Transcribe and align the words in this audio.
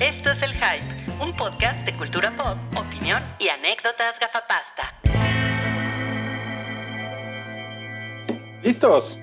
Esto 0.00 0.30
es 0.30 0.42
El 0.42 0.52
Hype, 0.52 1.22
un 1.22 1.36
podcast 1.36 1.84
de 1.84 1.96
cultura 1.96 2.34
pop, 2.36 2.56
opinión 2.78 3.22
y 3.38 3.48
anécdotas 3.48 4.18
gafapasta. 4.18 5.00
¿Listos? 8.62 9.18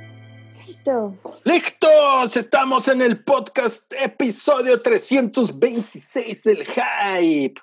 Listo. 0.65 1.17
¡Listos! 1.43 2.37
Estamos 2.37 2.87
en 2.87 3.01
el 3.01 3.23
podcast 3.23 3.91
episodio 3.93 4.81
326 4.81 6.43
del 6.43 6.65
Hype. 6.65 7.61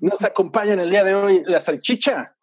Nos 0.00 0.22
acompaña 0.22 0.74
en 0.74 0.80
el 0.80 0.90
día 0.90 1.04
de 1.04 1.14
hoy 1.14 1.42
la 1.46 1.60
salchicha. 1.60 2.36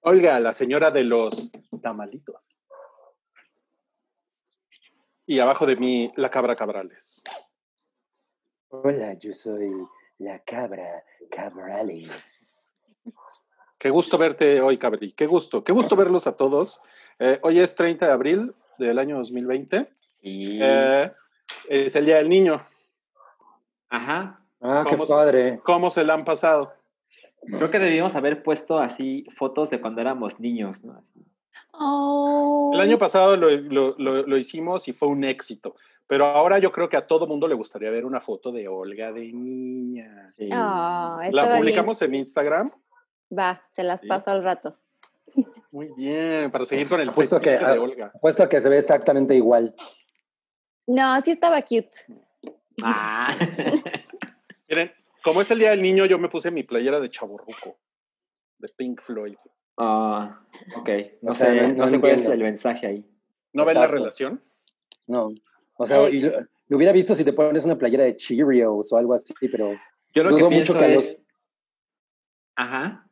Olga, 0.00 0.38
la 0.38 0.52
señora 0.52 0.90
de 0.90 1.04
los 1.04 1.50
tamalitos. 1.82 2.53
Y 5.26 5.38
abajo 5.40 5.66
de 5.66 5.76
mí, 5.76 6.10
la 6.16 6.30
cabra 6.30 6.54
Cabrales. 6.56 7.22
Hola, 8.68 9.14
yo 9.14 9.32
soy 9.32 9.70
la 10.18 10.38
cabra 10.40 11.02
Cabrales. 11.30 12.72
Qué 13.78 13.90
gusto 13.90 14.16
verte 14.18 14.60
hoy, 14.60 14.78
Cabri. 14.78 15.12
Qué 15.12 15.26
gusto. 15.26 15.62
Qué 15.62 15.72
gusto 15.72 15.94
verlos 15.96 16.26
a 16.26 16.36
todos. 16.36 16.80
Eh, 17.18 17.38
hoy 17.42 17.60
es 17.60 17.74
30 17.74 18.06
de 18.06 18.12
abril 18.12 18.54
del 18.78 18.98
año 18.98 19.16
2020. 19.18 19.90
Y... 20.22 20.58
Eh, 20.62 21.12
es 21.68 21.94
el 21.96 22.06
Día 22.06 22.16
del 22.16 22.28
Niño. 22.30 22.66
Ajá. 23.90 24.40
ah, 24.60 24.84
qué 24.86 24.92
¿cómo 24.94 25.06
se- 25.06 25.12
padre. 25.12 25.60
¿Cómo 25.62 25.90
se 25.90 26.04
la 26.04 26.14
han 26.14 26.24
pasado? 26.24 26.72
Creo 27.46 27.70
que 27.70 27.78
debíamos 27.78 28.14
haber 28.14 28.42
puesto 28.42 28.78
así 28.78 29.26
fotos 29.36 29.68
de 29.68 29.78
cuando 29.80 30.00
éramos 30.00 30.40
niños, 30.40 30.82
¿no? 30.82 30.94
Así. 30.94 31.20
Oh. 31.78 32.70
El 32.74 32.80
año 32.80 32.98
pasado 32.98 33.36
lo, 33.36 33.50
lo- 33.50 33.94
lo- 33.98 34.22
lo 34.26 34.36
hicimos 34.38 34.86
y 34.88 34.92
fue 34.92 35.08
un 35.08 35.24
éxito. 35.24 35.74
Pero 36.06 36.26
ahora 36.26 36.58
yo 36.58 36.70
creo 36.70 36.88
que 36.88 36.96
a 36.98 37.06
todo 37.06 37.26
mundo 37.26 37.48
le 37.48 37.54
gustaría 37.54 37.90
ver 37.90 38.04
una 38.04 38.20
foto 38.20 38.52
de 38.52 38.68
Olga 38.68 39.12
de 39.12 39.32
niña. 39.32 40.28
Sí. 40.36 40.48
Ah, 40.52 41.18
La 41.32 41.46
bien. 41.46 41.58
publicamos 41.58 42.00
en 42.02 42.14
Instagram. 42.14 42.70
Va, 43.36 43.62
se 43.70 43.82
las 43.82 44.00
Sí. 44.02 44.06
paso 44.08 44.30
al 44.30 44.42
rato. 44.44 44.76
Muy 45.72 45.90
bien, 45.96 46.50
para 46.50 46.64
seguir 46.64 46.88
con 46.88 47.00
el 47.00 47.08
Apuesto 47.08 47.40
que, 47.40 47.50
de 47.58 47.78
Olga. 47.78 48.12
apuesto 48.14 48.42
a 48.42 48.48
que 48.48 48.60
se 48.60 48.68
ve 48.68 48.78
exactamente 48.78 49.34
igual. 49.34 49.74
No, 50.86 51.20
sí 51.22 51.30
estaba 51.32 51.60
cute. 51.62 51.90
Ah. 52.82 53.34
Miren, 54.68 54.92
como 55.22 55.40
es 55.40 55.50
el 55.50 55.58
Día 55.58 55.70
del 55.70 55.82
Niño, 55.82 56.04
yo 56.06 56.18
me 56.18 56.28
puse 56.28 56.50
mi 56.50 56.62
playera 56.62 57.00
de 57.00 57.08
chaborruco, 57.10 57.78
de 58.58 58.68
Pink 58.76 59.00
Floyd. 59.02 59.36
Ah, 59.76 60.40
ok. 60.76 60.88
No, 61.22 61.30
O 61.30 61.34
sé, 61.34 61.44
sea, 61.44 61.54
no, 61.54 61.68
no- 61.68 61.74
no 61.84 61.88
sé 61.90 62.00
cuál 62.00 62.12
es 62.12 62.24
el 62.24 62.38
mensaje 62.42 62.86
ahí. 62.86 63.04
¿No 63.52 63.64
ven 63.64 63.74
la 63.74 63.86
relación? 63.86 64.42
No. 65.06 65.30
O 65.76 65.86
sea, 65.86 66.06
Eh. 66.06 66.10
y 66.14 66.20
lo, 66.20 66.40
lo 66.68 66.76
hubiera 66.76 66.92
visto 66.92 67.14
si 67.14 67.24
te 67.24 67.32
pones 67.32 67.64
una 67.64 67.76
playera 67.78 68.04
de 68.04 68.16
Cheerios 68.16 68.92
o 68.92 68.96
algo 68.96 69.14
así, 69.14 69.34
pero 69.50 69.72
Yo 70.14 70.22
lo 70.24 70.30
dudo 70.30 70.48
que 70.48 70.54
mucho 70.56 70.74
que 70.78 70.84
a 70.84 70.88
es... 70.88 70.94
los, 70.94 71.26
Ajá. 72.56 73.06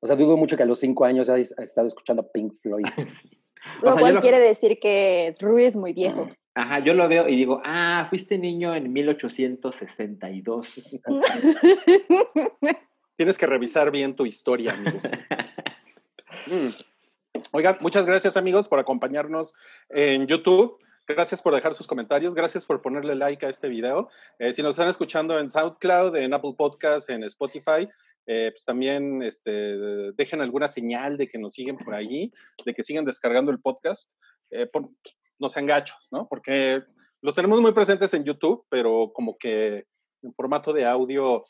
o 0.00 0.06
sea, 0.06 0.16
dudo 0.16 0.36
mucho 0.36 0.56
que 0.56 0.62
a 0.62 0.66
los 0.66 0.80
cinco 0.80 1.04
años 1.04 1.28
hayas 1.28 1.52
estado 1.58 1.86
escuchando 1.86 2.26
Pink 2.30 2.54
Floyd. 2.62 2.84
Sí. 3.22 3.30
Lo 3.82 3.90
O 3.90 3.92
sea, 3.94 4.00
cual 4.00 4.14
lo- 4.14 4.20
quiere 4.20 4.38
decir 4.38 4.78
que 4.78 5.34
Rui 5.40 5.64
es 5.64 5.74
muy 5.76 5.92
viejo. 5.92 6.28
Ajá, 6.54 6.78
yo 6.78 6.94
lo 6.94 7.08
veo 7.08 7.28
y 7.28 7.34
digo, 7.36 7.60
ah, 7.64 8.06
fuiste 8.08 8.38
niño 8.38 8.74
en 8.76 8.92
1862. 8.92 10.68
Tienes 13.16 13.36
que 13.38 13.46
revisar 13.46 13.90
bien 13.90 14.14
tu 14.14 14.24
historia, 14.24 14.72
amigo. 14.72 15.00
Mm. 16.46 16.68
Oigan, 17.52 17.76
muchas 17.80 18.06
gracias 18.06 18.36
amigos 18.36 18.68
por 18.68 18.78
acompañarnos 18.78 19.54
en 19.88 20.26
YouTube. 20.26 20.78
Gracias 21.08 21.40
por 21.40 21.54
dejar 21.54 21.74
sus 21.74 21.86
comentarios, 21.86 22.34
gracias 22.34 22.66
por 22.66 22.82
ponerle 22.82 23.14
like 23.14 23.46
a 23.46 23.48
este 23.48 23.68
video. 23.68 24.08
Eh, 24.40 24.52
si 24.52 24.62
nos 24.62 24.72
están 24.72 24.88
escuchando 24.88 25.38
en 25.38 25.48
SoundCloud, 25.48 26.16
en 26.16 26.34
Apple 26.34 26.54
Podcast, 26.58 27.08
en 27.10 27.22
Spotify, 27.24 27.88
eh, 28.26 28.50
pues 28.52 28.64
también 28.64 29.22
este, 29.22 29.50
dejen 30.14 30.40
alguna 30.40 30.66
señal 30.66 31.16
de 31.16 31.28
que 31.28 31.38
nos 31.38 31.52
siguen 31.52 31.76
por 31.76 31.94
allí, 31.94 32.32
de 32.64 32.74
que 32.74 32.82
sigan 32.82 33.04
descargando 33.04 33.52
el 33.52 33.60
podcast. 33.60 34.14
Eh, 34.50 34.66
por- 34.66 34.88
no 35.38 35.48
sean 35.48 35.66
gachos, 35.66 36.08
¿no? 36.10 36.26
Porque 36.28 36.82
los 37.22 37.34
tenemos 37.34 37.60
muy 37.60 37.72
presentes 37.72 38.12
en 38.14 38.24
YouTube, 38.24 38.64
pero 38.68 39.12
como 39.14 39.36
que 39.38 39.84
en 40.26 40.34
formato 40.34 40.72
de 40.72 40.84
audio 40.84 41.44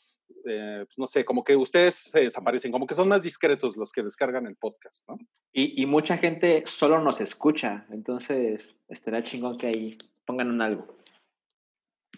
eh, 0.45 0.85
pues, 0.87 0.99
no 0.99 1.07
sé, 1.07 1.25
como 1.25 1.43
que 1.43 1.57
ustedes 1.57 1.95
se 1.95 2.21
desaparecen, 2.21 2.71
como 2.71 2.87
que 2.87 2.95
son 2.95 3.09
más 3.09 3.23
discretos 3.23 3.77
los 3.77 3.93
que 3.93 4.03
descargan 4.03 4.47
el 4.47 4.57
podcast, 4.57 5.09
¿no? 5.09 5.19
Y, 5.53 5.83
y 5.83 5.87
mucha 5.87 6.19
gente 6.19 6.65
solo 6.67 7.01
nos 7.01 7.21
escucha, 7.21 7.87
entonces 7.91 8.77
estará 8.89 9.25
chingón 9.25 9.57
que 9.57 9.67
ahí 9.67 9.99
pongan 10.25 10.51
un 10.51 10.63
algo. 10.63 10.97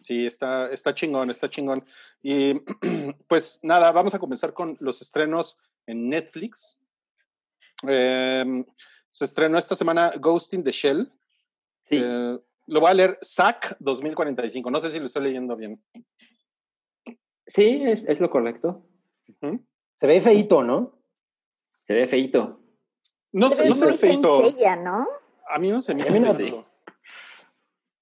Sí, 0.00 0.26
está, 0.26 0.70
está 0.70 0.94
chingón, 0.94 1.30
está 1.30 1.48
chingón. 1.48 1.84
Y 2.22 2.54
pues 3.28 3.60
nada, 3.62 3.90
vamos 3.92 4.14
a 4.14 4.18
comenzar 4.18 4.52
con 4.52 4.76
los 4.80 5.00
estrenos 5.00 5.58
en 5.86 6.08
Netflix. 6.08 6.82
Em, 7.82 8.64
se 9.10 9.24
estrenó 9.24 9.58
esta 9.58 9.74
semana 9.74 10.12
Ghost 10.18 10.54
in 10.54 10.64
the 10.64 10.72
Shell. 10.72 11.12
Sí. 11.88 11.96
Eh, 12.02 12.38
lo 12.66 12.80
voy 12.80 12.90
a 12.90 12.94
leer 12.94 13.18
SAC 13.22 13.76
2045. 13.80 14.70
No 14.70 14.80
sé 14.80 14.90
si 14.90 15.00
lo 15.00 15.06
estoy 15.06 15.24
leyendo 15.24 15.56
bien. 15.56 15.82
Sí, 17.48 17.82
es, 17.84 18.04
es 18.04 18.20
lo 18.20 18.30
correcto. 18.30 18.84
Se 20.00 20.06
ve 20.06 20.20
feíto, 20.20 20.62
¿no? 20.62 20.92
Se 21.86 21.94
ve 21.94 22.06
feito. 22.06 22.60
No, 23.32 23.48
Se 23.50 23.56
sé, 23.56 23.62
ve 23.64 23.68
no 23.70 23.74
sé 23.74 23.84
muy 23.86 23.96
feito. 23.96 24.40
sencilla, 24.42 24.76
¿no? 24.76 25.06
A 25.50 25.58
mí 25.58 25.70
no 25.70 25.80
se 25.80 25.94
me 25.94 26.08
mí 26.08 26.20
no. 26.20 26.34
feito. 26.34 26.66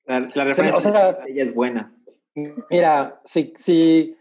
La, 0.05 0.21
la 0.21 0.31
Se 0.33 0.45
referencia 0.45 0.77
o 0.77 0.81
sea- 0.81 1.13
de 1.15 1.31
ella 1.33 1.45
es 1.45 1.55
buena. 1.55 1.93
Mira, 2.71 3.21
si, 3.25 3.55
si, 3.57 4.17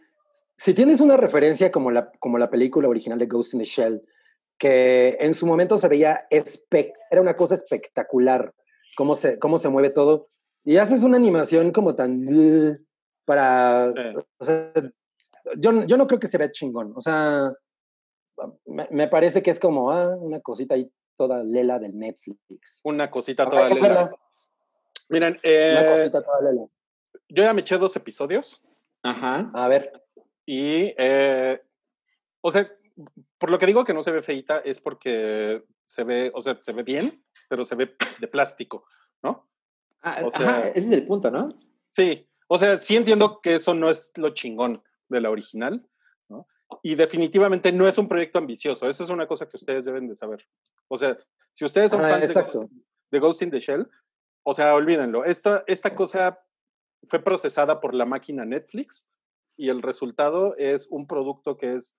si 0.56 0.74
tienes 0.74 1.02
una 1.02 1.18
referencia 1.18 1.70
como 1.72 1.92
la, 1.92 2.12
como 2.20 2.38
la 2.38 2.50
película 2.50 2.88
original 2.88 3.20
de 3.20 3.26
Ghost 3.26 3.54
in 3.54 3.60
the 3.60 3.66
Shell, 3.66 4.02
que 4.58 5.18
en 5.20 5.34
su 5.34 5.46
momento 5.46 5.78
se 5.78 5.90
veía, 5.90 6.26
era 6.30 7.22
una 7.22 7.36
cosa 7.36 7.56
espectacular, 7.56 8.54
cómo 8.96 9.16
se, 9.16 9.38
cómo 9.38 9.58
se 9.58 9.68
mueve 9.68 9.90
todo, 9.90 10.30
y 10.64 10.78
haces 10.78 11.04
una 11.04 11.18
animación 11.18 11.72
como 11.72 11.94
tan... 11.96 12.26
"Ugh", 12.28 12.78
para... 13.26 13.92
Sí. 13.92 14.20
o 14.38 14.46
sea, 14.46 14.72
yo, 15.58 15.86
yo 15.86 15.98
no 15.98 16.08
creo 16.08 16.20
que 16.20 16.28
se 16.28 16.38
vea 16.38 16.52
chingón, 16.52 16.94
o 16.96 17.02
sea, 17.02 17.54
me, 18.66 18.88
me 18.92 19.08
parece 19.08 19.42
que 19.42 19.52
es 19.52 19.60
como 19.60 19.92
ah, 19.92 20.16
una 20.18 20.40
cosita 20.42 20.76
ahí 20.76 20.92
toda 21.16 21.44
lela 21.44 21.80
del 21.80 21.98
Netflix. 21.98 22.82
Una 22.84 23.10
cosita 23.10 23.50
toda 23.50 23.70
que 23.70 23.76
lela. 23.76 23.88
verla, 23.88 24.16
Miren, 25.10 25.34
una 25.34 25.40
eh, 25.44 25.96
cosita 25.98 26.24
toda 26.24 26.42
lela. 26.42 26.68
yo 27.30 27.44
ya 27.44 27.54
me 27.54 27.62
eché 27.62 27.78
dos 27.78 27.96
episodios. 27.96 28.62
Ajá. 29.04 29.52
A 29.54 29.68
ver, 29.68 29.92
Y, 30.46 30.94
eh, 30.98 31.62
o 32.42 32.52
sea, 32.52 32.70
por 33.38 33.50
lo 33.50 33.58
que 33.58 33.66
digo 33.66 33.84
que 33.84 33.94
no 33.94 34.02
se 34.02 34.12
ve 34.12 34.22
feita 34.22 34.60
es 34.60 34.80
porque 34.80 35.64
se 35.86 36.04
ve, 36.04 36.32
o 36.34 36.42
sea, 36.42 36.58
se 36.60 36.74
ve 36.74 36.84
bien, 36.84 37.24
pero 37.50 37.64
se 37.66 37.76
ve 37.76 37.96
de 38.20 38.28
plástico, 38.28 38.86
¿no? 39.24 39.48
Ah, 40.02 40.20
O 40.24 40.28
ajá, 40.28 40.68
ese 40.70 40.88
es 40.88 40.92
el 40.92 41.08
punto, 41.08 41.32
¿no? 41.32 41.50
Sí, 41.90 42.28
o 42.48 42.60
sea, 42.60 42.78
sí 42.78 42.96
entiendo 42.96 43.42
que 43.42 43.56
eso 43.56 43.74
no 43.74 43.90
es 43.90 44.12
lo 44.16 44.30
chingón 44.32 44.84
de 45.10 45.22
la 45.22 45.30
original, 45.30 45.86
¿no? 46.30 46.48
Y 46.82 46.96
definitivamente 46.96 47.72
no 47.72 47.88
es 47.88 47.98
un 47.98 48.08
proyecto 48.08 48.40
ambicioso, 48.40 48.88
eso 48.88 49.04
es 49.04 49.10
una 49.10 49.28
cosa 49.28 49.48
que 49.48 49.58
ustedes 49.58 49.86
deben 49.86 50.08
de 50.08 50.16
saber. 50.16 50.48
O 50.88 50.98
sea, 50.98 51.18
si 51.52 51.66
ustedes 51.66 51.92
son 51.92 52.04
Ah, 52.04 52.10
fans 52.10 52.34
de. 52.34 52.42
Ghost, 52.42 52.72
de 53.12 53.20
Ghost 53.20 53.42
in 53.42 53.52
the 53.52 53.60
Shell, 53.60 53.90
o 54.44 54.54
sea, 54.54 54.76
olvídenlo, 54.76 55.26
esta, 55.26 55.64
esta 55.68 55.96
cosa 55.96 56.40
fue 57.08 57.24
procesada 57.24 57.80
por 57.80 57.94
la 57.94 58.06
máquina 58.06 58.46
Netflix 58.46 59.08
y 59.58 59.70
el 59.70 59.82
resultado 59.82 60.56
es 60.58 60.88
un 60.90 61.08
producto 61.08 61.58
que 61.58 61.76
es 61.76 61.98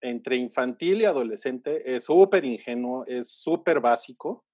entre 0.00 0.36
infantil 0.36 1.02
y 1.02 1.04
adolescente, 1.04 1.94
es 1.94 2.04
súper 2.04 2.44
ingenuo, 2.44 3.04
es 3.06 3.30
súper 3.30 3.80
básico 3.80 4.44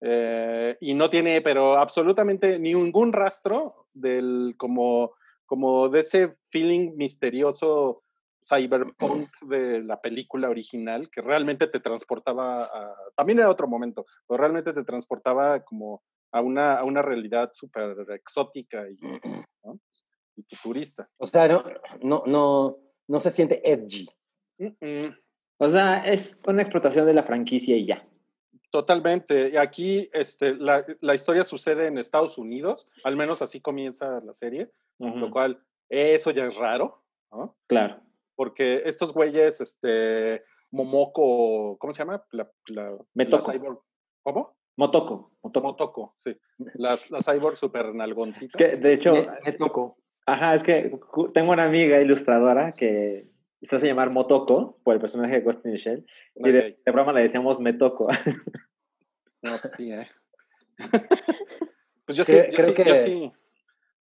eh, 0.00 0.76
y 0.80 0.94
no 0.94 1.08
tiene, 1.10 1.40
pero 1.40 1.76
absolutamente 1.76 2.58
ningún 2.58 3.12
rastro 3.12 3.86
del 3.92 4.54
como, 4.56 5.14
como 5.48 5.88
de 5.88 6.00
ese 6.00 6.36
feeling 6.50 6.92
misterioso 6.96 8.04
cyberpunk 8.46 9.30
de 9.48 9.82
la 9.82 10.00
película 10.00 10.48
original 10.48 11.10
que 11.10 11.22
realmente 11.22 11.66
te 11.66 11.80
transportaba 11.80 12.64
a, 12.64 12.94
también 13.16 13.40
era 13.40 13.50
otro 13.50 13.66
momento, 13.66 14.04
pero 14.28 14.38
realmente 14.38 14.72
te 14.72 14.84
transportaba 14.84 15.64
como 15.64 16.02
a 16.30 16.42
una, 16.42 16.74
a 16.74 16.84
una 16.84 17.02
realidad 17.02 17.50
súper 17.54 17.96
exótica 18.10 18.86
y, 18.88 18.96
¿no? 19.64 19.80
y 20.36 20.56
futurista. 20.56 21.08
o 21.16 21.26
sea, 21.26 21.48
no, 21.48 21.64
no, 22.02 22.22
no, 22.26 22.78
no 23.08 23.20
se 23.20 23.30
siente 23.30 23.60
edgy. 23.68 24.06
Mm, 24.58 24.66
mm. 24.80 25.16
O 25.60 25.70
sea, 25.70 26.06
es 26.06 26.38
una 26.46 26.62
explotación 26.62 27.06
de 27.06 27.14
la 27.14 27.24
franquicia 27.24 27.76
y 27.76 27.86
ya. 27.86 28.06
Totalmente. 28.70 29.50
Y 29.50 29.56
aquí 29.56 30.08
este, 30.12 30.54
la, 30.56 30.84
la 31.00 31.14
historia 31.14 31.44
sucede 31.44 31.86
en 31.86 31.98
Estados 31.98 32.36
Unidos, 32.38 32.90
al 33.04 33.16
menos 33.16 33.40
así 33.42 33.60
comienza 33.60 34.20
la 34.20 34.34
serie, 34.34 34.70
lo 34.98 35.30
cual 35.30 35.62
eso 35.88 36.30
ya 36.30 36.46
es 36.46 36.56
raro, 36.56 37.02
¿no? 37.32 37.56
Claro. 37.66 38.00
Porque 38.36 38.82
estos 38.84 39.12
güeyes, 39.14 39.60
este, 39.60 40.42
Momoko, 40.70 41.76
¿cómo 41.78 41.92
se 41.92 41.98
llama? 42.00 42.22
La, 42.30 42.50
la, 42.68 42.90
la 43.14 43.24
cyborg- 43.40 43.80
¿Cómo? 44.22 44.56
Motoko. 44.76 45.32
Motoko. 45.42 45.66
Motoko, 45.66 46.14
sí. 46.18 46.36
Las, 46.74 47.10
las 47.10 47.24
cyborg 47.24 47.56
super 47.56 47.94
nalgoncitas. 47.94 48.56
Que, 48.56 48.76
de 48.76 48.92
hecho, 48.92 49.12
Me, 49.12 49.26
me 49.44 49.52
tocó. 49.54 49.96
ajá, 50.26 50.54
es 50.54 50.62
que 50.62 50.92
tengo 51.34 51.52
una 51.52 51.64
amiga 51.64 52.00
ilustradora 52.00 52.72
que 52.72 53.28
se 53.66 53.76
hace 53.76 53.86
llamar 53.86 54.10
Motoko 54.10 54.78
por 54.84 54.94
el 54.94 55.00
personaje 55.00 55.34
de 55.34 55.40
Ghost 55.40 55.64
in 55.66 55.72
the 55.72 55.78
Shell. 55.78 56.06
Y 56.36 56.52
de, 56.52 56.78
broma 56.86 57.12
le 57.12 57.22
decíamos 57.22 57.58
Metoko. 57.60 58.08
No, 59.42 59.58
pues 59.58 59.72
sí, 59.72 59.92
¿eh? 59.92 60.06
pues 62.04 62.16
yo 62.16 62.24
sí, 62.24 62.32
Cre- 62.32 62.50
yo 62.50 62.56
creo 62.56 62.66
sí, 62.68 62.74
que- 62.74 62.84
yo 62.88 62.96
sí, 62.96 63.32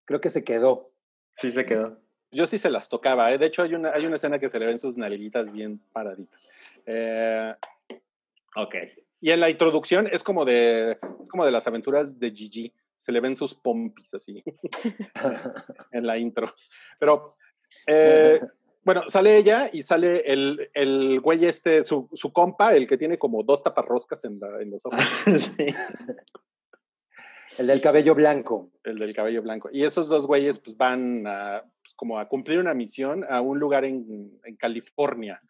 Creo 0.05 0.21
que 0.21 0.29
se 0.29 0.45
quedó. 0.45 0.93
sí 1.37 1.51
se 1.53 1.65
quedó. 1.67 1.99
yo 2.31 2.47
sí 2.47 2.59
se 2.59 2.71
las 2.71 2.89
tocaba, 2.89 3.33
¿eh? 3.33 3.39
De 3.39 3.47
hecho, 3.47 3.63
hay 3.63 3.75
una, 3.75 3.91
hay 3.91 4.07
una 4.07 4.17
escena 4.17 4.39
que 4.39 4.49
se 4.49 4.59
le 4.61 4.67
ven 4.67 4.79
sus 4.79 4.97
nalguitas 4.97 5.51
bien 5.53 5.81
paraditas. 5.93 6.49
Eh, 6.87 7.55
Ok. 8.55 8.75
y 9.21 9.31
en 9.31 9.41
la 9.41 9.51
introducción 9.51 10.07
es 10.11 10.23
como 10.23 10.45
de, 10.45 10.99
es 11.21 11.29
como 11.29 11.45
de 11.45 11.51
las 11.51 11.67
aventuras 11.67 12.19
de 12.19 12.31
Gigi. 12.31 12.73
Se 12.95 13.13
le 13.13 13.21
ven 13.21 13.37
sus 13.37 13.55
pompis 13.55 14.15
así 14.15 14.43
en 15.93 16.07
la 16.07 16.17
intro. 16.19 16.55
Pero, 16.99 17.37
eh, 17.87 18.41
bueno, 18.87 19.03
sale 19.09 19.37
ella 19.37 19.69
y 19.73 19.83
sale 19.83 20.21
el, 20.33 20.71
el 20.73 21.21
güey 21.21 21.45
este, 21.45 21.85
su, 21.85 22.09
su 22.15 22.33
compa, 22.33 22.75
el 22.75 22.87
que 22.87 22.97
tiene 22.97 23.19
como 23.19 23.43
dos 23.43 23.63
taparroscas 23.63 24.25
en, 24.25 24.39
la- 24.41 24.63
en 24.63 24.71
los 24.71 24.87
ojos, 24.87 24.99
Sí. 25.57 25.75
El 27.59 27.67
del 27.69 27.81
cabello 27.81 28.15
blanco. 28.15 28.71
el 28.85 28.99
del 28.99 29.15
cabello 29.15 29.43
blanco. 29.43 29.69
Y 29.73 29.85
esos 29.85 30.09
dos 30.09 30.27
güeyes 30.27 30.59
pues 30.59 30.77
van 30.77 31.27
a, 31.27 31.63
pues, 31.83 31.95
como 31.95 32.19
a 32.19 32.29
cumplir 32.29 32.59
una 32.59 32.75
misión 32.75 33.25
a 33.29 33.41
un 33.41 33.59
lugar 33.59 33.85
en, 33.85 34.39
en 34.45 34.57
California. 34.57 35.41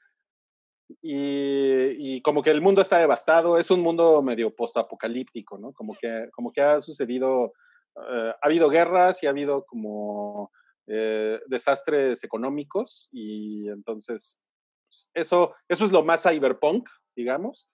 Y, 1.03 2.17
y 2.17 2.23
como 2.23 2.43
que 2.43 2.51
el 2.51 2.61
mundo 2.63 2.81
está 2.81 2.99
devastado, 2.99 3.59
es 3.59 3.71
un 3.71 3.81
mundo 3.81 4.23
medio 4.23 4.55
postapocalíptico, 4.55 5.59
¿no? 5.59 5.73
Como 5.73 5.95
que, 6.01 6.29
como 6.33 6.53
que 6.53 6.61
ha 6.61 6.81
sucedido, 6.81 7.53
eh, 7.97 8.33
ha 8.41 8.47
habido 8.47 8.69
guerras 8.69 9.23
y 9.23 9.27
ha 9.27 9.31
habido 9.31 9.65
como 9.67 10.53
eh, 10.87 11.41
desastres 11.47 12.23
económicos 12.25 13.09
y 13.13 13.69
entonces 13.69 14.41
pues, 14.89 15.11
eso, 15.15 15.55
eso 15.69 15.85
es 15.85 15.93
lo 15.93 16.05
más 16.05 16.23
cyberpunk, 16.23 16.89
digamos. 17.15 17.69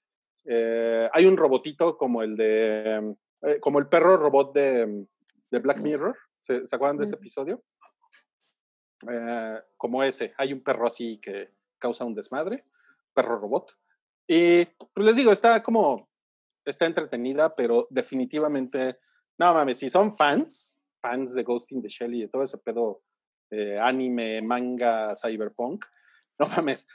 Eh, 0.44 1.08
hay 1.12 1.26
un 1.26 1.36
robotito 1.36 1.96
como 1.96 2.22
el 2.22 2.36
de, 2.36 3.16
eh, 3.42 3.60
como 3.60 3.78
el 3.78 3.88
perro 3.88 4.16
robot 4.16 4.54
de, 4.54 5.06
de 5.50 5.58
Black 5.58 5.80
Mirror, 5.80 6.16
¿se, 6.38 6.66
se 6.66 6.76
acuerdan 6.76 6.98
de 6.98 7.04
ese 7.04 7.14
episodio? 7.14 7.62
Eh, 9.10 9.60
como 9.76 10.02
ese, 10.02 10.32
hay 10.36 10.52
un 10.52 10.62
perro 10.62 10.86
así 10.86 11.18
que 11.18 11.50
causa 11.78 12.04
un 12.04 12.14
desmadre, 12.14 12.64
perro 13.12 13.38
robot. 13.38 13.76
Y 14.26 14.64
pues 14.64 15.06
les 15.06 15.16
digo, 15.16 15.32
está 15.32 15.62
como, 15.62 16.08
está 16.64 16.86
entretenida, 16.86 17.54
pero 17.54 17.86
definitivamente, 17.90 18.98
no 19.38 19.54
mames, 19.54 19.78
si 19.78 19.90
son 19.90 20.16
fans, 20.16 20.78
fans 21.02 21.34
de 21.34 21.42
Ghost 21.42 21.72
in 21.72 21.82
the 21.82 21.88
Shell 21.88 22.14
y 22.14 22.20
de 22.22 22.28
todo 22.28 22.42
ese 22.42 22.56
pedo 22.58 23.02
eh, 23.50 23.78
anime, 23.78 24.40
manga, 24.40 25.14
cyberpunk, 25.16 25.84
no 26.38 26.48
mames, 26.48 26.88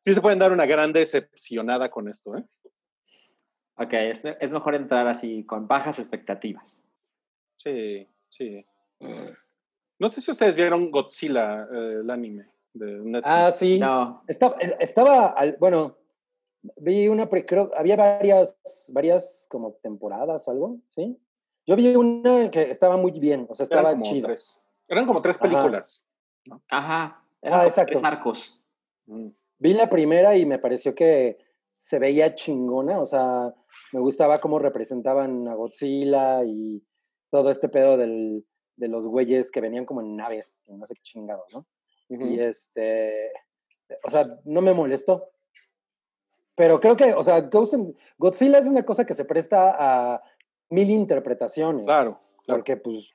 sí 0.00 0.14
se 0.14 0.20
pueden 0.20 0.38
dar 0.38 0.52
una 0.52 0.66
gran 0.66 0.92
decepcionada 0.92 1.90
con 1.90 2.08
esto, 2.08 2.36
¿eh? 2.36 2.44
Ok, 3.80 3.92
es, 3.92 4.22
es 4.24 4.50
mejor 4.50 4.74
entrar 4.74 5.06
así 5.06 5.44
con 5.44 5.66
bajas 5.68 5.98
expectativas. 5.98 6.82
Sí, 7.56 8.08
sí. 8.28 8.64
No 10.00 10.08
sé 10.08 10.20
si 10.20 10.30
ustedes 10.32 10.56
vieron 10.56 10.90
Godzilla, 10.90 11.62
eh, 11.72 11.98
el 12.02 12.10
anime 12.10 12.50
de 12.72 12.86
Netflix. 12.98 13.22
Ah, 13.24 13.50
sí. 13.52 13.78
No. 13.78 14.22
Estaba, 14.26 14.56
estaba 14.80 15.26
al- 15.28 15.56
bueno, 15.60 15.96
vi 16.76 17.06
una, 17.08 17.28
pre- 17.28 17.46
creo, 17.46 17.70
había 17.76 17.94
varias, 17.96 18.90
varias 18.92 19.46
como 19.48 19.74
temporadas 19.82 20.48
o 20.48 20.50
algo, 20.50 20.78
¿sí? 20.88 21.16
Yo 21.68 21.76
vi 21.76 21.94
una 21.94 22.50
que 22.50 22.62
estaba 22.62 22.96
muy 22.96 23.12
bien, 23.12 23.46
o 23.46 23.54
sea, 23.54 23.66
Eran 23.66 23.78
estaba 23.80 23.90
como 23.92 24.04
chido. 24.04 24.26
tres. 24.26 24.58
Eran 24.88 25.06
como 25.06 25.20
tres 25.20 25.36
Ajá. 25.36 25.42
películas. 25.42 26.02
Ajá. 26.70 27.04
Ah, 27.04 27.24
Eran 27.42 27.58
como 27.58 27.68
exacto. 27.68 27.92
tres 27.98 28.04
arcos. 28.04 28.62
Mm. 29.04 29.28
Vi 29.58 29.74
la 29.74 29.88
primera 29.90 30.34
y 30.34 30.46
me 30.46 30.58
pareció 30.58 30.94
que 30.94 31.36
se 31.72 31.98
veía 31.98 32.34
chingona, 32.34 32.98
o 32.98 33.04
sea, 33.04 33.54
me 33.92 34.00
gustaba 34.00 34.40
cómo 34.40 34.58
representaban 34.58 35.46
a 35.46 35.54
Godzilla 35.56 36.42
y 36.42 36.82
todo 37.30 37.50
este 37.50 37.68
pedo 37.68 37.98
del, 37.98 38.46
de 38.76 38.88
los 38.88 39.06
güeyes 39.06 39.50
que 39.50 39.60
venían 39.60 39.84
como 39.84 40.00
en 40.00 40.16
naves, 40.16 40.56
no 40.68 40.86
sé 40.86 40.94
qué 40.94 41.02
chingado, 41.02 41.44
¿no? 41.52 41.66
Ujú. 42.08 42.28
Y 42.28 42.40
este, 42.40 43.30
o 44.04 44.08
sea, 44.08 44.26
no 44.46 44.62
me 44.62 44.72
molestó. 44.72 45.32
Pero 46.54 46.80
creo 46.80 46.96
que, 46.96 47.12
o 47.12 47.22
sea, 47.22 47.42
Ghost 47.42 47.74
in- 47.74 47.94
Godzilla 48.16 48.58
es 48.58 48.66
una 48.66 48.86
cosa 48.86 49.04
que 49.04 49.12
se 49.12 49.26
presta 49.26 49.76
a 49.78 50.22
mil 50.70 50.90
interpretaciones. 50.90 51.84
Claro, 51.84 52.20
claro. 52.44 52.58
Porque, 52.60 52.76
pues, 52.76 53.14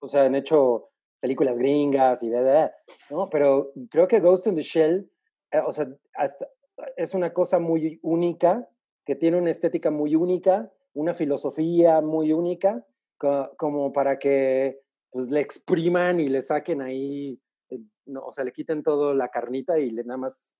o 0.00 0.06
sea, 0.06 0.24
han 0.24 0.34
hecho 0.34 0.90
películas 1.20 1.58
gringas 1.58 2.22
y 2.22 2.28
bla, 2.28 2.40
bla, 2.42 2.50
bla, 2.52 2.72
¿no? 3.10 3.28
Pero 3.30 3.72
creo 3.90 4.06
que 4.08 4.20
Ghost 4.20 4.46
in 4.46 4.54
the 4.54 4.62
Shell, 4.62 5.10
eh, 5.50 5.60
o 5.64 5.72
sea, 5.72 5.88
hasta- 6.14 6.48
es 6.96 7.14
una 7.14 7.32
cosa 7.32 7.58
muy 7.58 7.98
única, 8.02 8.68
que 9.04 9.14
tiene 9.16 9.38
una 9.38 9.50
estética 9.50 9.90
muy 9.90 10.14
única, 10.14 10.70
una 10.94 11.14
filosofía 11.14 12.00
muy 12.00 12.32
única, 12.32 12.84
co- 13.18 13.50
como 13.56 13.92
para 13.92 14.18
que, 14.18 14.80
pues, 15.10 15.30
le 15.30 15.40
expriman 15.40 16.20
y 16.20 16.28
le 16.28 16.42
saquen 16.42 16.82
ahí, 16.82 17.40
eh, 17.70 17.78
no, 18.06 18.20
o 18.26 18.30
sea, 18.32 18.44
le 18.44 18.52
quiten 18.52 18.82
todo 18.82 19.14
la 19.14 19.28
carnita 19.28 19.78
y 19.78 19.90
le 19.90 20.04
nada 20.04 20.18
más 20.18 20.54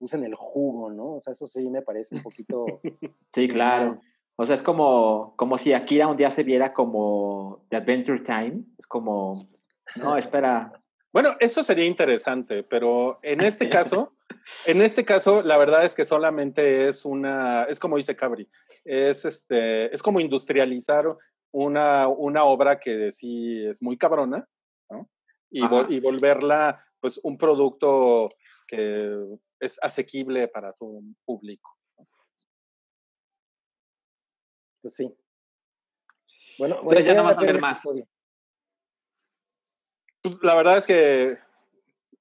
usen 0.00 0.24
el 0.24 0.34
jugo, 0.34 0.90
¿no? 0.90 1.14
O 1.14 1.20
sea, 1.20 1.32
eso 1.32 1.46
sí 1.46 1.68
me 1.70 1.82
parece 1.82 2.14
un 2.14 2.22
poquito... 2.22 2.80
Sí, 3.32 3.48
claro. 3.48 4.00
O 4.40 4.46
sea, 4.46 4.54
es 4.54 4.62
como, 4.62 5.34
como 5.36 5.58
si 5.58 5.74
Akira 5.74 6.08
un 6.08 6.16
día 6.16 6.30
se 6.30 6.44
viera 6.44 6.72
como 6.72 7.66
The 7.68 7.76
Adventure 7.76 8.20
Time. 8.20 8.62
Es 8.78 8.86
como, 8.86 9.50
no, 9.96 10.16
espera. 10.16 10.72
Bueno, 11.12 11.36
eso 11.40 11.62
sería 11.62 11.84
interesante, 11.84 12.62
pero 12.62 13.18
en 13.22 13.40
este 13.42 13.68
caso, 13.68 14.14
en 14.64 14.80
este 14.80 15.04
caso, 15.04 15.42
la 15.42 15.58
verdad 15.58 15.84
es 15.84 15.94
que 15.94 16.06
solamente 16.06 16.88
es 16.88 17.04
una, 17.04 17.64
es 17.64 17.78
como 17.78 17.98
dice 17.98 18.16
Cabri, 18.16 18.48
es 18.82 19.26
este, 19.26 19.94
es 19.94 20.02
como 20.02 20.20
industrializar 20.20 21.04
una, 21.52 22.08
una 22.08 22.44
obra 22.44 22.80
que 22.80 23.10
sí 23.10 23.62
es 23.66 23.82
muy 23.82 23.98
cabrona, 23.98 24.48
¿no? 24.88 25.06
Y, 25.50 25.60
vo- 25.64 25.84
y 25.90 26.00
volverla, 26.00 26.82
pues, 26.98 27.20
un 27.22 27.36
producto 27.36 28.30
que 28.66 29.18
es 29.60 29.78
asequible 29.82 30.48
para 30.48 30.72
todo 30.72 31.02
público. 31.26 31.76
Pues 34.82 34.94
sí. 34.94 35.14
Bueno, 36.58 36.76
Entonces 36.82 37.04
ya 37.06 37.14
no 37.14 37.24
vas 37.24 37.36
a 37.38 37.40
ver 37.40 37.60
más. 37.60 37.76
episodio. 37.78 38.06
Pues, 40.22 40.36
La 40.42 40.54
verdad 40.54 40.78
es 40.78 40.86
que 40.86 41.38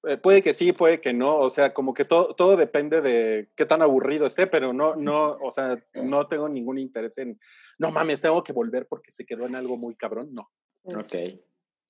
eh, 0.08 0.18
puede 0.18 0.42
que 0.42 0.54
sí, 0.54 0.72
puede 0.72 1.02
que 1.02 1.14
no, 1.14 1.38
o 1.38 1.50
sea, 1.50 1.74
como 1.74 1.94
que 1.94 2.06
todo, 2.06 2.34
todo 2.36 2.56
depende 2.56 3.02
de 3.02 3.50
qué 3.56 3.66
tan 3.66 3.82
aburrido 3.82 4.26
esté, 4.26 4.48
pero 4.48 4.72
no, 4.72 4.96
no, 4.96 5.32
o 5.42 5.52
sea, 5.52 5.78
no 5.94 6.28
tengo 6.28 6.48
ningún 6.48 6.78
interés 6.80 7.18
en, 7.18 7.38
no 7.78 7.92
mames, 7.92 8.22
tengo 8.22 8.42
que 8.44 8.54
volver 8.54 8.88
porque 8.88 9.12
se 9.12 9.26
quedó 9.26 9.46
en 9.46 9.56
algo 9.56 9.76
muy 9.76 9.96
cabrón, 9.96 10.34
no. 10.34 10.50
Ok. 10.84 11.14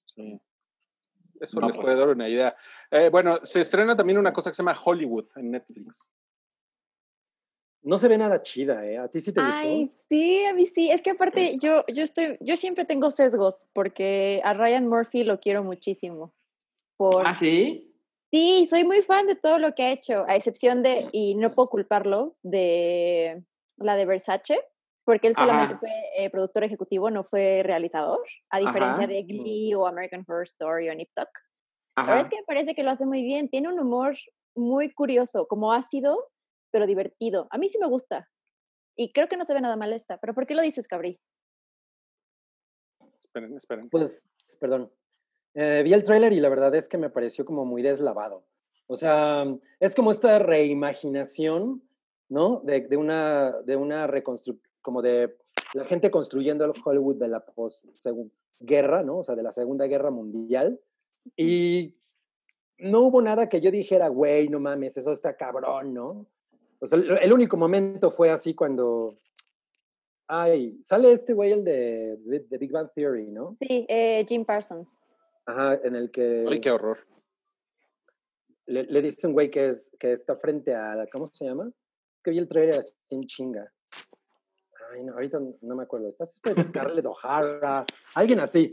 Sí. 0.06 0.42
Eso 1.40 1.60
No, 1.60 1.68
les 1.68 1.78
pues. 1.78 1.86
puede 1.86 1.98
dar 2.00 2.10
una 2.10 2.28
idea. 2.28 2.56
Eh, 2.92 3.10
bueno, 3.10 3.40
se 3.44 3.62
estrena 3.62 3.96
también 3.96 4.18
una 4.18 4.34
cosa 4.34 4.50
que 4.50 4.56
se 4.56 4.62
llama 4.64 4.78
Hollywood 4.84 5.28
en 5.36 5.52
Netflix. 5.52 6.12
No 7.82 7.98
se 7.98 8.08
ve 8.08 8.18
nada 8.18 8.42
chida, 8.42 8.86
¿eh? 8.86 8.98
¿A 8.98 9.08
ti 9.08 9.20
sí 9.20 9.32
te 9.32 9.40
gustó? 9.40 9.56
Ay, 9.56 9.90
sí, 10.10 10.46
a 10.46 10.54
mí 10.54 10.66
sí. 10.66 10.92
Es 10.92 11.02
que 11.02 11.12
aparte 11.12 11.58
yo, 11.58 11.86
yo 11.88 12.04
estoy, 12.04 12.38
yo 12.42 12.58
siempre 12.58 12.86
tengo 12.86 13.10
sesgos 13.10 13.66
porque 13.74 14.42
a 14.44 14.54
Ryan 14.54 14.88
Murphy 14.88 15.24
lo 15.24 15.40
quiero 15.40 15.64
muchísimo. 15.64 16.34
Por, 16.98 17.26
Ah, 17.26 17.34
sí. 17.34 17.86
Sí, 18.32 18.68
soy 18.70 18.84
muy 18.84 19.02
fan 19.02 19.26
de 19.26 19.36
todo 19.36 19.58
lo 19.58 19.74
que 19.74 19.84
ha 19.84 19.92
hecho, 19.92 20.24
a 20.28 20.36
excepción 20.36 20.84
de, 20.84 21.10
y 21.12 21.34
no 21.34 21.56
puedo 21.56 21.70
culparlo, 21.70 22.36
de 22.44 23.44
la 23.78 23.96
de 23.96 24.06
Versace, 24.06 24.60
porque 25.04 25.28
él 25.28 25.36
solamente 25.36 25.74
Ajá. 25.74 25.80
fue 25.80 25.92
eh, 26.16 26.30
productor 26.30 26.64
ejecutivo, 26.64 27.10
no 27.10 27.24
fue 27.24 27.64
realizador, 27.64 28.20
a 28.52 28.60
diferencia 28.60 29.06
Ajá. 29.06 29.08
de 29.08 29.24
Glee 29.24 29.74
o 29.74 29.88
American 29.88 30.24
Horror 30.28 30.44
Story 30.44 30.90
o 30.90 30.94
Nip 30.94 31.10
Tuck. 31.16 31.30
La 31.96 32.04
Ajá. 32.04 32.12
verdad 32.12 32.26
es 32.26 32.30
que 32.30 32.36
me 32.36 32.44
parece 32.46 32.76
que 32.76 32.84
lo 32.84 32.92
hace 32.92 33.08
muy 33.08 33.24
bien, 33.24 33.50
tiene 33.50 33.70
un 33.70 33.80
humor 33.80 34.16
muy 34.54 34.94
curioso, 34.94 35.48
como 35.48 35.74
ácido, 35.74 36.30
pero 36.72 36.88
divertido. 36.88 37.48
A 37.52 37.58
mí 37.58 37.70
sí 37.70 37.78
me 37.80 37.88
gusta. 37.88 38.30
Y 38.96 39.14
creo 39.14 39.28
que 39.28 39.38
no 39.38 39.46
se 39.46 39.54
ve 39.54 39.62
nada 39.62 39.78
mal 39.78 39.94
esta, 39.94 40.18
pero 40.18 40.34
¿por 40.34 40.46
qué 40.46 40.56
lo 40.56 40.62
dices, 40.62 40.88
Cabri? 40.88 41.20
Esperen, 43.20 43.56
esperen. 43.56 43.90
Pues, 43.90 44.28
perdón. 44.60 44.92
Eh, 45.54 45.82
vi 45.84 45.94
el 45.94 46.04
tráiler 46.04 46.34
y 46.34 46.40
la 46.40 46.50
verdad 46.50 46.74
es 46.76 46.88
que 46.88 46.98
me 46.98 47.10
pareció 47.10 47.46
como 47.46 47.66
muy 47.66 47.82
deslavado. 47.82 48.46
O 48.88 48.96
sea, 48.96 49.46
es 49.80 49.96
como 49.96 50.12
esta 50.12 50.40
reimaginación, 50.40 51.84
¿no? 52.28 52.62
De, 52.64 52.82
de 52.82 52.98
una, 52.98 53.52
de 53.62 53.76
una 53.76 54.08
reconstrucción, 54.08 54.68
como 54.82 55.02
de 55.02 55.38
la 55.74 55.86
gente 55.86 56.10
construyendo 56.10 56.66
el 56.66 56.74
Hollywood 56.84 57.18
de 57.18 57.28
la 57.28 57.46
guerra, 58.60 59.04
¿no? 59.04 59.20
O 59.20 59.24
sea, 59.24 59.36
de 59.36 59.44
la 59.44 59.52
Segunda 59.52 59.86
Guerra 59.88 60.12
Mundial. 60.12 60.80
Y 61.36 61.96
no 62.78 63.02
hubo 63.02 63.22
nada 63.22 63.50
que 63.50 63.62
yo 63.62 63.72
dijera, 63.72 64.08
güey, 64.08 64.50
no 64.50 64.60
mames, 64.60 64.98
eso 64.98 65.12
está 65.12 65.36
cabrón, 65.36 65.94
¿no? 65.94 66.26
O 66.80 66.86
sea, 66.86 66.98
el, 67.00 67.12
el 67.22 67.34
único 67.34 67.58
momento 67.58 68.10
fue 68.12 68.30
así 68.32 68.54
cuando, 68.54 69.18
Ay, 70.32 70.80
sale 70.84 71.12
este 71.12 71.34
güey, 71.34 71.52
el 71.52 71.64
de, 71.64 72.18
de, 72.18 72.40
de 72.42 72.58
Big 72.60 72.72
Bang 72.72 72.92
Theory, 72.94 73.32
¿no? 73.32 73.56
Sí, 73.60 73.88
eh, 73.90 74.24
Jim 74.30 74.46
Parsons. 74.46 75.00
Ajá, 75.46 75.80
en 75.84 75.96
el 75.96 76.12
que 76.12 76.46
Ay, 76.48 76.62
qué 76.62 76.70
horror. 76.70 77.00
le, 78.68 78.84
le 78.84 79.02
dice 79.02 79.26
un 79.26 79.34
güey 79.34 79.50
que, 79.50 79.70
es, 79.70 79.92
que 80.00 80.12
está 80.12 80.36
frente 80.36 80.76
a, 80.76 81.08
¿cómo 81.12 81.26
se 81.26 81.46
llama? 81.46 81.72
Que 82.24 82.30
vi 82.30 82.38
el 82.38 82.48
trailer 82.48 82.78
así 82.78 82.94
en 83.10 83.26
chinga. 83.26 83.74
Ay, 84.94 85.04
no, 85.04 85.14
ahorita 85.14 85.40
no 85.62 85.76
me 85.76 85.84
acuerdo. 85.84 86.08
Estás 86.08 86.40
frente 86.40 86.62
a 86.62 86.64
Scarlett 86.64 87.06
O'Hara, 87.08 87.86
alguien 88.14 88.40
así. 88.40 88.72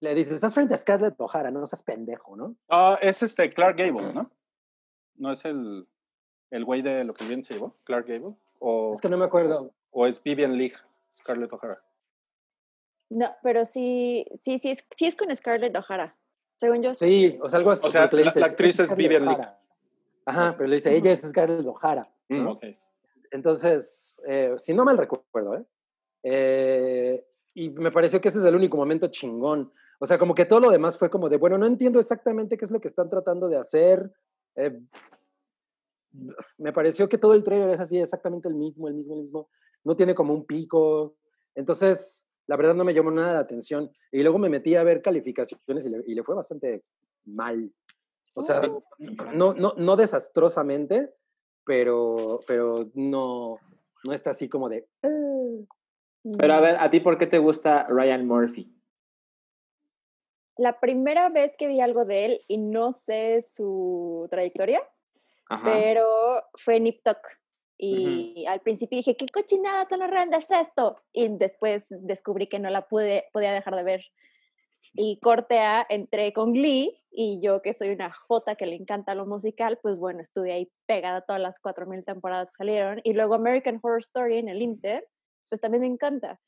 Le 0.00 0.14
dice, 0.14 0.34
estás 0.34 0.52
frente 0.52 0.74
a 0.74 0.76
Scarlett 0.76 1.18
O'Hara, 1.18 1.50
no 1.50 1.66
seas 1.66 1.82
pendejo, 1.82 2.36
¿no? 2.36 2.54
Ah, 2.68 2.98
es 3.00 3.22
este 3.22 3.48
Clark 3.52 3.78
Gable, 3.78 4.12
¿no? 4.12 4.30
¿No 5.16 5.32
es 5.32 5.42
el, 5.46 5.88
el 6.54 6.64
güey 6.64 6.82
de 6.82 7.02
lo 7.04 7.14
que 7.14 7.24
bien 7.24 7.42
se 7.44 7.54
llevó? 7.54 7.74
¿Clark 7.84 8.06
Gable? 8.06 8.34
¿O, 8.60 8.90
Es 8.92 9.00
que 9.00 9.08
no 9.08 9.16
me 9.18 9.24
acuerdo. 9.24 9.72
o 9.90 10.06
es 10.06 10.22
Vivian 10.22 10.56
Leigh, 10.56 10.74
Scarlett 11.12 11.52
O'Hara? 11.52 11.82
No, 13.10 13.26
pero 13.42 13.64
sí, 13.64 14.24
sí, 14.40 14.58
sí 14.58 14.70
es, 14.70 14.84
sí 14.96 15.06
es 15.06 15.16
con 15.16 15.34
Scarlett 15.34 15.76
O'Hara. 15.76 16.16
Según 16.56 16.82
yo. 16.82 16.94
Sí, 16.94 17.38
o 17.42 17.48
sea, 17.48 17.58
algo 17.58 17.72
así. 17.72 17.86
O 17.86 17.90
sea, 17.90 18.08
la- 18.12 18.30
actriz 18.46 18.78
es 18.78 18.90
Scarlett 18.90 18.96
Vivien 18.96 19.24
Leigh. 19.26 19.48
Ajá, 20.26 20.54
pero 20.56 20.68
le 20.68 20.76
dice, 20.76 20.94
ella 20.96 21.10
es 21.12 21.20
Scarlett 21.22 21.66
O'Hara. 21.66 22.08
Mm. 22.28 22.48
Entonces, 23.32 24.20
eh, 24.26 24.54
si 24.56 24.72
no 24.74 24.84
mal 24.84 24.96
recuerdo, 24.96 25.56
¿eh? 25.56 25.64
Eh, 26.22 27.26
Y 27.56 27.70
me 27.70 27.90
pareció 27.92 28.20
que 28.20 28.28
ese 28.28 28.38
es 28.38 28.44
el 28.44 28.56
único 28.56 28.76
momento 28.76 29.06
chingón. 29.08 29.72
O 30.00 30.06
sea, 30.06 30.18
como 30.18 30.34
que 30.34 30.44
todo 30.44 30.58
lo 30.60 30.70
demás 30.70 30.98
fue 30.98 31.08
como 31.10 31.28
de, 31.28 31.36
bueno, 31.36 31.56
no 31.58 31.66
entiendo 31.66 32.00
exactamente 32.00 32.56
qué 32.56 32.64
es 32.64 32.70
lo 32.70 32.80
que 32.80 32.88
están 32.88 33.08
tratando 33.10 33.48
de 33.48 33.56
hacer. 33.58 34.12
Eh, 34.56 34.80
me 36.58 36.72
pareció 36.72 37.08
que 37.08 37.18
todo 37.18 37.34
el 37.34 37.42
trailer 37.44 37.70
es 37.70 37.80
así, 37.80 37.98
exactamente 37.98 38.48
el 38.48 38.54
mismo, 38.54 38.88
el 38.88 38.94
mismo, 38.94 39.14
el 39.14 39.20
mismo. 39.20 39.48
No 39.84 39.96
tiene 39.96 40.14
como 40.14 40.32
un 40.32 40.46
pico. 40.46 41.16
Entonces, 41.54 42.26
la 42.46 42.56
verdad 42.56 42.74
no 42.74 42.84
me 42.84 42.94
llamó 42.94 43.10
nada 43.10 43.34
la 43.34 43.40
atención. 43.40 43.90
Y 44.12 44.22
luego 44.22 44.38
me 44.38 44.48
metí 44.48 44.74
a 44.76 44.84
ver 44.84 45.02
calificaciones 45.02 45.84
y 45.86 45.90
le, 45.90 46.02
y 46.06 46.14
le 46.14 46.22
fue 46.22 46.34
bastante 46.34 46.84
mal. 47.24 47.72
O 48.34 48.42
sea, 48.42 48.62
no, 49.34 49.54
no, 49.54 49.74
no 49.76 49.96
desastrosamente, 49.96 51.12
pero, 51.64 52.40
pero 52.46 52.90
no, 52.94 53.58
no 54.04 54.12
está 54.12 54.30
así 54.30 54.48
como 54.48 54.68
de... 54.68 54.86
"Ah". 55.02 55.08
Pero 56.38 56.54
a 56.54 56.60
ver, 56.60 56.76
¿a 56.78 56.90
ti 56.90 57.00
por 57.00 57.18
qué 57.18 57.26
te 57.26 57.38
gusta 57.38 57.86
Ryan 57.88 58.26
Murphy? 58.26 58.74
La 60.56 60.80
primera 60.80 61.28
vez 61.28 61.52
que 61.58 61.68
vi 61.68 61.80
algo 61.80 62.04
de 62.04 62.24
él, 62.24 62.40
y 62.48 62.58
no 62.58 62.92
sé 62.92 63.42
su 63.42 64.26
trayectoria, 64.30 64.80
Ajá. 65.48 65.62
pero 65.64 66.06
fue 66.54 66.80
Nip 66.80 67.02
Tuck. 67.04 67.18
Y 67.76 68.46
al 68.46 68.60
principio 68.60 68.96
dije, 68.96 69.16
¿qué 69.16 69.26
cochinada 69.26 69.86
tan 69.86 70.00
horrenda 70.00 70.38
es 70.38 70.50
esto? 70.50 71.02
Y 71.12 71.28
después 71.28 71.86
descubrí 71.90 72.46
que 72.46 72.60
no 72.60 72.70
la 72.70 72.86
pude, 72.88 73.26
podía 73.32 73.52
dejar 73.52 73.74
de 73.74 73.82
ver. 73.82 74.04
Y 74.94 75.18
corte 75.18 75.58
A, 75.58 75.84
entré 75.88 76.32
con 76.32 76.52
Glee, 76.52 77.02
y 77.10 77.40
yo 77.40 77.62
que 77.62 77.72
soy 77.72 77.90
una 77.90 78.12
jota 78.12 78.54
que 78.54 78.66
le 78.66 78.76
encanta 78.76 79.14
lo 79.14 79.26
musical, 79.26 79.78
pues 79.82 79.98
bueno, 79.98 80.20
estuve 80.20 80.52
ahí 80.52 80.70
pegada 80.86 81.22
todas 81.22 81.42
las 81.42 81.60
4.000 81.60 82.04
temporadas 82.04 82.52
que 82.52 82.58
salieron. 82.58 83.00
Y 83.02 83.12
luego 83.12 83.34
American 83.34 83.80
Horror 83.82 83.98
Story 84.00 84.38
en 84.38 84.48
el 84.48 84.62
Inter, 84.62 85.08
pues 85.48 85.60
también 85.60 85.82
me 85.82 85.88
encanta. 85.88 86.40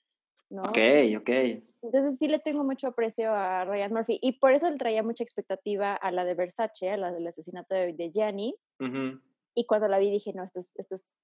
¿No? 0.50 0.62
Ok, 0.62 0.78
ok. 1.18 1.30
Entonces 1.82 2.18
sí 2.18 2.28
le 2.28 2.38
tengo 2.38 2.64
mucho 2.64 2.88
aprecio 2.88 3.32
a 3.32 3.64
Ryan 3.64 3.92
Murphy 3.92 4.18
y 4.20 4.32
por 4.38 4.52
eso 4.52 4.68
le 4.70 4.76
traía 4.76 5.02
mucha 5.02 5.22
expectativa 5.22 5.94
a 5.94 6.10
la 6.10 6.24
de 6.24 6.34
Versace, 6.34 6.90
a 6.90 6.96
la 6.96 7.12
del 7.12 7.26
asesinato 7.26 7.74
de, 7.74 7.92
de 7.92 8.10
Gianni. 8.10 8.56
Y 9.54 9.64
cuando 9.66 9.88
la 9.88 9.98
vi 9.98 10.10
dije, 10.10 10.32
no, 10.34 10.44
esto 10.44 10.58
es, 10.58 10.72
esto 10.76 10.96
es 10.96 11.16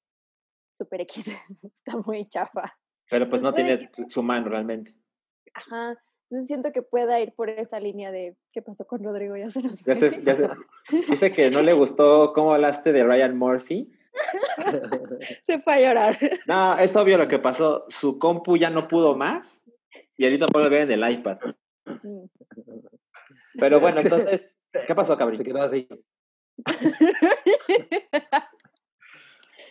super 0.75 1.01
X, 1.03 1.27
está 1.63 1.97
muy 1.99 2.29
chafa. 2.29 2.75
Pero 3.11 3.29
pues 3.29 3.43
no 3.43 3.53
tiene 3.53 3.91
su 4.09 4.23
mano 4.23 4.49
realmente. 4.49 4.95
Ajá. 5.53 5.99
Entonces 6.31 6.49
siento 6.49 6.73
que 6.73 6.81
pueda 6.81 7.21
ir 7.21 7.35
por 7.35 7.51
esa 7.51 7.79
línea 7.79 8.11
de 8.11 8.39
qué 8.55 8.63
pasó 8.63 8.87
con 8.87 9.05
Rodrigo, 9.05 9.37
ya 9.37 9.51
se 9.51 9.63
nos 9.63 9.85
Ya 9.85 9.95
sé, 9.95 10.19
ya 10.25 10.35
sé. 10.35 10.49
Dice 11.11 11.31
que 11.31 11.51
no 11.51 11.61
le 11.61 11.75
gustó 11.75 12.33
cómo 12.33 12.55
hablaste 12.55 12.93
de 12.93 13.05
Ryan 13.05 13.37
Murphy. 13.37 13.93
se 15.43 15.61
fue 15.61 15.75
a 15.75 15.81
llorar. 15.81 16.19
No, 16.47 16.79
es 16.79 16.95
obvio 16.97 17.19
lo 17.19 17.29
que 17.29 17.39
pasó. 17.39 17.85
Su 17.89 18.19
compu 18.19 18.57
ya 18.57 18.71
no 18.71 18.89
pudo 18.89 19.17
más 19.17 19.63
y 20.17 20.25
ahorita 20.25 20.47
puede 20.47 20.69
ver 20.69 20.91
en 20.91 21.03
el 21.03 21.11
iPad. 21.13 21.39
Mm. 21.85 22.25
Pero 23.59 23.81
bueno, 23.81 23.97
Es 23.99 24.03
que- 24.03 24.09
entonces, 24.09 24.57
¿qué 24.87 24.95
pasó, 24.95 25.13
Se 25.13 25.19
cabrón? 25.19 25.43
quedó 25.43 25.63
así. 25.63 25.89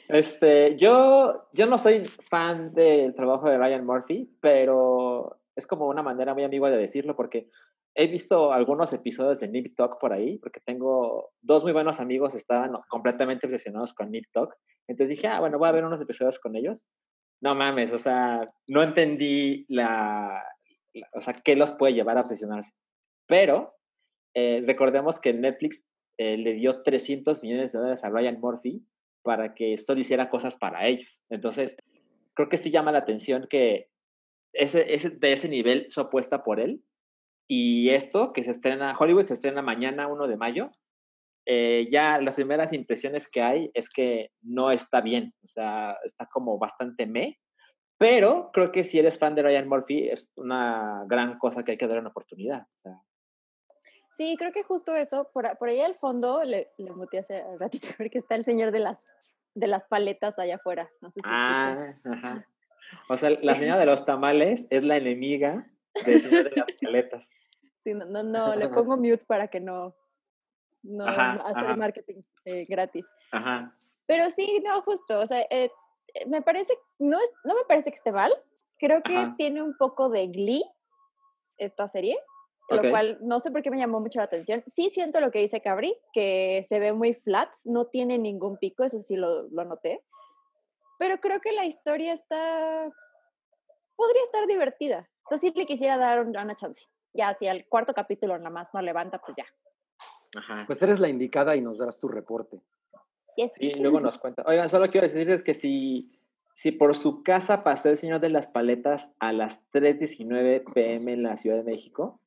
Este, 0.08 0.78
yo, 0.78 1.48
yo 1.54 1.68
no 1.68 1.78
soy 1.78 2.06
fan 2.06 2.74
del 2.74 3.16
trabajo 3.16 3.50
de 3.50 3.58
Ryan 3.58 3.86
Murphy, 3.86 4.30
pero 4.42 5.40
es 5.56 5.66
como 5.66 5.88
una 5.88 6.04
manera 6.04 6.34
muy 6.34 6.44
ambigua 6.44 6.70
de 6.70 6.78
decirlo 6.78 7.16
porque 7.16 7.50
he 7.96 8.08
visto 8.08 8.54
algunos 8.54 8.94
episodios 8.94 9.40
de 9.40 9.48
Nip 9.48 9.76
Talk 9.76 10.00
por 10.00 10.14
ahí, 10.14 10.38
porque 10.38 10.62
tengo 10.66 11.32
dos 11.42 11.64
muy 11.64 11.74
buenos 11.74 12.00
amigos, 12.00 12.36
estaban 12.36 12.74
completamente 12.90 13.48
obsesionados 13.48 13.94
con 13.94 14.12
Nip 14.12 14.26
Talk. 14.32 14.56
Entonces 14.88 15.10
dije, 15.10 15.28
ah, 15.28 15.40
bueno, 15.40 15.58
voy 15.58 15.70
a 15.70 15.74
ver 15.74 15.86
unos 15.86 16.02
episodios 16.02 16.40
con 16.40 16.56
ellos. 16.56 16.86
No 17.42 17.56
mames, 17.56 17.92
o 17.92 17.98
sea, 17.98 18.50
no 18.68 18.84
entendí 18.84 19.66
la, 19.68 20.44
o 21.14 21.22
sea, 21.22 21.34
qué 21.34 21.56
los 21.56 21.72
puede 21.74 21.94
llevar 21.94 22.18
a 22.18 22.22
obsesionarse. 22.22 22.72
Pero 23.28 23.74
eh, 24.34 24.64
recordemos 24.66 25.20
que 25.20 25.34
Netflix 25.34 25.84
eh, 26.18 26.38
le 26.38 26.54
dio 26.54 26.84
300 26.84 27.42
millones 27.42 27.72
de 27.72 27.80
dólares 27.80 28.04
a 28.04 28.10
Ryan 28.10 28.40
Murphy 28.40 28.86
para 29.24 29.54
que 29.54 29.78
solo 29.78 30.02
hiciera 30.02 30.30
cosas 30.30 30.56
para 30.56 30.88
ellos. 30.88 31.22
Entonces, 31.30 31.76
creo 32.34 32.50
que 32.50 32.58
sí 32.58 32.72
llama 32.72 32.92
la 32.92 33.00
atención 33.00 33.48
que 33.50 33.88
ese, 34.54 34.94
ese, 34.94 35.10
de 35.10 35.34
ese 35.34 35.48
nivel 35.48 35.88
su 35.90 36.02
apuesta 36.02 36.44
por 36.44 36.60
él. 36.60 36.82
Y 37.54 37.90
esto, 37.90 38.32
que 38.32 38.46
se 38.46 38.52
estrena, 38.52 38.96
Hollywood 38.98 39.26
se 39.26 39.34
estrena 39.34 39.62
mañana, 39.62 40.08
1 40.08 40.28
de 40.28 40.38
mayo, 40.38 40.72
eh, 41.46 41.90
ya 41.92 42.18
las 42.22 42.36
primeras 42.36 42.72
impresiones 42.72 43.28
que 43.28 43.42
hay 43.42 43.70
es 43.74 43.90
que 43.90 44.32
no 44.42 44.72
está 44.72 45.02
bien, 45.02 45.34
o 45.44 45.48
sea, 45.48 45.98
está 46.06 46.28
como 46.28 46.58
bastante 46.58 47.06
me, 47.06 47.42
pero 47.98 48.52
creo 48.54 48.72
que 48.72 48.86
si 48.86 49.00
eres 49.00 49.20
fan 49.20 49.36
de 49.36 49.44
Ryan 49.44 49.68
Murphy 49.68 50.08
es 50.08 50.32
una 50.38 51.04
gran 51.08 51.38
cosa 51.40 51.66
que 51.66 51.72
hay 51.72 51.78
que 51.78 51.88
dar 51.88 52.00
una 52.00 52.12
oportunidad. 52.12 52.62
O 52.62 52.80
sea, 52.80 53.02
Sí, 54.14 54.38
creo 54.38 54.54
que 54.54 54.64
justo 54.64 54.96
eso, 54.96 55.30
por, 55.34 55.58
por 55.58 55.68
ahí 55.68 55.82
al 55.82 55.96
fondo, 55.96 56.46
le, 56.46 56.72
le 56.78 56.92
muteé 56.92 57.20
hace 57.20 57.44
un 57.44 57.60
ratito 57.60 57.88
porque 57.98 58.20
está 58.20 58.36
el 58.36 58.46
señor 58.46 58.72
de 58.72 58.80
las, 58.80 59.04
de 59.56 59.68
las 59.68 59.88
paletas 59.88 60.40
allá 60.40 60.56
afuera. 60.56 60.90
No 61.02 61.12
sé 61.12 61.20
si 61.20 61.30
ah, 61.30 61.96
ajá. 62.06 62.48
O 63.10 63.18
sea, 63.18 63.30
la 63.30 63.56
señora 63.56 63.78
de 63.78 63.88
los 63.88 64.06
tamales 64.06 64.66
es 64.70 64.86
la 64.86 64.96
enemiga 64.96 65.70
del 66.06 66.22
señor 66.22 66.50
de 66.50 66.56
las 66.56 66.72
paletas. 66.82 67.41
Sí, 67.84 67.94
no, 67.94 68.06
no, 68.06 68.24
no, 68.24 68.56
le 68.56 68.70
pongo 68.70 68.98
mute 68.98 69.26
para 69.26 69.48
que 69.48 69.60
no, 69.60 69.96
no 70.84 71.06
Ajá, 71.06 71.32
hacer 71.48 71.66
ajá. 71.66 71.76
marketing 71.76 72.22
eh, 72.46 72.66
gratis. 72.66 73.06
Ajá. 73.32 73.76
Pero 74.06 74.30
sí, 74.30 74.62
no, 74.64 74.82
justo, 74.84 75.20
o 75.20 75.26
sea, 75.26 75.42
eh, 75.50 75.72
eh, 76.14 76.26
me 76.28 76.42
parece, 76.42 76.74
no, 77.00 77.18
es, 77.20 77.32
no 77.44 77.56
me 77.56 77.64
parece 77.68 77.90
que 77.90 77.96
esté 77.96 78.12
mal, 78.12 78.32
creo 78.78 79.02
que 79.02 79.16
Ajá. 79.18 79.36
tiene 79.38 79.62
un 79.62 79.76
poco 79.78 80.10
de 80.10 80.28
glee 80.28 80.64
esta 81.58 81.88
serie, 81.88 82.18
Ok. 82.70 82.84
lo 82.84 82.90
cual 82.90 83.18
no 83.22 83.40
sé 83.40 83.52
por 83.52 83.62
qué 83.62 83.72
me 83.72 83.78
llamó 83.78 84.00
mucho 84.00 84.20
la 84.20 84.26
atención. 84.26 84.64
Sí 84.68 84.90
siento 84.90 85.20
lo 85.22 85.32
que 85.32 85.40
dice 85.40 85.62
Cabri, 85.62 85.96
que 86.14 86.64
se 86.68 86.80
ve 86.80 86.94
muy 86.94 87.14
flat, 87.14 87.52
no 87.64 87.88
tiene 87.88 88.18
ningún 88.18 88.58
pico, 88.58 88.84
eso 88.84 89.02
sí 89.02 89.16
lo, 89.16 89.44
lo 89.50 89.66
noté, 89.66 90.04
pero 91.00 91.18
creo 91.18 91.40
que 91.42 91.52
la 91.52 91.66
historia 91.66 92.14
está, 92.14 92.92
podría 93.96 94.24
estar 94.24 94.46
divertida. 94.46 95.10
O 95.26 95.30
sea, 95.30 95.38
sí 95.38 95.52
le 95.56 95.66
quisiera 95.66 95.98
dar 95.98 96.20
un- 96.22 96.36
una 96.38 96.56
chance. 96.56 96.86
Ya, 97.14 97.34
si 97.34 97.48
al 97.48 97.66
cuarto 97.68 97.94
capítulo 97.94 98.38
nada 98.38 98.50
más 98.50 98.70
no 98.74 98.82
levanta, 98.82 99.20
pues 99.20 99.38
ya. 99.38 99.46
Ajá. 100.36 100.64
Pues 100.66 100.82
eres 100.82 101.00
la 101.00 101.10
indicada 101.10 101.56
y 101.56 101.62
nos 101.62 101.78
darás 101.78 102.00
tu 102.00 102.08
reporte. 102.08 102.62
Yes. 103.36 103.52
Y 103.60 103.74
luego 103.80 104.00
nos 104.00 104.18
cuenta. 104.18 104.44
Oigan, 104.46 104.70
solo 104.70 104.90
quiero 104.90 105.08
decirles 105.08 105.44
que 105.44 105.54
si, 105.54 106.12
si 106.54 106.72
por 106.72 106.96
su 106.96 107.24
casa 107.24 107.64
pasó 107.64 107.90
el 107.90 107.98
señor 107.98 108.20
de 108.20 108.30
las 108.30 108.48
paletas 108.48 109.12
a 109.20 109.34
las 109.34 109.60
3.19 109.72 110.74
pm 110.74 111.14
en 111.14 111.24
la 111.24 111.38
Ciudad 111.38 111.58
de 111.58 111.64
México, 111.64 112.20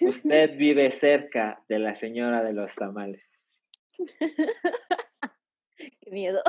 usted 0.00 0.56
vive 0.56 0.90
cerca 0.90 1.62
de 1.68 1.78
la 1.78 1.96
señora 1.96 2.42
de 2.42 2.54
los 2.54 2.74
tamales. 2.74 3.22
Qué 5.76 6.10
miedo. 6.10 6.42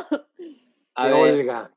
A 0.96 1.08
ver, 1.08 1.14
Olga. 1.14 1.72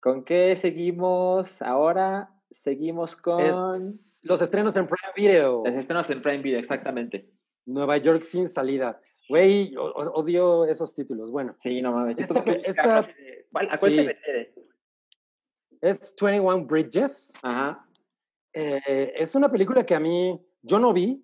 ¿con 0.00 0.22
qué 0.22 0.54
seguimos 0.56 1.62
ahora? 1.62 2.33
Seguimos 2.54 3.16
con 3.16 3.40
Es 3.40 4.20
los 4.22 4.40
estrenos 4.40 4.76
en 4.76 4.86
Prime 4.86 5.12
Video. 5.16 5.62
los 5.64 5.74
estrenos 5.74 6.08
en 6.10 6.22
Prime 6.22 6.38
Video, 6.42 6.58
exactamente. 6.58 7.28
Nueva 7.66 7.96
York 7.98 8.22
sin 8.22 8.48
salida. 8.48 9.00
Güey, 9.28 9.74
odio 9.76 10.64
esos 10.66 10.94
títulos. 10.94 11.30
Bueno, 11.30 11.54
Sí, 11.58 11.82
no 11.82 11.92
mames. 11.92 12.18
Esta 12.20 12.40
esta- 12.40 12.98
así 12.98 13.12
de, 13.12 13.46
¿cuál- 13.50 13.68
¿A 13.70 13.76
cuál 13.78 13.92
se 13.92 14.00
sí. 14.00 14.06
refiere? 14.06 14.54
es 15.80 16.14
21 16.20 16.66
Bridges. 16.66 17.32
Ajá. 17.42 17.86
Eh, 18.52 19.12
es 19.16 19.34
una 19.34 19.50
película 19.50 19.84
que 19.84 19.94
a 19.94 20.00
mí, 20.00 20.40
yo 20.62 20.78
no 20.78 20.92
vi, 20.92 21.22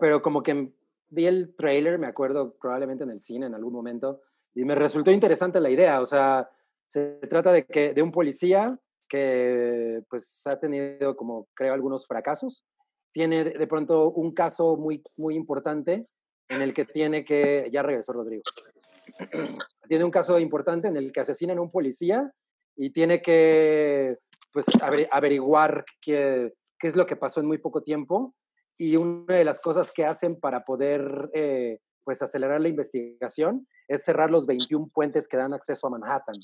pero 0.00 0.22
como 0.22 0.42
que 0.42 0.70
vi 1.08 1.26
el 1.26 1.54
trailer, 1.56 1.98
me 1.98 2.06
acuerdo 2.06 2.54
probablemente 2.60 3.04
en 3.04 3.10
el 3.10 3.20
cine 3.20 3.46
en 3.46 3.54
algún 3.54 3.72
momento, 3.72 4.22
y 4.54 4.64
me 4.64 4.74
resultó 4.74 5.10
interesante 5.10 5.60
la 5.60 5.70
idea. 5.70 6.00
O 6.00 6.06
sea, 6.06 6.48
Se 6.86 7.20
trata 7.28 7.52
de, 7.52 7.66
que, 7.66 7.92
de 7.94 8.02
un 8.02 8.10
policía 8.10 8.76
que 9.10 10.02
pues 10.08 10.46
ha 10.46 10.58
tenido 10.58 11.16
como 11.16 11.48
creo 11.54 11.74
algunos 11.74 12.06
fracasos. 12.06 12.64
Tiene 13.12 13.42
de, 13.44 13.66
pronto 13.66 14.10
un 14.12 14.32
caso 14.32 14.76
muy, 14.76 15.02
muy 15.16 15.34
importante 15.34 16.06
en 16.48 16.62
el 16.62 16.72
que 16.72 16.84
tiene 16.84 17.24
que, 17.24 17.68
ya 17.72 17.82
regresó 17.82 18.12
Rodrigo, 18.12 18.42
tiene 19.88 20.04
un 20.04 20.12
caso 20.12 20.38
importante 20.38 20.88
en 20.88 20.96
el 20.96 21.12
que 21.12 21.20
asesinan 21.20 21.58
a 21.58 21.62
un 21.62 21.70
policía 21.70 22.30
y 22.76 22.90
tiene 22.90 23.20
que 23.20 24.16
pues 24.52 24.66
averi- 24.80 25.08
averiguar 25.10 25.84
qué, 26.00 26.52
qué 26.78 26.86
es 26.86 26.94
lo 26.96 27.04
que 27.04 27.16
pasó 27.16 27.40
en 27.40 27.46
muy 27.46 27.58
poco 27.58 27.82
tiempo. 27.82 28.34
Y 28.78 28.96
una 28.96 29.34
de 29.34 29.44
las 29.44 29.60
cosas 29.60 29.92
que 29.92 30.06
hacen 30.06 30.38
para 30.38 30.64
poder 30.64 31.30
eh, 31.34 31.80
pues 32.04 32.22
acelerar 32.22 32.60
la 32.60 32.68
investigación 32.68 33.66
es 33.88 34.04
cerrar 34.04 34.30
los 34.30 34.46
21 34.46 34.88
puentes 34.94 35.26
que 35.26 35.36
dan 35.36 35.52
acceso 35.52 35.88
a 35.88 35.90
Manhattan, 35.90 36.36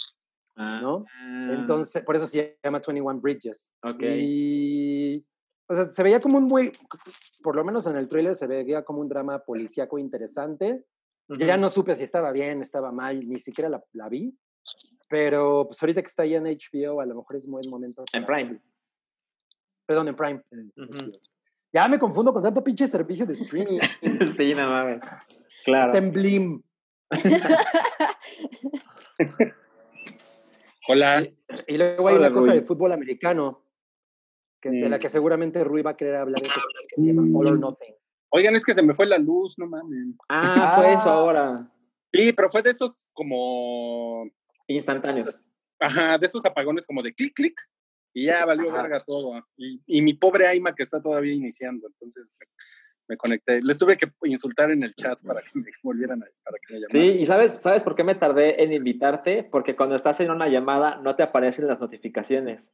¿no? 0.57 1.05
Ah, 1.09 1.49
Entonces, 1.53 2.03
por 2.03 2.17
eso 2.17 2.27
se 2.27 2.59
llama 2.63 2.81
21 2.85 3.21
Bridges. 3.21 3.75
ok. 3.83 4.03
Y, 4.03 5.25
o 5.69 5.75
sea, 5.75 5.85
se 5.85 6.03
veía 6.03 6.21
como 6.21 6.39
un 6.39 6.45
muy, 6.45 6.73
por 7.43 7.57
lo 7.57 7.65
menos 7.65 7.87
en 7.87 7.97
el 7.97 8.09
tráiler 8.09 8.35
se 8.35 8.47
veía 8.47 8.85
como 8.85 9.01
un 9.01 9.09
drama 9.09 9.39
policíaco 9.41 9.99
interesante. 9.99 10.85
Ya 11.29 11.55
Ujú. 11.55 11.61
no 11.61 11.69
supe 11.71 11.95
si 11.95 12.05
estaba 12.05 12.31
bien, 12.33 12.61
estaba 12.61 12.93
mal, 12.93 13.21
ni 13.21 13.39
siquiera 13.41 13.69
la, 13.69 13.83
la 13.93 14.09
vi. 14.09 14.37
Pero 15.09 15.67
pues 15.67 15.83
ahorita 15.83 16.01
que 16.03 16.07
está 16.09 16.23
ahí 16.23 16.35
en 16.35 16.45
HBO, 16.45 17.01
a 17.01 17.07
lo 17.07 17.17
mejor 17.17 17.37
es 17.37 17.45
un 17.47 17.53
buen 17.53 17.69
momento. 17.69 18.05
En 18.13 18.25
Prime. 18.25 18.61
Perdón, 19.87 20.09
en 20.09 20.17
Prime. 20.17 20.43
Ujú. 20.77 20.93
HBO. 20.93 21.21
Ya 21.73 21.89
me 21.89 21.99
confundo 21.99 22.33
con 22.33 22.43
tanto 22.43 22.63
pinche 22.65 22.87
servicio 22.87 23.27
de 23.27 23.33
streaming. 23.35 23.79
sí, 24.37 24.55
no 24.55 24.71
mames. 24.71 25.01
Claro. 25.65 25.87
Está 25.87 25.99
en 25.99 26.13
Blim. 26.13 26.63
Hola. 30.89 31.27
Y 31.67 31.77
luego 31.77 32.09
hay 32.09 32.17
Hola, 32.17 32.29
una 32.29 32.35
cosa 32.35 32.53
Rui. 32.53 32.61
de 32.61 32.67
fútbol 32.67 32.93
americano, 32.93 33.63
que, 34.61 34.71
de 34.71 34.89
la 34.89 34.97
Mm. 34.97 35.01
que 35.01 35.09
seguramente 35.09 35.65
Rui 35.65 35.83
va 35.83 35.93
a 35.93 35.97
querer 35.97 36.17
hablar, 36.17 36.41
que, 36.43 36.49
que 36.49 36.97
se 37.03 37.07
llama 37.07 37.23
All 37.39 37.47
or 37.49 37.59
Nothing. 37.59 37.95
Oigan, 38.31 38.55
es 38.57 38.65
que 38.65 38.75
se 38.75 38.83
me 38.83 38.95
fue 38.95 39.07
la 39.07 39.19
luz, 39.19 39.59
no 39.59 39.67
mames. 39.67 40.15
Ah, 40.29 40.75
fue 40.77 40.93
eso 40.95 41.09
Ah. 41.09 41.15
ahora. 41.15 41.73
Sí, 42.13 42.33
pero 42.33 42.51
fue 42.51 42.63
de 42.63 42.71
esos 42.71 43.11
como. 43.15 44.29
Instantáneos. 44.69 45.39
Ajá, 45.79 46.19
de 46.19 46.27
esos 46.27 46.45
apagones 46.45 46.87
como 46.87 47.03
de 47.03 47.13
clic, 47.15 47.35
clic. 47.35 47.61
Y 48.15 48.27
ya 48.27 48.47
valió 48.47 48.71
Ajá. 48.71 48.83
verga 48.83 49.05
todo. 49.05 49.47
Y, 49.57 49.83
y 49.87 50.01
mi 50.03 50.15
pobre 50.15 50.47
Aima 50.47 50.75
que 50.75 50.83
está 50.83 51.01
todavía 51.03 51.35
iniciando. 51.35 51.87
Entonces 51.89 52.33
me, 53.09 53.17
conecté. 53.17 53.63
Les 53.63 53.79
tuve 53.79 53.97
que 53.97 54.09
insultar 54.25 54.71
en 54.71 54.83
el 54.83 54.95
chat 54.95 55.21
para 55.23 55.41
que 55.43 55.51
me 55.59 55.71
volvieran 55.83 56.23
a 56.23 56.27
para 56.45 56.59
que 56.59 56.75
me 56.75 56.79
Sí, 56.81 56.85
llamaran. 56.93 57.21
y 57.21 57.27
sabes, 57.27 57.53
¿sabes 57.63 57.83
por 57.83 57.95
qué 57.95 58.05
me 58.05 58.15
tardé 58.15 58.63
en 58.63 58.73
invitarte? 58.73 59.45
Porque 59.45 59.77
cuando 59.77 59.95
estás 59.97 60.21
en 60.21 60.31
una 60.31 60.49
llamada 60.49 60.97
no 60.97 61.17
te 61.17 61.23
aparecen 61.23 61.67
las 61.67 61.81
notificaciones. 61.81 62.71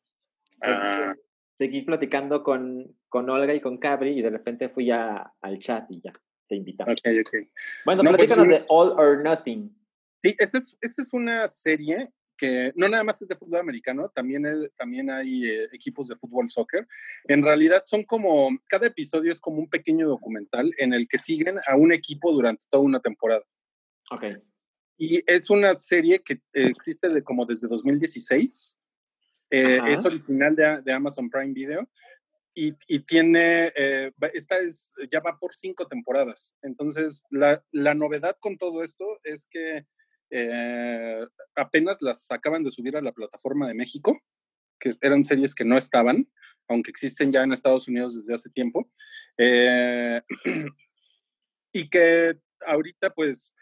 Ah, 0.61 1.15
Seguí 1.59 1.83
platicando 1.83 2.43
con, 2.43 2.97
con 3.09 3.29
Olga 3.31 3.55
y 3.55 3.61
con 3.61 3.79
Cabri 3.79 4.19
y 4.19 4.23
de 4.23 4.31
repente 4.31 4.69
fui 4.69 4.91
a, 4.91 5.33
al 5.41 5.59
chat 5.61 5.91
y 5.91 6.01
ya 6.03 6.13
te 6.49 6.57
invitamos. 6.57 6.93
ok, 6.95 7.11
ok. 7.21 7.49
Bueno, 7.85 8.03
No, 8.03 8.11
pues, 8.11 8.27
platícanos 8.27 8.47
yo- 8.47 8.51
de 8.53 8.65
All 8.69 8.91
or 8.99 9.23
Nothing. 9.23 9.77
Sí, 10.25 10.35
esta 10.39 10.59
es, 10.59 10.77
esta 10.81 11.03
es 11.03 11.13
una 11.13 11.49
serie 11.49 12.11
que 12.43 12.73
no 12.75 12.89
nada 12.89 13.05
más 13.05 13.23
es 13.23 13.29
de 13.29 13.37
fútbol 13.37 13.61
americano, 13.61 14.11
también, 14.13 14.45
es- 14.47 14.73
también 14.77 15.09
hay 15.11 15.47
eh, 15.49 15.69
equipos 15.73 16.09
de 16.09 16.17
fútbol 16.17 16.51
soccer. 16.51 16.89
En 17.29 17.45
realidad 17.45 17.83
son 17.85 18.03
como, 18.03 18.51
cada 18.67 18.89
episodio 18.89 19.31
es 19.31 19.41
como 19.41 19.59
un 19.59 19.69
pequeño 19.71 20.09
documental 20.09 20.73
en 20.79 20.93
el 20.93 21.07
que 21.07 21.19
siguen 21.19 21.59
a 21.69 21.77
un 21.77 21.93
equipo 21.93 22.33
durante 22.33 22.67
toda 22.69 22.83
una 22.83 22.99
temporada. 23.01 23.45
Ok. 24.11 24.25
Y 24.99 25.23
es 25.31 25.51
una 25.51 25.77
serie 25.77 26.19
que 26.19 26.35
eh, 26.35 26.67
existe 26.69 27.09
de, 27.09 27.23
como 27.23 27.47
desde 27.47 27.69
2016. 27.69 28.81
Eh, 29.51 29.79
es 29.87 30.05
original 30.05 30.57
de, 30.57 30.83
de 30.83 30.93
Amazon 30.93 31.31
Prime 31.31 31.53
Video. 31.53 31.89
Y, 32.55 32.75
y 32.89 32.99
tiene, 33.07 33.71
eh, 33.77 34.11
esta 34.35 34.59
es, 34.59 34.95
ya 35.13 35.21
va 35.21 35.39
por 35.39 35.55
cinco 35.55 35.87
temporadas. 35.87 36.57
Entonces, 36.63 37.23
la, 37.31 37.65
la 37.71 37.95
novedad 37.95 38.35
con 38.41 38.59
todo 38.59 38.83
esto 38.83 39.05
es 39.23 39.47
que 39.49 39.87
eh, 40.35 41.23
apenas 41.55 42.01
las 42.01 42.31
acaban 42.31 42.65
de 42.65 42.71
subir 42.71 42.97
a 42.97 43.03
la 43.03 43.13
plataforma 43.13 43.69
de 43.69 43.75
México, 43.75 44.19
que 44.81 44.97
eran 45.03 45.23
series 45.23 45.55
que 45.55 45.65
no 45.65 45.77
estaban, 45.77 46.27
aunque 46.69 46.91
existen 46.91 47.31
ya 47.31 47.43
en 47.43 47.53
Estados 47.53 47.87
Unidos 47.87 48.17
desde 48.17 48.35
hace 48.35 48.49
tiempo. 48.49 48.91
Eh, 49.37 50.23
y 51.73 51.89
que 51.91 52.39
ahorita, 52.67 53.11
pues, 53.11 53.55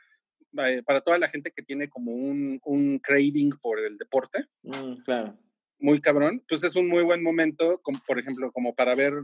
eh, 0.59 0.83
para 0.85 1.01
toda 1.01 1.19
la 1.19 1.29
gente 1.29 1.51
que 1.51 1.63
tiene 1.63 1.89
como 1.89 2.13
un, 2.13 2.61
un 2.65 3.01
craving 3.01 3.51
por 3.61 3.81
el 3.81 3.97
deporte, 3.99 4.47
Mm, 4.63 5.03
claro. 5.05 5.37
muy 5.81 6.01
cabrón, 6.01 6.45
pues 6.49 6.63
es 6.63 6.77
un 6.77 6.89
muy 6.89 7.03
buen 7.03 7.23
momento, 7.23 7.81
como, 7.83 7.99
por 8.07 8.21
ejemplo, 8.21 8.53
como 8.53 8.77
para 8.77 8.95
ver, 8.95 9.15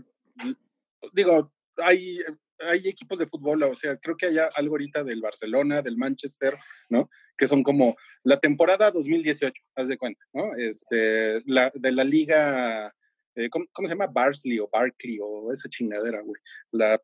digo, 1.12 1.52
hay, 1.78 2.18
hay 2.58 2.88
equipos 2.88 3.18
de 3.18 3.26
fútbol, 3.26 3.62
o 3.62 3.74
sea, 3.74 3.96
creo 3.98 4.16
que 4.16 4.26
hay 4.26 4.38
algo 4.56 4.74
ahorita 4.74 5.04
del 5.04 5.20
Barcelona, 5.20 5.82
del 5.82 5.96
Manchester, 5.96 6.56
¿no? 6.88 7.08
Que 7.36 7.46
son 7.46 7.62
como 7.62 7.96
la 8.22 8.38
temporada 8.38 8.90
2018, 8.90 9.52
haz 9.74 9.88
de 9.88 9.98
cuenta, 9.98 10.24
¿no? 10.32 10.54
Este, 10.56 11.42
la, 11.46 11.70
de 11.74 11.92
la 11.92 12.04
liga, 12.04 12.94
eh, 13.34 13.48
¿cómo, 13.50 13.66
cómo 13.72 13.86
se 13.86 13.94
llama? 13.94 14.06
Barsley 14.06 14.58
o 14.58 14.68
Barkley 14.72 15.18
o 15.20 15.52
esa 15.52 15.68
chingadera, 15.68 16.20
güey. 16.22 16.40
La, 16.72 17.00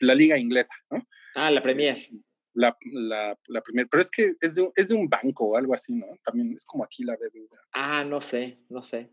la 0.00 0.14
liga 0.14 0.36
inglesa, 0.36 0.74
¿no? 0.90 1.02
Ah, 1.34 1.50
la 1.50 1.62
Premier. 1.62 2.08
La, 2.52 2.76
la, 2.92 3.38
la 3.46 3.60
primera, 3.62 3.88
pero 3.90 4.00
es 4.00 4.10
que 4.10 4.32
es 4.40 4.54
de, 4.56 4.70
es 4.74 4.88
de 4.88 4.94
un 4.94 5.08
banco 5.08 5.50
o 5.50 5.56
algo 5.56 5.72
así, 5.72 5.94
¿no? 5.94 6.06
También 6.24 6.52
es 6.52 6.64
como 6.64 6.84
aquí 6.84 7.04
la 7.04 7.14
BBVA. 7.14 7.60
Ah, 7.72 8.04
no 8.04 8.20
sé, 8.20 8.58
no 8.68 8.82
sé. 8.82 9.08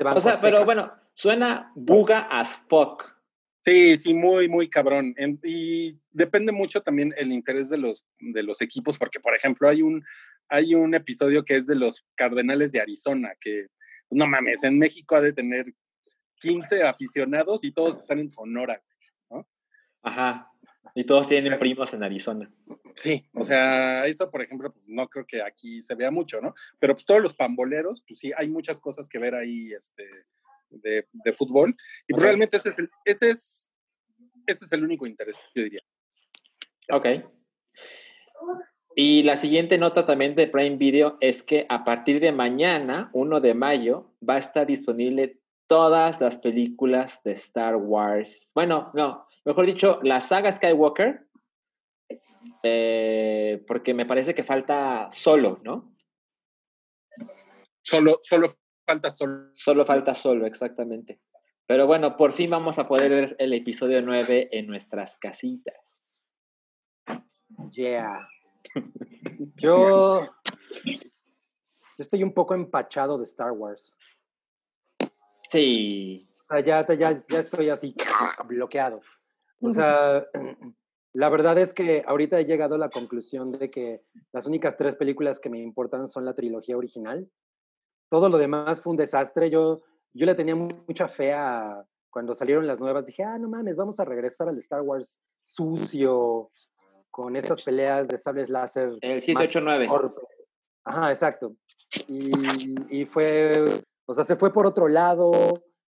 O 0.00 0.20
sea, 0.20 0.40
pero 0.40 0.64
bueno, 0.64 0.92
suena 1.14 1.72
buga 1.74 2.28
as 2.30 2.56
fuck. 2.68 3.17
Sí, 3.64 3.98
sí, 3.98 4.14
muy, 4.14 4.48
muy 4.48 4.68
cabrón. 4.68 5.14
En- 5.16 5.40
y 5.44 5.98
depende 6.10 6.52
mucho 6.52 6.80
también 6.82 7.12
el 7.16 7.32
interés 7.32 7.68
de 7.68 7.78
los, 7.78 8.06
de 8.18 8.42
los 8.42 8.60
equipos, 8.62 8.96
porque, 8.98 9.20
por 9.20 9.34
ejemplo, 9.34 9.68
hay 9.68 9.82
un, 9.82 10.04
hay 10.48 10.74
un 10.74 10.94
episodio 10.94 11.44
que 11.44 11.56
es 11.56 11.66
de 11.66 11.74
los 11.76 12.06
Cardenales 12.14 12.72
de 12.72 12.80
Arizona, 12.80 13.32
que, 13.40 13.66
no 14.10 14.26
mames, 14.26 14.64
en 14.64 14.78
México 14.78 15.16
ha 15.16 15.20
de 15.20 15.32
tener 15.32 15.66
15 16.36 16.82
aficionados 16.82 17.64
y 17.64 17.72
todos 17.72 17.98
están 17.98 18.20
en 18.20 18.30
Sonora. 18.30 18.82
Ajá. 20.02 20.50
Y 20.94 21.04
todos 21.04 21.28
tienen 21.28 21.58
primos 21.58 21.92
en 21.92 22.02
Arizona. 22.02 22.50
Sí, 22.94 23.28
o 23.34 23.44
sea, 23.44 24.06
eso, 24.06 24.30
por 24.30 24.42
ejemplo, 24.42 24.72
pues 24.72 24.88
no 24.88 25.08
creo 25.08 25.26
que 25.26 25.42
aquí 25.42 25.82
se 25.82 25.94
vea 25.94 26.10
mucho, 26.10 26.40
¿no? 26.40 26.54
Pero 26.78 26.94
pues 26.94 27.04
todos 27.04 27.20
los 27.20 27.34
pamboleros, 27.34 28.02
pues 28.06 28.18
sí, 28.18 28.32
hay 28.36 28.48
muchas 28.48 28.80
cosas 28.80 29.08
que 29.08 29.18
ver 29.18 29.34
ahí, 29.34 29.72
este, 29.72 30.04
de, 30.70 31.06
de 31.12 31.32
fútbol. 31.32 31.74
Y 32.06 32.12
pues, 32.12 32.22
Ok. 32.22 32.26
realmente 32.26 32.56
ese 32.56 32.68
es, 32.70 32.78
el, 32.78 32.90
ese, 33.04 33.30
es, 33.30 33.72
ese 34.46 34.64
es 34.64 34.72
el 34.72 34.84
único 34.84 35.06
interés, 35.06 35.46
yo 35.54 35.62
diría. 35.62 35.80
Ok. 36.90 37.06
Y 38.94 39.22
la 39.22 39.36
siguiente 39.36 39.78
nota 39.78 40.06
también 40.06 40.34
de 40.34 40.48
Prime 40.48 40.76
Video 40.76 41.18
es 41.20 41.42
que 41.42 41.66
a 41.68 41.84
partir 41.84 42.20
de 42.20 42.32
mañana, 42.32 43.10
1 43.12 43.40
de 43.40 43.54
mayo, 43.54 44.12
va 44.28 44.34
a 44.34 44.38
estar 44.38 44.66
disponible 44.66 45.38
todas 45.68 46.20
las 46.20 46.36
películas 46.36 47.22
de 47.22 47.32
Star 47.32 47.76
Wars. 47.76 48.50
Bueno, 48.54 48.90
no, 48.94 49.28
mejor 49.44 49.66
dicho, 49.66 50.00
la 50.02 50.20
saga 50.20 50.50
Skywalker, 50.50 51.28
eh, 52.64 53.62
porque 53.68 53.94
me 53.94 54.06
parece 54.06 54.34
que 54.34 54.42
falta 54.42 55.10
solo, 55.12 55.60
¿no? 55.62 55.94
Solo, 57.82 58.18
solo 58.22 58.48
falta 58.88 59.10
solo. 59.10 59.50
Solo 59.54 59.84
falta 59.84 60.14
solo, 60.14 60.46
exactamente. 60.46 61.20
Pero 61.66 61.86
bueno, 61.86 62.16
por 62.16 62.32
fin 62.32 62.48
vamos 62.48 62.78
a 62.78 62.88
poder 62.88 63.10
ver 63.10 63.36
el 63.38 63.52
episodio 63.52 64.00
9 64.00 64.48
en 64.52 64.66
nuestras 64.66 65.18
casitas. 65.18 65.98
Yeah. 67.72 68.26
Yo, 69.56 70.26
yo 70.84 71.02
estoy 71.98 72.22
un 72.22 72.32
poco 72.32 72.54
empachado 72.54 73.18
de 73.18 73.24
Star 73.24 73.52
Wars. 73.52 73.98
Sí. 75.50 76.26
O 76.50 76.54
sea, 76.54 76.60
ya, 76.60 76.86
ya, 76.86 77.18
ya 77.28 77.38
estoy 77.38 77.68
así 77.68 77.94
bloqueado. 78.46 79.02
O 79.60 79.68
sea, 79.68 80.26
la 81.12 81.28
verdad 81.28 81.58
es 81.58 81.74
que 81.74 82.02
ahorita 82.06 82.40
he 82.40 82.46
llegado 82.46 82.76
a 82.76 82.78
la 82.78 82.88
conclusión 82.88 83.52
de 83.52 83.70
que 83.70 84.02
las 84.32 84.46
únicas 84.46 84.78
tres 84.78 84.96
películas 84.96 85.38
que 85.38 85.50
me 85.50 85.58
importan 85.58 86.06
son 86.06 86.24
la 86.24 86.32
trilogía 86.32 86.78
original. 86.78 87.28
Todo 88.10 88.28
lo 88.28 88.38
demás 88.38 88.80
fue 88.80 88.92
un 88.92 88.96
desastre. 88.96 89.50
Yo, 89.50 89.74
yo 90.14 90.26
le 90.26 90.34
tenía 90.34 90.54
mucha 90.54 91.08
fe 91.08 91.32
a 91.32 91.84
cuando 92.10 92.32
salieron 92.34 92.66
las 92.66 92.80
nuevas. 92.80 93.04
Dije, 93.06 93.22
ah, 93.22 93.38
no 93.38 93.48
mames, 93.48 93.76
vamos 93.76 94.00
a 94.00 94.04
regresar 94.04 94.48
al 94.48 94.56
Star 94.58 94.80
Wars 94.82 95.20
sucio, 95.42 96.50
con 97.10 97.36
estas 97.36 97.62
peleas 97.62 98.08
de 98.08 98.18
sables 98.18 98.48
láser. 98.50 98.96
El 99.00 99.14
más 99.16 99.24
789. 99.24 99.88
torpe. 99.88 100.22
Ajá, 100.84 101.10
exacto. 101.10 101.54
Y, 102.06 103.00
y 103.00 103.04
fue, 103.06 103.52
o 104.06 104.12
sea, 104.14 104.24
se 104.24 104.36
fue 104.36 104.52
por 104.52 104.66
otro 104.66 104.88
lado, 104.88 105.32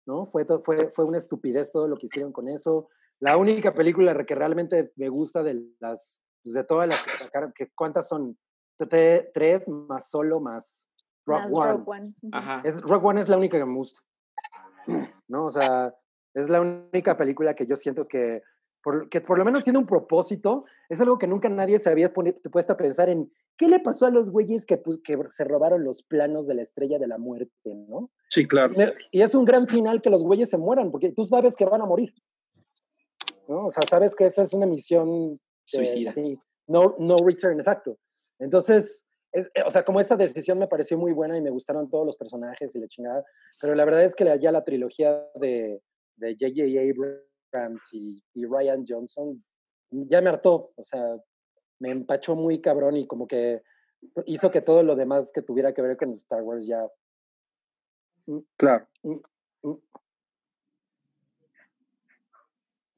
¿no? 0.06 0.26
Fue, 0.28 0.46
to- 0.46 0.62
fue, 0.64 0.92
fue 0.94 1.06
una 1.06 1.18
estupidez 1.18 1.72
todo 1.72 1.88
lo 1.88 1.98
que 1.98 2.06
hicieron 2.08 2.32
con 2.32 2.48
eso. 2.50 2.90
La 3.20 3.38
única 3.38 3.74
película 3.74 4.16
que 4.26 4.36
realmente 4.36 4.92
me 4.96 5.10
gusta 5.10 5.42
de 5.44 5.60
las, 5.80 6.22
pues, 6.44 6.54
de 6.54 6.64
todas 6.64 6.88
las 6.88 7.02
que 7.04 7.10
sacaron, 7.12 7.52
que 7.56 7.70
¿cuántas 7.76 8.08
son? 8.08 8.38
Tre- 8.80 9.32
Tres 9.34 9.68
más 9.70 10.10
solo 10.10 10.40
más 10.40 10.88
Rock 11.28 11.42
Más 11.44 11.54
One. 11.54 11.72
Rogue 11.74 11.84
One. 11.86 12.14
Ajá. 12.32 12.62
Es, 12.66 12.82
Rock 12.82 13.04
One 13.06 13.22
es 13.22 13.30
la 13.30 13.38
única 13.38 13.58
que 13.60 13.66
me 13.66 13.76
gusta. 13.76 14.02
¿No? 15.28 15.46
O 15.46 15.50
sea, 15.50 15.94
es 16.34 16.50
la 16.50 16.62
única 16.62 17.16
película 17.16 17.54
que 17.54 17.66
yo 17.68 17.76
siento 17.76 18.08
que 18.08 18.42
por, 18.82 19.10
que 19.10 19.20
por 19.22 19.38
lo 19.38 19.44
menos 19.46 19.64
tiene 19.64 19.80
un 19.80 19.86
propósito. 19.86 20.64
Es 20.88 21.02
algo 21.02 21.18
que 21.18 21.28
nunca 21.28 21.50
nadie 21.50 21.78
se 21.78 21.90
había 21.90 22.14
poni- 22.14 22.40
puesto 22.52 22.74
a 22.74 22.78
pensar 22.78 23.10
en 23.10 23.30
qué 23.58 23.68
le 23.68 23.80
pasó 23.82 24.06
a 24.06 24.12
los 24.12 24.30
güeyes 24.30 24.66
que, 24.66 24.82
que 25.04 25.18
se 25.30 25.44
robaron 25.44 25.84
los 25.84 26.04
planos 26.04 26.48
de 26.48 26.54
la 26.56 26.62
estrella 26.62 26.98
de 26.98 27.08
la 27.08 27.18
muerte, 27.18 27.74
¿no? 27.76 28.10
Sí, 28.30 28.48
claro. 28.48 28.74
Y 29.12 29.22
es 29.22 29.36
un 29.36 29.44
gran 29.46 29.68
final 29.68 30.02
que 30.02 30.10
los 30.10 30.24
güeyes 30.24 30.50
se 30.50 30.58
mueran, 30.58 30.92
porque 30.92 31.12
tú 31.12 31.26
sabes 31.26 31.56
que 31.56 31.66
van 31.66 31.82
a 31.82 31.86
morir. 31.86 32.14
¿no? 33.48 33.68
O 33.68 33.72
sea, 33.72 33.84
sabes 33.90 34.16
que 34.16 34.26
esa 34.26 34.42
es 34.44 34.54
una 34.54 34.66
misión 34.66 35.34
de- 35.34 35.40
Suicida. 35.66 36.12
sí, 36.12 36.38
no, 36.68 36.96
no 37.00 37.18
return, 37.18 37.56
exacto. 37.60 37.98
Entonces, 38.40 39.06
es, 39.32 39.52
eh, 39.54 39.64
o 39.66 39.72
sea, 39.72 39.84
como 39.84 40.00
esa 40.00 40.16
decisión 40.16 40.58
me 40.60 40.68
pareció 40.68 40.98
muy 40.98 41.12
buena 41.14 41.38
y 41.38 41.42
me 41.42 41.50
gustaron 41.50 41.90
todos 41.90 42.06
los 42.06 42.18
personajes 42.18 42.76
y 42.76 42.80
la 42.80 42.88
chingada, 42.88 43.24
pero 43.62 43.76
la 43.76 43.86
verdad 43.86 44.04
es 44.04 44.16
que 44.16 44.24
la- 44.26 44.36
ya 44.38 44.52
la 44.52 44.64
trilogía 44.64 45.26
de 45.36 45.82
de 46.20 46.34
J.J. 46.34 46.82
Abrams 47.54 47.94
y, 47.94 48.24
y 48.34 48.46
Ryan 48.46 48.84
Johnson 48.88 49.44
ya 49.92 50.20
me 50.20 50.30
hartó, 50.32 50.72
o 50.76 50.84
sea, 50.84 51.16
me 51.80 51.92
empachó 51.92 52.36
muy 52.36 52.60
cabrón 52.60 52.98
y 52.98 53.06
como 53.06 53.28
que 53.28 53.62
hizo 54.26 54.50
que 54.50 54.62
todo 54.62 54.82
lo 54.82 54.96
demás 54.96 55.32
que 55.32 55.44
tuviera 55.44 55.74
que 55.76 55.84
ver 55.84 55.96
con 55.96 56.14
Star 56.14 56.42
Wars 56.42 56.66
ya 56.66 56.88
Claro. 58.58 58.88
Mm, 59.04 59.18
mm. 59.62 59.76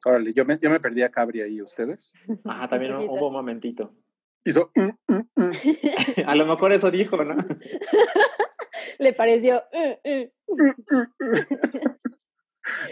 Órale, 0.06 0.34
yo 0.34 0.46
me, 0.46 0.58
yo 0.58 0.70
me 0.70 0.80
perdí 0.80 1.02
a 1.02 1.10
Cabri 1.12 1.42
ahí, 1.42 1.62
¿ustedes? 1.62 2.14
Ajá, 2.46 2.70
también 2.70 2.94
poquito. 2.96 3.12
hubo 3.14 3.28
un 3.28 3.34
momentito. 3.34 3.94
Hizo... 4.46 4.72
mm, 4.76 4.90
mm, 5.14 5.22
mm. 5.36 5.52
A 6.28 6.36
lo 6.36 6.46
mejor 6.46 6.72
eso 6.74 6.90
dijo, 6.92 7.24
¿no? 7.24 7.36
Le 9.00 9.14
pareció. 9.14 9.64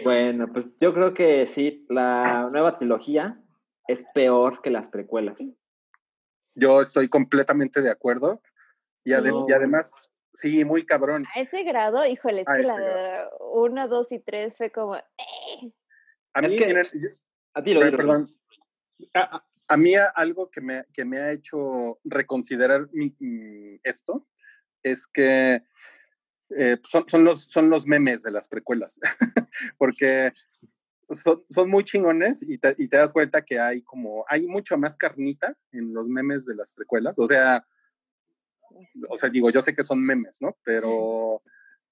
Bueno, 0.02 0.48
pues 0.52 0.66
yo 0.80 0.92
creo 0.92 1.14
que 1.14 1.46
sí, 1.46 1.86
la 1.88 2.48
nueva 2.50 2.78
trilogía 2.78 3.40
es 3.86 4.02
peor 4.12 4.60
que 4.60 4.70
las 4.70 4.88
precuelas. 4.88 5.36
Yo 6.54 6.82
estoy 6.82 7.08
completamente 7.08 7.80
de 7.80 7.90
acuerdo. 7.90 8.40
Y, 9.04 9.12
ade- 9.12 9.30
No. 9.30 9.46
y 9.48 9.52
además, 9.52 10.10
sí, 10.34 10.64
muy 10.64 10.84
cabrón. 10.84 11.24
A 11.34 11.40
ese 11.40 11.62
grado, 11.62 12.04
híjole, 12.06 12.40
es 12.40 12.48
A 12.48 12.54
que 12.56 12.62
la 12.64 12.76
de 12.76 13.24
1, 13.40 13.88
2 13.88 14.12
y 14.12 14.18
3 14.18 14.56
fue 14.56 14.70
como. 14.72 14.96
eh. 14.96 15.02
A 16.34 16.40
Es 16.40 16.50
mí, 16.50 16.58
que- 16.58 16.66
miren, 16.66 16.86
yo- 16.94 17.08
A 17.54 17.62
ti 17.62 17.74
lo 17.74 17.80
Per- 17.80 17.96
perdón. 17.96 18.34
A, 19.14 19.44
a- 19.68 19.76
mí 19.76 19.94
algo 20.14 20.50
que 20.50 20.60
me, 20.60 20.84
que 20.92 21.04
me 21.04 21.18
ha 21.18 21.32
hecho 21.32 21.98
reconsiderar 22.04 22.88
mi- 22.92 23.14
esto 23.84 24.26
es 24.82 25.06
que 25.06 25.62
eh, 26.56 26.78
son, 26.82 27.08
son, 27.08 27.24
los, 27.24 27.44
son 27.44 27.68
los 27.70 27.86
memes 27.86 28.22
de 28.22 28.30
las 28.30 28.48
precuelas, 28.48 28.98
porque 29.78 30.32
son, 31.10 31.44
son 31.48 31.68
muy 31.70 31.84
chingones 31.84 32.42
y 32.42 32.58
te, 32.58 32.74
y 32.78 32.88
te 32.88 32.96
das 32.96 33.12
cuenta 33.12 33.42
que 33.42 33.60
hay 33.60 33.82
como, 33.82 34.24
hay 34.28 34.46
mucho 34.46 34.78
más 34.78 34.96
carnita 34.96 35.56
en 35.72 35.92
los 35.92 36.08
memes 36.08 36.46
de 36.46 36.54
las 36.54 36.72
precuelas, 36.72 37.14
o 37.18 37.26
sea, 37.26 37.66
o 39.08 39.16
sea, 39.18 39.28
digo, 39.28 39.50
yo 39.50 39.60
sé 39.62 39.74
que 39.74 39.82
son 39.82 40.02
memes, 40.02 40.40
¿no? 40.40 40.56
Pero 40.62 41.42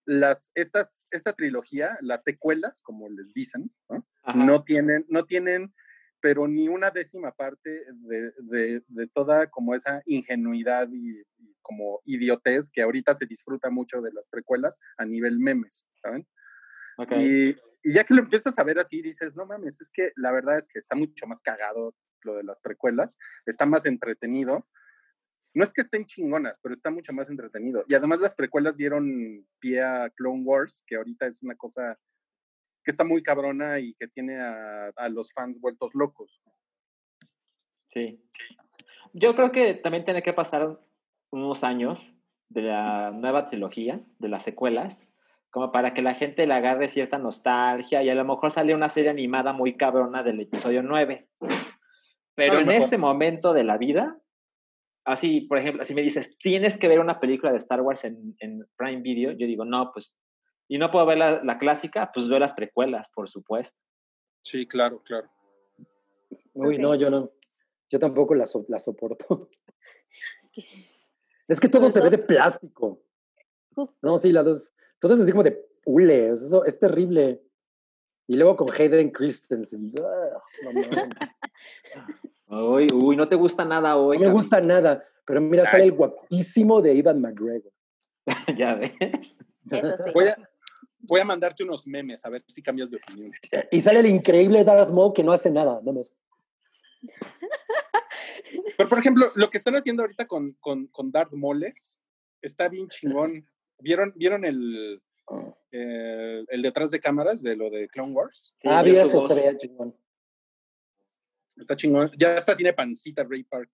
las, 0.05 0.51
estas, 0.55 1.09
esta 1.11 1.33
trilogía, 1.33 1.97
las 2.01 2.23
secuelas, 2.23 2.81
como 2.83 3.09
les 3.09 3.35
dicen, 3.35 3.71
¿no? 3.89 4.07
no 4.35 4.63
tienen, 4.65 5.05
no 5.09 5.25
tienen, 5.25 5.75
pero 6.21 6.49
ni 6.49 6.69
una 6.69 6.91
décima 6.91 7.33
parte 7.33 7.85
de, 7.93 8.33
de- 8.39 8.83
de 8.87 9.07
toda 9.09 9.49
como 9.51 9.75
esa 9.75 10.03
ingenuidad 10.07 10.89
y, 10.93 11.21
y 11.39 11.55
como 11.63 12.01
idiotez 12.05 12.71
que 12.71 12.83
ahorita 12.83 13.15
se 13.15 13.27
disfruta 13.27 13.71
mucho 13.71 14.01
de 14.01 14.13
las 14.13 14.29
precuelas 14.29 14.79
a 14.97 15.05
nivel 15.05 15.39
memes, 15.39 15.87
¿saben? 16.03 16.27
Y, 17.21 17.57
y 17.83 17.93
ya 17.93 18.05
que 18.05 18.15
lo 18.15 18.21
empiezas 18.21 18.59
a 18.59 18.65
ver 18.65 18.79
así, 18.79 19.03
dices, 19.03 19.35
no 19.37 19.47
mames, 19.47 19.81
es 19.81 19.91
que 19.93 20.13
la 20.17 20.33
verdad 20.33 20.59
es 20.59 20.67
que 20.69 20.79
está 20.79 20.97
mucho 20.97 21.27
más 21.27 21.41
cagado 21.43 21.95
lo 22.23 22.35
de 22.35 22.43
las 22.43 22.59
precuelas, 22.61 23.19
está 23.45 23.67
más 23.67 23.85
entretenido. 23.87 24.67
No 25.55 25.65
es 25.65 25.73
que 25.73 25.81
estén 25.81 26.05
chingonas, 26.05 26.59
pero 26.63 26.73
está 26.75 26.91
mucho 26.91 27.13
más 27.13 27.31
entretenido. 27.31 27.85
Y 27.89 27.95
además 27.95 28.21
las 28.21 28.35
precuelas 28.35 28.77
dieron 28.77 29.47
pie 29.59 29.83
a 29.83 30.11
Clone 30.11 30.43
Wars, 30.45 30.83
que 30.87 30.97
ahorita 30.97 31.27
es 31.27 31.43
una 31.43 31.55
cosa 31.57 31.99
que 32.87 32.93
está 32.93 33.03
muy 33.03 33.21
cabrona 33.21 33.81
y 33.81 33.95
que 33.95 34.07
tiene 34.07 34.41
a, 34.41 34.93
a 34.95 35.09
los 35.09 35.33
fans 35.33 35.61
vueltos 35.61 35.93
locos. 35.97 36.41
Sí. 37.89 38.23
Yo 39.13 39.35
creo 39.35 39.51
que 39.51 39.75
también 39.75 40.05
tiene 40.05 40.23
que 40.23 40.33
pasar 40.33 40.79
unos 41.33 41.65
años 41.65 42.01
de 42.49 42.63
la 42.63 43.11
nueva 43.11 43.51
trilogía, 43.51 44.01
de 44.21 44.29
las 44.29 44.45
secuelas, 44.45 45.05
como 45.51 45.73
para 45.73 45.95
que 45.95 46.03
la 46.03 46.15
gente 46.15 46.47
le 46.47 46.55
agarre 46.55 46.89
cierta 46.89 47.19
nostalgia 47.19 48.05
y 48.05 48.09
a 48.09 48.15
lo 48.15 48.25
mejor 48.25 48.53
sale 48.53 48.73
una 48.73 48.89
serie 48.89 49.11
animada 49.11 49.53
muy 49.53 49.77
cabrona 49.77 50.23
del 50.23 50.41
episodio 50.41 50.85
9. 50.85 51.29
Pero 52.37 52.59
en 52.61 52.67
mejor. 52.67 52.83
este 52.83 52.99
momento 52.99 53.53
de 53.53 53.65
la 53.65 53.79
vida, 53.79 54.17
así, 55.05 55.41
por 55.41 55.59
ejemplo, 55.59 55.83
si 55.83 55.93
me 55.93 56.03
dices, 56.03 56.37
tienes 56.39 56.77
que 56.77 56.87
ver 56.87 57.01
una 57.01 57.19
película 57.19 57.51
de 57.51 57.59
Star 57.59 57.81
Wars 57.81 58.05
en, 58.05 58.37
en 58.39 58.65
Prime 58.77 59.01
Video, 59.01 59.33
yo 59.33 59.47
digo, 59.47 59.65
no, 59.65 59.91
pues, 59.93 60.15
y 60.69 60.79
no 60.79 60.91
puedo 60.91 61.07
ver 61.07 61.19
la, 61.19 61.43
la 61.45 61.59
clásica, 61.59 62.11
pues 62.13 62.29
veo 62.29 62.39
las 62.39 62.53
precuelas, 62.53 63.09
por 63.15 63.29
supuesto. 63.31 63.81
Sí, 64.43 64.67
claro, 64.67 64.99
claro. 65.01 65.29
Uy, 66.55 66.79
no, 66.79 66.95
yo 66.95 67.11
no. 67.11 67.31
Yo 67.91 67.99
tampoco 67.99 68.35
la, 68.35 68.47
so- 68.47 68.65
la 68.69 68.79
soporto. 68.79 69.49
Es 70.33 70.49
que 70.53 70.63
Es 71.49 71.61
que 71.61 71.69
todo 71.69 71.89
se 71.91 72.01
ve 72.01 72.11
de 72.11 72.19
plástico. 72.19 73.01
justo. 73.75 73.97
No, 74.03 74.19
sí, 74.19 74.33
la 74.33 74.43
dos. 74.43 74.75
Todo 74.99 75.15
es 75.15 75.21
así 75.21 75.31
como 75.31 75.45
de 75.45 75.65
hule. 75.85 76.31
Eso 76.31 76.65
es 76.65 76.79
terrible. 76.81 77.41
Y 78.27 78.37
luego 78.37 78.57
con 78.57 78.69
Hayden 78.73 79.11
Christensen. 79.11 79.93
Uy, 82.49 82.87
uy, 82.93 83.17
no 83.17 83.29
te 83.29 83.37
gusta 83.37 83.65
nada 83.65 83.97
hoy. 83.97 84.17
No 84.17 84.21
me 84.21 84.27
cabrón. 84.27 84.43
gusta 84.43 84.61
nada. 84.61 85.05
Pero 85.25 85.41
mira, 85.41 85.65
sale 85.65 85.85
el 85.85 85.93
guapísimo 85.93 86.81
de 86.83 86.95
Ivan 86.95 87.21
McGregor. 87.21 87.73
ya 88.57 88.75
ves. 88.75 88.93
Eso 89.71 89.97
sí. 90.05 90.11
Voy 90.15 90.27
a, 90.27 90.37
voy 91.07 91.21
a 91.21 91.25
mandarte 91.25 91.65
unos 91.65 91.87
memes 91.87 92.25
a 92.25 92.29
ver 92.29 92.45
si 92.49 92.63
cambias 92.63 92.91
de 92.91 92.99
opinión. 92.99 93.33
Y 93.71 93.81
sale 93.81 94.01
el 94.01 94.07
increíble 94.07 94.65
Darth 94.65 94.91
Maul 94.91 95.13
que 95.13 95.23
no 95.23 95.33
hace 95.33 95.51
nada. 95.51 95.81
Pero, 98.77 98.89
por 98.89 98.99
ejemplo, 98.99 99.31
lo 99.35 99.49
que 99.49 99.59
están 99.59 99.77
haciendo 99.77 100.03
ahorita 100.03 100.27
con, 100.27 100.53
con, 100.61 100.87
con 100.89 101.11
Darth 101.11 101.33
Moles 101.33 102.03
está 102.43 102.69
bien 102.69 102.89
chingón. 102.89 103.47
¿Vieron, 103.79 104.13
¿vieron 104.17 104.45
el, 104.45 105.03
eh, 105.71 106.45
el 106.49 106.63
detrás 106.63 106.91
de 106.91 107.01
cámaras 107.01 107.43
de 107.43 107.57
lo 107.57 107.71
de 107.71 107.89
Clone 107.89 108.13
Wars? 108.13 108.55
Ah, 108.65 108.83
vi 108.83 108.97
eso, 108.97 109.27
se 109.27 109.35
veía 109.35 109.57
chingón. 109.57 109.97
Está 111.57 111.77
chingón. 111.77 112.11
Ya 112.19 112.37
hasta 112.37 112.57
tiene 112.57 112.73
pancita 112.73 113.25
Ray 113.29 113.45
Park. 113.45 113.71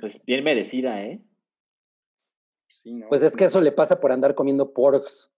Pues 0.00 0.22
bien 0.24 0.44
merecida, 0.44 1.02
¿eh? 1.02 1.22
Sí, 2.68 2.92
¿no? 2.92 3.08
Pues 3.08 3.22
es 3.22 3.36
que 3.36 3.44
eso 3.44 3.60
le 3.60 3.72
pasa 3.72 4.00
por 4.00 4.12
andar 4.12 4.34
comiendo 4.34 4.72
porks. 4.72 5.30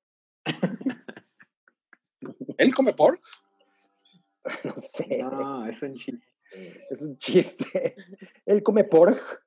¿Él 2.58 2.74
come 2.74 2.92
pork? 2.94 3.22
No 4.64 4.74
sé. 4.76 5.18
No, 5.18 5.66
es 5.68 5.82
un 5.82 5.94
chiste. 5.96 6.26
Es 6.90 7.02
un 7.02 7.16
chiste. 7.18 7.94
Él 8.46 8.62
come 8.62 8.84
pork. 8.84 9.44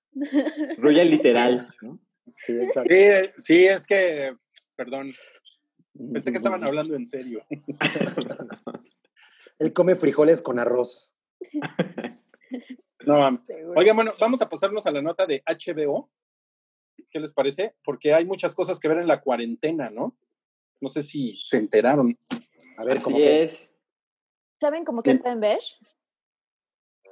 Royal 0.78 1.10
literal, 1.10 1.74
¿no? 1.82 2.00
Sí, 2.38 2.54
exacto. 2.54 2.94
Sí, 2.94 3.32
sí, 3.38 3.66
es 3.66 3.88
que, 3.88 4.36
perdón, 4.76 5.14
pensé 6.14 6.32
que 6.32 6.38
estaban 6.38 6.64
hablando 6.64 6.96
en 6.96 7.06
serio. 7.06 7.44
Él 9.60 9.74
come 9.74 9.96
frijoles 9.96 10.42
con 10.42 10.60
arroz. 10.60 11.16
No. 13.06 13.42
Oigan, 13.76 13.96
bueno, 13.96 14.14
vamos 14.20 14.42
a 14.42 14.50
pasarnos 14.50 14.86
a 14.86 14.92
la 14.92 15.02
nota 15.02 15.26
de 15.26 15.44
HBO. 15.48 16.12
¿Qué 17.10 17.20
les 17.20 17.32
parece? 17.34 17.76
Porque 17.84 18.14
hay 18.14 18.26
muchas 18.26 18.54
cosas 18.54 18.80
que 18.80 18.88
ver 18.88 19.00
en 19.00 19.08
la 19.08 19.22
cuarentena, 19.22 19.90
¿no? 19.90 20.16
No 20.82 20.90
sé 20.90 21.02
si 21.04 21.40
se 21.46 21.58
enteraron. 21.58 22.18
A 22.78 22.84
ver, 22.84 22.98
Así 22.98 23.04
como 23.06 23.18
que. 23.18 23.44
es. 23.44 23.72
¿Saben 24.60 24.84
cómo 24.84 25.02
que 25.02 25.16
pueden 25.16 25.40
ver? 25.40 25.60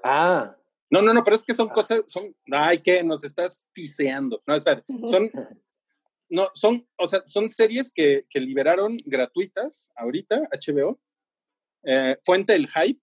Ah, 0.03 0.55
No, 0.91 1.01
no, 1.01 1.13
no, 1.13 1.23
pero 1.23 1.35
es 1.35 1.43
que 1.43 1.53
son 1.53 1.69
cosas, 1.69 2.03
son, 2.07 2.35
ay, 2.51 2.79
que 2.79 3.03
nos 3.03 3.23
estás 3.23 3.67
piseando. 3.73 4.41
No, 4.47 4.55
espera, 4.55 4.83
son, 5.05 5.29
no, 6.29 6.47
son, 6.55 6.87
o 6.97 7.07
sea, 7.07 7.21
son 7.25 7.49
series 7.49 7.91
que, 7.91 8.25
que 8.29 8.39
liberaron 8.39 8.97
gratuitas 9.05 9.91
ahorita, 9.95 10.47
HBO. 10.51 10.99
Eh, 11.83 12.17
Fuente 12.23 12.53
del 12.53 12.67
Hype. 12.67 12.99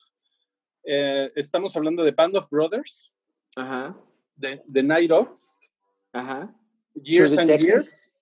Eh, 0.84 1.32
estamos 1.36 1.76
hablando 1.76 2.02
de 2.04 2.10
Band 2.12 2.36
of 2.36 2.48
Brothers, 2.50 3.12
Ajá, 3.56 3.96
de 4.36 4.62
The 4.72 4.82
Night 4.82 5.10
Of, 5.10 5.30
ajá. 6.12 6.54
Years 6.94 7.36
and. 7.36 7.50
Years, 7.50 8.16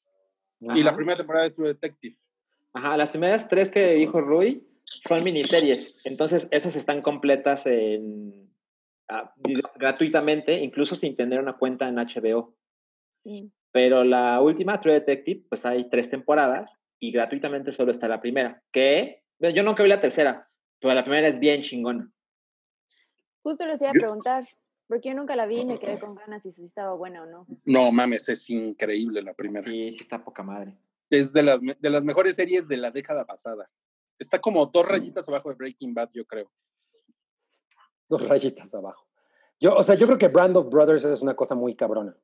y 0.61 0.83
la 0.83 0.95
primera 0.97 1.17
temporada 1.17 1.45
de 1.45 1.51
True 1.51 1.69
Detective. 1.69 2.17
Ajá, 2.75 2.97
las 2.97 3.11
primeras 3.11 3.49
tres 3.49 3.71
que 3.71 3.93
dijo 3.95 4.21
Rui 4.21 4.67
son 4.85 5.23
miniseries. 5.23 5.99
Entonces, 6.05 6.49
esas 6.51 6.75
están 6.75 7.03
completas 7.03 7.67
en, 7.67 8.53
ah, 9.09 9.33
gratuitamente, 9.77 10.59
incluso 10.59 10.97
sin 10.97 11.17
tener 11.17 11.41
una 11.41 11.57
cuenta 11.57 11.89
en 11.89 11.97
HBO. 11.97 12.57
Pero 13.71 14.05
la 14.05 14.41
última, 14.41 14.81
True 14.81 14.95
Detective, 14.95 15.45
pues 15.49 15.65
hay 15.65 15.89
tres 15.89 16.11
temporadas 16.11 16.79
y 17.01 17.13
gratuitamente 17.13 17.73
solo 17.73 17.93
está 17.93 18.09
la 18.09 18.21
primera. 18.21 18.63
Que 18.73 19.23
yo 19.39 19.63
nunca 19.63 19.83
vi 19.83 19.89
la 19.89 20.01
tercera, 20.01 20.49
pero 20.81 20.95
la 20.95 21.05
primera 21.05 21.29
es 21.29 21.39
bien 21.39 21.63
chingona. 21.63 22.11
Justo 23.43 23.67
les 23.67 23.81
iba 23.83 23.91
a 23.91 23.95
preguntar, 23.95 24.49
porque 24.89 25.11
yo 25.11 25.15
nunca 25.15 25.37
la 25.37 25.47
vi 25.47 25.61
y 25.61 25.65
me 25.65 25.79
quedé 25.79 25.99
con 25.99 26.15
ganas 26.15 26.45
y 26.47 26.51
si 26.51 26.65
estaba 26.65 26.95
buena 26.95 27.23
o 27.23 27.27
no. 27.27 27.47
No 27.65 27.93
mames, 27.93 28.29
es 28.29 28.51
increíble 28.51 29.23
la 29.23 29.35
primera. 29.35 29.65
Sí, 29.65 29.93
sí 29.93 29.99
está 30.01 30.25
poca 30.25 30.43
madre. 30.43 30.77
Es 31.15 31.33
de 31.33 31.43
las, 31.43 31.61
de 31.61 31.91
las 31.91 32.05
mejores 32.05 32.37
series 32.37 32.69
de 32.69 32.77
la 32.77 32.91
década 32.91 33.25
pasada. 33.25 33.71
Está 34.19 34.41
como 34.41 34.67
dos 34.67 34.87
rayitas 34.89 35.29
abajo 35.29 35.49
de 35.49 35.55
Breaking 35.57 35.95
Bad, 35.95 36.11
yo 36.13 36.25
creo. 36.27 36.51
Dos 38.09 38.27
rayitas 38.27 38.75
abajo. 38.75 39.07
Yo, 39.61 39.75
o 39.75 39.83
sea, 39.83 39.95
yo 39.95 40.07
creo 40.07 40.19
que 40.19 40.29
Brand 40.29 40.57
of 40.57 40.69
Brothers 40.69 41.05
es 41.05 41.23
una 41.23 41.35
cosa 41.35 41.55
muy 41.55 41.75
cabrona. 41.75 42.17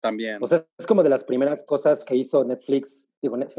También. 0.00 0.38
O 0.42 0.46
sea, 0.46 0.66
es 0.76 0.86
como 0.86 1.02
de 1.02 1.08
las 1.08 1.24
primeras 1.24 1.64
cosas 1.64 2.04
que 2.04 2.16
hizo 2.16 2.44
Netflix. 2.44 3.08
Digo, 3.20 3.36
Net- 3.36 3.54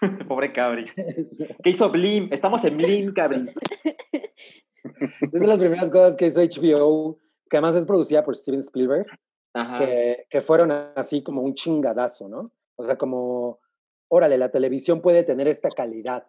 Pobre 0.28 0.52
Cabri. 0.52 0.84
¿Qué 1.64 1.70
hizo 1.70 1.90
Blim? 1.90 2.28
Estamos 2.30 2.62
en 2.64 2.76
Blim, 2.76 3.12
Cabri. 3.14 3.52
es 5.32 5.40
de 5.40 5.46
las 5.46 5.58
primeras 5.58 5.90
cosas 5.90 6.16
que 6.16 6.26
hizo 6.26 6.40
HBO, 6.40 7.18
que 7.48 7.56
además 7.56 7.76
es 7.76 7.86
producida 7.86 8.22
por 8.24 8.36
Steven 8.36 8.60
Spielberg, 8.60 9.06
Ajá. 9.54 9.78
que, 9.78 10.26
que 10.28 10.42
fueron 10.42 10.70
así 10.94 11.22
como 11.22 11.42
un 11.42 11.54
chingadazo, 11.54 12.28
¿no? 12.28 12.52
O 12.76 12.84
sea, 12.84 12.96
como, 12.98 13.58
órale, 14.08 14.38
la 14.38 14.50
televisión 14.50 15.00
puede 15.00 15.22
tener 15.22 15.48
esta 15.48 15.70
calidad. 15.70 16.26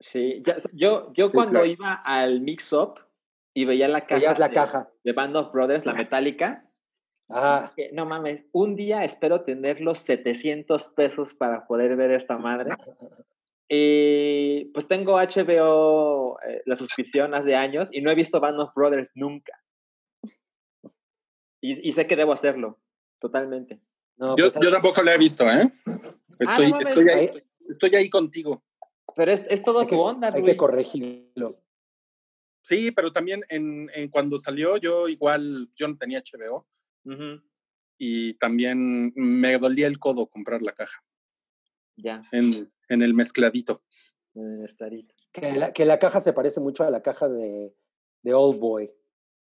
Sí, 0.00 0.42
ya- 0.44 0.58
yo, 0.72 1.12
yo 1.14 1.32
cuando 1.32 1.60
claro. 1.60 1.66
iba 1.66 1.94
al 1.94 2.40
mix-up 2.40 3.00
y 3.54 3.64
veía 3.64 3.88
la 3.88 4.06
caja, 4.06 4.38
la 4.38 4.48
de, 4.48 4.54
caja. 4.54 4.90
de 5.04 5.12
Band 5.12 5.36
of 5.36 5.52
Brothers, 5.52 5.86
la 5.86 5.94
metálica, 5.94 6.62
Ah, 7.28 7.72
no 7.92 8.06
mames, 8.06 8.44
un 8.52 8.76
día 8.76 9.04
espero 9.04 9.40
tener 9.42 9.80
los 9.80 9.98
700 9.98 10.86
pesos 10.88 11.34
para 11.34 11.66
poder 11.66 11.96
ver 11.96 12.12
esta 12.12 12.38
madre. 12.38 12.70
Y 13.68 14.66
pues 14.66 14.86
tengo 14.86 15.18
HBO, 15.18 16.38
eh, 16.46 16.62
la 16.66 16.76
suscripción 16.76 17.34
hace 17.34 17.56
años, 17.56 17.88
y 17.90 18.00
no 18.00 18.12
he 18.12 18.14
visto 18.14 18.38
Band 18.38 18.60
of 18.60 18.72
Brothers 18.76 19.10
nunca. 19.16 19.60
Y, 21.60 21.88
y 21.88 21.92
sé 21.92 22.06
que 22.06 22.14
debo 22.14 22.32
hacerlo, 22.32 22.78
totalmente. 23.18 23.80
No, 24.16 24.36
yo, 24.36 24.50
pues, 24.52 24.64
yo 24.64 24.70
tampoco 24.70 25.02
la 25.02 25.14
he 25.14 25.18
visto, 25.18 25.44
¿eh? 25.50 25.70
Estoy, 26.38 26.66
no 26.66 26.70
mames. 26.72 26.88
estoy, 26.88 27.08
ahí, 27.08 27.30
estoy 27.68 27.94
ahí 27.94 28.10
contigo. 28.10 28.62
Pero 29.14 29.32
es, 29.32 29.42
es 29.48 29.62
todo 29.62 29.80
hay, 29.80 29.86
que, 29.86 29.94
tu 29.94 30.00
onda, 30.00 30.28
hay 30.28 30.40
güey. 30.40 30.52
que 30.52 30.56
corregirlo. 30.56 31.62
Sí, 32.62 32.90
pero 32.90 33.12
también 33.12 33.42
en, 33.48 33.88
en 33.94 34.08
cuando 34.08 34.36
salió, 34.38 34.76
yo 34.76 35.08
igual, 35.08 35.70
yo 35.76 35.86
no 35.88 35.96
tenía 35.96 36.20
HBO 36.22 36.66
y 37.98 38.34
también 38.34 39.12
me 39.14 39.56
dolía 39.58 39.86
el 39.86 39.98
codo 40.00 40.26
comprar 40.26 40.60
la 40.62 40.72
caja 40.72 41.02
Ya, 41.96 42.22
en, 42.32 42.70
en 42.88 43.02
el 43.02 43.14
mezcladito. 43.14 43.84
en 44.34 44.64
estarito. 44.64 45.14
Que 45.32 45.52
la, 45.52 45.72
que 45.72 45.84
la 45.84 45.98
caja 46.00 46.18
se 46.20 46.32
parece 46.32 46.60
mucho 46.60 46.82
a 46.84 46.90
la 46.90 47.02
caja 47.02 47.28
de, 47.28 47.72
de 48.22 48.34
Old 48.34 48.58
Boy. 48.58 48.90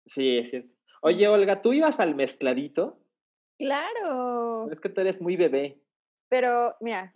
Sí, 0.05 0.37
es 0.37 0.49
cierto. 0.49 0.73
Oye, 1.01 1.27
Olga, 1.27 1.61
¿tú 1.61 1.73
ibas 1.73 1.99
al 1.99 2.15
mezcladito? 2.15 3.00
Claro. 3.61 4.71
Es 4.71 4.79
que 4.79 4.89
tú 4.89 5.01
eres 5.01 5.21
muy 5.21 5.35
bebé. 5.37 5.77
Pero 6.29 6.75
mira, 6.79 7.11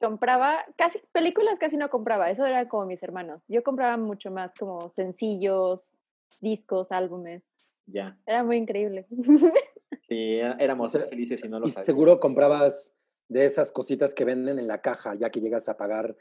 compraba, 0.00 0.64
casi, 0.76 1.00
películas 1.12 1.58
casi 1.58 1.76
no 1.76 1.88
compraba, 1.88 2.30
eso 2.30 2.44
era 2.44 2.68
como 2.68 2.86
mis 2.86 3.02
hermanos. 3.02 3.42
Yo 3.48 3.62
compraba 3.62 3.96
mucho 3.96 4.30
más 4.30 4.54
como 4.54 4.88
sencillos, 4.90 5.94
discos, 6.40 6.92
álbumes. 6.92 7.50
Ya. 7.86 8.18
Era 8.26 8.44
muy 8.44 8.56
increíble. 8.56 9.06
Sí, 10.08 10.38
éramos 10.58 10.92
felices 10.92 11.40
y 11.42 11.48
no 11.48 11.58
lo 11.58 11.66
Y 11.66 11.70
sabíamos. 11.70 11.86
seguro 11.86 12.20
comprabas 12.20 12.94
de 13.28 13.46
esas 13.46 13.72
cositas 13.72 14.14
que 14.14 14.26
venden 14.26 14.58
en 14.58 14.66
la 14.66 14.82
caja, 14.82 15.14
ya 15.14 15.30
que 15.30 15.40
llegas 15.40 15.68
a 15.70 15.76
pagar, 15.78 16.16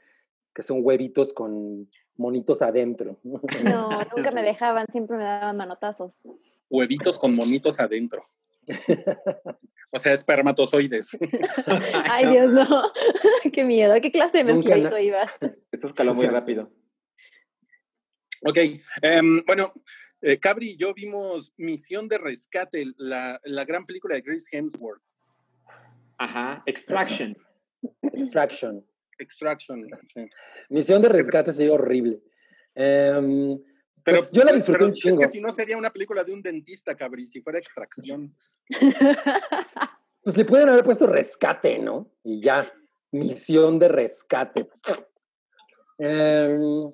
que 0.53 0.61
son 0.61 0.79
huevitos 0.81 1.33
con 1.33 1.89
monitos 2.15 2.61
adentro. 2.61 3.19
No, 3.23 3.39
nunca 4.15 4.31
me 4.31 4.43
dejaban, 4.43 4.85
siempre 4.89 5.17
me 5.17 5.23
daban 5.25 5.57
manotazos. 5.57 6.21
Huevitos 6.69 7.19
con 7.19 7.35
monitos 7.35 7.79
adentro. 7.79 8.25
O 9.93 9.99
sea, 9.99 10.13
espermatozoides. 10.13 11.17
Ay, 12.09 12.27
Dios, 12.29 12.51
no. 12.53 12.65
Qué 13.51 13.65
miedo. 13.65 13.93
¿Qué 14.01 14.11
clase 14.11 14.37
de 14.39 14.43
mezcladito 14.45 14.97
ibas? 14.97 15.33
Esto 15.71 15.87
escaló 15.87 16.13
muy 16.13 16.27
rápido. 16.27 16.71
Ok, 18.43 18.57
em, 19.01 19.43
bueno, 19.45 19.73
eh, 20.21 20.37
Cabri 20.39 20.71
y 20.71 20.77
yo 20.77 20.93
vimos 20.93 21.53
Misión 21.57 22.07
de 22.07 22.17
Rescate, 22.17 22.85
la, 22.97 23.39
la 23.43 23.65
gran 23.65 23.85
película 23.85 24.15
de 24.15 24.21
Grace 24.21 24.45
Hemsworth, 24.51 25.03
Ajá. 26.17 26.63
Extraction. 26.65 27.37
Extraction. 28.01 28.85
Extraction. 29.19 29.87
sí. 30.05 30.27
Misión 30.69 31.01
de 31.03 31.09
rescate 31.09 31.51
sí 31.51 31.67
horrible. 31.67 32.19
Em, 32.73 33.59
Pero 34.03 34.17
Pues 34.19 34.31
yo 34.31 34.43
la 34.43 34.51
disfruté 34.53 34.77
pero 34.79 34.85
un 34.85 34.91
es 34.91 34.97
chingo. 34.97 35.17
que 35.21 35.29
si 35.29 35.41
no 35.41 35.49
sería 35.49 35.77
una 35.77 35.91
película 35.91 36.23
de 36.23 36.33
un 36.33 36.41
dentista, 36.41 36.95
Cabri, 36.95 37.25
si 37.25 37.41
fuera 37.41 37.59
extracción. 37.59 38.35
pues 40.23 40.37
le 40.37 40.45
pueden 40.45 40.69
haber 40.69 40.83
puesto 40.83 41.07
rescate, 41.07 41.79
¿no? 41.79 42.09
Y 42.23 42.41
ya, 42.41 42.71
misión 43.11 43.79
de 43.79 43.87
rescate. 43.87 44.69
Em, 45.97 46.91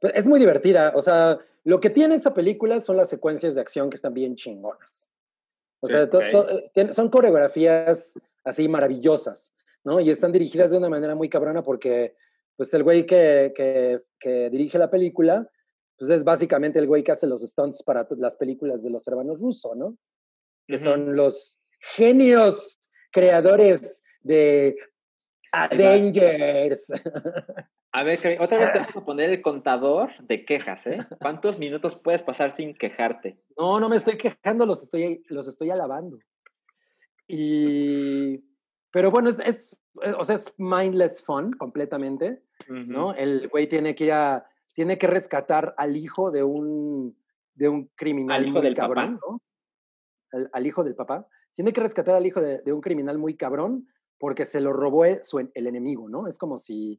pues 0.00 0.12
es 0.14 0.26
muy 0.26 0.38
divertida. 0.40 0.92
O 0.94 1.00
sea, 1.02 1.38
lo 1.64 1.80
que 1.80 1.90
tiene 1.90 2.14
esa 2.14 2.32
película 2.34 2.80
son 2.80 2.96
las 2.96 3.08
secuencias 3.08 3.54
de 3.54 3.60
acción 3.60 3.90
que 3.90 3.96
están 3.96 4.14
bien 4.14 4.34
chingonas. 4.36 5.10
O 5.80 5.86
Sí, 5.86 5.92
sea, 5.94 6.08
to- 6.10 6.20
eh, 6.22 6.92
son 6.92 7.08
coreografías 7.10 8.18
así 8.44 8.68
maravillosas, 8.68 9.52
¿no? 9.84 10.00
Y 10.00 10.10
están 10.10 10.32
dirigidas 10.32 10.70
de 10.70 10.78
una 10.78 10.88
manera 10.88 11.14
muy 11.14 11.28
cabrona 11.28 11.62
porque, 11.62 12.14
pues, 12.56 12.72
el 12.74 12.82
güey 12.82 13.06
que, 13.06 13.52
que, 13.54 14.02
que 14.18 14.50
dirige 14.50 14.78
la 14.78 14.90
película, 14.90 15.48
pues 16.00 16.10
es 16.12 16.24
básicamente 16.24 16.78
el 16.78 16.86
güey 16.86 17.04
que 17.04 17.12
hace 17.12 17.26
los 17.26 17.42
stunts 17.42 17.82
para 17.82 18.06
las 18.16 18.38
películas 18.38 18.82
de 18.82 18.88
los 18.88 19.06
hermanos 19.06 19.38
Russo, 19.38 19.74
¿no? 19.74 19.98
Que 20.66 20.78
son 20.78 21.14
los 21.14 21.60
genios 21.78 22.80
creadores 23.12 24.02
de 24.22 24.76
Avengers. 25.52 26.90
A 27.92 28.02
ver, 28.02 28.18
Karen, 28.18 28.40
otra 28.40 28.58
vez 28.58 28.72
te 28.72 28.78
vamos 28.78 28.96
a 28.96 29.04
poner 29.04 29.28
el 29.28 29.42
contador 29.42 30.10
de 30.26 30.46
quejas, 30.46 30.86
¿eh? 30.86 31.06
¿Cuántos 31.20 31.58
minutos 31.58 32.00
puedes 32.02 32.22
pasar 32.22 32.52
sin 32.52 32.72
quejarte? 32.72 33.38
No, 33.58 33.78
no 33.78 33.90
me 33.90 33.96
estoy 33.96 34.16
quejando, 34.16 34.64
los 34.64 34.82
estoy, 34.82 35.22
los 35.28 35.48
estoy 35.48 35.68
alabando. 35.68 36.18
Y, 37.28 38.38
pero 38.90 39.10
bueno, 39.10 39.28
es, 39.28 39.38
es, 39.40 39.78
o 40.16 40.24
sea, 40.24 40.36
es 40.36 40.50
mindless 40.56 41.22
fun 41.22 41.52
completamente, 41.52 42.42
¿no? 42.68 43.12
El 43.12 43.48
güey 43.48 43.68
tiene 43.68 43.94
que 43.94 44.04
ir 44.04 44.12
a, 44.12 44.49
tiene 44.80 44.96
que 44.96 45.08
rescatar 45.08 45.74
al 45.76 45.94
hijo 45.94 46.30
de 46.30 46.42
un, 46.42 47.14
de 47.54 47.68
un 47.68 47.90
criminal 47.96 48.38
¿Al 48.38 48.46
hijo 48.46 48.52
muy 48.54 48.62
del 48.62 48.74
cabrón, 48.74 49.18
papá? 49.18 49.26
¿no? 49.28 49.42
Al, 50.32 50.50
al 50.54 50.66
hijo 50.66 50.82
del 50.82 50.94
papá. 50.94 51.28
Tiene 51.52 51.74
que 51.74 51.82
rescatar 51.82 52.14
al 52.14 52.24
hijo 52.24 52.40
de, 52.40 52.62
de 52.62 52.72
un 52.72 52.80
criminal 52.80 53.18
muy 53.18 53.36
cabrón 53.36 53.86
porque 54.18 54.46
se 54.46 54.58
lo 54.58 54.72
robó 54.72 55.04
el, 55.04 55.22
su 55.22 55.38
el 55.38 55.66
enemigo, 55.66 56.08
¿no? 56.08 56.26
Es 56.26 56.38
como 56.38 56.56
si, 56.56 56.98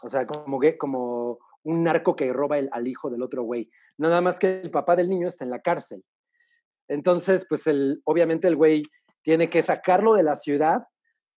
o 0.00 0.08
sea, 0.08 0.28
como, 0.28 0.60
que- 0.60 0.78
como 0.78 1.40
un 1.64 1.82
narco 1.82 2.14
que 2.14 2.32
roba 2.32 2.60
el- 2.60 2.68
al 2.70 2.86
hijo 2.86 3.10
del 3.10 3.22
otro 3.22 3.42
güey. 3.42 3.68
Nada 3.98 4.20
más 4.20 4.38
que 4.38 4.60
el 4.60 4.70
papá 4.70 4.94
del 4.94 5.08
niño 5.08 5.26
está 5.26 5.42
en 5.44 5.50
la 5.50 5.60
cárcel. 5.60 6.04
Entonces, 6.86 7.46
pues 7.48 7.66
el, 7.66 8.00
obviamente 8.04 8.46
el 8.46 8.54
güey 8.54 8.84
tiene 9.22 9.50
que 9.50 9.62
sacarlo 9.62 10.14
de 10.14 10.22
la 10.22 10.36
ciudad, 10.36 10.86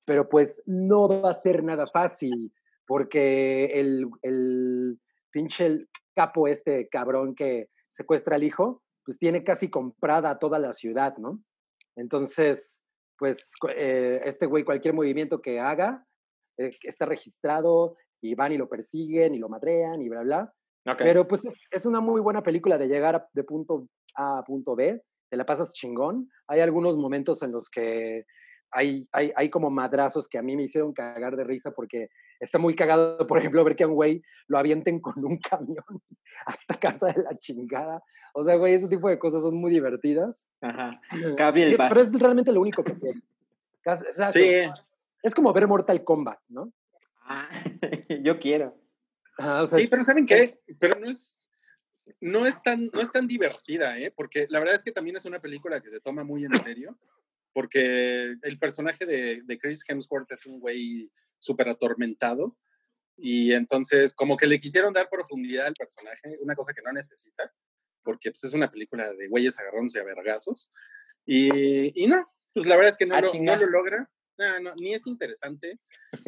pero 0.05 0.29
pues 0.29 0.61
no 0.67 1.07
va 1.07 1.31
a 1.31 1.33
ser 1.33 1.63
nada 1.63 1.87
fácil, 1.87 2.53
porque 2.85 3.65
el, 3.79 4.07
el 4.21 4.99
pinche 5.35 5.65
el 5.65 5.89
capo 6.15 6.47
este 6.47 6.87
cabrón 6.87 7.35
que 7.35 7.67
secuestra 7.89 8.35
al 8.37 8.43
hijo, 8.43 8.81
pues 9.03 9.19
tiene 9.19 9.43
casi 9.43 9.69
comprada 9.69 10.39
toda 10.39 10.59
la 10.59 10.71
ciudad, 10.71 11.17
¿no? 11.17 11.41
Entonces, 11.97 12.83
pues 13.17 13.51
eh, 13.75 14.21
este 14.23 14.45
güey 14.45 14.63
cualquier 14.63 14.93
movimiento 14.93 15.41
que 15.41 15.59
haga 15.59 16.05
eh, 16.57 16.71
está 16.83 17.05
registrado 17.05 17.97
y 18.21 18.33
van 18.33 18.53
y 18.53 18.57
lo 18.57 18.69
persiguen 18.69 19.35
y 19.35 19.39
lo 19.39 19.49
madrean 19.49 20.01
y 20.01 20.07
bla, 20.09 20.21
bla. 20.21 20.53
Ok. 20.87 20.99
Pero 20.99 21.27
pues 21.27 21.43
es, 21.43 21.55
es 21.69 21.85
una 21.85 21.99
muy 21.99 22.21
buena 22.21 22.41
película 22.41 22.77
de 22.77 22.87
llegar 22.87 23.15
a- 23.15 23.27
de 23.33 23.43
punto 23.43 23.87
A 24.15 24.39
a 24.39 24.43
punto 24.43 24.73
B, 24.75 25.01
te 25.29 25.37
la 25.37 25.45
pasas 25.45 25.73
chingón. 25.73 26.29
Hay 26.47 26.61
algunos 26.61 26.95
momentos 26.95 27.43
en 27.43 27.51
los 27.51 27.69
que 27.69 28.23
hay, 28.71 29.07
hay, 29.11 29.31
hay 29.35 29.49
como 29.49 29.69
madrazos 29.69 30.27
que 30.27 30.37
a 30.37 30.41
mí 30.41 30.55
me 30.55 30.63
hicieron 30.63 30.91
cagar 30.93 31.35
de 31.35 31.43
risa 31.43 31.71
porque 31.71 32.09
está 32.39 32.59
muy 32.59 32.75
cagado, 32.75 33.25
por 33.25 33.37
ejemplo, 33.39 33.63
ver 33.63 33.75
que 33.75 33.83
a 33.85 33.87
un 33.87 33.93
güey 33.93 34.21
lo 34.47 34.57
avienten 34.57 34.99
con 34.99 35.23
un 35.23 35.37
camión 35.49 35.85
hasta 36.45 36.75
casa 36.79 37.07
de 37.07 37.23
la 37.23 37.37
chingada. 37.37 38.03
O 38.33 38.43
sea, 38.43 38.55
güey, 38.55 38.73
ese 38.73 38.87
tipo 38.87 39.07
de 39.09 39.17
cosas 39.17 39.41
son 39.41 39.55
muy 39.55 39.71
divertidas. 39.71 40.49
Ajá. 40.61 40.99
Gabriel 41.37 41.73
Y- 41.73 41.75
Vaz. 41.77 41.89
Pero 41.89 42.01
es 42.01 42.19
realmente 42.19 42.51
lo 42.51 42.61
único 42.61 42.83
que 42.83 42.93
tiene. 42.93 43.21
Cas- 43.81 44.01
exacto. 44.03 44.39
Sí, 44.39 44.53
Es 45.23 45.33
como 45.33 45.53
ver 45.53 45.67
Mortal 45.67 46.03
Kombat, 46.03 46.39
¿no? 46.49 46.71
Ah, 47.23 47.47
yo 48.23 48.39
quiero. 48.39 48.75
Ajá, 49.37 49.63
o 49.63 49.67
sea, 49.67 49.77
sí, 49.79 49.85
es- 49.85 49.89
pero 49.89 50.03
¿saben 50.03 50.25
qué? 50.25 50.59
Pero 50.79 50.99
no 50.99 51.09
es, 51.09 51.37
no 52.21 52.45
es 52.45 52.61
tan, 52.61 52.87
no 52.93 52.99
es 53.01 53.11
tan 53.11 53.25
divertida, 53.27 53.97
¿eh? 53.99 54.11
Porque 54.15 54.45
la 54.49 54.59
verdad 54.59 54.75
es 54.75 54.83
que 54.83 54.91
también 54.91 55.15
es 55.15 55.25
una 55.25 55.39
película 55.39 55.79
que 55.81 55.89
se 55.89 55.99
toma 55.99 56.23
muy 56.23 56.45
en 56.45 56.53
serio. 56.55 56.95
Porque 57.55 58.35
el 58.41 58.59
personaje 58.59 59.05
de, 59.05 59.41
de 59.45 59.57
Chris 59.57 59.81
Hemsworth 59.87 60.29
es 60.33 60.45
un 60.45 60.59
güey 60.59 61.09
súper 61.39 61.69
atormentado 61.69 62.57
y 63.17 63.53
entonces 63.53 64.13
como 64.13 64.35
que 64.35 64.45
le 64.45 64.59
quisieron 64.59 64.91
dar 64.91 65.07
profundidad 65.09 65.67
al 65.67 65.73
personaje, 65.73 66.37
una 66.41 66.53
cosa 66.53 66.73
que 66.73 66.81
no 66.81 66.91
necesita, 66.91 67.49
porque 68.03 68.29
pues, 68.29 68.43
es 68.43 68.51
una 68.53 68.69
película 68.69 69.09
de 69.13 69.29
güeyes 69.29 69.57
agarrándose 69.57 70.01
a 70.01 70.03
vergazos. 70.03 70.69
Y, 71.25 72.03
y 72.03 72.07
no, 72.07 72.29
pues 72.53 72.65
la 72.67 72.75
verdad 72.75 72.91
es 72.91 72.97
que 72.97 73.05
no, 73.05 73.19
lo, 73.21 73.33
no 73.33 73.55
lo 73.55 73.67
logra, 73.67 74.11
no, 74.37 74.59
no, 74.59 74.75
ni 74.75 74.93
es 74.93 75.07
interesante. 75.07 75.79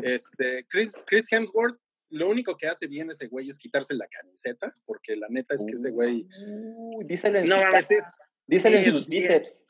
Este, 0.02 0.66
Chris, 0.70 0.94
Chris 1.06 1.30
Hemsworth, 1.30 1.78
lo 2.10 2.30
único 2.30 2.56
que 2.56 2.68
hace 2.68 2.88
bien 2.88 3.10
ese 3.10 3.28
güey 3.28 3.50
es 3.50 3.58
quitarse 3.58 3.94
la 3.94 4.08
camiseta, 4.08 4.72
porque 4.86 5.18
la 5.18 5.28
neta 5.30 5.56
es 5.56 5.66
que 5.66 5.74
ese 5.74 5.92
güey, 5.92 6.26
Uh, 6.48 7.04
díselo 7.06 7.40
en, 7.40 7.46
no 7.50 7.58
sus- 7.58 7.66
mames, 7.66 7.92
es, 7.92 8.30
díselo 8.48 8.78
en 8.78 8.92
sus 8.94 9.10
bíceps. 9.10 9.66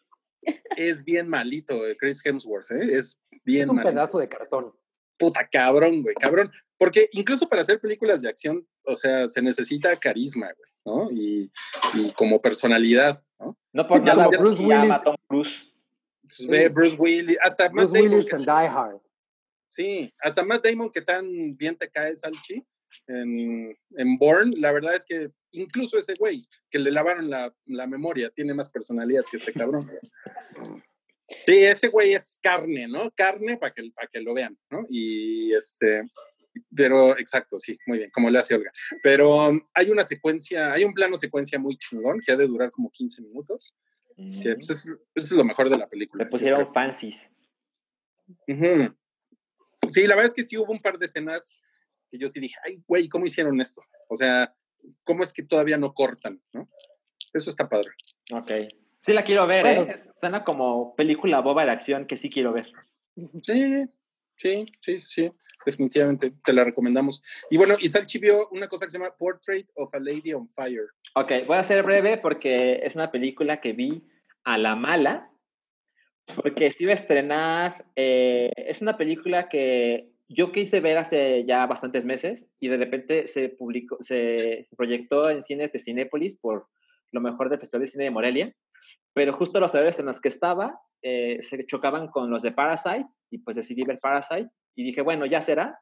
Es 0.78 1.04
bien 1.04 1.28
malito 1.28 1.86
eh, 1.88 1.96
Chris 1.98 2.22
Hemsworth, 2.26 2.72
¿eh? 2.72 2.96
es 2.98 3.20
bien 3.44 3.64
Es 3.64 3.70
un 3.70 3.76
malito. 3.78 3.94
pedazo 3.94 4.20
de 4.20 4.30
cartón. 4.30 4.74
Puta 5.18 5.48
cabrón, 5.50 6.04
güey, 6.04 6.14
cabrón. 6.16 6.52
Porque 6.78 7.10
incluso 7.14 7.50
para 7.50 7.64
hacer 7.64 7.80
películas 7.80 8.22
de 8.22 8.30
acción, 8.30 8.68
o 8.84 8.96
sea, 8.96 9.30
se 9.30 9.42
necesita 9.42 9.96
carisma, 9.98 10.52
güey, 10.56 10.72
¿no? 10.86 11.10
Y, 11.12 11.52
y 11.96 12.12
como 12.14 12.40
personalidad, 12.42 13.24
¿no? 13.40 13.58
No 13.74 13.88
por 13.88 14.02
nada, 14.04 14.28
Bruce 14.28 14.58
se 14.62 14.68
llama 14.68 14.84
Willis. 14.86 15.04
Tom 15.04 15.16
Cruise. 15.28 15.54
Pues 16.22 16.48
ve 16.48 16.70
Bruce 16.70 16.96
Willis, 17.00 17.38
hasta 17.42 17.64
Matt 17.70 17.74
Bruce 17.90 17.94
Damon, 17.98 18.12
Willis 18.14 18.30
que- 18.30 18.36
en 18.36 18.42
Die 18.44 18.52
Hard. 18.52 19.02
sí, 19.70 20.14
hasta 20.20 20.44
Matt 20.44 20.64
Damon 20.66 20.90
que 20.92 21.02
tan 21.02 21.26
bien 21.58 21.76
te 21.76 21.90
cae 21.90 22.16
Salchi 22.16 22.64
en, 23.08 23.78
en 23.96 24.16
Bourne, 24.18 24.52
la 24.60 24.72
verdad 24.72 24.96
es 24.96 25.06
que 25.06 25.32
incluso 25.52 25.98
ese 25.98 26.16
güey 26.16 26.42
que 26.70 26.80
le 26.80 26.92
lavaron 26.92 27.30
la, 27.30 27.54
la 27.66 27.88
memoria 27.88 28.30
tiene 28.30 28.54
más 28.54 28.70
personalidad 28.70 29.24
que 29.30 29.38
este 29.38 29.54
cabrón. 29.54 29.86
Sí, 31.46 31.64
ese 31.64 31.90
güey 31.90 32.14
es 32.14 32.40
carne, 32.42 32.88
¿no? 32.88 33.12
Carne 33.12 33.58
para 33.58 33.72
que, 33.72 33.92
para 33.94 34.08
que 34.08 34.22
lo 34.22 34.34
vean, 34.34 34.58
¿no? 34.70 34.86
Y 34.90 35.54
este, 35.54 36.04
pero 36.76 37.18
exacto, 37.18 37.58
sí, 37.58 37.78
muy 37.86 38.00
bien, 38.00 38.12
como 38.12 38.30
le 38.30 38.40
hace 38.40 38.56
Olga. 38.56 38.72
Pero 39.04 39.50
um, 39.50 39.60
hay 39.74 39.90
una 39.90 40.04
secuencia, 40.04 40.72
hay 40.72 40.84
un 40.84 40.94
plano 40.94 41.18
secuencia 41.18 41.60
muy 41.60 41.78
chingón 41.78 42.20
que 42.26 42.32
ha 42.32 42.38
de 42.38 42.48
durar 42.48 42.70
como 42.72 42.90
15 42.90 43.22
minutos, 43.24 43.76
que 44.16 44.56
pues, 44.56 44.70
es, 44.70 44.86
eso 44.88 44.98
es 45.16 45.32
lo 45.32 45.44
mejor 45.44 45.70
de 45.70 45.78
la 45.78 45.88
película. 45.88 46.24
Le 46.24 46.30
pusieron 46.30 46.74
fancies. 46.74 47.32
Ujú. 48.48 48.96
Sí, 49.90 50.08
la 50.08 50.16
verdad 50.16 50.30
es 50.30 50.34
que 50.34 50.44
sí 50.44 50.58
hubo 50.58 50.72
un 50.72 50.82
par 50.82 50.98
de 50.98 51.06
escenas 51.06 51.58
que 52.10 52.18
yo 52.18 52.28
sí 52.28 52.40
dije, 52.40 52.56
ay, 52.66 52.82
güey, 52.88 53.08
¿cómo 53.10 53.26
hicieron 53.26 53.60
esto? 53.62 53.82
O 54.10 54.16
sea, 54.16 54.54
¿cómo 55.04 55.24
es 55.24 55.34
que 55.34 55.44
todavía 55.44 55.78
no 55.78 55.94
cortan, 55.94 56.42
no? 56.54 56.66
Eso 57.34 57.50
está 57.50 57.68
padre. 57.68 57.92
Ok. 58.34 58.52
Sí 59.02 59.14
la 59.14 59.24
quiero 59.24 59.48
ver, 59.48 59.64
Bueno, 59.64 59.82
¿eh? 59.84 60.00
Suena 60.20 60.44
como 60.44 60.96
película 60.96 61.40
boba 61.40 61.66
de 61.66 61.72
acción 61.72 62.08
que 62.08 62.18
sí 62.18 62.30
quiero 62.30 62.52
ver. 62.52 62.72
Sí, 63.42 63.86
sí, 64.36 64.66
sí, 64.82 65.04
sí, 65.10 65.32
definitivamente, 65.66 66.34
te 66.44 66.54
la 66.54 66.64
recomendamos. 66.64 67.24
Y 67.50 67.58
bueno, 67.58 67.76
y 67.80 67.90
Salchi 67.90 68.20
vio 68.20 68.50
una 68.50 68.68
cosa 68.68 68.86
que 68.86 68.92
se 68.92 69.00
llama 69.00 69.16
Portrait 69.18 69.68
of 69.76 69.94
a 69.94 70.00
Lady 70.00 70.34
on 70.34 70.48
Fire. 70.50 70.88
Ok, 71.16 71.32
voy 71.48 71.58
a 71.58 71.64
ser 71.64 71.84
breve 71.84 72.18
porque 72.18 72.82
es 72.84 72.96
una 72.96 73.12
película 73.12 73.62
que 73.62 73.74
vi 73.74 74.04
a 74.44 74.58
la 74.58 74.76
mala, 74.76 75.32
porque 76.36 76.72
se 76.72 76.84
iba 76.84 76.92
a 76.92 76.96
estrenar, 76.96 77.86
eh, 77.96 78.52
es 78.56 78.82
una 78.82 78.98
película 78.98 79.50
que 79.50 80.12
yo 80.30 80.52
quise 80.52 80.80
ver 80.80 80.98
hace 80.98 81.46
ya 81.46 81.66
bastantes 81.66 82.06
meses 82.06 82.46
y 82.60 82.68
de 82.68 82.78
repente 82.78 83.28
se 83.28 83.50
publicó, 83.50 83.98
se, 84.02 84.66
proyectó 84.76 85.30
en 85.30 85.44
cines 85.44 85.72
de 85.72 85.80
Cinépolis 85.80 86.36
por 86.36 86.68
lo 87.12 87.22
mejor 87.22 87.50
del 87.50 87.60
Festival 87.60 87.82
de 87.82 87.92
Cine 87.92 88.04
de 88.06 88.12
Morelia, 88.12 88.54
pero 89.14 89.34
justo 89.34 89.60
los 89.60 89.74
horarios 89.74 90.00
en 90.00 90.06
los 90.06 90.20
que 90.20 90.28
estaba 90.28 90.80
eh, 91.02 91.40
se 91.42 91.66
chocaban 91.66 92.08
con 92.08 92.30
los 92.30 92.42
de 92.42 92.52
Parasite 92.52 93.08
y 93.32 93.40
pues 93.40 93.56
decidí 93.56 93.84
ver 93.84 94.00
Parasite 94.00 94.50
y 94.76 94.84
dije, 94.84 95.02
bueno, 95.02 95.26
ya 95.26 95.42
será. 95.42 95.80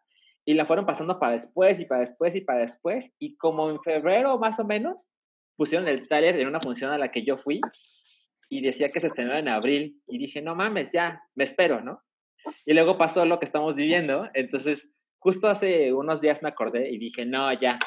Y 0.47 0.53
la 0.53 0.65
fueron 0.65 0.86
pasando 0.86 1.19
para 1.19 1.34
después 1.34 1.79
y 1.79 1.86
para 1.86 2.01
después 2.01 2.36
y 2.36 2.41
para 2.41 2.60
después. 2.60 3.12
Y 3.19 3.36
como 3.36 3.69
en 3.69 3.81
febrero 3.81 4.38
más 4.38 4.60
o 4.60 4.63
menos, 4.63 5.03
pusieron 5.58 5.88
el 5.88 6.08
trailer 6.08 6.39
en 6.39 6.47
una 6.47 6.62
función 6.62 6.91
a 6.91 6.97
la 6.97 7.12
que 7.12 7.23
yo 7.23 7.38
fui 7.38 7.60
y 8.47 8.62
decía 8.62 8.89
que 8.89 9.01
se 9.01 9.08
estrenó 9.08 9.34
en 9.36 9.47
abril. 9.47 9.99
Y 10.08 10.19
dije, 10.19 10.41
no 10.41 10.55
mames, 10.55 10.91
ya, 10.91 11.21
me 11.34 11.43
espero, 11.43 11.81
¿no? 11.81 12.01
Y 12.65 12.73
luego 12.73 12.97
pasó 12.97 13.25
lo 13.25 13.39
que 13.39 13.45
estamos 13.45 13.75
viviendo. 13.75 14.29
Entonces, 14.34 14.88
justo 15.19 15.47
hace 15.47 15.93
unos 15.93 16.21
días 16.21 16.41
me 16.43 16.49
acordé 16.49 16.89
y 16.91 16.97
dije, 16.97 17.25
no, 17.25 17.51
ya, 17.53 17.79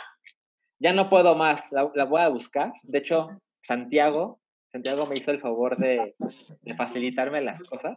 ya 0.80 0.92
no 0.92 1.08
puedo 1.08 1.34
más, 1.34 1.62
la, 1.70 1.90
la 1.94 2.04
voy 2.04 2.20
a 2.20 2.28
buscar. 2.28 2.72
De 2.82 2.98
hecho, 2.98 3.28
Santiago, 3.62 4.40
Santiago 4.72 5.06
me 5.06 5.14
hizo 5.14 5.30
el 5.30 5.40
favor 5.40 5.76
de, 5.76 6.14
de 6.62 6.74
facilitarme 6.74 7.40
las 7.40 7.62
cosas. 7.62 7.96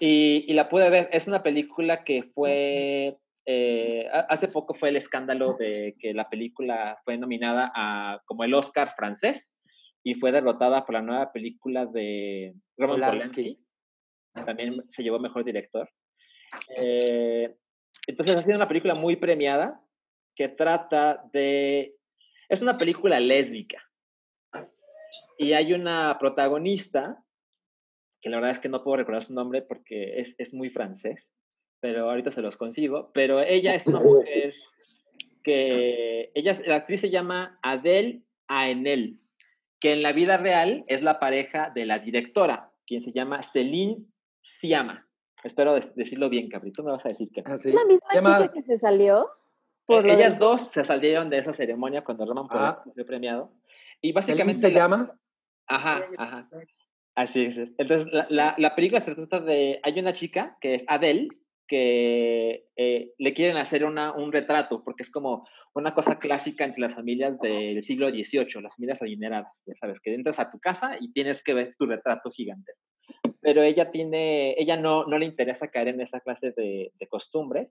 Y, 0.00 0.44
y 0.48 0.52
la 0.54 0.68
pude 0.68 0.90
ver. 0.90 1.08
Es 1.12 1.26
una 1.26 1.42
película 1.42 2.04
que 2.04 2.24
fue 2.34 3.16
eh, 3.46 4.08
ha- 4.12 4.26
hace 4.28 4.48
poco 4.48 4.74
fue 4.74 4.88
el 4.88 4.96
escándalo 4.96 5.54
de 5.54 5.94
que 6.00 6.12
la 6.14 6.28
película 6.28 6.98
fue 7.04 7.16
nominada 7.16 7.70
a 7.74 8.20
como 8.26 8.42
el 8.44 8.54
Oscar 8.54 8.94
francés 8.96 9.48
y 10.02 10.14
fue 10.14 10.32
derrotada 10.32 10.84
por 10.84 10.94
la 10.94 11.02
nueva 11.02 11.32
película 11.32 11.86
de 11.86 12.54
Roman 12.76 13.00
Polanski. 13.00 13.42
Polanski. 13.42 13.65
También 14.44 14.84
se 14.88 15.02
llevó 15.02 15.18
mejor 15.18 15.44
director. 15.44 15.88
Eh, 16.82 17.56
entonces 18.06 18.36
ha 18.36 18.42
sido 18.42 18.56
una 18.56 18.68
película 18.68 18.94
muy 18.94 19.16
premiada 19.16 19.80
que 20.34 20.48
trata 20.48 21.22
de... 21.32 21.96
Es 22.48 22.60
una 22.60 22.76
película 22.76 23.18
lésbica. 23.18 23.82
Y 25.38 25.52
hay 25.52 25.72
una 25.72 26.16
protagonista, 26.18 27.22
que 28.20 28.30
la 28.30 28.36
verdad 28.36 28.52
es 28.52 28.58
que 28.58 28.68
no 28.68 28.82
puedo 28.84 28.98
recordar 28.98 29.24
su 29.24 29.34
nombre 29.34 29.62
porque 29.62 30.20
es, 30.20 30.34
es 30.38 30.52
muy 30.52 30.70
francés, 30.70 31.34
pero 31.80 32.08
ahorita 32.08 32.30
se 32.30 32.42
los 32.42 32.56
consigo. 32.56 33.10
Pero 33.12 33.40
ella 33.40 33.74
es 33.74 33.86
una 33.86 34.00
mujer 34.00 34.54
que... 35.42 36.30
Ella, 36.34 36.56
la 36.66 36.76
actriz 36.76 37.00
se 37.00 37.10
llama 37.10 37.58
Adele 37.62 38.22
Aenel, 38.46 39.18
que 39.80 39.92
en 39.92 40.00
la 40.00 40.12
vida 40.12 40.36
real 40.36 40.84
es 40.86 41.02
la 41.02 41.18
pareja 41.18 41.70
de 41.74 41.86
la 41.86 41.98
directora, 41.98 42.72
quien 42.86 43.02
se 43.02 43.12
llama 43.12 43.42
Celine 43.42 44.04
Siama. 44.60 45.06
Espero 45.44 45.74
decirlo 45.94 46.28
bien, 46.28 46.48
Cabrito, 46.48 46.82
me 46.82 46.92
vas 46.92 47.04
a 47.04 47.10
decir 47.10 47.28
que. 47.30 47.40
¿Es 47.40 47.64
la 47.74 47.84
misma 47.84 48.20
chica 48.20 48.52
que 48.52 48.62
se 48.62 48.76
salió? 48.76 49.28
Por 49.86 50.08
Eh, 50.08 50.14
ellas 50.14 50.38
dos 50.38 50.62
se 50.70 50.82
salieron 50.82 51.30
de 51.30 51.38
esa 51.38 51.52
ceremonia 51.52 52.02
cuando 52.02 52.24
Roman 52.26 52.46
Ah. 52.50 52.82
Fue 52.94 53.04
premiado. 53.04 53.52
Y 54.00 54.12
¿Celine 54.12 54.14
básicamente... 54.14 54.60
se 54.68 54.72
la- 54.72 54.78
llama? 54.80 55.18
Ajá, 55.68 56.06
ajá. 56.18 56.48
Así 57.14 57.44
es. 57.44 57.56
Entonces, 57.78 58.12
la, 58.12 58.26
la, 58.30 58.54
la 58.58 58.74
película 58.74 59.00
se 59.00 59.14
trata 59.14 59.40
de... 59.40 59.80
Hay 59.82 59.98
una 59.98 60.12
chica 60.12 60.56
que 60.60 60.74
es 60.74 60.84
Adele, 60.88 61.28
que 61.66 62.66
eh, 62.76 63.12
le 63.18 63.34
quieren 63.34 63.56
hacer 63.56 63.84
una, 63.84 64.12
un 64.12 64.32
retrato, 64.32 64.82
porque 64.84 65.02
es 65.02 65.10
como 65.10 65.46
una 65.74 65.94
cosa 65.94 66.18
clásica 66.18 66.64
entre 66.64 66.80
las 66.80 66.94
familias 66.94 67.38
del 67.40 67.82
siglo 67.82 68.08
XVIII, 68.10 68.62
las 68.62 68.74
familias 68.74 69.00
adineradas. 69.02 69.62
Ya 69.66 69.74
sabes, 69.74 70.00
que 70.00 70.14
entras 70.14 70.38
a 70.38 70.50
tu 70.50 70.58
casa 70.58 70.96
y 71.00 71.12
tienes 71.12 71.42
que 71.42 71.54
ver 71.54 71.74
tu 71.78 71.86
retrato 71.86 72.30
gigante. 72.30 72.72
Pero 73.46 73.62
ella 73.62 73.92
tiene, 73.92 74.56
ella 74.58 74.76
no, 74.76 75.04
no 75.04 75.18
le 75.18 75.24
interesa 75.24 75.68
caer 75.68 75.86
en 75.86 76.00
esa 76.00 76.18
clase 76.18 76.50
de, 76.50 76.90
de 76.98 77.06
costumbres 77.06 77.68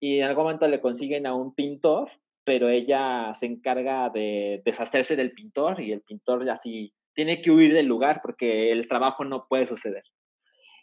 y 0.00 0.18
en 0.18 0.24
algún 0.24 0.42
momento 0.42 0.66
le 0.66 0.80
consiguen 0.80 1.24
a 1.24 1.36
un 1.36 1.54
pintor, 1.54 2.10
pero 2.42 2.68
ella 2.68 3.32
se 3.34 3.46
encarga 3.46 4.10
de 4.10 4.60
deshacerse 4.64 5.14
del 5.14 5.30
pintor 5.30 5.80
y 5.80 5.92
el 5.92 6.00
pintor 6.00 6.50
así 6.50 6.92
tiene 7.14 7.40
que 7.40 7.52
huir 7.52 7.74
del 7.74 7.86
lugar 7.86 8.18
porque 8.24 8.72
el 8.72 8.88
trabajo 8.88 9.24
no 9.24 9.46
puede 9.48 9.66
suceder. 9.66 10.02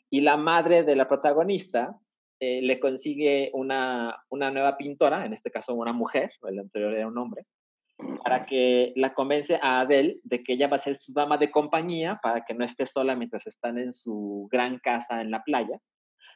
Y 0.09 0.21
la 0.21 0.37
madre 0.37 0.83
de 0.83 0.95
la 0.95 1.09
protagonista 1.09 1.99
eh, 2.39 2.61
le 2.61 2.79
consigue 2.79 3.51
una, 3.51 4.15
una 4.29 4.49
nueva 4.49 4.77
pintora, 4.77 5.25
en 5.25 5.33
este 5.33 5.51
caso 5.51 5.73
una 5.73 5.91
mujer, 5.91 6.31
el 6.47 6.59
anterior 6.59 6.93
era 6.93 7.07
un 7.09 7.17
hombre, 7.17 7.43
para 7.97 8.45
que 8.45 8.93
la 8.95 9.13
convence 9.13 9.59
a 9.61 9.81
Adele 9.81 10.19
de 10.23 10.43
que 10.43 10.53
ella 10.53 10.67
va 10.67 10.77
a 10.77 10.79
ser 10.79 10.97
su 10.97 11.13
dama 11.13 11.37
de 11.37 11.51
compañía 11.51 12.19
para 12.21 12.43
que 12.43 12.53
no 12.53 12.65
esté 12.65 12.85
sola 12.85 13.15
mientras 13.15 13.47
están 13.47 13.77
en 13.77 13.93
su 13.93 14.47
gran 14.51 14.79
casa 14.79 15.21
en 15.21 15.31
la 15.31 15.43
playa. 15.43 15.79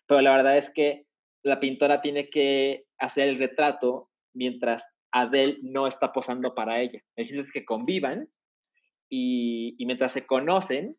Pero 0.08 0.22
la 0.22 0.36
verdad 0.36 0.58
es 0.58 0.70
que 0.70 1.06
la 1.44 1.60
pintora 1.60 2.02
tiene 2.02 2.30
que 2.30 2.86
hacer 2.98 3.30
el 3.30 3.40
retrato 3.40 4.10
mientras 4.34 4.84
Adele 5.12 5.58
no 5.64 5.88
está 5.88 6.14
posando 6.14 6.54
para 6.54 6.80
ella. 6.80 7.02
El 7.16 7.28
chiste 7.28 7.42
es 7.42 7.52
que 7.52 7.66
convivan 7.66 8.28
y, 9.10 9.76
mientras 9.86 10.12
se 10.12 10.26
conocen, 10.26 10.96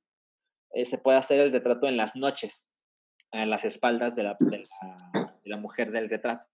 eh, 0.73 0.85
se 0.85 0.99
puede 0.99 1.19
hacer 1.19 1.41
el 1.41 1.53
retrato 1.53 1.87
en 1.87 1.97
las 1.97 2.17
noches, 2.17 2.67
en 3.33 3.51
las 3.51 3.65
espaldas 3.65 4.15
de 4.17 4.25
la 5.45 5.57
mujer 5.57 5.93
del 5.93 6.11
retrato. 6.11 6.47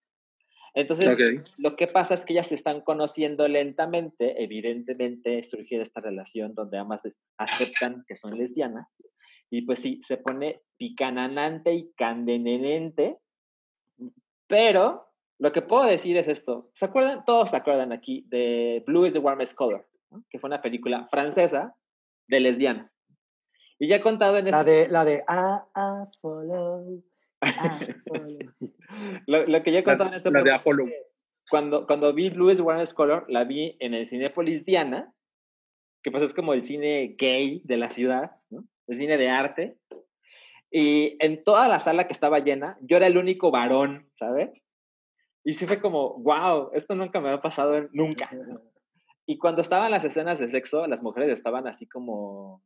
Entonces, 0.77 1.09
Ok. 1.09 1.49
lo 1.57 1.75
que 1.75 1.87
pasa 1.87 2.13
es 2.13 2.25
que 2.27 2.35
ellas 2.35 2.49
se 2.49 2.55
están 2.55 2.83
conociendo 2.83 3.49
lentamente, 3.49 4.43
evidentemente 4.43 5.43
surge 5.43 5.81
esta 5.81 6.03
relación 6.03 6.55
donde 6.55 6.77
ambas 6.77 7.01
aceptan 7.39 8.05
que 8.07 8.15
son 8.15 8.37
lesbianas, 8.37 8.87
y 9.49 9.63
pues 9.63 9.79
sí, 9.79 10.03
se 10.07 10.19
pone 10.19 10.61
picananante 10.77 11.73
y 11.73 11.93
candenenente, 11.97 13.17
pero 14.47 15.07
lo 15.39 15.51
que 15.51 15.63
puedo 15.63 15.85
decir 15.85 16.19
es 16.19 16.29
esto, 16.29 16.69
¿se 16.75 16.85
acuerdan? 16.85 17.25
Todos 17.25 17.51
se 17.51 17.57
acuerdan 17.57 17.93
aquí 17.93 18.27
de 18.29 18.85
Blue 18.87 19.07
is 19.07 19.15
the 19.15 19.19
Warmest 19.19 19.55
Color, 19.55 19.89
¿no? 20.11 20.25
que 20.29 20.39
fue 20.39 20.49
una 20.49 20.61
película 20.61 21.09
francesa 21.11 21.75
de 22.29 22.41
lesbianas. 22.41 22.93
Y 23.79 23.89
ya 23.89 23.97
he 23.97 24.01
contado 24.03 24.37
en 24.37 24.51
La 24.51 24.61
este... 24.61 24.71
de, 24.71 24.89
la 24.89 25.05
de, 25.07 25.25
ah, 25.27 25.67
ah, 25.75 26.07
follow, 26.21 27.03
ah, 27.43 27.81
lo, 29.27 29.47
lo 29.47 29.63
que 29.63 29.71
La, 29.71 29.83
contado 29.83 30.11
en 30.11 30.15
este 30.15 30.31
cuando, 31.51 31.87
cuando 31.87 32.13
vi 32.13 32.31
Blues 32.31 32.61
Warner 32.61 32.93
Color, 32.93 33.27
la 33.29 33.45
vi 33.45 33.77
en 33.79 33.95
el 33.95 34.09
Cinépolis 34.09 34.65
Diana, 34.65 35.13
que 36.03 36.11
pues 36.11 36.23
es 36.23 36.35
como 36.35 36.55
el 36.55 36.65
cine 36.65 37.15
gay 37.19 37.63
de 37.65 37.77
la 37.77 37.91
ciudad, 37.91 38.33
¿no? 38.51 38.65
El 38.89 38.97
cine 38.97 39.17
de 39.17 39.29
arte. 39.29 39.79
Y 40.71 41.17
en 41.25 41.45
toda 41.45 41.69
la 41.69 41.81
sala 41.81 42.07
que 42.07 42.13
estaba 42.13 42.41
llena, 42.41 42.77
yo 42.81 42.97
era 42.97 43.07
el 43.07 43.17
único 43.17 43.51
varón, 43.51 44.11
¿sabes? 44.19 44.51
Y 45.45 45.53
sí 45.53 45.67
fue 45.67 45.81
como, 45.81 46.19
wow, 46.19 46.71
esto 46.75 46.95
nunca 46.97 47.21
me 47.21 47.29
había 47.29 47.43
pasado 47.43 47.89
nunca. 47.93 48.31
Y 49.29 49.39
cuando 49.39 49.61
estaban 49.61 49.91
las 49.91 50.05
escenas 50.05 50.39
de 50.39 50.47
sexo, 50.47 50.87
las 50.87 51.03
mujeres 51.03 51.37
estaban 51.37 51.67
así 51.67 51.89
como, 51.89 52.63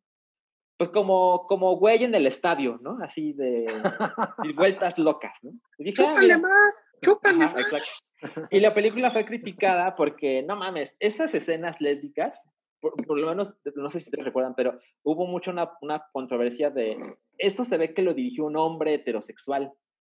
pues 0.81 0.89
como, 0.89 1.47
como 1.47 1.77
güey 1.77 2.05
en 2.05 2.15
el 2.15 2.27
estadio, 2.27 2.79
¿no? 2.81 2.97
Así 3.03 3.35
de, 3.35 3.67
vueltas 4.57 4.97
locas, 4.97 5.35
¿no? 5.43 5.51
Y 5.77 5.85
dije, 5.85 6.03
ah, 6.03 6.13
¡Chúpale 6.15 6.39
más! 6.39 6.87
¡Chúpale 7.03 7.45
Ajá, 7.45 7.53
más! 7.53 7.61
exacto. 7.61 8.47
Y 8.51 8.61
la 8.61 8.73
película 8.73 9.11
fue 9.11 9.27
criticada 9.27 9.95
porque, 9.95 10.43
no 10.43 10.57
mames, 10.57 10.97
esas 10.99 11.35
escenas 11.35 11.83
lésbicas, 11.83 12.43
por, 12.81 12.97
por 13.07 13.21
lo 13.21 13.29
menos, 13.29 13.55
no 13.75 13.91
sé 13.91 14.01
si 14.01 14.07
ustedes 14.07 14.25
recuerdan, 14.25 14.55
pero 14.55 14.81
hubo 15.03 15.27
mucho 15.27 15.51
una, 15.51 15.71
una 15.83 16.03
controversia 16.13 16.71
de, 16.71 16.97
eso 17.37 17.67
se 17.67 17.77
ve 17.77 17.93
que 17.93 18.01
lo 18.01 18.15
dirigió 18.15 18.47
un 18.47 18.57
hombre 18.57 18.95
heterosexual. 18.95 19.71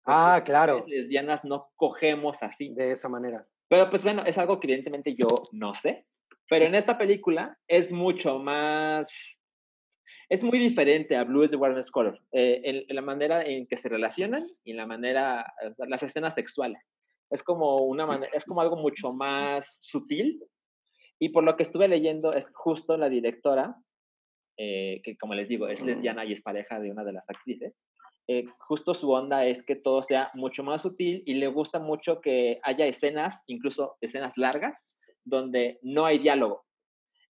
Ah, 0.06 0.42
claro. 0.44 0.78
las 0.78 0.86
lesbianas 0.86 1.42
no 1.42 1.72
cogemos 1.74 2.40
así. 2.40 2.72
De 2.72 2.92
esa 2.92 3.08
manera. 3.08 3.44
Pero 3.66 3.90
pues 3.90 4.04
bueno, 4.04 4.22
es 4.24 4.38
algo 4.38 4.60
que 4.60 4.68
evidentemente 4.68 5.16
yo 5.16 5.26
no 5.50 5.74
sé. 5.74 6.06
Pero 6.48 6.66
en 6.66 6.76
esta 6.76 6.96
película 6.96 7.58
es 7.66 7.90
mucho 7.90 8.38
más... 8.38 9.40
Es 10.32 10.42
muy 10.42 10.58
diferente 10.58 11.14
a 11.14 11.24
Blues 11.24 11.50
de 11.50 11.58
Warner 11.58 11.84
Color. 11.90 12.18
eh, 12.32 12.62
en, 12.64 12.76
en 12.88 12.96
la 12.96 13.02
manera 13.02 13.44
en 13.44 13.66
que 13.66 13.76
se 13.76 13.90
relacionan 13.90 14.48
y 14.64 14.70
en 14.70 14.78
la 14.78 14.86
manera... 14.86 15.44
las 15.76 16.02
escenas 16.02 16.32
sexuales. 16.34 16.80
Es 17.28 17.42
como, 17.42 17.82
una 17.82 18.06
manera, 18.06 18.32
es 18.32 18.46
como 18.46 18.62
algo 18.62 18.76
mucho 18.76 19.12
más 19.12 19.78
sutil. 19.82 20.42
Y 21.18 21.28
por 21.28 21.44
lo 21.44 21.54
que 21.54 21.64
estuve 21.64 21.86
leyendo, 21.86 22.32
es 22.32 22.50
justo 22.54 22.96
la 22.96 23.10
directora, 23.10 23.76
eh, 24.56 25.02
que 25.04 25.18
como 25.18 25.34
les 25.34 25.48
digo, 25.48 25.68
es 25.68 25.82
lesbiana 25.82 26.24
y 26.24 26.32
es 26.32 26.40
pareja 26.40 26.80
de 26.80 26.90
una 26.90 27.04
de 27.04 27.12
las 27.12 27.28
actrices. 27.28 27.74
eh, 28.26 28.46
justo 28.58 28.94
su 28.94 29.10
onda 29.10 29.44
es 29.44 29.62
que 29.62 29.76
todo 29.76 30.02
sea 30.02 30.30
mucho 30.32 30.62
más 30.64 30.80
sutil 30.80 31.22
y 31.26 31.34
le 31.34 31.48
gusta 31.48 31.78
mucho 31.78 32.22
que 32.22 32.58
haya 32.62 32.86
escenas, 32.86 33.42
incluso 33.48 33.96
escenas 34.00 34.32
largas, 34.38 34.80
donde 35.24 35.78
no 35.82 36.06
hay 36.06 36.18
diálogo. 36.20 36.64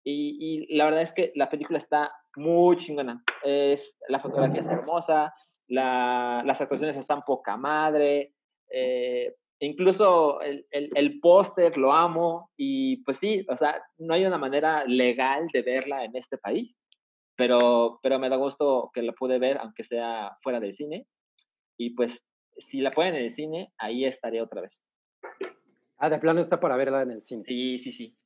Y, 0.04 0.38
y 0.70 0.76
la 0.78 0.86
verdad 0.86 1.02
es 1.02 1.14
que 1.14 1.32
la 1.34 1.50
película 1.50 1.80
está 1.80 2.12
muy 2.36 2.78
chingona. 2.78 3.24
Es, 3.44 3.98
la 4.08 4.20
fotografía 4.20 4.62
es 4.62 4.68
hermosa, 4.68 5.34
la- 5.68 6.44
las 6.46 6.60
actuaciones 6.62 6.98
están 6.98 7.22
poca 7.24 7.58
madre, 7.58 8.34
eh, 8.70 9.36
incluso 9.60 10.42
el, 10.42 10.66
el, 10.72 10.90
el 10.96 11.20
póster 11.20 11.78
lo 11.78 11.94
amo 11.94 12.50
y 12.58 12.98
pues 13.04 13.18
sí, 13.18 13.46
o 13.50 13.56
sea, 13.56 13.82
no 13.98 14.14
hay 14.14 14.26
una 14.26 14.38
manera 14.38 14.84
legal 14.86 15.48
de 15.54 15.62
verla 15.62 16.04
en 16.04 16.16
este 16.16 16.38
país, 16.38 16.76
pero, 17.36 18.00
pero 18.02 18.20
me 18.20 18.30
da 18.30 18.36
gusto 18.38 18.90
que 18.94 19.02
la 19.02 19.14
pude 19.14 19.40
ver, 19.40 19.58
aunque 19.58 19.84
sea 19.84 20.38
fuera 20.42 20.60
del 20.60 20.74
cine. 20.76 21.08
Y 21.78 21.92
pues 21.92 22.24
si 22.58 22.82
la 22.82 22.92
pueden 22.92 23.16
en 23.16 23.26
el 23.26 23.34
cine, 23.34 23.72
ahí 23.78 24.06
estaré 24.06 24.42
otra 24.42 24.62
vez. 24.62 24.72
Ah, 25.98 26.10
de 26.10 26.20
plano 26.20 26.42
está 26.42 26.60
para 26.60 26.76
verla 26.78 27.02
en 27.04 27.12
el 27.12 27.22
cine. 27.22 27.44
Sí, 27.46 27.80
sí, 27.80 27.92
sí. 27.92 28.18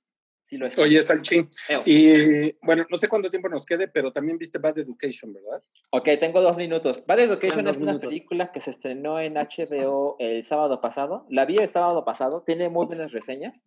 Sí 0.47 0.57
lo 0.57 0.67
es. 0.67 0.77
Oye, 0.77 1.01
Salchín. 1.01 1.49
Y 1.85 2.53
bueno, 2.63 2.85
no 2.89 2.97
sé 2.97 3.07
cuánto 3.07 3.29
tiempo 3.29 3.49
nos 3.49 3.65
quede, 3.65 3.87
pero 3.87 4.11
también 4.11 4.37
viste 4.37 4.59
Bad 4.59 4.77
Education, 4.79 5.33
¿verdad? 5.33 5.63
Ok, 5.89 6.07
tengo 6.19 6.41
dos 6.41 6.55
minutos. 6.57 7.03
Bad 7.05 7.19
Education 7.21 7.63
dos 7.65 7.77
es 7.77 7.81
una 7.81 7.93
minutos. 7.93 8.09
película 8.09 8.51
que 8.51 8.59
se 8.59 8.69
estrenó 8.71 9.19
en 9.19 9.33
HBO 9.35 10.17
el 10.19 10.43
sábado 10.43 10.81
pasado. 10.81 11.25
La 11.29 11.45
vi 11.45 11.57
el 11.57 11.67
sábado 11.67 12.05
pasado, 12.05 12.43
tiene 12.45 12.69
muy 12.69 12.85
buenas 12.85 13.11
reseñas. 13.11 13.65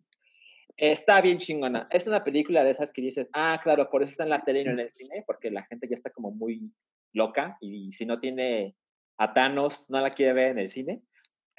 Está 0.77 1.19
bien 1.19 1.39
chingona. 1.39 1.87
Es 1.91 2.07
una 2.07 2.23
película 2.23 2.63
de 2.63 2.71
esas 2.71 2.93
que 2.93 3.01
dices, 3.01 3.29
ah, 3.33 3.59
claro, 3.61 3.89
por 3.89 4.01
eso 4.01 4.11
está 4.11 4.23
en 4.23 4.29
la 4.29 4.43
tele 4.43 4.61
y 4.61 4.63
no 4.63 4.71
en 4.71 4.79
el 4.79 4.91
cine, 4.93 5.25
porque 5.27 5.51
la 5.51 5.63
gente 5.63 5.89
ya 5.89 5.95
está 5.95 6.09
como 6.09 6.31
muy 6.31 6.71
loca 7.11 7.57
y 7.59 7.91
si 7.91 8.05
no 8.05 8.21
tiene 8.21 8.75
a 9.17 9.33
Thanos, 9.33 9.89
no 9.89 9.99
la 9.99 10.13
quiere 10.13 10.31
ver 10.31 10.51
en 10.51 10.59
el 10.59 10.71
cine. 10.71 11.01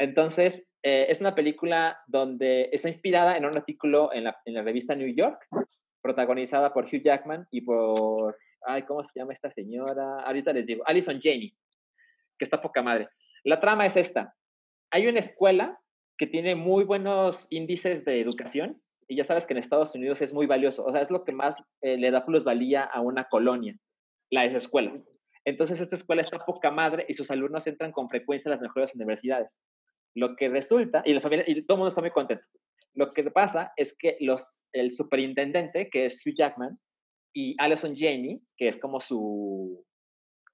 Entonces, 0.01 0.65
eh, 0.83 1.07
es 1.11 1.21
una 1.21 1.35
película 1.35 2.01
donde 2.07 2.71
está 2.73 2.89
inspirada 2.89 3.37
en 3.37 3.45
un 3.45 3.55
artículo 3.55 4.11
en 4.15 4.25
la, 4.25 4.63
revista 4.63 4.95
New 4.95 5.15
York, 5.15 5.47
protagonizada 6.01 6.73
por 6.73 6.87
Hugh 6.87 7.03
Jackman 7.05 7.47
y 7.51 7.61
por, 7.61 8.39
ay, 8.63 8.85
¿cómo 8.85 9.05
se 9.05 9.21
llama 9.21 9.35
esta 9.35 9.51
señora? 9.51 10.21
Ahorita 10.21 10.55
les 10.55 10.65
digo, 10.65 10.83
Alison 10.87 11.21
Janney, 11.21 11.55
que 12.39 12.45
está 12.45 12.63
poca 12.63 12.81
madre. 12.81 13.11
La 13.45 13.61
trama 13.61 13.85
es 13.85 13.95
esta. 13.95 14.35
Hay 14.91 15.07
una 15.07 15.19
escuela 15.19 15.79
que 16.17 16.27
tiene 16.27 16.55
muy 16.55 16.85
buenos 16.85 17.47
índices 17.51 18.03
de 18.07 18.23
educación 18.23 18.81
y 19.07 19.17
ya 19.17 19.25
sabes 19.25 19.45
que 19.45 19.53
en 19.53 19.59
Estados 19.59 19.95
Unidos 19.95 20.23
es 20.23 20.33
muy 20.33 20.47
valioso. 20.47 20.83
O 20.87 20.93
sea, 20.93 21.03
es 21.03 21.11
lo 21.11 21.25
que 21.25 21.33
más 21.33 21.57
eh, 21.83 21.99
le 21.99 22.11
da 22.11 22.25
plusvalía 22.25 22.85
a 22.85 23.03
una 23.03 23.25
colonia, 23.25 23.77
las 24.31 24.55
escuelas. 24.55 25.05
Entonces, 25.45 25.79
esta 25.79 25.97
escuela 25.97 26.23
está 26.23 26.39
poca 26.39 26.71
madre 26.71 27.05
y 27.07 27.13
sus 27.13 27.31
alumnos 27.31 27.67
entran 27.67 27.93
con 27.93 28.09
frecuencia 28.09 28.49
a 28.51 28.55
las 28.55 28.63
mejores 28.63 28.95
universidades. 28.95 29.59
Lo 30.15 30.37
que 30.37 30.49
resulta, 30.49 31.03
y 31.05 31.15
la 31.15 31.21
familia, 31.21 31.45
y 31.47 31.63
todo 31.63 31.77
el 31.77 31.79
mundo 31.79 31.89
está 31.89 32.01
muy 32.01 32.11
contento. 32.11 32.45
Lo 32.95 33.13
que 33.13 33.31
pasa 33.31 33.73
es 33.77 33.97
que 33.97 34.17
los, 34.21 34.43
el 34.73 34.93
superintendente, 34.93 35.89
que 35.91 36.07
es 36.07 36.25
Hugh 36.27 36.35
Jackman, 36.37 36.79
y 37.33 37.55
Alison 37.59 37.95
Janney, 37.97 38.41
que 38.57 38.69
es 38.69 38.77
como 38.77 39.01
su, 39.01 39.85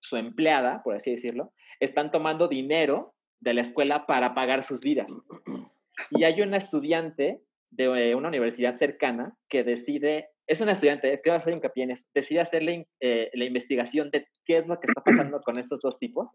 su 0.01 0.17
empleada, 0.17 0.83
por 0.83 0.95
así 0.95 1.11
decirlo, 1.11 1.53
están 1.81 2.11
tomando 2.11 2.49
dinero 2.49 3.15
de 3.41 3.55
la 3.55 3.63
escuela 3.63 4.07
para 4.07 4.35
pagar 4.35 4.63
sus 4.63 4.81
vidas. 4.81 5.11
Y 6.11 6.25
hay 6.25 6.43
una 6.43 6.59
estudiante 6.59 7.41
de 7.71 8.15
una 8.15 8.29
universidad 8.29 8.77
cercana 8.77 9.37
que 9.49 9.65
decide, 9.65 10.29
es 10.47 10.61
una 10.61 10.73
estudiante, 10.73 11.21
que 11.23 11.31
va 11.31 11.37
a 11.37 11.39
hacer 11.39 11.55
hincapié 11.55 11.85
en 11.85 11.91
eso, 11.93 12.07
decide 12.15 12.41
hacer 12.41 12.63
la, 12.63 12.85
eh, 13.01 13.31
la 13.35 13.45
investigación 13.45 14.11
de 14.11 14.29
qué 14.45 14.59
es 14.59 14.67
lo 14.67 14.79
que 14.81 14.87
está 14.89 15.03
pasando 15.03 15.41
con 15.41 15.59
estos 15.59 15.81
dos 15.81 15.99
tipos. 15.99 16.29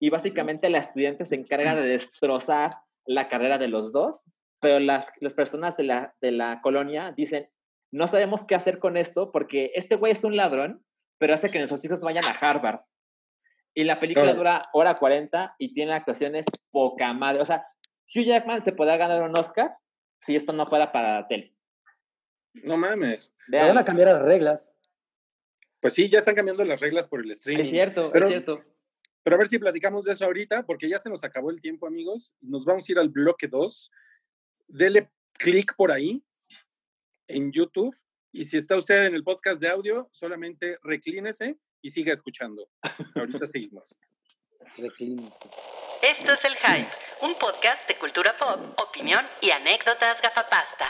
Y 0.00 0.10
básicamente 0.10 0.68
la 0.70 0.78
estudiante 0.78 1.24
se 1.24 1.34
encarga 1.34 1.74
de 1.74 1.82
destrozar 1.82 2.76
la 3.06 3.28
carrera 3.28 3.58
de 3.58 3.68
los 3.68 3.92
dos, 3.92 4.20
pero 4.60 4.78
las, 4.78 5.08
las 5.20 5.34
personas 5.34 5.76
de 5.76 5.84
la, 5.84 6.14
de 6.20 6.32
la 6.32 6.60
colonia 6.62 7.12
dicen, 7.16 7.48
no 7.90 8.06
sabemos 8.06 8.44
qué 8.44 8.54
hacer 8.54 8.78
con 8.78 8.96
esto 8.96 9.32
porque 9.32 9.72
este 9.74 9.96
güey 9.96 10.12
es 10.12 10.24
un 10.24 10.36
ladrón, 10.36 10.84
pero 11.18 11.34
hace 11.34 11.48
que 11.48 11.58
nuestros 11.58 11.84
hijos 11.84 12.00
vayan 12.00 12.24
a 12.24 12.30
Harvard. 12.30 12.80
Y 13.74 13.84
la 13.84 14.00
película 14.00 14.34
dura 14.34 14.68
hora 14.72 14.98
40 14.98 15.54
y 15.58 15.72
tiene 15.72 15.92
actuaciones 15.92 16.44
poca 16.70 17.12
madre. 17.12 17.40
O 17.40 17.44
sea, 17.44 17.66
Hugh 18.14 18.24
Jackman 18.24 18.60
se 18.60 18.72
podrá 18.72 18.96
ganar 18.96 19.22
un 19.22 19.36
Oscar 19.36 19.76
si 20.20 20.34
esto 20.34 20.52
no 20.52 20.66
fuera 20.66 20.90
para 20.90 21.20
la 21.20 21.28
tele. 21.28 21.54
No 22.54 22.76
mames. 22.76 23.32
Le 23.46 23.60
van 23.60 23.78
a 23.78 23.84
cambiar 23.84 24.08
las 24.08 24.22
reglas. 24.22 24.74
Pues 25.80 25.92
sí, 25.92 26.08
ya 26.08 26.18
están 26.18 26.34
cambiando 26.34 26.64
las 26.64 26.80
reglas 26.80 27.06
por 27.08 27.20
el 27.20 27.30
streaming. 27.30 27.62
es 27.62 27.70
cierto, 27.70 28.10
Pero- 28.12 28.26
es 28.26 28.30
cierto. 28.30 28.60
Pero 29.28 29.36
a 29.36 29.40
ver 29.40 29.48
si 29.48 29.58
platicamos 29.58 30.06
de 30.06 30.14
eso 30.14 30.24
ahorita, 30.24 30.62
porque 30.64 30.88
ya 30.88 30.98
se 30.98 31.10
nos 31.10 31.22
acabó 31.22 31.50
el 31.50 31.60
tiempo, 31.60 31.86
amigos. 31.86 32.32
Nos 32.40 32.64
vamos 32.64 32.88
a 32.88 32.92
ir 32.92 32.98
al 32.98 33.10
bloque 33.10 33.46
2. 33.46 33.90
Dele 34.68 35.10
clic 35.34 35.76
por 35.76 35.92
ahí 35.92 36.24
en 37.26 37.52
YouTube. 37.52 37.94
Y 38.32 38.44
si 38.44 38.56
está 38.56 38.74
usted 38.78 39.04
en 39.04 39.14
el 39.14 39.24
podcast 39.24 39.60
de 39.60 39.68
audio, 39.68 40.08
solamente 40.12 40.78
reclínese 40.82 41.58
y 41.82 41.90
siga 41.90 42.10
escuchando. 42.10 42.70
Ahorita 43.14 43.46
seguimos. 43.46 43.94
Reclínese. 44.78 45.50
Esto 46.00 46.32
es 46.32 46.44
El 46.46 46.56
Hype, 46.56 46.96
un 47.20 47.38
podcast 47.38 47.86
de 47.86 47.98
cultura 47.98 48.34
pop, 48.34 48.80
opinión 48.80 49.26
y 49.42 49.50
anécdotas 49.50 50.22
gafapasta. 50.22 50.86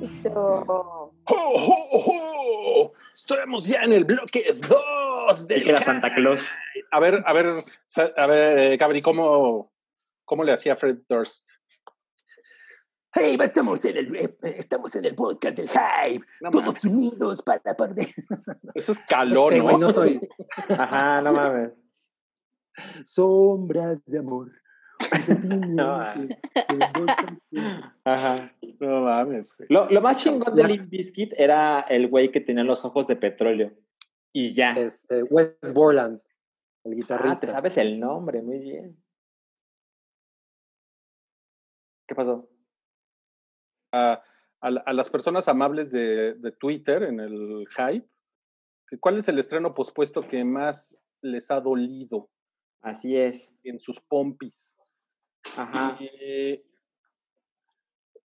Listo. 0.00 1.12
Estamos 3.14 3.66
ya 3.66 3.82
en 3.82 3.92
el 3.92 4.04
bloque 4.04 4.54
2 4.54 5.46
Y 5.50 5.62
que 5.62 5.70
era 5.70 5.82
Santa 5.82 6.14
Claus. 6.14 6.42
A 6.90 7.00
ver, 7.00 7.22
a 7.26 7.32
ver, 7.32 7.64
a 8.16 8.26
ver, 8.26 8.58
eh, 8.58 8.76
Gabri, 8.76 9.02
¿cómo, 9.02 9.72
¿cómo 10.24 10.42
le 10.44 10.52
hacía 10.52 10.74
Fred 10.76 10.98
Durst? 11.08 11.50
Hey, 13.12 13.36
estamos 13.42 13.84
en 13.84 13.96
el 13.96 14.16
eh, 14.16 14.36
estamos 14.42 14.94
en 14.94 15.04
el 15.04 15.16
podcast 15.16 15.56
del 15.56 15.68
hype, 15.68 16.24
No 16.40 16.50
todos 16.50 16.84
unidos 16.84 17.42
para 17.42 17.74
perder. 17.76 18.06
Eso 18.74 18.92
es 18.92 19.00
calor, 19.00 19.52
Este, 19.52 19.62
güey, 19.62 19.76
¿no? 19.78 19.88
no 19.88 19.92
soy 19.92 20.20
Ajá, 20.68 21.20
no 21.20 21.32
mames. 21.32 21.72
sombras 23.04 24.04
de 24.04 24.18
amor. 24.18 24.52
No, 25.68 26.00
Ajá. 28.04 28.52
No 28.80 29.00
mames, 29.02 29.56
güey. 29.56 29.66
Lo, 29.70 29.88
lo 29.90 30.00
más 30.00 30.16
chingón 30.18 30.54
de 30.54 30.64
Limp 30.66 30.88
Bizkit 30.90 31.32
era 31.36 31.80
el 31.82 32.08
güey 32.08 32.30
que 32.30 32.40
tenía 32.40 32.64
los 32.64 32.84
ojos 32.84 33.06
de 33.06 33.16
petróleo. 33.16 33.72
Y 34.32 34.54
ya. 34.54 34.72
Este, 34.72 35.22
Wes 35.24 35.56
Borland, 35.74 36.20
el 36.84 36.92
Ah, 36.92 36.94
te 36.94 36.94
guitarrista. 36.96 37.46
sabes 37.48 37.76
el 37.76 37.98
nombre, 37.98 38.42
muy 38.42 38.58
bien. 38.58 38.96
¿Qué 42.06 42.14
pasó? 42.14 42.48
Ah, 43.92 44.22
a, 44.60 44.70
la- 44.70 44.80
a 44.86 44.92
las 44.92 45.08
personas 45.10 45.48
amables 45.48 45.90
de, 45.90 46.34
de 46.34 46.52
Twitter 46.52 47.02
en 47.04 47.20
el 47.20 47.66
hype, 47.76 48.06
cuál 49.00 49.16
es 49.18 49.28
el 49.28 49.38
estreno 49.38 49.74
pospuesto 49.74 50.26
que 50.26 50.44
más 50.44 50.96
les 51.22 51.50
ha 51.50 51.60
dolido 51.60 52.28
Así 52.82 53.16
es. 53.16 53.54
en 53.64 53.78
sus 53.78 54.00
pompis. 54.00 54.76
Ajá. 55.56 55.96
Y 56.00 56.62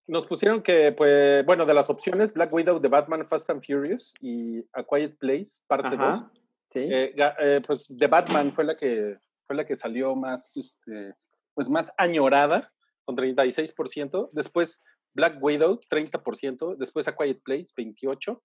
nos 0.08 0.26
pusieron 0.26 0.62
que, 0.62 0.92
pues, 0.92 1.46
bueno, 1.46 1.66
de 1.66 1.74
las 1.74 1.90
opciones, 1.90 2.34
Black 2.34 2.52
Widow 2.52 2.80
de 2.80 2.90
Batman 2.90 3.28
Fast 3.28 3.50
and 3.50 3.66
Furious 3.66 4.14
y 4.20 4.60
A 4.74 4.84
Quiet 4.84 5.18
Place, 5.18 5.62
parte 5.68 5.96
2. 5.96 6.00
Ajá. 6.00 6.32
Sí. 6.70 6.80
Eh, 6.80 7.14
eh, 7.18 7.62
pues 7.66 7.94
The 7.98 8.08
Batman 8.08 8.54
fue 8.54 8.64
la 8.64 8.76
que 8.76 9.16
fue 9.46 9.58
la 9.58 9.66
que 9.66 9.76
salió 9.76 10.16
más 10.16 10.56
este 10.56 11.16
pues 11.54 11.70
más 11.70 11.92
añorada 11.98 12.72
con 13.04 13.18
36%, 13.18 14.30
después 14.32 14.82
Black 15.14 15.38
Widow 15.42 15.80
30%, 15.90 16.78
después 16.78 17.08
A 17.08 17.16
Quiet 17.16 17.42
Place 17.44 17.68
28 17.76 18.42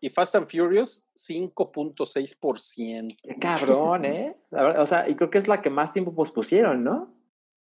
y 0.00 0.10
Fast 0.10 0.36
and 0.36 0.48
Furious 0.48 1.08
5.6%. 1.16 3.16
Qué 3.22 3.36
cabrón, 3.40 4.04
¿eh? 4.04 4.36
Verdad, 4.50 4.80
o 4.80 4.86
sea, 4.86 5.08
y 5.08 5.16
creo 5.16 5.30
que 5.30 5.38
es 5.38 5.48
la 5.48 5.62
que 5.62 5.70
más 5.70 5.92
tiempo 5.92 6.14
pospusieron, 6.14 6.84
¿no? 6.84 7.12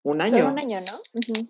Un 0.03 0.17
Fue 0.19 0.27
año. 0.27 0.49
un 0.49 0.59
año, 0.59 0.79
¿no? 0.81 0.99
Ujú. 1.15 1.49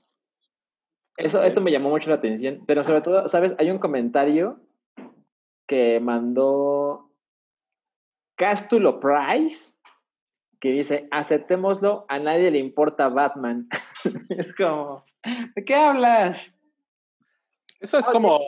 Eso, 1.16 1.42
esto 1.42 1.60
me 1.60 1.72
llamó 1.72 1.90
mucho 1.90 2.08
la 2.10 2.16
atención, 2.16 2.62
pero 2.66 2.84
sobre 2.84 3.00
todo, 3.00 3.28
¿sabes? 3.28 3.52
Hay 3.58 3.70
un 3.70 3.78
comentario 3.78 4.60
que 5.66 5.98
mandó 6.00 7.10
Castulo 8.36 9.00
Price 9.00 9.74
que 10.60 10.70
dice, 10.70 11.08
aceptémoslo, 11.10 12.04
a 12.08 12.18
nadie 12.18 12.50
le 12.50 12.58
importa 12.58 13.08
Batman. 13.08 13.68
es 14.30 14.54
como, 14.56 15.04
¿de 15.54 15.64
qué 15.64 15.74
hablas? 15.74 16.40
Eso 17.80 17.98
es 17.98 18.08
como 18.08 18.40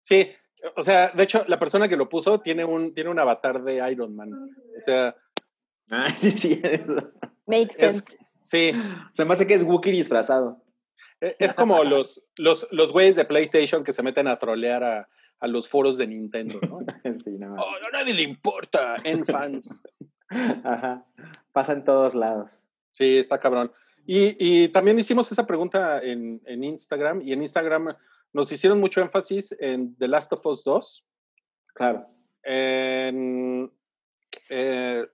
sí, 0.00 0.30
o 0.76 0.82
sea, 0.82 1.08
de 1.08 1.22
hecho 1.22 1.44
la 1.48 1.58
persona 1.58 1.88
que 1.88 1.96
lo 1.96 2.08
puso 2.10 2.40
tiene 2.40 2.62
un 2.64 2.92
tiene 2.92 3.08
un 3.08 3.18
avatar 3.18 3.62
de 3.62 3.90
Iron 3.92 4.14
Man. 4.16 4.32
O 4.32 4.80
sea, 4.80 5.14
Ah, 5.92 6.08
sí, 6.16 6.30
sí. 6.32 6.60
eso. 6.62 7.10
Makes 7.46 7.74
Es- 7.78 7.94
sense. 7.96 8.18
Sí, 8.42 8.72
Se 9.16 9.24
me 9.24 9.32
hace 9.34 9.46
que 9.46 9.54
es 9.54 9.62
Wookiee 9.62 9.92
disfrazado. 9.92 10.62
E- 11.20 11.36
Es 11.38 11.54
como 11.54 11.84
los, 11.84 12.22
los, 12.36 12.66
los 12.70 12.92
güeyes 12.92 13.16
de 13.16 13.24
PlayStation 13.24 13.84
que 13.84 13.92
se 13.92 14.02
meten 14.02 14.26
a 14.28 14.38
trolear 14.38 14.82
a, 14.84 15.08
a 15.40 15.46
los 15.46 15.68
foros 15.68 15.96
de 15.96 16.06
Nintendo, 16.06 16.58
¿no? 16.68 16.80
Sí, 17.24 17.30
no. 17.38 17.54
Oh, 17.54 17.68
a 17.86 17.90
nadie 17.92 18.14
le 18.14 18.22
importa, 18.22 18.96
en 19.04 19.24
fans. 19.24 19.82
Ajá. 20.28 21.04
Pasa 21.52 21.72
en 21.72 21.84
todos 21.84 22.14
lados. 22.14 22.62
Sí, 22.92 23.18
está 23.18 23.38
cabrón. 23.38 23.72
Y, 24.06 24.36
y 24.38 24.68
también 24.68 24.98
hicimos 24.98 25.30
esa 25.30 25.46
pregunta 25.46 26.00
en, 26.02 26.40
en 26.46 26.64
Instagram 26.64 27.20
y 27.22 27.32
en 27.32 27.42
Instagram 27.42 27.94
nos 28.32 28.50
hicieron 28.52 28.80
mucho 28.80 29.00
énfasis 29.00 29.54
en 29.60 29.94
The 29.96 30.08
Last 30.08 30.32
of 30.32 30.44
Us 30.46 30.64
2, 30.64 31.04
Claro. 31.74 32.06
en, 32.42 33.70
eh, 34.48 35.06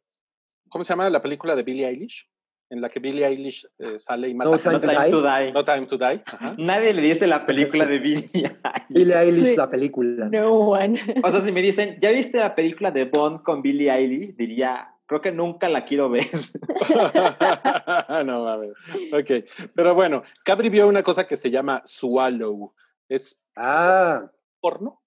¿cómo 0.69 0.85
se 0.85 0.91
llama 0.93 1.09
la 1.11 1.23
película 1.23 1.55
de 1.57 1.63
Billie 1.63 1.87
Eilish? 1.87 2.29
En 2.69 2.81
la 2.81 2.89
que 2.89 2.99
Billie 2.99 3.25
Eilish 3.25 3.65
eh, 3.79 3.97
sale 3.99 4.29
y 4.29 4.35
mata 4.35 4.51
No. 4.51 4.59
Time 4.59 4.73
No 4.75 4.81
to 4.81 4.87
Time 4.89 5.05
Die. 5.05 5.11
to 5.13 5.23
Die. 5.23 5.53
No 5.53 5.65
Time 5.65 5.87
to 5.87 5.97
Die. 5.99 6.23
ajá. 6.27 6.55
Nadie 6.59 6.93
le 6.95 7.03
dice 7.03 7.27
la 7.29 7.47
película 7.47 7.87
de 7.87 7.99
Billie 8.01 8.31
Eilish. 8.33 8.53
Billie 8.89 9.15
Eilish, 9.17 9.45
Sí. 9.51 9.57
la 9.57 9.71
película. 9.71 10.29
No 10.29 10.51
one. 10.71 11.01
O 11.23 11.31
sea, 11.31 11.41
si 11.43 11.53
me 11.53 11.63
dicen, 11.63 11.99
¿ya 12.01 12.11
viste 12.11 12.39
la 12.39 12.55
película 12.57 12.91
de 12.91 13.05
Bond 13.05 13.43
con 13.45 13.63
Billie 13.63 13.91
Eilish? 13.93 14.35
Diría, 14.37 14.89
creo 15.07 15.21
que 15.21 15.31
nunca 15.31 15.69
la 15.69 15.85
quiero 15.85 16.11
ver. 16.11 16.29
no 18.27 18.45
mames. 18.45 18.73
Ok. 19.13 19.45
Pero 19.75 19.95
bueno, 19.95 20.23
Cabri 20.45 20.69
vio 20.69 20.89
una 20.89 21.03
cosa 21.05 21.25
que 21.27 21.37
se 21.37 21.51
llama 21.51 21.83
Swallow. 21.85 22.75
¿Es 23.09 23.45
Ah, 23.57 24.29
porno? 24.61 25.01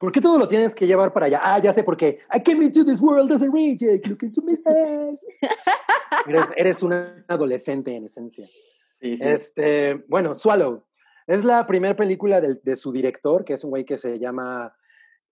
¿por 0.00 0.10
qué 0.10 0.20
todo 0.20 0.38
lo 0.38 0.48
tienes 0.48 0.74
que 0.74 0.86
llevar 0.86 1.12
para 1.12 1.26
allá? 1.26 1.40
Ah, 1.42 1.58
ya 1.60 1.72
sé 1.74 1.84
por 1.84 1.96
qué. 1.96 2.18
I 2.34 2.40
came 2.42 2.64
into 2.64 2.84
this 2.84 3.00
world 3.00 3.30
as 3.32 3.42
a 3.42 3.46
reject, 3.52 4.06
look 4.06 4.22
into 4.22 4.40
my 4.42 4.54
eyes. 4.66 5.24
eres, 6.26 6.52
eres 6.56 6.82
un 6.82 6.92
adolescente 7.28 7.94
en 7.94 8.04
esencia. 8.06 8.46
Sí, 8.46 9.16
sí. 9.16 9.22
Este, 9.22 9.94
bueno, 10.08 10.34
Swallow. 10.34 10.84
Es 11.26 11.44
la 11.44 11.66
primera 11.66 11.94
película 11.94 12.40
del- 12.40 12.60
de, 12.64 12.74
su 12.76 12.90
director, 12.92 13.44
que 13.44 13.52
es 13.52 13.62
un 13.62 13.70
güey 13.70 13.84
que 13.84 13.96
se 13.98 14.18
llama 14.18 14.74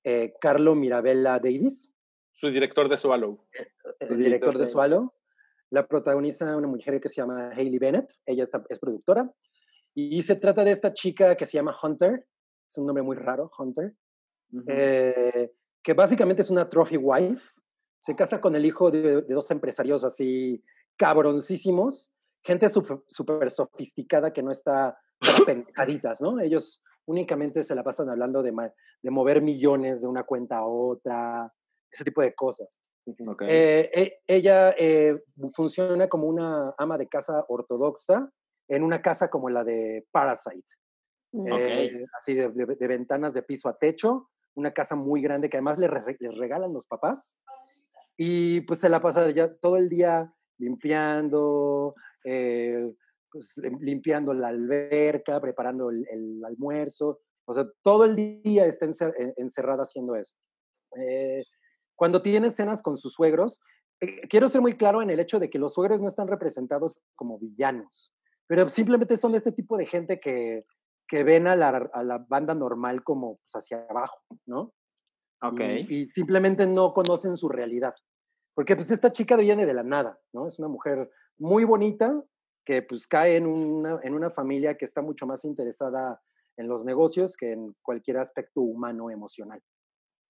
eh, 0.05 0.35
Carlo 0.41 0.75
Mirabella 0.75 1.39
Davis, 1.41 1.91
Su 2.35 2.51
director 2.51 2.89
de 2.89 2.97
Swallow. 2.99 3.45
el 3.53 4.09
Su 4.09 4.15
director 4.15 4.19
director 4.19 4.53
de 4.55 4.61
de- 4.61 4.67
Swallow. 4.67 5.13
La 5.71 5.87
protagoniza 5.87 6.57
una 6.57 6.69
mujer 6.69 7.01
que 7.01 7.09
se 7.09 7.17
llama 7.17 7.51
Hailey 7.55 7.79
Bennett. 7.79 8.13
Ella 8.27 8.45
está- 8.45 8.63
es 8.69 8.79
productora. 8.79 9.31
Y 9.95 10.23
se 10.23 10.37
trata 10.37 10.63
de 10.63 10.71
esta 10.71 10.93
chica 10.93 11.35
que 11.37 11.45
se 11.47 11.55
llama 11.59 11.75
Hunter. 11.83 12.27
Es 12.69 12.79
un 12.79 12.87
nombre 12.87 13.03
muy 13.03 13.17
raro, 13.17 13.51
Hunter. 13.59 13.95
Ujú. 14.53 14.65
eh, 14.69 15.53
que 15.83 15.93
básicamente 15.95 16.43
es 16.43 16.51
una 16.51 16.69
trophy 16.69 16.97
wife. 16.97 17.51
Se 18.01 18.15
casa 18.15 18.41
con 18.41 18.55
el 18.55 18.65
hijo 18.65 18.91
de, 18.91 19.23
de 19.23 19.35
dos 19.35 19.51
empresarios 19.51 20.05
así 20.05 20.63
cabroncísimos, 20.97 22.13
gente 22.45 22.69
súper 22.69 23.51
sofisticada 23.51 24.33
que 24.33 24.43
no 24.43 24.51
está 24.51 24.99
pendejaditas, 25.47 26.21
¿no? 26.21 26.39
Ellos 26.41 26.83
únicamente 27.07 27.63
se 27.63 27.75
la 27.75 27.83
pasan 27.83 28.09
hablando 28.11 28.43
de, 28.43 28.53
de 29.03 29.11
mover 29.11 29.43
millones 29.43 30.01
de 30.01 30.07
una 30.07 30.25
cuenta 30.25 30.59
a 30.59 30.67
otra, 30.67 31.53
ese 31.91 32.05
tipo 32.05 32.21
de 32.23 32.35
cosas. 32.35 32.81
Ok. 33.27 33.43
Eh, 33.49 33.91
e- 33.95 34.21
ella 34.27 34.75
eh, 34.79 35.19
funciona 35.55 36.09
como 36.09 36.27
una 36.27 36.75
ama 36.77 36.99
de 36.99 37.09
casa 37.09 37.45
ortodoxa 37.49 38.31
en 38.69 38.83
una 38.83 39.01
casa 39.01 39.31
como 39.31 39.49
la 39.49 39.65
de 39.65 40.07
Parasite. 40.11 40.67
Mm. 41.33 41.47
Eh, 41.51 42.05
así 42.19 42.35
de, 42.35 42.51
de- 42.51 42.77
de 42.77 42.87
ventanas 42.87 43.33
de 43.33 43.43
piso 43.43 43.69
a 43.69 43.79
techo, 43.79 44.29
una 44.59 44.73
casa 44.73 44.97
muy 44.97 45.23
grande 45.23 45.49
que 45.49 45.57
además 45.57 45.79
les 45.79 45.91
regalan 46.37 46.73
los 46.73 46.87
papás. 46.87 47.39
Y 48.17 48.63
pues 48.63 48.81
se 48.81 48.89
la 48.89 49.01
pasa 49.01 49.31
ya 49.31 49.55
todo 49.55 49.77
el 49.77 49.89
día 49.89 50.33
limpiando, 50.59 51.95
eh, 52.25 52.93
pues, 53.31 53.55
lim- 53.57 53.79
limpiando 53.81 54.35
la 54.35 54.49
alberca, 54.49 55.41
preparando 55.41 55.91
el, 55.91 56.43
almuerzo. 56.45 57.21
O 57.47 57.55
sea, 57.55 57.65
todo 57.83 58.05
el 58.05 58.17
día 58.17 58.67
está 58.67 58.87
en- 58.87 59.33
encerrada 59.37 59.83
haciendo 59.83 60.17
eso. 60.17 60.35
Eh, 60.97 61.45
cuando 61.95 62.21
tiene 62.21 62.49
escenas 62.49 62.83
con 62.83 62.97
sus 62.97 63.13
suegros, 63.15 63.61
eh, 64.01 64.21
quiero 64.29 64.49
ser 64.49 64.61
muy 64.61 64.77
claro 64.77 65.01
en 65.01 65.11
el 65.11 65.21
hecho 65.21 65.39
de 65.39 65.49
que 65.49 65.59
los 65.59 65.75
suegros 65.75 66.01
no 66.01 66.09
están 66.09 66.29
representados 66.29 67.01
como 67.15 67.39
villanos, 67.39 68.13
pero 68.47 68.69
simplemente 68.69 69.17
son 69.17 69.35
este 69.35 69.53
tipo 69.53 69.77
de 69.77 69.87
gente 69.87 70.19
que, 70.19 70.65
que 71.09 71.25
ven 71.25 71.47
a 71.47 71.57
la, 71.57 71.69
a 71.93 72.03
la 72.05 72.19
banda 72.19 72.55
normal 72.55 73.03
como 73.03 73.39
pues, 73.39 73.53
hacia 73.57 73.87
abajo, 73.89 74.21
¿no? 74.47 74.75
ok. 75.43 75.61
Y, 75.89 76.03
y 76.03 76.11
simplemente 76.11 76.67
no 76.67 76.93
conocen 76.93 77.37
su 77.37 77.49
realidad. 77.49 77.95
Porque 78.55 78.77
pues 78.77 78.91
esta 78.91 79.11
chica 79.13 79.37
viene 79.37 79.67
de 79.67 79.75
la 79.75 79.85
nada, 79.85 80.19
¿no? 80.33 80.47
Es 80.49 80.59
una 80.59 80.69
mujer 80.69 81.11
muy 81.39 81.65
bonita 81.65 82.23
que 82.65 82.83
pues 82.83 83.07
cae 83.07 83.37
en 83.37 83.47
una, 83.47 83.99
en 84.03 84.15
una 84.15 84.31
familia 84.31 84.77
que 84.77 84.85
está 84.85 85.01
mucho 85.01 85.27
más 85.27 85.45
interesada 85.45 86.21
en 86.59 86.69
los 86.69 86.85
negocios 86.85 87.37
que 87.37 87.53
en 87.53 87.75
cualquier 87.81 88.19
aspecto 88.19 88.61
humano 88.61 89.11
emocional. 89.11 89.63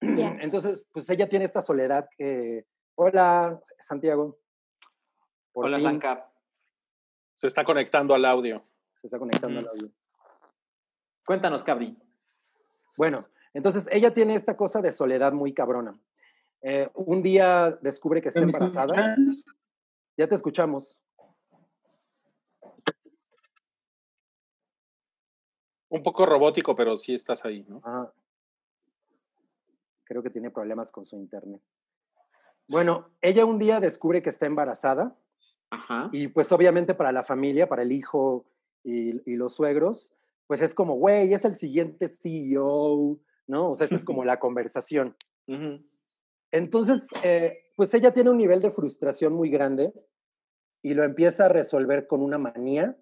Ya. 0.01 0.37
Entonces, 0.41 0.85
pues 0.93 1.09
ella 1.11 1.29
tiene 1.29 1.47
esta 1.47 1.63
soledad 1.63 2.09
que... 2.17 2.67
Hola, 2.97 3.59
Santiago. 3.81 4.39
Por 5.53 5.65
Hola, 5.67 5.81
Zancap. 5.81 6.29
Se 7.39 7.47
está 7.47 7.65
conectando 7.65 8.15
al 8.15 8.25
audio. 8.25 8.63
se 9.01 9.07
está 9.07 9.19
conectando 9.19 9.61
al 9.61 9.69
audio. 9.69 9.91
Cuéntanos, 11.29 11.63
Cabri. 11.63 11.95
Bueno, 12.97 13.23
entonces 13.53 13.87
ella 13.93 14.15
tiene 14.15 14.35
esta 14.35 14.57
cosa 14.57 14.81
de 14.81 14.93
soledad 14.93 15.35
muy 15.35 15.53
cabrona. 15.53 16.01
Eh, 16.63 16.89
un 16.95 17.23
día 17.23 17.79
descubre 17.83 18.23
que 18.23 18.31
está 18.31 18.41
embarazada. 18.41 19.15
Ya 20.17 20.27
te 20.27 20.35
escuchamos. 20.35 20.99
Un 25.91 26.03
poco 26.03 26.25
robótico, 26.25 26.75
pero 26.75 26.97
sí 26.97 27.13
estás 27.13 27.45
ahí, 27.45 27.63
¿no? 27.69 27.83
Ajá. 27.85 28.11
Creo 30.05 30.23
que 30.23 30.31
tiene 30.31 30.51
problemas 30.51 30.91
con 30.91 31.05
su 31.05 31.17
internet. 31.17 31.61
Bueno, 32.69 33.11
ella 33.21 33.45
un 33.45 33.59
día 33.59 33.81
descubre 33.81 34.23
que 34.23 34.31
está 34.31 34.47
embarazada 34.47 35.15
Ajá. 35.69 36.09
y 36.11 36.29
pues 36.29 36.51
obviamente 36.53 36.95
para 36.95 37.13
la 37.13 37.23
familia, 37.23 37.69
para 37.69 37.83
el 37.83 37.93
hijo 37.93 38.47
y, 38.83 39.31
y 39.31 39.37
los 39.37 39.55
suegros, 39.55 40.11
pues 40.49 40.61
es 40.63 40.75
como, 40.75 40.95
güey, 40.95 41.33
es 41.33 41.45
el 41.45 41.55
siguiente 41.55 42.09
CEO, 42.09 43.21
¿no? 43.47 43.71
O 43.71 43.77
sea, 43.77 43.85
esa 43.87 43.95
es 43.95 44.05
como 44.05 44.25
la 44.25 44.41
conversación. 44.41 45.17
Entonces, 46.51 47.09
eh, 47.23 47.59
pues 47.77 47.95
ella 47.95 48.13
tiene 48.13 48.31
un 48.31 48.39
nivel 48.39 48.61
de 48.61 48.71
frustración 48.71 49.35
muy 49.35 49.51
grande 49.51 49.93
y 50.83 50.95
lo 50.95 51.05
empieza 51.05 51.45
a 51.45 51.49
resolver 51.49 52.07
con 52.07 52.23
una 52.23 52.39
manía 52.39 52.97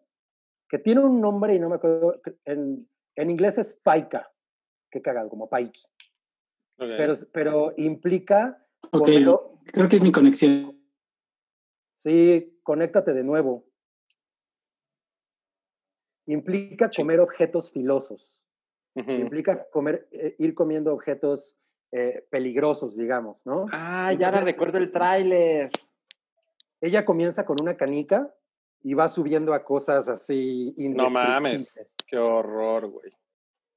que 0.69 0.79
tiene 0.79 1.01
un 1.01 1.21
nombre 1.21 1.55
y 1.55 1.61
no 1.61 1.69
me 1.69 1.77
acuerdo, 1.77 2.21
en, 2.45 2.89
en 3.15 3.31
inglés 3.31 3.59
es 3.59 3.75
paika, 3.83 4.29
que 4.91 5.01
cagado, 5.01 5.29
como 5.29 5.49
paiki, 5.49 5.81
pero, 6.77 7.15
pero 7.33 7.73
implica 7.77 8.67
Ok, 8.91 9.03
ponerlo- 9.07 9.61
creo 9.67 9.89
que 9.89 9.97
es 9.97 10.03
mi 10.03 10.11
conexión. 10.13 10.77
sí, 11.95 12.59
conéctate 12.65 13.15
de 13.15 13.23
nuevo. 13.25 13.65
Implica 16.27 16.91
comer 16.91 17.21
objetos 17.21 17.71
filosos, 17.71 18.45
implica 18.95 19.69
comer, 19.71 20.09
eh, 20.11 20.35
ir 20.39 20.55
comiendo 20.55 20.93
objetos 20.93 21.57
eh, 21.93 22.27
peligrosos, 22.31 22.97
digamos, 22.97 23.47
¿no? 23.47 23.67
Ah, 23.73 24.13
ya 24.19 24.31
recuerdo 24.31 24.79
el 24.79 24.91
tráiler. 24.91 25.71
Ella 26.81 27.05
comienza 27.05 27.45
con 27.45 27.57
una 27.61 27.77
canica 27.77 28.35
y 28.83 28.95
va 28.95 29.09
subiendo 29.09 29.55
a 29.55 29.65
cosas 29.65 30.09
así 30.09 30.75
No 30.77 31.11
mames. 31.11 31.75
Qué 32.07 32.19
horror, 32.19 32.89
güey. 32.89 33.13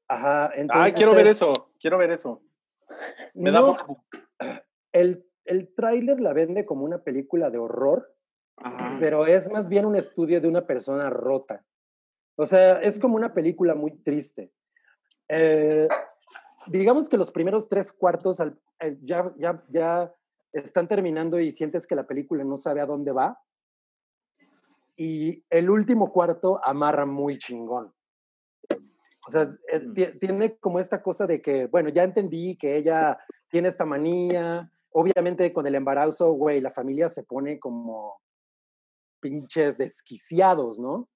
Ajá, 0.08 0.52
entonces... 0.56 0.86
Ay, 0.86 0.94
quiero 0.94 1.14
ver 1.14 1.28
eso. 1.28 1.72
Quiero 1.80 1.98
ver 1.98 2.12
eso. 2.12 2.42
Me 3.34 3.52
da 3.52 3.62
no, 3.62 3.68
morbo. 3.68 4.04
el, 4.92 5.26
el 5.46 5.74
tráiler 5.74 6.20
la 6.20 6.34
vende 6.34 6.66
como 6.66 6.84
una 6.84 7.04
película 7.04 7.50
de 7.50 7.60
horror, 7.60 8.16
Ajá. 8.58 8.98
pero 9.00 9.26
es 9.26 9.50
más 9.52 9.70
bien 9.70 9.86
un 9.86 9.96
estudio 9.96 10.42
de 10.42 10.48
una 10.48 10.66
persona 10.66 11.10
rota. 11.10 11.66
O 12.42 12.46
sea, 12.46 12.80
es 12.82 12.98
como 13.00 13.18
una 13.18 13.34
película 13.34 13.76
muy 13.76 13.92
triste. 14.02 14.50
Eh, 15.28 15.90
digamos 16.68 17.10
que 17.10 17.18
los 17.18 17.32
primeros 17.32 17.68
tres 17.68 17.92
cuartos 17.92 18.40
al- 18.40 18.58
eh, 18.80 18.98
ya, 19.02 19.34
ya, 19.38 19.62
ya 19.68 20.16
están 20.54 20.88
terminando 20.88 21.38
y 21.38 21.52
sientes 21.52 21.86
que 21.86 21.96
la 21.96 22.08
película 22.08 22.46
no 22.46 22.56
sabe 22.56 22.80
a 22.80 22.86
dónde 22.86 23.12
va. 23.12 23.42
Y 24.96 25.44
el 25.50 25.70
último 25.70 26.14
cuarto 26.14 26.62
amarra 26.64 27.06
muy 27.06 27.38
chingón. 27.38 27.94
O 29.28 29.30
sea, 29.30 29.42
eh, 29.68 29.80
Mm. 29.82 29.94
ti- 29.94 30.20
tiene 30.20 30.58
como 30.60 30.80
esta 30.80 31.04
cosa 31.04 31.28
de 31.28 31.42
que, 31.42 31.68
bueno, 31.68 31.90
ya 31.90 32.04
entendí 32.04 32.56
que 32.58 32.78
ella 32.78 33.20
tiene 33.50 33.68
esta 33.68 33.84
manía. 33.84 34.72
Obviamente 34.92 35.52
con 35.52 35.68
el 35.68 35.76
embarazo, 35.76 36.32
güey, 36.32 36.62
la 36.62 36.72
familia 36.72 37.10
se 37.10 37.24
pone 37.24 37.60
como 37.60 38.22
pinches 39.20 39.78
desquiciados, 39.78 40.80
¿no? 40.80 41.10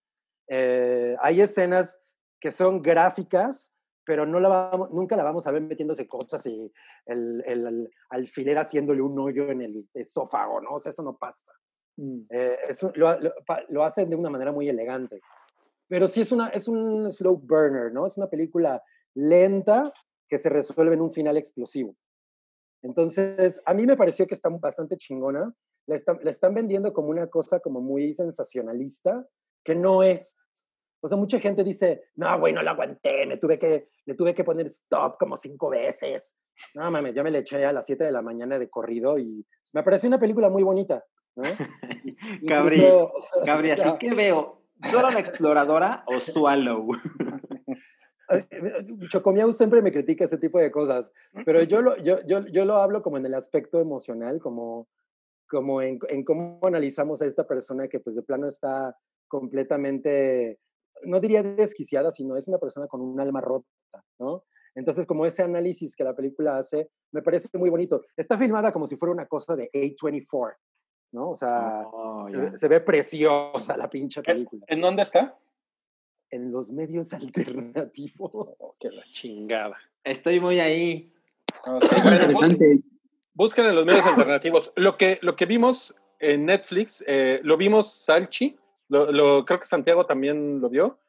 Eh, 0.48 1.16
hay 1.22 1.41
escenas 1.41 2.00
que 2.39 2.52
son 2.52 2.82
gráficas, 2.82 3.74
pero 4.06 4.26
no 4.26 4.39
la 4.39 4.50
vamos, 4.50 4.91
nunca 4.91 5.16
la 5.16 5.24
vamos 5.24 5.48
a 5.48 5.52
ver 5.52 5.62
metiéndose 5.62 6.06
cosas 6.06 6.46
y 6.46 6.72
el, 7.06 7.41
el- 7.46 7.66
el 7.68 7.89
alfiler 8.10 8.58
haciéndole 8.58 9.02
un 9.02 9.18
hoyo 9.18 9.50
en 9.50 9.62
el 9.62 9.88
esófago, 9.94 10.60
¿no? 10.60 10.72
O 10.72 10.80
sea, 10.80 10.89
eso 10.89 11.04
no 11.04 11.16
pasa. 11.18 11.54
Mm. 11.98 12.22
Eh, 12.30 12.58
eso 12.68 12.91
lo, 12.96 13.18
lo- 13.20 13.34
lo 13.70 13.84
hacen 13.84 14.10
de 14.10 14.16
una 14.18 14.30
manera 14.30 14.52
muy 14.52 14.68
elegante. 14.68 15.22
Pero 15.88 16.08
sí 16.08 16.22
es, 16.22 16.32
una, 16.32 16.50
es 16.50 16.68
un 16.68 17.10
slow 17.12 17.38
burner, 17.38 17.94
¿no? 17.94 18.06
Es 18.06 18.18
una 18.18 18.28
película 18.28 18.84
lenta 19.14 19.94
que 20.28 20.38
se 20.38 20.50
resuelve 20.50 20.96
en 20.96 21.02
un 21.02 21.12
final 21.12 21.38
explosivo. 21.38 21.96
Entonces, 22.82 23.62
a 23.66 23.74
mí 23.74 23.86
me 23.86 23.96
pareció 23.96 24.28
que 24.28 24.34
está 24.34 24.50
bastante 24.50 24.98
chingona. 24.98 25.54
La 25.86 25.96
están, 25.96 26.20
la 26.24 26.32
están 26.32 26.54
vendiendo 26.54 26.91
como 26.94 27.10
una 27.10 27.28
cosa 27.28 27.60
como 27.60 27.80
muy 27.82 28.14
sensacionalista, 28.14 29.26
que 29.64 29.76
no 29.76 30.03
es. 30.03 30.38
O 31.01 31.07
sea, 31.07 31.18
mucha 31.18 31.39
gente 31.39 31.64
dice, 31.64 32.03
no, 32.16 32.39
güey, 32.39 32.53
no 32.53 32.61
la 32.61 32.72
aguanté, 32.72 33.26
me 33.26 33.38
tuve 33.38 33.59
que, 33.59 33.89
le 34.05 34.16
tuve 34.16 34.34
que 34.34 34.43
poner 34.43 34.68
stop 34.68 35.18
como 35.18 35.36
cinco 35.36 35.70
veces. 35.70 36.38
No 36.74 36.89
mames, 36.89 37.14
yo 37.14 37.24
me 37.24 37.32
le 37.32 37.39
eché 37.39 37.66
a 37.66 37.74
las 37.74 37.86
7 37.86 38.03
de 38.05 38.11
la 38.11 38.22
mañana 38.22 38.57
de 38.57 38.70
corrido 38.70 39.18
y 39.18 39.45
me 39.74 39.84
pareció 39.84 40.07
una 40.07 40.20
película 40.20 40.49
muy 40.49 40.64
bonita, 40.64 41.03
¿no? 41.36 41.43
Cabri, 42.47 42.76
Incluso, 42.76 43.14
Cabri, 43.43 43.72
o 43.72 43.76
sea, 43.76 43.89
así 43.89 43.97
que 43.97 44.14
veo, 44.14 44.64
¿Dora 44.91 45.11
la 45.11 45.20
exploradora 45.20 46.03
o 46.07 46.20
Swallow? 46.20 46.89
eh, 48.30 48.47
Chocomiao 49.07 49.51
siempre 49.51 49.82
me 49.82 49.91
critica 49.91 50.26
ese 50.26 50.38
tipo 50.38 50.59
de 50.59 50.72
cosas, 50.72 51.11
pero 51.45 51.64
yo 51.64 51.82
lo, 51.82 51.97
yo, 51.97 52.20
yo, 52.26 52.45
yo 52.47 52.66
lo 52.66 52.78
hablo 52.78 53.01
como 53.01 53.18
en 53.18 53.26
el 53.26 53.34
aspecto 53.34 53.80
emocional, 53.80 54.39
como, 54.39 54.89
como 55.47 55.82
en, 55.82 55.99
en 56.09 56.24
cómo 56.24 56.59
analizamos 56.64 57.22
a 57.22 57.26
esta 57.26 57.47
persona 57.47 57.88
que 57.88 57.99
pues 57.99 58.16
de 58.16 58.24
plano 58.24 58.47
está 58.47 58.97
completamente, 59.28 60.60
no 61.04 61.20
diría 61.20 61.44
desquiciada, 61.44 62.12
sino 62.12 62.38
es 62.38 62.48
una 62.48 62.58
persona 62.60 62.88
con 62.88 63.02
un 63.02 63.20
alma 63.20 63.42
rota, 63.42 63.68
¿no? 64.20 64.44
Entonces, 64.76 65.06
como 65.06 65.26
ese 65.26 65.44
análisis 65.44 65.96
que 65.96 66.04
la 66.04 66.16
película 66.16 66.58
hace, 66.58 66.90
me 67.12 67.22
parece 67.22 67.48
muy 67.58 67.70
bonito. 67.70 68.02
Está 68.18 68.38
filmada 68.38 68.72
como 68.72 68.88
si 68.88 68.96
fuera 68.96 69.12
una 69.14 69.28
cosa 69.28 69.56
de 69.56 69.70
A24, 69.72 70.56
¿no? 71.12 71.30
O 71.30 71.36
sea, 71.36 71.84
Oh, 71.86 72.28
se, 72.28 72.38
ve- 72.38 72.58
se 72.58 72.68
ve 72.68 72.80
preciosa 72.82 73.78
la 73.78 73.88
pinche 73.90 74.24
película. 74.24 74.66
¿En 74.68 74.82
dónde 74.82 75.04
está? 75.04 75.38
En 76.32 76.52
los 76.52 76.72
medios 76.72 77.14
alternativos. 77.14 78.32
Oh, 78.34 78.74
que 78.80 78.90
la 78.90 79.04
chingada. 79.12 79.78
Estoy 80.04 80.40
muy 80.40 80.60
ahí. 80.60 81.14
Bueno, 81.66 81.80
interesante. 81.84 82.80
Busquen 83.36 83.66
en 83.66 83.76
los 83.76 83.86
medios 83.86 84.06
alternativos. 84.06 84.74
Lo 84.76 84.98
que, 84.98 85.20
lo 85.22 85.36
que 85.36 85.46
vimos 85.46 86.00
en 86.20 86.46
Netflix, 86.46 87.04
eh, 87.08 87.40
lo 87.44 87.58
vimos 87.58 87.92
Salchi, 87.94 88.58
lo, 88.90 89.12
lo- 89.12 89.46
creo 89.46 89.60
que 89.60 89.66
Santiago 89.66 90.06
también 90.06 90.60
lo 90.62 90.70
vio, 90.70 91.00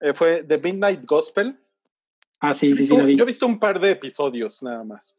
eh, 0.00 0.12
fue 0.12 0.44
The 0.44 0.58
Midnight 0.58 1.04
Gospel. 1.04 1.58
Ah, 2.40 2.52
sí, 2.54 2.74
sí, 2.74 2.86
sí, 2.86 2.96
lo 2.96 3.04
vi. 3.04 3.16
Yo 3.16 3.22
he 3.22 3.26
visto 3.26 3.46
un 3.46 3.58
par 3.58 3.78
de 3.78 3.92
episodios 3.92 4.62
nada 4.62 4.82
más. 4.82 5.14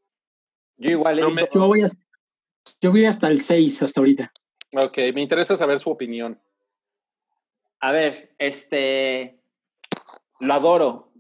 Yo 0.78 0.89
igual 0.91 1.20
he 1.20 1.22
No 1.22 1.28
visto- 1.30 1.48
Yo 1.54 1.68
voy, 1.68 1.82
hasta, 1.82 2.02
yo 2.82 2.91
voy 2.91 3.06
hasta 3.06 3.28
el 3.30 3.39
6 3.41 3.82
hasta 3.84 4.02
ahorita. 4.02 4.32
Ok, 4.76 4.98
me 5.14 5.22
interesa 5.22 5.56
saber 5.56 5.80
su 5.80 5.89
opinión. 5.89 6.39
A 7.80 7.91
ver, 7.91 8.34
este. 8.39 9.39
Lo 10.39 10.54
adoro. 10.54 11.12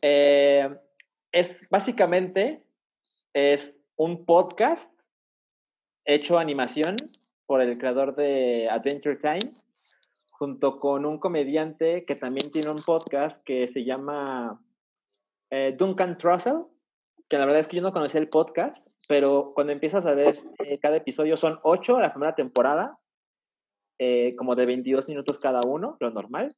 Eh, 0.00 0.68
es 1.30 1.68
básicamente 1.70 2.62
es 3.34 3.72
un 3.96 4.24
podcast 4.24 4.92
hecho 6.04 6.38
animación 6.38 6.96
por 7.46 7.60
el 7.60 7.78
creador 7.78 8.16
de 8.16 8.68
Adventure 8.68 9.16
Time, 9.16 9.52
junto 10.42 10.80
con 10.80 11.06
un 11.06 11.20
comediante 11.20 12.04
que 12.04 12.16
también 12.16 12.50
tiene 12.50 12.68
un 12.68 12.82
podcast 12.82 13.40
que 13.44 13.68
se 13.68 13.84
llama 13.84 14.60
eh, 15.52 15.72
Duncan 15.78 16.18
Trussell, 16.18 16.64
que 17.28 17.38
la 17.38 17.44
verdad 17.44 17.60
es 17.60 17.68
que 17.68 17.76
yo 17.76 17.82
no 17.82 17.92
conocía 17.92 18.20
el 18.20 18.28
podcast, 18.28 18.84
pero 19.06 19.52
cuando 19.54 19.72
empiezas 19.72 20.04
a 20.04 20.14
ver 20.14 20.40
eh, 20.64 20.80
cada 20.80 20.96
episodio, 20.96 21.36
son 21.36 21.60
ocho 21.62 22.00
la 22.00 22.12
primera 22.12 22.34
temporada, 22.34 22.98
eh, 24.00 24.34
como 24.36 24.56
de 24.56 24.66
22 24.66 25.08
minutos 25.08 25.38
cada 25.38 25.60
uno, 25.64 25.96
lo 26.00 26.10
normal. 26.10 26.56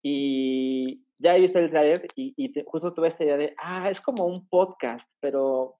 Y 0.00 1.02
ya 1.18 1.36
he 1.36 1.40
visto 1.40 1.58
el 1.58 1.70
trailer 1.70 2.06
y, 2.14 2.52
justo 2.66 2.94
tuve 2.94 3.08
esta 3.08 3.24
idea 3.24 3.36
de, 3.36 3.52
ah, 3.58 3.90
es 3.90 4.00
como 4.00 4.26
un 4.26 4.46
podcast, 4.46 5.10
pero, 5.18 5.74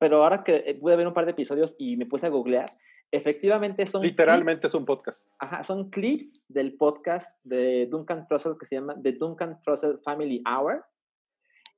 pero 0.00 0.24
ahora 0.24 0.42
que 0.42 0.64
eh, 0.66 0.74
pude 0.74 0.96
ver 0.96 1.06
un 1.06 1.14
par 1.14 1.26
de 1.26 1.30
episodios 1.30 1.76
y 1.78 1.96
me 1.96 2.06
puse 2.06 2.26
a 2.26 2.30
googlear, 2.30 2.76
efectivamente 3.12 3.86
son... 3.86 4.02
clips- 4.02 4.10
Literalmente 4.12 4.66
es 4.66 4.74
un 4.74 4.84
podcast. 4.84 5.28
Ajá, 5.38 5.62
son 5.62 5.90
clips 5.90 6.40
del 6.48 6.76
podcast 6.76 7.38
de 7.44 7.86
Duncan 7.86 8.26
Trussell 8.28 8.56
que 8.58 8.66
se 8.66 8.76
llama 8.76 8.94
The 9.02 9.12
Duncan 9.12 9.60
Trussell 9.62 9.98
Family 10.04 10.42
Hour. 10.46 10.84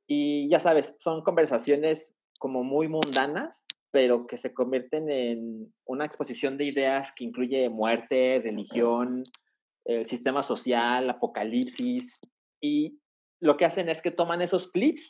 Y 0.06 0.48
ya 0.50 0.60
sabes, 0.60 0.94
son 1.00 1.22
conversaciones 1.22 2.12
como 2.38 2.64
muy 2.64 2.88
mundanas, 2.88 3.64
pero 3.92 4.26
que 4.26 4.36
se 4.36 4.52
convierten 4.52 5.10
en 5.10 5.72
una 5.86 6.04
exposición 6.04 6.58
de 6.58 6.64
ideas 6.64 7.12
que 7.16 7.24
incluye 7.24 7.68
muerte, 7.68 8.40
religión, 8.42 9.24
el 9.84 10.06
sistema 10.08 10.42
social, 10.42 11.08
apocalipsis. 11.08 12.18
Y 12.60 12.98
lo 13.40 13.56
que 13.56 13.64
hacen 13.64 13.88
es 13.88 14.02
que 14.02 14.10
toman 14.10 14.42
esos 14.42 14.70
clips, 14.70 15.08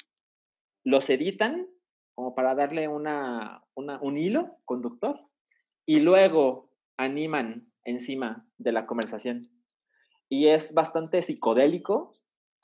los 0.85 1.09
editan 1.11 1.67
como 2.15 2.35
para 2.35 2.55
darle 2.55 2.89
una, 2.89 3.65
una- 3.75 4.01
un 4.03 4.19
hilo 4.19 4.59
conductor 4.65 5.19
y 5.87 6.01
luego 6.01 6.71
animan 6.97 7.73
encima 7.85 8.47
de 8.59 8.73
la 8.73 8.87
conversación. 8.87 9.49
Y 10.29 10.49
es 10.49 10.73
bastante 10.73 11.21
psicodélico. 11.23 12.13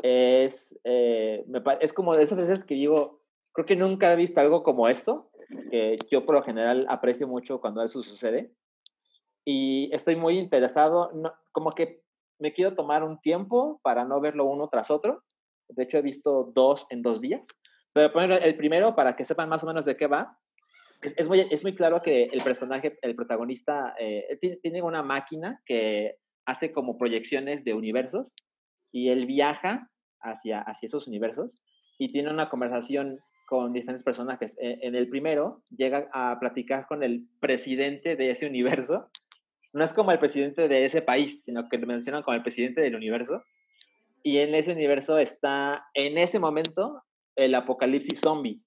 Es, 0.02 0.78
eh, 0.84 1.44
me 1.48 1.60
es 1.80 1.92
como 1.92 2.14
de 2.14 2.22
esas 2.22 2.38
veces 2.38 2.64
que 2.64 2.74
digo, 2.74 3.20
creo 3.52 3.66
que 3.66 3.76
nunca 3.76 4.12
he 4.12 4.16
visto 4.16 4.40
algo 4.40 4.62
como 4.62 4.88
esto, 4.88 5.30
que 5.70 5.98
yo 6.10 6.24
por 6.24 6.36
lo 6.36 6.42
general 6.42 6.86
aprecio 6.88 7.26
mucho 7.26 7.60
cuando 7.60 7.82
eso 7.82 8.02
sucede. 8.02 8.52
Y 9.44 9.90
estoy 9.94 10.16
muy 10.16 10.38
interesado, 10.38 11.10
no- 11.12 11.32
como 11.52 11.72
que 11.72 12.02
me 12.38 12.52
quiero 12.52 12.74
tomar 12.74 13.02
un 13.02 13.20
tiempo 13.20 13.80
para 13.82 14.04
no 14.04 14.20
verlo 14.20 14.44
uno 14.44 14.68
tras 14.68 14.90
otro. 14.90 15.24
De 15.68 15.82
hecho, 15.82 15.98
he 15.98 16.02
visto 16.02 16.52
dos 16.54 16.86
en 16.90 17.02
dos 17.02 17.20
días. 17.20 17.46
Pero 17.92 18.34
el 18.36 18.56
primero 18.56 18.94
para 18.94 19.16
que 19.16 19.24
sepan 19.24 19.48
más 19.48 19.64
o 19.64 19.66
menos 19.66 19.84
de 19.84 19.96
qué 19.96 20.06
va. 20.06 20.38
Es, 21.02 21.14
es 21.16 21.28
muy, 21.28 21.40
es 21.40 21.62
muy 21.62 21.74
claro 21.74 22.02
que 22.02 22.24
el 22.24 22.42
personaje, 22.42 22.98
el 23.02 23.14
protagonista, 23.14 23.94
eh, 23.98 24.38
ti- 24.40 24.58
tiene 24.62 24.82
una 24.82 25.02
máquina 25.02 25.62
que 25.64 26.16
hace 26.44 26.72
como 26.72 26.96
proyecciones 26.98 27.62
de 27.64 27.74
universos 27.74 28.34
y 28.90 29.10
él 29.10 29.26
viaja 29.26 29.90
hacia, 30.20 30.60
hacia 30.62 30.86
esos 30.86 31.06
universos 31.06 31.62
y 31.98 32.10
tiene 32.12 32.30
una 32.30 32.48
conversación 32.48 33.18
con 33.46 33.72
diferentes 33.72 34.04
personajes. 34.04 34.56
Eh, 34.60 34.78
en 34.82 34.94
el 34.94 35.08
primero 35.08 35.62
llega 35.70 36.08
a 36.12 36.38
platicar 36.40 36.86
con 36.86 37.02
el 37.02 37.26
presidente 37.40 38.16
de 38.16 38.30
ese 38.30 38.46
universo. 38.46 39.08
No 39.72 39.84
es 39.84 39.92
como 39.92 40.10
el 40.12 40.18
presidente 40.18 40.68
de 40.68 40.84
ese 40.84 41.02
país, 41.02 41.40
sino 41.44 41.68
que 41.68 41.78
lo 41.78 41.86
mencionan 41.86 42.22
como 42.22 42.34
el 42.34 42.42
presidente 42.42 42.80
del 42.80 42.96
universo. 42.96 43.42
Y 44.22 44.38
en 44.38 44.54
ese 44.54 44.72
universo 44.72 45.18
está, 45.18 45.84
en 45.94 46.18
ese 46.18 46.38
momento, 46.38 47.02
el 47.36 47.54
apocalipsis 47.54 48.20
zombie. 48.20 48.60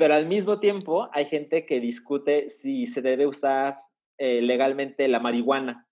Pero 0.00 0.14
al 0.14 0.24
mismo 0.24 0.60
tiempo 0.60 1.10
hay 1.12 1.26
gente 1.26 1.66
que 1.66 1.78
discute 1.78 2.48
si 2.48 2.86
se 2.86 3.02
debe 3.02 3.26
usar 3.26 3.80
eh, 4.16 4.40
legalmente 4.40 5.06
la 5.08 5.20
marihuana. 5.20 5.86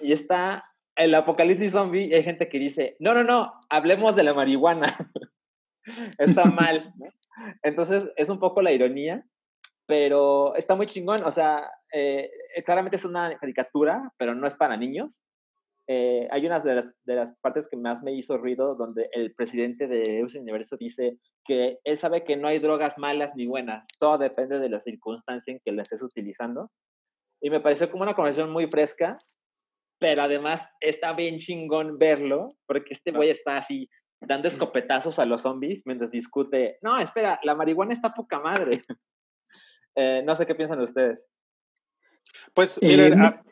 Y 0.00 0.12
está 0.12 0.64
el 0.96 1.14
apocalipsis 1.14 1.72
zombie 1.72 2.14
hay 2.14 2.22
gente 2.22 2.48
que 2.48 2.58
dice, 2.58 2.96
no, 3.00 3.12
no, 3.12 3.22
no, 3.22 3.52
hablemos 3.68 4.16
de 4.16 4.22
la 4.22 4.32
marihuana. 4.32 4.96
está 6.18 6.46
mal. 6.46 6.94
Entonces, 7.62 8.02
es 8.16 8.30
un 8.30 8.38
poco 8.38 8.62
la 8.62 8.72
ironía, 8.72 9.26
pero 9.84 10.56
está 10.56 10.74
muy 10.74 10.86
chingón. 10.86 11.22
O 11.24 11.30
sea, 11.30 11.70
eh, 11.92 12.30
claramente 12.64 12.96
es 12.96 13.04
una 13.04 13.36
caricatura, 13.36 14.10
pero 14.16 14.34
no 14.34 14.46
es 14.46 14.54
para 14.54 14.78
niños. 14.78 15.22
Eh, 15.94 16.26
hay 16.30 16.46
una 16.46 16.58
de 16.60 16.74
las, 16.76 16.94
de 17.04 17.16
las 17.16 17.34
partes 17.42 17.68
que 17.68 17.76
más 17.76 18.02
me 18.02 18.14
hizo 18.14 18.38
ruido 18.38 18.74
donde 18.76 19.10
el 19.12 19.34
presidente 19.34 19.86
de 19.86 20.20
Eus 20.20 20.34
Universo 20.34 20.78
dice 20.78 21.18
que 21.44 21.80
él 21.84 21.98
sabe 21.98 22.24
que 22.24 22.34
no 22.34 22.48
hay 22.48 22.60
drogas 22.60 22.96
malas 22.96 23.32
ni 23.36 23.46
buenas, 23.46 23.84
todo 23.98 24.16
depende 24.16 24.58
de 24.58 24.70
la 24.70 24.80
circunstancia 24.80 25.52
en 25.52 25.60
que 25.62 25.72
la 25.72 25.82
estés 25.82 26.00
utilizando. 26.02 26.70
Y 27.42 27.50
me 27.50 27.60
pareció 27.60 27.90
como 27.90 28.04
una 28.04 28.14
conversación 28.14 28.50
muy 28.50 28.68
fresca, 28.68 29.18
pero 29.98 30.22
además 30.22 30.66
está 30.80 31.12
bien 31.12 31.38
chingón 31.40 31.98
verlo, 31.98 32.56
porque 32.66 32.94
este 32.94 33.10
güey 33.10 33.28
está 33.28 33.58
así 33.58 33.90
dando 34.18 34.48
escopetazos 34.48 35.18
a 35.18 35.26
los 35.26 35.42
zombies 35.42 35.82
mientras 35.84 36.10
discute, 36.10 36.78
no, 36.80 36.96
espera, 36.98 37.38
la 37.42 37.54
marihuana 37.54 37.92
está 37.92 38.14
poca 38.14 38.40
madre. 38.40 38.82
Eh, 39.94 40.22
no 40.24 40.34
sé 40.36 40.46
qué 40.46 40.54
piensan 40.54 40.80
ustedes. 40.80 41.22
Pues 42.54 42.78
Eh, 42.82 42.86
miren, 42.86 43.18
mi- 43.18 43.26
a, 43.26 43.42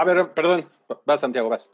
a 0.00 0.04
ver, 0.04 0.32
perdón, 0.34 0.66
vas 1.04 1.20
Santiago, 1.20 1.48
vas. 1.48 1.70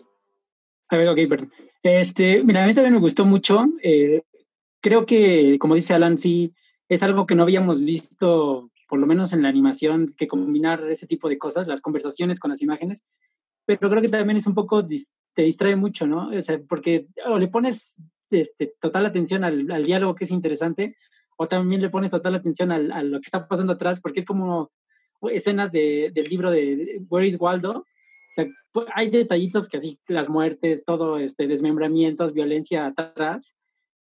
A 0.88 0.96
ver, 0.96 1.08
ok, 1.08 1.18
perdón. 1.28 1.52
Este, 1.82 2.42
mira, 2.44 2.64
a 2.64 2.66
mí 2.66 2.74
también 2.74 2.94
me 2.94 3.00
gustó 3.00 3.24
mucho. 3.24 3.64
eh, 3.82 4.22
creo 4.80 5.06
que, 5.06 5.58
como 5.58 5.74
dice 5.74 5.94
Alan, 5.94 6.18
sí, 6.18 6.52
es 6.88 7.02
algo 7.02 7.26
que 7.26 7.34
no 7.34 7.42
habíamos 7.42 7.80
visto, 7.84 8.70
por 8.88 8.98
lo 8.98 9.06
menos 9.06 9.32
en 9.32 9.42
la 9.42 9.48
animación, 9.48 10.14
que 10.16 10.28
combinar 10.28 10.82
ese 10.90 11.06
tipo 11.06 11.28
de 11.28 11.38
cosas, 11.38 11.66
las 11.66 11.80
conversaciones 11.80 12.38
con 12.40 12.50
las 12.50 12.62
imágenes. 12.62 13.04
Pero 13.66 13.90
creo 13.90 14.00
que 14.02 14.08
también 14.08 14.36
es 14.36 14.46
un 14.46 14.54
poco, 14.54 14.86
te 15.34 15.42
distrae 15.42 15.74
mucho, 15.76 16.06
¿no? 16.06 16.28
O 16.28 16.40
sea, 16.40 16.60
porque 16.68 17.08
o 17.26 17.38
le 17.38 17.48
pones 17.48 18.00
este, 18.30 18.74
total 18.80 19.06
atención 19.06 19.42
al, 19.44 19.70
al 19.70 19.84
diálogo 19.84 20.14
que 20.14 20.24
es 20.24 20.30
interesante, 20.30 20.96
o 21.36 21.48
también 21.48 21.82
le 21.82 21.90
pones 21.90 22.10
total 22.10 22.34
atención 22.36 22.70
al- 22.72 22.92
a 22.92 23.02
lo 23.02 23.18
que 23.20 23.26
está 23.26 23.46
pasando 23.48 23.72
atrás, 23.74 24.00
porque 24.00 24.20
es 24.20 24.26
como 24.26 24.70
escenas 25.30 25.72
de- 25.72 26.10
del 26.14 26.26
libro 26.28 26.50
de 26.50 27.02
Where 27.08 27.26
is 27.26 27.36
Waldo, 27.40 27.86
sea, 28.36 28.46
pu- 28.72 28.86
hay 28.94 29.10
detallitos 29.10 29.68
que 29.68 29.78
así, 29.78 29.98
las 30.08 30.28
muertes, 30.28 30.84
todo, 30.84 31.18
este, 31.18 31.46
desmembramientos, 31.46 32.32
violencia 32.32 32.86
atrás, 32.86 33.56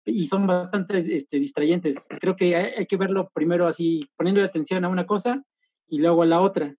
y 0.05 0.26
son 0.26 0.47
bastante 0.47 1.16
este, 1.16 1.39
distrayentes. 1.39 2.07
Creo 2.20 2.37
que 2.37 2.57
hay, 2.57 2.72
hay 2.78 2.87
que 2.87 2.97
verlo 2.97 3.30
primero 3.32 3.66
así, 3.66 4.09
poniéndole 4.16 4.47
atención 4.47 4.85
a 4.85 4.89
una 4.89 5.07
cosa 5.07 5.43
y 5.89 5.99
luego 5.99 6.22
a 6.22 6.26
la 6.26 6.41
otra, 6.41 6.74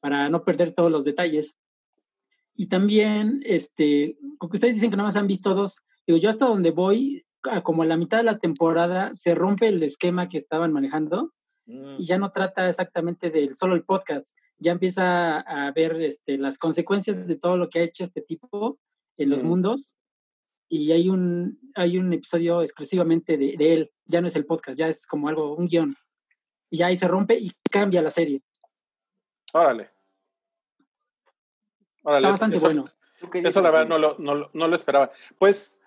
para 0.00 0.28
no 0.28 0.44
perder 0.44 0.72
todos 0.72 0.90
los 0.90 1.04
detalles. 1.04 1.56
Y 2.56 2.68
también, 2.68 3.42
este, 3.44 4.16
como 4.38 4.50
que 4.50 4.56
ustedes 4.56 4.74
dicen 4.74 4.90
que 4.90 4.96
nada 4.96 5.08
más 5.08 5.16
han 5.16 5.26
visto 5.26 5.54
dos, 5.54 5.76
digo, 6.06 6.18
yo 6.18 6.30
hasta 6.30 6.46
donde 6.46 6.70
voy, 6.70 7.24
como 7.62 7.82
a 7.82 7.86
la 7.86 7.96
mitad 7.96 8.18
de 8.18 8.24
la 8.24 8.38
temporada, 8.38 9.10
se 9.14 9.34
rompe 9.34 9.68
el 9.68 9.82
esquema 9.82 10.28
que 10.28 10.38
estaban 10.38 10.72
manejando 10.72 11.32
Mm, 11.66 11.96
y 11.98 12.04
ya 12.04 12.18
no 12.18 12.30
trata 12.30 12.68
exactamente 12.68 13.30
del 13.30 13.56
solo 13.56 13.74
el 13.74 13.84
podcast, 13.84 14.36
ya 14.58 14.72
empieza 14.72 15.40
a 15.40 15.70
ver 15.72 16.00
este, 16.02 16.36
las 16.38 16.58
consecuencias 16.58 17.26
de 17.26 17.36
todo 17.38 17.56
lo 17.56 17.68
que 17.70 17.78
ha 17.80 17.82
hecho 17.82 18.04
este 18.04 18.20
tipo 18.22 18.78
en 19.16 19.30
los 19.30 19.42
Mm. 19.42 19.46
mundos 19.46 19.96
y 20.68 20.92
hay 20.92 21.08
un, 21.08 21.58
hay 21.74 21.98
un 21.98 22.12
episodio 22.12 22.60
exclusivamente 22.62 23.36
de, 23.36 23.54
de 23.56 23.72
él, 23.74 23.92
ya 24.06 24.20
no 24.20 24.26
es 24.28 24.36
el 24.36 24.44
podcast, 24.46 24.78
ya 24.78 24.88
es 24.88 25.06
como 25.06 25.28
algo, 25.28 25.54
un 25.54 25.66
guion. 25.68 25.96
Y 26.70 26.82
ahí 26.82 26.96
se 26.96 27.06
rompe 27.08 27.38
y 27.38 27.52
cambia 27.70 28.02
la 28.02 28.10
serie. 28.10 28.42
Órale. 29.52 29.90
Órale, 32.02 32.18
Está 32.26 32.30
bastante 32.30 32.56
eso- 32.56 32.66
bueno. 32.66 32.84
¿tú 33.20 33.30
qué 33.30 33.38
Eso 33.40 33.60
la 33.60 33.70
verdad 33.70 33.86
no 33.88 33.98
lo, 33.98 34.16
no, 34.18 34.50
no 34.52 34.68
lo 34.68 34.74
esperaba. 34.74 35.10
Pues, 35.38 35.82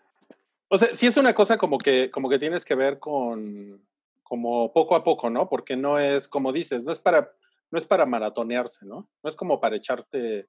o 0.70 0.78
sea, 0.78 0.94
sí 0.96 1.06
es 1.08 1.18
una 1.18 1.34
cosa 1.36 1.58
como 1.58 1.78
que, 1.78 2.10
como 2.10 2.30
que 2.30 2.40
tienes 2.40 2.66
que 2.66 2.76
ver 2.76 3.00
con, 3.00 3.86
como 4.28 4.74
poco 4.74 4.96
a 4.96 5.04
poco, 5.04 5.30
¿no? 5.30 5.48
Porque 5.48 5.76
no 5.76 6.00
es, 6.00 6.28
como 6.28 6.52
dices, 6.52 6.84
no 6.84 6.92
es 6.92 7.00
para, 7.00 7.32
no 7.72 7.78
es 7.78 7.86
para 7.86 8.06
maratonearse, 8.06 8.86
¿no? 8.86 9.10
No 9.24 9.30
es 9.30 9.36
como 9.36 9.60
para 9.60 9.78
echarte 9.78 10.48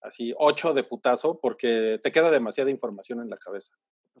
así 0.00 0.32
ocho 0.38 0.72
de 0.74 0.84
putazo 0.84 1.40
porque 1.40 1.98
te 2.02 2.12
queda 2.12 2.30
demasiada 2.30 2.70
información 2.70 3.20
en 3.20 3.30
la 3.30 3.36
cabeza. 3.36 3.74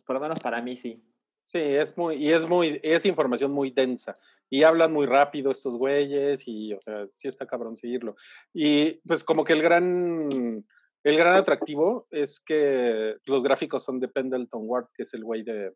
Por 0.04 0.16
lo 0.16 0.20
menos 0.20 0.40
para 0.40 0.60
mí 0.60 0.76
sí. 0.76 1.02
Sí, 1.44 1.58
es 1.58 1.96
muy, 1.96 2.16
y 2.16 2.32
es 2.32 2.44
muy, 2.48 2.80
es 2.82 3.06
información 3.06 3.52
muy 3.52 3.70
densa. 3.70 4.14
Y 4.50 4.64
hablan 4.64 4.92
muy 4.92 5.06
rápido 5.06 5.52
estos 5.52 5.76
güeyes, 5.76 6.42
y 6.46 6.72
o 6.72 6.80
sea, 6.80 7.06
sí 7.12 7.28
está 7.28 7.46
cabrón 7.46 7.76
seguirlo. 7.76 8.16
Y 8.52 8.94
pues 9.06 9.22
como 9.22 9.44
que 9.44 9.52
el 9.52 9.62
gran, 9.62 10.64
el 11.04 11.16
gran 11.16 11.36
atractivo 11.36 12.08
es 12.10 12.40
que 12.40 13.16
los 13.26 13.44
gráficos 13.44 13.84
son 13.84 14.00
de 14.00 14.08
Pendleton 14.08 14.62
Ward, 14.64 14.88
que 14.92 15.04
es 15.04 15.14
el 15.14 15.22
güey 15.22 15.44
de, 15.44 15.72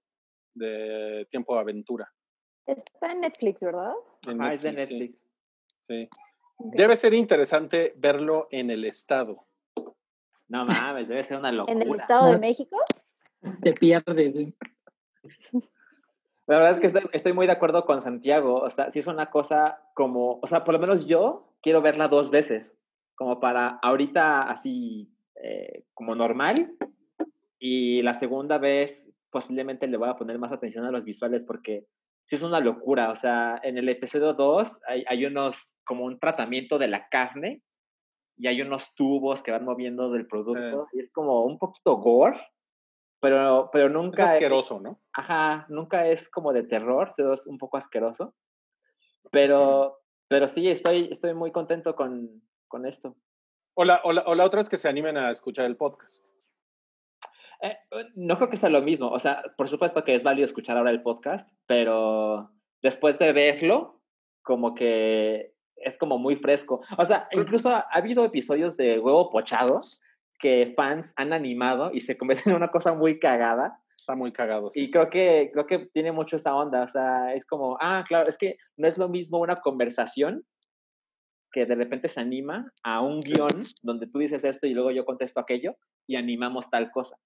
de 0.54 1.28
Tiempo 1.30 1.54
de 1.54 1.60
Aventura. 1.60 2.12
Está 2.66 3.12
en 3.12 3.20
Netflix, 3.22 3.62
¿verdad? 3.62 3.92
en 4.26 4.42
Ah, 4.42 4.54
es 4.54 4.62
de 4.62 4.72
Netflix, 4.72 5.18
sí. 5.80 6.08
Debe 6.58 6.96
ser 6.96 7.14
interesante 7.14 7.94
verlo 7.96 8.46
en 8.50 8.70
el 8.70 8.84
estado. 8.84 9.46
No 10.48 10.64
mames, 10.66 11.08
debe 11.08 11.24
ser 11.24 11.38
una 11.38 11.52
locura. 11.52 11.72
¿En 11.72 11.82
el 11.82 11.94
Estado 11.94 12.32
de. 12.32 12.38
México? 12.38 12.76
Te 13.62 13.72
pierdes. 13.72 14.36
¿eh? 14.36 14.52
La 16.46 16.56
verdad 16.56 16.72
es 16.72 16.80
que 16.80 16.88
estoy, 16.88 17.02
estoy 17.12 17.32
muy 17.32 17.46
de 17.46 17.52
acuerdo 17.52 17.86
con 17.86 18.02
Santiago. 18.02 18.56
O 18.56 18.68
sea, 18.68 18.90
si 18.90 18.98
es 18.98 19.06
una 19.06 19.30
cosa 19.30 19.80
como, 19.94 20.40
o 20.42 20.46
sea, 20.48 20.64
por 20.64 20.74
lo 20.74 20.80
menos 20.80 21.06
yo 21.06 21.54
quiero 21.62 21.80
verla 21.80 22.08
dos 22.08 22.30
veces, 22.30 22.74
como 23.14 23.38
para 23.38 23.78
ahorita 23.82 24.42
así 24.42 25.08
eh, 25.36 25.84
como 25.94 26.16
normal. 26.16 26.72
Y 27.60 28.02
la 28.02 28.14
segunda 28.14 28.58
vez 28.58 29.06
posiblemente 29.30 29.86
le 29.86 29.96
voy 29.96 30.08
a 30.08 30.16
poner 30.16 30.38
más 30.38 30.50
atención 30.50 30.84
a 30.84 30.90
los 30.90 31.04
visuales 31.04 31.44
porque 31.44 31.86
sí 32.26 32.36
es 32.36 32.42
una 32.42 32.60
locura. 32.60 33.10
O 33.10 33.16
sea, 33.16 33.60
en 33.62 33.78
el 33.78 33.88
episodio 33.88 34.34
2 34.34 34.80
hay, 34.86 35.04
hay 35.08 35.24
unos, 35.26 35.72
como 35.84 36.04
un 36.04 36.18
tratamiento 36.18 36.78
de 36.78 36.88
la 36.88 37.08
carne 37.08 37.62
y 38.36 38.46
hay 38.46 38.62
unos 38.62 38.94
tubos 38.94 39.42
que 39.42 39.50
van 39.50 39.64
moviendo 39.64 40.10
del 40.10 40.26
producto. 40.26 40.86
Y 40.92 41.00
es 41.00 41.12
como 41.12 41.44
un 41.44 41.58
poquito 41.58 41.96
gore, 41.96 42.38
pero, 43.20 43.68
pero 43.72 43.88
nunca... 43.88 44.24
es- 44.24 44.30
asqueroso, 44.32 44.80
¿no? 44.80 45.00
Ajá, 45.12 45.66
nunca 45.68 46.06
es 46.06 46.28
como 46.30 46.52
de 46.52 46.62
terror, 46.62 47.12
es 47.16 47.46
un 47.46 47.58
poco 47.58 47.76
asqueroso. 47.76 48.34
Pero, 49.30 49.98
pero 50.28 50.48
sí, 50.48 50.68
estoy, 50.68 51.08
estoy 51.10 51.34
muy 51.34 51.52
contento 51.52 51.94
con, 51.94 52.42
con 52.68 52.86
esto. 52.86 53.16
O 53.74 53.84
la, 53.84 54.00
o, 54.04 54.12
la, 54.12 54.22
o 54.22 54.34
la 54.34 54.44
otra 54.44 54.60
es 54.60 54.68
que 54.68 54.76
se 54.76 54.88
animen 54.88 55.16
a 55.16 55.30
escuchar 55.30 55.66
el 55.66 55.76
podcast. 55.76 56.26
Eh, 57.62 57.76
no 58.14 58.36
creo 58.36 58.50
que 58.50 58.56
sea 58.56 58.70
lo 58.70 58.82
mismo. 58.82 59.08
O 59.08 59.18
sea, 59.18 59.42
por 59.56 59.68
supuesto 59.68 60.04
que 60.04 60.14
es 60.14 60.22
válido 60.22 60.46
escuchar 60.46 60.76
ahora 60.76 60.90
el 60.90 61.02
podcast, 61.02 61.48
pero 61.66 62.50
después 62.82 63.18
de 63.18 63.32
verlo, 63.32 64.00
como 64.42 64.74
que 64.74 65.54
es 65.76 65.96
como 65.98 66.18
muy 66.18 66.36
fresco. 66.36 66.82
O 66.98 67.04
sea, 67.04 67.28
incluso 67.32 67.70
ha, 67.70 67.80
ha 67.80 67.98
habido 67.98 68.24
episodios 68.24 68.76
de 68.76 68.98
huevo 68.98 69.30
pochado 69.30 69.80
que 70.38 70.72
fans 70.74 71.12
han 71.16 71.32
animado 71.32 71.90
y 71.92 72.00
se 72.00 72.16
convierten 72.16 72.52
en 72.52 72.56
una 72.56 72.70
cosa 72.70 72.94
muy 72.94 73.18
cagada. 73.18 73.78
Está 73.96 74.16
muy 74.16 74.32
cagado. 74.32 74.70
sí. 74.72 74.84
Y 74.84 74.90
creo 74.90 75.10
que, 75.10 75.50
creo 75.52 75.66
que 75.66 75.78
tiene 75.92 76.10
mucho 76.10 76.36
esa 76.36 76.54
onda, 76.54 76.84
o 76.84 76.88
sea, 76.88 77.34
es 77.34 77.44
como, 77.44 77.76
ah, 77.80 78.02
claro, 78.08 78.28
es 78.28 78.38
que 78.38 78.56
no 78.76 78.88
es 78.88 78.96
lo 78.96 79.08
mismo 79.08 79.38
una 79.38 79.56
conversación 79.56 80.44
que 81.52 81.66
de 81.66 81.74
repente 81.74 82.08
se 82.08 82.20
anima 82.20 82.72
a 82.82 83.02
un 83.02 83.20
guion 83.20 83.66
donde 83.82 84.06
tú 84.06 84.18
dices 84.18 84.44
esto 84.44 84.66
y 84.66 84.74
luego 84.74 84.90
yo 84.90 85.04
contesto 85.04 85.40
aquello 85.40 85.74
y 86.06 86.16
animamos 86.16 86.70
tal 86.70 86.90
cosa. 86.90 87.16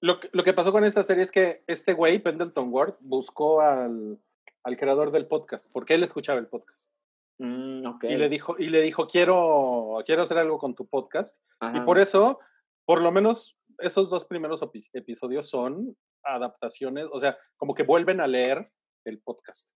Lo, 0.00 0.20
que- 0.20 0.28
lo 0.32 0.44
que 0.44 0.52
pasó 0.52 0.72
con 0.72 0.84
esta 0.84 1.02
serie 1.02 1.22
es 1.22 1.32
que 1.32 1.64
este 1.66 1.92
güey, 1.94 2.18
Pendleton 2.18 2.68
Ward, 2.72 2.94
buscó 3.00 3.60
al, 3.60 4.18
al 4.62 4.76
creador 4.76 5.10
del 5.10 5.26
podcast, 5.26 5.70
porque 5.72 5.94
él 5.94 6.02
escuchaba 6.02 6.38
el 6.38 6.48
podcast. 6.48 6.90
Mm. 7.38 7.84
Y 8.02 8.16
le 8.16 8.28
dijo, 8.28 8.56
y 8.58 8.68
le 8.68 8.80
dijo 8.82 9.06
quiero, 9.08 10.02
quiero 10.06 10.22
hacer 10.22 10.38
algo 10.38 10.58
con 10.58 10.74
tu 10.74 10.86
podcast. 10.86 11.40
Y 11.74 11.80
por 11.80 11.98
eso, 11.98 12.40
por 12.84 13.00
lo 13.02 13.10
menos 13.12 13.58
esos 13.78 14.08
dos 14.08 14.24
primeros 14.24 14.62
epi- 14.62 14.88
episodios 14.94 15.48
son 15.50 15.96
adaptaciones, 16.22 17.06
o 17.12 17.20
sea, 17.20 17.36
como 17.56 17.74
que 17.74 17.82
vuelven 17.82 18.20
a 18.20 18.26
leer 18.26 18.70
el 19.04 19.20
podcast 19.20 19.74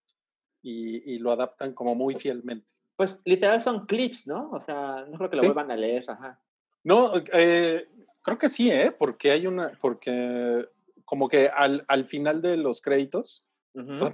y, 0.62 1.14
y 1.14 1.18
lo 1.18 1.32
adaptan 1.32 1.74
como 1.74 1.94
muy 1.94 2.14
fielmente. 2.16 2.66
Pues 2.96 3.18
literal 3.24 3.60
son 3.60 3.86
clips, 3.86 4.26
¿no? 4.26 4.50
O 4.50 4.60
sea, 4.60 5.04
no 5.08 5.16
creo 5.18 5.30
que 5.30 5.36
lo 5.36 5.42
Sí. 5.42 5.48
vuelvan 5.48 5.70
a 5.70 5.76
leer, 5.76 6.04
ajá. 6.08 6.40
No, 6.82 7.12
eh, 7.32 7.86
creo 8.22 8.38
que 8.38 8.48
sí, 8.48 8.70
¿eh? 8.70 8.92
Porque 8.96 9.30
hay 9.30 9.46
una, 9.46 9.72
porque 9.80 10.68
como 11.04 11.28
que 11.28 11.48
al, 11.48 11.84
al 11.88 12.04
final 12.04 12.40
de 12.42 12.56
los 12.56 12.80
créditos, 12.80 13.48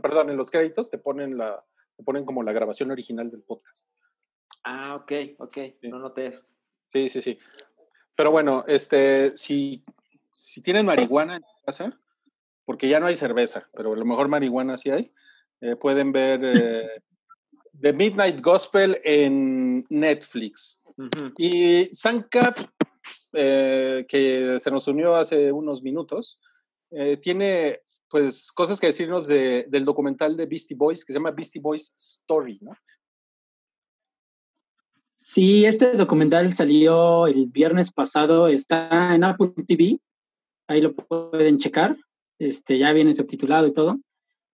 perdón, 0.03 0.31
en 0.31 0.37
los 0.37 0.51
créditos 0.51 0.91
te 0.91 0.99
ponen 0.99 1.39
la, 1.39 1.65
te 1.97 2.03
ponen 2.03 2.25
como 2.25 2.43
la 2.43 2.53
grabación 2.53 2.91
original 2.91 3.31
del 3.31 3.43
podcast. 3.43 3.87
Ah, 4.65 4.97
ok, 4.97 5.13
ok, 5.39 5.59
no 5.83 5.99
noté 5.99 6.27
eso. 6.29 6.45
Sí, 6.93 7.09
sí, 7.09 7.21
sí. 7.21 7.39
Pero 8.15 8.31
bueno, 8.31 8.65
este, 8.67 9.37
si, 9.37 9.85
si 10.33 10.61
tienen 10.63 10.87
marihuana 10.87 11.37
en 11.37 11.43
casa, 11.65 11.99
porque 12.65 12.89
ya 12.89 12.99
no 12.99 13.07
hay 13.07 13.17
cerveza, 13.17 13.69
pero 13.75 13.93
a 13.93 13.97
lo 13.97 14.05
mejor 14.05 14.29
marihuana 14.29 14.77
sí 14.77 14.91
hay, 14.91 15.13
eh, 15.61 15.77
pueden 15.77 16.13
ver 16.13 16.41
eh, 16.43 17.03
The 17.81 17.93
Midnight 17.93 18.41
Gospel 18.41 19.01
en 19.05 19.87
Netflix. 19.89 20.83
Ujú. 20.97 21.33
Y 21.37 21.89
Sankap, 21.93 22.59
eh, 23.33 24.05
que 24.09 24.59
se 24.59 24.71
nos 24.71 24.87
unió 24.89 25.15
hace 25.17 25.53
unos 25.53 25.83
minutos, 25.83 26.41
eh, 26.91 27.17
tiene 27.17 27.81
pues 28.09 28.53
cosas 28.53 28.79
que 28.79 28.87
decirnos 28.87 29.27
de- 29.27 29.67
del 29.69 29.85
documental 29.85 30.37
de 30.37 30.47
Beastie 30.47 30.77
Boys 30.77 31.05
que 31.05 31.13
se 31.13 31.19
llama 31.19 31.33
Beastie 31.33 31.61
Boys 31.61 31.93
Story, 31.97 32.59
¿no? 32.63 32.73
Sí, 35.17 35.65
este 35.65 35.93
documental 35.95 36.55
salió 36.55 37.27
el 37.27 37.47
viernes 37.47 37.93
pasado, 37.93 38.47
está 38.47 39.15
en 39.15 39.25
Apple 39.25 39.53
TV, 39.67 39.99
ahí 40.69 40.81
lo 40.81 40.95
pueden 40.95 41.59
checar, 41.59 41.97
este, 42.39 42.79
ya 42.79 42.93
viene 42.93 43.13
subtitulado 43.13 43.67
y 43.67 43.73
todo. 43.75 43.99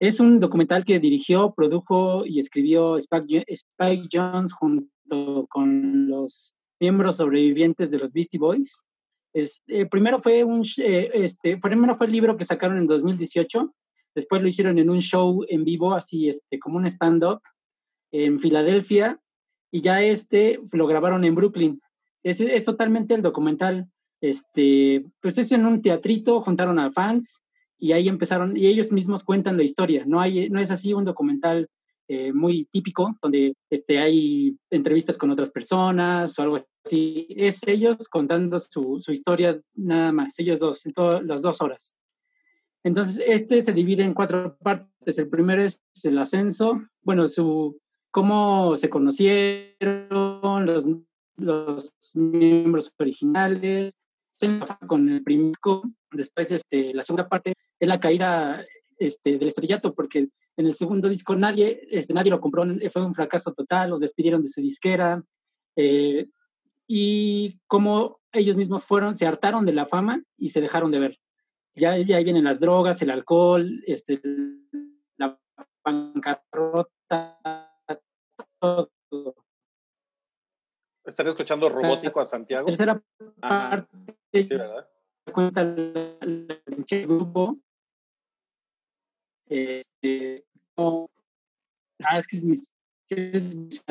Es 0.01 0.19
un 0.19 0.41
documental 0.41 0.85
que 0.85 0.99
dirigió, 0.99 1.53
produjo 1.55 2.25
y 2.27 2.41
escribió 2.41 2.97
Spike, 2.97 3.45
Spike 3.47 4.09
Jones 4.11 4.53
junto 4.55 5.47
con 5.49 6.09
los 6.09 6.57
miembros 6.83 7.19
sobrevivientes 7.19 7.93
de 7.93 7.99
los 7.99 8.13
Beastie 8.13 8.41
Boys. 8.41 8.85
Este, 9.33 9.87
primero 9.87 10.21
fue 10.21 10.43
un, 10.43 10.67
eh, 10.79 11.11
este, 11.15 11.57
primero 11.57 11.95
fue 11.95 12.07
el 12.07 12.13
libro 12.13 12.37
que 12.37 12.45
sacaron 12.45 12.77
en 12.77 12.89
2018, 12.89 13.73
después 14.17 14.43
lo 14.43 14.49
hicieron 14.49 14.77
en 14.79 14.91
un 14.91 15.01
show 15.01 15.45
en 15.49 15.63
vivo, 15.63 15.95
así 15.95 16.29
este, 16.29 16.59
como 16.59 16.79
un 16.79 16.87
stand-up 16.87 17.41
en 18.11 18.41
Filadelfia, 18.41 19.21
y 19.71 19.81
ya 19.81 20.03
este 20.03 20.59
lo 20.73 20.89
grabaron 20.89 21.25
en 21.25 21.37
Brooklyn. 21.37 21.81
Es, 22.25 22.41
es 22.41 22.65
totalmente 22.65 23.15
el 23.15 23.23
documental. 23.23 23.87
Este, 24.21 25.05
pues 25.21 25.39
es 25.39 25.53
en 25.53 25.67
un 25.67 25.83
teatrito, 25.83 26.43
juntaron 26.43 26.79
a 26.79 26.91
fans 26.91 27.43
y 27.79 27.93
ahí 27.93 28.09
empezaron, 28.09 28.57
y 28.57 28.67
ellos 28.67 28.91
mismos 28.91 29.23
cuentan 29.23 29.57
la 29.57 29.63
historia. 29.63 30.05
No, 30.05 30.21
hay, 30.21 30.51
no 30.51 30.61
es 30.61 30.71
así 30.73 30.93
un 30.95 31.05
documental 31.05 31.69
eh, 32.09 32.33
muy 32.33 32.67
típico, 32.67 33.17
donde 33.23 33.55
este, 33.71 33.99
hay 34.01 34.57
entrevistas 34.71 35.17
con 35.17 35.31
otras 35.31 35.51
personas 35.51 36.37
o 36.39 36.43
algo 36.43 36.67
así. 36.85 37.27
Es 37.31 37.67
ellos 37.67 38.09
contando 38.09 38.59
su, 38.59 38.99
su 39.01 39.13
historia 39.13 39.61
nada 39.75 40.13
más, 40.13 40.39
ellos 40.39 40.59
dos, 40.59 40.85
en 40.87 40.93
todas 40.93 41.23
las 41.25 41.43
dos 41.43 41.61
horas. 41.61 41.95
Entonces, 42.85 43.23
este 43.27 43.61
se 43.63 43.73
divide 43.73 44.03
en 44.03 44.15
cuatro 44.15 44.57
partes. 44.59 45.19
El 45.19 45.29
primero 45.29 45.63
es 45.63 45.81
el 46.03 46.19
ascenso, 46.19 46.83
bueno, 47.03 47.27
su, 47.29 47.81
cómo 48.11 48.77
se 48.77 48.91
conocieron 48.91 50.67
los, 50.67 50.85
los 51.37 51.95
miembros 52.15 52.93
originales, 52.99 53.97
con 54.87 55.09
el 55.09 55.23
primer. 55.23 55.53
Después, 56.11 56.51
este, 56.51 56.93
la 56.93 57.05
segunda 57.05 57.29
parte 57.29 57.55
es 57.79 57.89
la 57.89 58.01
caída 58.01 58.65
este, 58.99 59.39
del 59.39 59.49
estrellato, 59.49 59.95
porque 59.95 60.29
en 60.57 60.67
el 60.67 60.75
segundo 60.75 61.09
disco 61.09 61.35
nadie, 61.37 61.87
este, 61.91 62.13
nadie 62.13 62.31
lo 62.31 62.41
compró, 62.41 62.65
fue 62.91 63.05
un 63.05 63.15
fracaso 63.15 63.53
total, 63.53 63.91
los 63.91 64.01
despidieron 64.01 64.43
de 64.43 64.49
su 64.49 64.61
disquera. 64.61 65.23
eh, 65.77 66.27
y 66.87 67.61
cómo 67.67 68.21
ellos 68.33 68.57
mismos 68.57 68.85
fueron, 68.85 69.15
se 69.15 69.27
hartaron 69.27 69.67
de 69.67 69.73
la 69.73 69.87
fama 69.87 70.23
y 70.37 70.51
se 70.51 70.61
dejaron 70.61 70.91
de 70.91 70.99
ver. 70.99 71.21
Ya, 71.75 71.97
ya 71.99 72.17
ahí 72.17 72.25
vienen 72.25 72.45
las 72.45 72.61
drogas, 72.61 73.01
el 73.03 73.11
alcohol, 73.11 73.83
este, 73.87 74.21
la 75.17 75.41
bancarrota, 75.85 77.41
todo. 78.59 78.91
Están 81.05 81.27
escuchando 81.27 81.69
robótico 81.69 82.21
a 82.21 82.25
Santiago. 82.25 82.67
Tercera 82.67 83.03
Ajá. 83.41 83.71
parte 83.71 84.17
Sí, 84.33 84.49
¿verdad? 84.49 84.89
cuenta 85.33 85.61
el, 85.63 86.63
grupo. 87.07 87.59
Este, 89.49 90.45
no- 90.77 91.11
ah, 92.05 92.19
es 92.19 92.27
que 92.27 92.37
es 92.37 92.73
que 93.09 93.31
es 93.33 93.85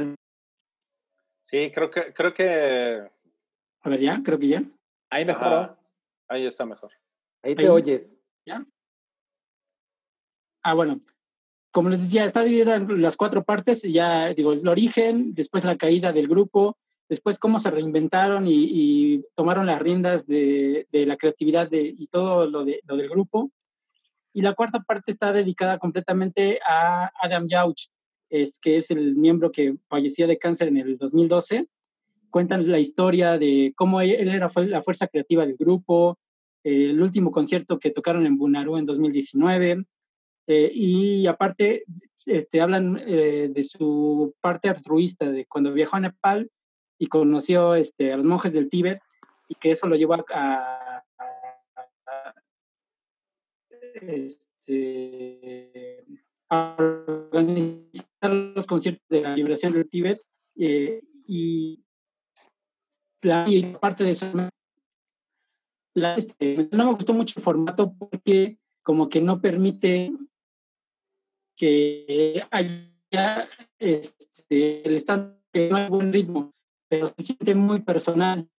Sí, 1.52 1.70
creo 1.76 1.91
que, 1.91 2.14
creo 2.14 2.34
que 2.34 3.02
A 3.82 3.89
ver, 3.89 3.99
ya, 3.99 4.22
creo 4.24 4.39
que 4.39 4.47
ya. 4.47 4.64
Ahí 5.10 5.26
mejoró. 5.26 5.56
Ajá. 5.58 5.78
ahí 6.30 6.45
está 6.45 6.66
mejor. 6.66 6.91
Ahí 7.43 7.56
te 7.56 7.64
Ahí. 7.64 7.68
oyes. 7.68 8.18
Ah, 10.64 10.74
bueno. 10.74 11.02
Como 11.72 11.89
les 11.89 12.02
decía, 12.02 12.24
está 12.26 12.43
dividida 12.43 12.76
en 12.76 13.02
las 13.02 13.18
cuatro 13.18 13.43
partes. 13.43 13.82
Ya 13.84 14.34
digo, 14.34 14.54
el 14.54 14.68
origen, 14.68 15.34
después 15.34 15.64
la 15.66 15.78
caída 15.78 16.14
del 16.14 16.28
grupo, 16.28 16.78
después 17.10 17.39
cómo 17.39 17.60
se 17.60 17.72
reinventaron 17.72 18.47
y, 18.47 18.68
y 18.70 19.26
tomaron 19.36 19.66
las 19.66 19.82
riendas 19.82 20.28
de, 20.28 20.88
de 20.91 21.06
la 21.06 21.18
creatividad 21.18 21.70
de, 21.70 21.82
y 21.97 22.08
todo 22.08 22.45
lo, 22.47 22.64
de, 22.64 22.82
lo 22.86 22.95
del 22.95 23.10
grupo. 23.10 23.52
Y 24.34 24.41
la 24.41 24.54
cuarta 24.54 24.80
parte 24.82 25.12
está 25.12 25.34
dedicada 25.34 25.80
completamente 25.80 26.60
a 26.66 27.12
Adam 27.22 27.47
Yauch, 27.47 27.88
es, 28.32 28.57
que 28.59 28.77
es 28.77 28.89
el 28.91 29.15
miembro 29.15 29.51
que 29.51 29.75
falleció 29.88 30.25
de 30.27 30.39
cáncer 30.39 30.69
en 30.69 30.77
el 30.77 30.97
2012. 30.97 31.67
Cuentan 32.32 32.69
la 32.71 32.79
historia 32.79 33.38
de 33.38 33.73
cómo 33.75 34.01
él 34.01 34.11
él 34.11 34.29
era 34.29 34.49
la 34.55 34.82
fuerza 34.82 35.07
creativa 35.07 35.45
del 35.45 35.57
grupo, 35.57 36.17
el 36.63 36.99
último 37.01 37.32
concierto 37.32 37.77
que 37.77 37.91
tocaron 37.91 38.25
en 38.25 38.38
Bunaru 38.38 38.77
en 38.77 38.86
2019. 38.86 39.86
eh, 40.47 40.71
y 40.73 41.27
aparte, 41.27 41.84
este, 42.25 42.61
hablan 42.61 42.99
eh, 43.05 43.49
de 43.53 43.63
su 43.63 44.34
parte 44.41 44.69
altruista, 44.69 45.29
de 45.32 45.45
cuando 45.45 45.73
viajó 45.73 45.97
a 45.97 46.01
Nepal 46.01 46.49
y 46.97 47.07
conoció 47.07 47.75
este, 47.75 48.11
a 48.13 48.17
los 48.17 48.25
monjes 48.25 48.53
del 48.53 48.69
Tíbet 48.69 48.99
y 49.49 49.55
que 49.55 49.71
eso 49.71 49.88
lo 49.88 49.95
llevó 49.95 50.15
a- 50.34 51.03
este, 54.01 56.03
organizar 56.52 58.32
los 58.32 58.68
conciertos 58.68 59.08
de 59.10 59.22
la 59.22 59.36
liberación 59.36 59.74
del 59.74 59.89
Tíbet 59.89 60.22
eh, 60.58 61.02
y, 61.28 61.84
la, 63.22 63.45
parte 63.80 64.04
de 64.04 64.12
eso 64.12 64.26
este, 65.93 66.70
no 66.72 66.86
me 66.86 66.93
gustó 66.93 67.14
mucho 67.14 67.36
el 67.38 67.43
formato 67.43 67.93
porque 67.97 68.58
como 68.82 69.10
que 69.10 69.22
no 69.22 69.39
permite 69.41 70.12
que 71.56 72.43
haya 72.49 73.49
este, 73.78 74.88
el 74.88 74.95
stand 74.95 75.38
que 75.54 75.70
no 75.70 75.78
hay 75.78 75.89
buen 75.89 76.12
ritmo, 76.14 76.54
pero 76.89 77.08
se 77.08 77.24
siente 77.24 77.54
muy 77.56 77.82
personal. 77.82 78.49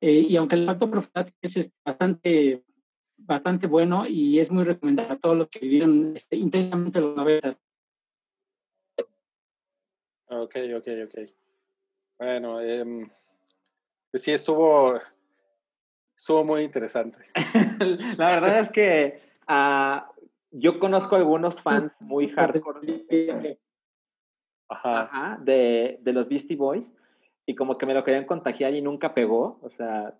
Eh, 0.00 0.26
y 0.28 0.36
aunque 0.36 0.56
el 0.56 0.68
acto 0.68 0.90
profesional 0.90 1.32
es 1.42 1.56
este, 1.56 1.76
bastante, 1.84 2.64
bastante 3.26 3.66
bueno 3.66 4.06
y 4.06 4.38
es 4.38 4.50
muy 4.50 4.64
recomendable 4.64 5.14
a 5.14 5.18
todos 5.18 5.36
los 5.36 5.48
que 5.48 5.60
vivieron 5.60 6.12
este, 6.16 6.36
intensamente 6.36 7.00
los 7.00 7.16
90. 7.16 7.58
Ok, 10.28 10.56
ok, 10.76 10.88
ok. 11.04 11.30
Bueno, 12.18 12.60
em, 12.60 13.08
pues 14.10 14.22
sí, 14.22 14.30
estuvo, 14.32 14.98
estuvo 16.16 16.44
muy 16.44 16.62
interesante. 16.62 17.18
La 18.18 18.28
verdad 18.28 18.60
es 18.60 18.70
que 18.70 19.20
ah, 19.46 20.10
yo 20.50 20.78
conozco 20.78 21.16
algunos 21.16 21.60
fans 21.60 21.96
muy 22.00 22.28
hardcore 22.28 23.06
Ajá. 24.68 25.02
ajá, 25.02 25.38
de, 25.42 25.98
de 26.00 26.12
los 26.14 26.28
Beastie 26.28 26.56
Boys 26.56 26.94
y 27.44 27.54
como 27.54 27.76
que 27.76 27.84
me 27.84 27.92
lo 27.92 28.04
querían 28.04 28.24
contagiar 28.24 28.72
y 28.74 28.80
nunca 28.80 29.12
pegó. 29.12 29.58
O 29.62 29.70
sea, 29.70 30.14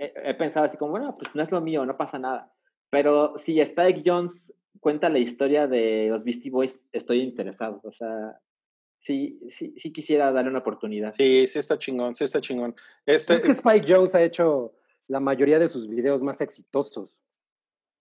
he, 0.00 0.30
he 0.30 0.34
pensado 0.34 0.66
así 0.66 0.76
como, 0.76 0.92
bueno, 0.92 1.16
pues 1.18 1.34
no 1.34 1.42
es 1.42 1.50
lo 1.50 1.60
mío, 1.60 1.84
no 1.84 1.96
pasa 1.96 2.18
nada. 2.18 2.52
Pero 2.90 3.36
si 3.36 3.60
Spike 3.60 4.02
Jones 4.04 4.52
cuenta 4.80 5.08
la 5.08 5.18
historia 5.18 5.66
de 5.66 6.08
los 6.10 6.24
Beastie 6.24 6.50
Boys, 6.50 6.78
estoy 6.92 7.20
interesado. 7.20 7.80
O 7.84 7.92
sea, 7.92 8.40
sí, 8.98 9.40
sí, 9.50 9.74
sí 9.76 9.92
quisiera 9.92 10.32
darle 10.32 10.50
una 10.50 10.60
oportunidad. 10.60 11.12
Sí, 11.12 11.46
sí 11.46 11.58
está 11.58 11.78
chingón, 11.78 12.14
sí 12.14 12.24
está 12.24 12.40
chingón. 12.40 12.74
Este, 13.06 13.34
Es 13.34 13.42
que 13.42 13.52
Spike 13.52 13.86
Jones 13.86 14.14
ha 14.14 14.22
hecho 14.22 14.74
la 15.06 15.20
mayoría 15.20 15.58
de 15.58 15.68
sus 15.68 15.88
videos 15.88 16.22
más 16.22 16.40
exitosos. 16.40 17.22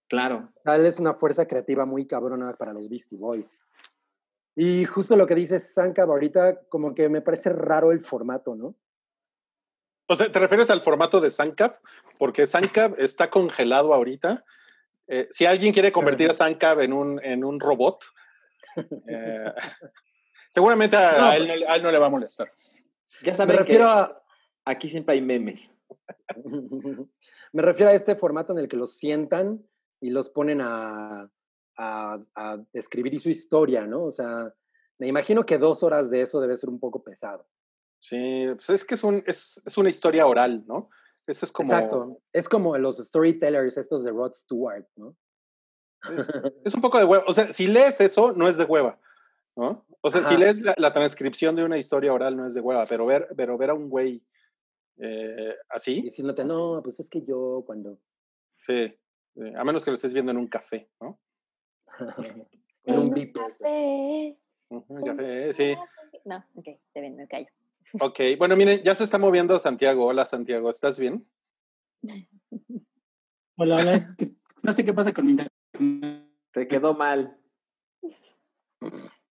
Claro. 0.08 0.52
Tal 0.64 0.86
es 0.86 1.00
una 1.00 1.14
fuerza 1.14 1.48
creativa 1.48 1.86
muy 1.86 2.06
cabrona 2.08 2.54
para 2.54 2.74
los 2.74 2.90
Beastie 2.90 3.18
Boys. 3.20 3.60
Y 4.56 4.86
justo 4.86 5.16
lo 5.16 5.28
que 5.28 5.36
dice 5.36 5.60
Sankab 5.60 6.10
ahorita, 6.10 6.62
como 6.68 6.96
que 6.96 7.10
me 7.10 7.22
parece 7.22 7.50
raro 7.50 7.92
el 7.92 8.02
formato, 8.02 8.56
¿no? 8.56 8.76
O 10.12 10.16
sea, 10.16 10.32
¿te 10.32 10.40
refieres 10.40 10.70
al 10.72 10.82
formato 10.82 11.22
de 11.22 11.30
Sancap? 11.30 11.78
Porque 12.18 12.48
Sancap 12.48 13.00
está 13.00 13.30
congelado 13.30 13.94
ahorita. 13.94 14.44
Eh, 15.08 15.28
si 15.30 15.46
alguien 15.46 15.72
quiere 15.72 15.92
convertir 15.92 16.32
a 16.32 16.34
Sancap 16.34 16.80
en 16.82 16.94
un, 16.94 17.24
en 17.24 17.44
un 17.46 17.60
robot, 17.60 18.04
eh, 19.08 19.54
seguramente 20.50 20.98
a, 20.98 21.18
No, 21.18 21.26
a 21.26 21.36
él 21.38 21.48
no, 21.48 21.56
le- 21.56 21.68
a 21.68 21.76
él 21.76 21.84
no 21.84 21.92
le 21.92 22.00
va 22.00 22.08
a 22.08 22.10
molestar. 22.10 22.52
Ya 23.24 23.32
Me 23.34 23.38
saben 23.38 23.58
refiero 23.58 23.86
que 23.86 23.90
a, 23.92 24.22
aquí 24.66 24.90
siempre 24.90 25.14
hay 25.16 25.22
memes. 25.22 25.72
me 27.54 27.62
refiero 27.62 27.92
a 27.92 27.94
este 27.96 28.16
formato 28.16 28.54
en 28.54 28.60
el 28.60 28.68
que 28.68 28.78
los 28.78 28.96
sientan 28.98 29.64
y 30.02 30.10
los 30.10 30.30
ponen 30.30 30.62
a, 30.62 31.30
a, 31.78 32.20
a 32.36 32.58
describir 32.74 33.20
su 33.20 33.30
historia, 33.30 33.86
¿no? 33.86 34.06
O 34.06 34.12
sea, 34.12 34.54
me 34.98 35.08
imagino 35.08 35.46
que 35.46 35.58
dos 35.60 35.84
horas 35.84 36.10
de 36.10 36.22
eso 36.22 36.40
debe 36.42 36.58
ser 36.58 36.70
un 36.70 36.80
poco 36.80 37.04
pesado. 37.04 37.48
Sí, 38.00 38.46
pues 38.56 38.70
es 38.70 38.86
que 38.86 38.96
es, 38.96 39.04
un, 39.04 39.24
es, 39.28 39.62
es 39.66 39.78
una 39.78 39.90
historia 39.90 40.26
oral, 40.26 40.64
¿no? 40.68 40.90
Eso 41.28 41.46
es 41.46 41.52
como... 41.52 41.72
Exacto. 41.72 42.22
Es 42.34 42.48
como 42.50 42.78
los 42.78 42.98
storytellers 42.98 43.78
estos 43.78 44.04
de 44.04 44.12
Rod 44.12 44.34
Stewart, 44.34 44.88
¿no? 44.96 45.16
Es, 46.16 46.32
es 46.64 46.74
un 46.74 46.82
poco 46.82 46.98
de 46.98 47.04
hueva. 47.04 47.24
O 47.28 47.34
sea, 47.34 47.52
si 47.52 47.68
lees 47.68 48.00
eso, 48.02 48.32
no 48.32 48.48
es 48.48 48.58
de 48.58 48.64
hueva, 48.64 49.00
¿no? 49.56 49.86
O 50.02 50.10
sea, 50.10 50.24
si 50.24 50.38
lees 50.38 50.62
la, 50.62 50.74
la 50.78 50.94
transcripción 50.94 51.56
de 51.56 51.66
una 51.66 51.78
historia 51.78 52.14
oral, 52.14 52.38
no 52.38 52.48
es 52.48 52.54
de 52.54 52.62
hueva, 52.62 52.86
pero 52.88 53.06
ver, 53.06 53.28
pero 53.36 53.58
ver 53.58 53.72
a 53.72 53.74
un 53.74 53.90
güey 53.90 54.24
eh, 54.98 55.56
así. 55.68 56.02
Diciéndote, 56.02 56.46
no, 56.46 56.82
pues 56.84 57.00
es 57.00 57.10
que 57.10 57.22
yo 57.22 57.64
cuando... 57.66 58.00
Sí. 58.66 58.74
eh, 59.36 59.54
a 59.56 59.64
menos 59.64 59.84
que 59.84 59.92
lo 59.92 59.96
estés 59.96 60.14
viendo 60.14 60.32
en 60.32 60.38
un 60.38 60.48
café, 60.48 60.90
¿no? 61.02 61.20
Con 62.86 62.98
un 62.98 63.08
En 63.08 63.14
Vips. 63.14 63.40
café. 63.40 64.40
Ujú, 64.70 64.94
un 64.94 65.04
café, 65.04 65.54
sí. 65.54 65.76
No, 66.26 66.46
ok, 66.56 66.68
te 66.94 67.02
ven, 67.02 67.16
me 67.16 67.28
callo. 67.28 67.48
Ok, 68.00 68.20
bueno, 68.38 68.56
miren, 68.56 68.84
ya 68.84 68.94
se 68.94 69.04
está 69.04 69.18
moviendo 69.18 69.58
Santiago. 69.60 70.06
Hola, 70.06 70.26
Santiago, 70.26 70.70
¿estás 70.70 71.00
bien? 71.00 71.26
Hola, 73.58 73.76
hola, 73.76 73.94
es 73.94 74.16
que 74.16 74.32
no 74.64 74.72
sé 74.72 74.86
qué 74.86 74.94
pasa 74.94 75.14
con 75.14 75.26
mi 75.26 75.32
internet. 75.32 76.26
Te 76.54 76.68
quedó 76.68 76.94
mal. 76.94 77.38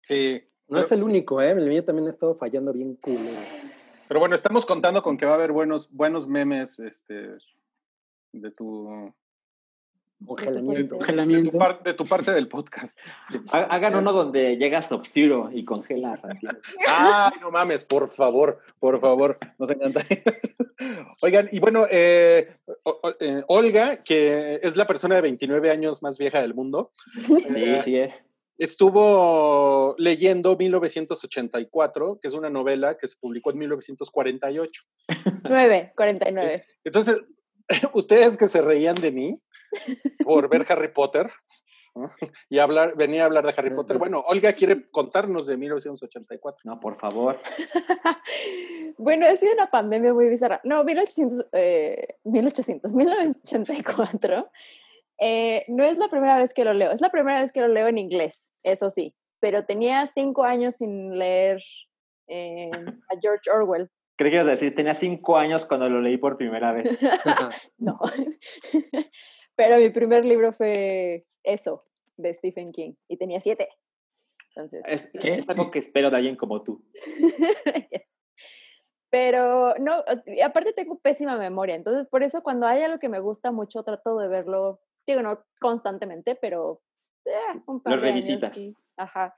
Sí. 0.03 0.41
No 0.69 0.79
es 0.79 0.93
el 0.93 1.03
único, 1.03 1.43
¿eh? 1.43 1.51
El 1.51 1.69
mío 1.69 1.85
también 1.85 2.07
ha 2.07 2.11
estado 2.11 2.37
fallando 2.37 2.73
bien 2.73 2.95
culero. 2.97 3.41
Pero 4.07 4.21
bueno, 4.21 4.37
estamos 4.37 4.65
contando 4.65 5.03
con 5.03 5.17
que 5.17 5.27
va 5.27 5.33
a 5.33 5.35
haber 5.35 5.51
buenos, 5.51 5.93
buenos 5.93 6.29
memes 6.29 6.79
este, 6.79 7.35
de 8.33 8.51
tu, 8.53 9.13
Congelamiento. 10.27 10.75
de 10.83 10.89
tu, 10.89 10.97
Congelamiento. 10.97 11.59
par- 11.59 11.83
de 11.83 11.95
tu 11.95 12.07
parte 12.07 12.31
del 12.33 12.49
podcast. 12.49 12.99
Sí. 13.31 13.39
Hagan 13.53 13.97
uno 13.97 14.13
donde 14.13 14.57
llega 14.57 14.83
Sub-Zero 14.83 15.51
y 15.53 15.65
congela 15.65 16.15
a 16.15 16.17
Santiago. 16.21 16.59
Ay, 16.89 17.33
no 17.41 17.51
mames, 17.51 17.85
por 17.85 18.11
favor, 18.11 18.59
por 18.79 19.01
favor, 19.01 19.39
nos 19.59 19.71
encanta. 19.71 20.05
Oigan, 21.23 21.49
y 21.53 21.61
bueno, 21.61 21.87
eh, 21.91 22.57
eh, 23.21 23.43
Olga, 23.47 24.03
que 24.03 24.59
es 24.63 24.77
la 24.77 24.87
persona 24.87 25.15
de 25.17 25.21
29 25.21 25.71
años 25.71 26.03
más 26.03 26.19
vieja 26.19 26.41
del 26.43 26.55
mundo, 26.55 26.91
Sí, 27.25 27.45
eh, 27.57 27.81
sí 27.85 27.97
es. 27.97 28.25
estuvo 28.59 29.95
leyendo 29.99 30.57
1984, 30.57 32.19
que 32.21 32.29
es 32.29 32.35
una 32.35 32.51
novela 32.51 32.97
que 32.97 33.09
se 33.09 33.17
publicó 33.17 33.51
en 33.51 33.59
1948. 33.59 34.83
9, 35.49 35.93
49. 35.97 36.65
Entonces, 36.85 37.23
ustedes 37.95 38.37
que 38.37 38.49
se 38.49 38.63
reían 38.63 38.97
de 38.97 39.13
mí 39.13 39.41
por 40.25 40.49
ver 40.49 40.67
Harry 40.69 40.93
Potter 40.93 41.31
¿no? 41.95 42.11
y 42.49 42.59
hablar, 42.59 42.97
venía 42.97 43.23
a 43.23 43.27
hablar 43.27 43.47
de 43.47 43.55
Harry 43.57 43.75
Potter. 43.75 43.99
Bueno, 43.99 44.25
Olga 44.27 44.53
quiere 44.53 44.91
contarnos 44.91 45.47
de 45.47 45.57
1984. 45.57 46.63
No, 46.65 46.81
por 46.81 46.99
favor. 46.99 47.41
bueno, 48.99 49.27
ha 49.27 49.37
sido 49.37 49.53
una 49.53 49.71
pandemia 49.71 50.13
muy 50.15 50.29
bizarra. 50.29 50.61
No, 50.65 50.85
1800, 50.85 51.47
eh, 51.53 52.17
1800, 52.25 52.95
1984. 52.95 54.51
eh, 55.19 55.65
no 55.69 55.85
es 55.85 55.99
la 55.99 56.09
primera 56.09 56.37
vez 56.37 56.53
que 56.55 56.65
lo 56.65 56.73
leo, 56.73 56.91
es 56.91 57.01
la 57.01 57.11
primera 57.11 57.43
vez 57.43 57.53
que 57.53 57.61
lo 57.61 57.69
leo 57.69 57.87
en 57.87 57.99
inglés, 57.99 58.53
eso 58.65 58.91
sí, 58.91 59.15
pero 59.39 59.65
tenía 59.65 60.07
cinco 60.07 60.43
años 60.43 60.75
sin 60.75 61.17
leer 61.17 61.63
eh, 62.29 62.71
a 62.73 63.21
George 63.21 63.51
Orwell. 63.51 63.91
Creí 64.17 64.31
que 64.31 64.37
ibas 64.37 64.47
a 64.49 64.51
decir, 64.51 64.75
tenía 64.75 64.95
cinco 64.95 65.37
años 65.37 65.65
cuando 65.65 65.89
lo 65.89 66.01
leí 66.01 66.17
por 66.19 66.37
primera 66.37 66.73
vez. 66.73 66.89
No, 67.79 67.99
pero 69.57 69.77
mi 69.79 69.91
primer 69.91 70.25
libro 70.25 70.53
fue 70.53 71.27
eso, 71.43 71.85
de 72.17 72.33
Stephen 72.35 72.73
King, 72.73 72.95
y 73.09 73.17
tenía 73.17 73.41
siete. 73.41 73.69
Entonces, 74.55 74.83
Es, 74.87 75.09
¿Qué? 75.21 75.35
es 75.35 75.49
algo 75.49 75.71
que 75.71 75.79
espero 75.79 76.11
de 76.11 76.17
alguien 76.17 76.37
como 76.37 76.63
tú. 76.63 76.85
Pero 79.11 79.75
no, 79.79 80.03
aparte 80.43 80.73
tengo 80.73 80.99
pésima 80.99 81.37
memoria, 81.37 81.75
entonces 81.75 82.07
por 82.07 82.23
eso 82.23 82.43
cuando 82.43 82.67
hay 82.67 82.83
algo 82.83 82.99
que 82.99 83.11
me 83.11 83.21
gusta 83.21 83.53
mucho 83.53 83.83
trato 83.83 84.17
de 84.17 84.29
verlo, 84.29 84.81
digo 85.07 85.21
no 85.21 85.45
constantemente, 85.61 86.35
pero 86.35 86.81
eh, 87.27 87.61
un 87.67 87.83
par 87.83 87.97
Lo 87.97 88.01
de 88.03 88.09
años, 88.09 88.25
revisitas. 88.25 88.55
sí. 88.55 88.75
Ajá. 88.97 89.37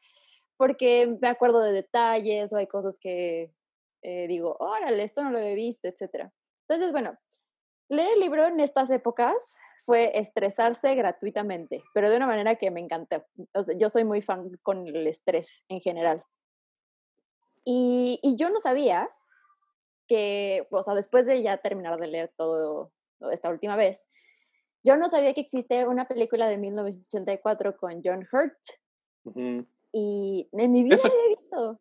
Porque 0.56 1.16
me 1.20 1.26
acuerdo 1.28 1.60
de 1.60 1.72
detalles 1.72 2.52
o 2.52 2.56
hay 2.56 2.68
cosas 2.68 2.98
que 3.00 3.52
eh, 4.04 4.28
digo, 4.28 4.56
órale, 4.60 5.02
esto 5.02 5.22
no 5.24 5.30
lo 5.30 5.38
había 5.38 5.54
visto, 5.54 5.88
etcétera. 5.88 6.32
Entonces, 6.68 6.92
bueno, 6.92 7.18
leer 7.88 8.10
el 8.14 8.20
libro 8.20 8.44
en 8.44 8.60
estas 8.60 8.88
épocas 8.90 9.34
fue 9.84 10.16
estresarse 10.18 10.94
gratuitamente, 10.94 11.82
pero 11.92 12.08
de 12.08 12.16
una 12.16 12.26
manera 12.26 12.54
que 12.56 12.70
me 12.70 12.80
encantó. 12.80 13.24
O 13.54 13.62
sea, 13.64 13.76
yo 13.76 13.88
soy 13.88 14.04
muy 14.04 14.22
fan 14.22 14.56
con 14.62 14.86
el 14.86 15.06
estrés 15.06 15.64
en 15.68 15.80
general. 15.80 16.22
Y, 17.64 18.20
y 18.22 18.36
yo 18.36 18.50
no 18.50 18.60
sabía 18.60 19.10
que, 20.06 20.66
o 20.70 20.82
sea, 20.82 20.94
después 20.94 21.26
de 21.26 21.42
ya 21.42 21.56
terminar 21.58 21.98
de 21.98 22.06
leer 22.06 22.32
todo 22.36 22.92
esta 23.32 23.48
última 23.50 23.74
vez, 23.76 24.06
yo 24.82 24.98
no 24.98 25.08
sabía 25.08 25.32
que 25.32 25.40
existe 25.40 25.86
una 25.86 26.06
película 26.06 26.46
de 26.46 26.58
1984 26.58 27.76
con 27.78 28.02
John 28.04 28.26
Hurt 28.30 28.58
y 29.92 30.48
en 30.52 30.72
mi 30.72 30.82
vida 30.82 30.96
Eso- 30.96 31.08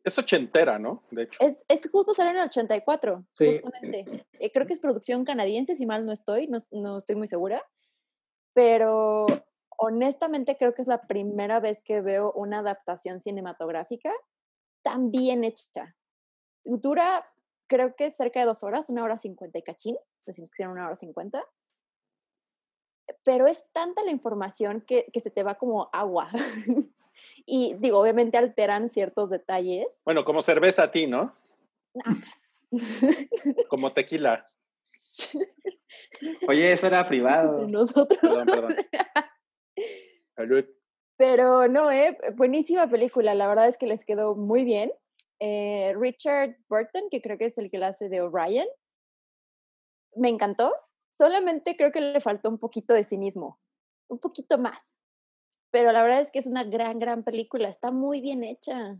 Es 0.03 0.17
ochentera, 0.17 0.79
¿no? 0.79 1.03
De 1.11 1.23
hecho. 1.23 1.39
Es, 1.41 1.57
es 1.67 1.89
justo 1.89 2.13
salió 2.13 2.31
en 2.31 2.37
el 2.37 2.45
84, 2.47 3.25
Sí. 3.31 3.59
justamente. 3.61 4.25
Eh, 4.39 4.51
creo 4.51 4.65
que 4.67 4.73
es 4.73 4.79
producción 4.79 5.25
canadiense, 5.25 5.75
si 5.75 5.85
mal 5.85 6.05
no 6.05 6.11
estoy, 6.11 6.47
no, 6.47 6.57
no 6.71 6.97
estoy 6.97 7.15
muy 7.15 7.27
segura. 7.27 7.63
Pero 8.53 9.25
honestamente 9.77 10.57
creo 10.57 10.73
que 10.73 10.81
es 10.81 10.87
la 10.87 11.01
primera 11.07 11.59
vez 11.59 11.81
que 11.83 12.01
veo 12.01 12.31
una 12.33 12.59
adaptación 12.59 13.19
cinematográfica 13.19 14.11
tan 14.83 15.11
bien 15.11 15.43
hecha. 15.43 15.95
Dura, 16.63 17.27
creo 17.67 17.95
que 17.95 18.11
cerca 18.11 18.39
de 18.39 18.45
dos 18.45 18.63
horas, 18.63 18.89
una 18.89 19.03
hora 19.03 19.17
cincuenta 19.17 19.57
y 19.57 19.63
cachín, 19.63 19.97
decimos 20.25 20.51
que 20.51 20.67
una 20.67 20.85
hora 20.85 20.95
cincuenta. 20.95 21.43
Pero 23.23 23.47
es 23.47 23.65
tanta 23.73 24.03
la 24.03 24.11
información 24.11 24.81
que, 24.81 25.09
que 25.11 25.19
se 25.19 25.29
te 25.31 25.43
va 25.43 25.55
como 25.55 25.89
agua. 25.91 26.29
y 27.45 27.75
digo, 27.79 27.99
obviamente 27.99 28.37
alteran 28.37 28.89
ciertos 28.89 29.29
detalles. 29.29 30.01
Bueno, 30.05 30.23
como 30.25 30.41
cerveza 30.41 30.83
a 30.83 30.91
ti, 30.91 31.07
¿no? 31.07 31.35
Ah, 32.05 32.15
pues. 32.19 32.43
Como 33.69 33.93
tequila. 33.93 34.49
Oye, 36.47 36.73
eso 36.73 36.87
era 36.87 37.07
privado. 37.07 37.67
nosotros. 37.67 38.19
Perdón, 38.21 38.45
perdón. 38.45 38.75
Salud. 40.35 40.65
Pero 41.17 41.67
no, 41.67 41.91
eh, 41.91 42.17
buenísima 42.35 42.89
película, 42.89 43.35
la 43.35 43.47
verdad 43.47 43.67
es 43.67 43.77
que 43.77 43.85
les 43.85 44.03
quedó 44.05 44.35
muy 44.35 44.63
bien. 44.63 44.91
Eh, 45.39 45.93
Richard 45.97 46.57
Burton, 46.69 47.03
que 47.11 47.21
creo 47.21 47.37
que 47.37 47.45
es 47.45 47.57
el 47.57 47.69
que 47.69 47.77
la 47.77 47.87
hace 47.87 48.09
de 48.09 48.21
Orion, 48.21 48.67
me 50.15 50.29
encantó. 50.29 50.73
Solamente 51.11 51.75
creo 51.77 51.91
que 51.91 52.01
le 52.01 52.21
faltó 52.21 52.49
un 52.49 52.57
poquito 52.57 52.93
de 52.93 53.03
cinismo, 53.03 53.59
un 54.07 54.19
poquito 54.19 54.57
más. 54.57 54.92
Pero 55.73 55.91
la 55.91 56.03
verdad 56.03 56.21
es 56.21 56.29
que 56.29 56.37
es 56.37 56.45
una 56.45 56.63
gran, 56.63 56.99
gran 56.99 57.23
película, 57.23 57.67
está 57.67 57.89
muy 57.89 58.21
bien 58.21 58.43
hecha. 58.43 58.95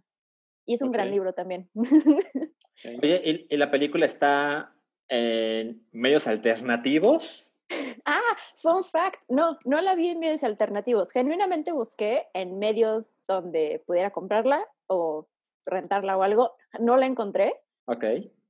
Y 0.66 0.74
es 0.74 0.82
un 0.82 0.92
gran 0.92 1.12
libro 1.12 1.34
también. 1.34 1.70
Oye, 1.76 3.22
¿y, 3.24 3.54
y 3.54 3.58
la 3.58 3.70
película 3.70 4.08
está 4.08 4.74
en 5.08 5.86
medios 5.92 6.26
alternativos? 6.28 7.50
Ah, 8.06 8.20
fun 8.56 8.84
fact, 8.84 9.22
no, 9.30 9.58
no 9.66 9.80
la 9.80 9.96
vi 9.96 10.10
en 10.10 10.20
medios 10.20 10.44
alternativos. 10.44 11.10
Genuinamente 11.12 11.72
busqué 11.72 12.28
en 12.34 12.60
medios 12.60 13.06
donde 13.28 13.82
pudiera 13.88 14.12
comprarla 14.12 14.68
o 14.88 15.28
rentarla 15.66 16.18
o 16.18 16.24
algo. 16.24 16.56
No 16.80 16.98
la 16.98 17.06
encontré 17.06 17.62
Ok. 17.86 18.04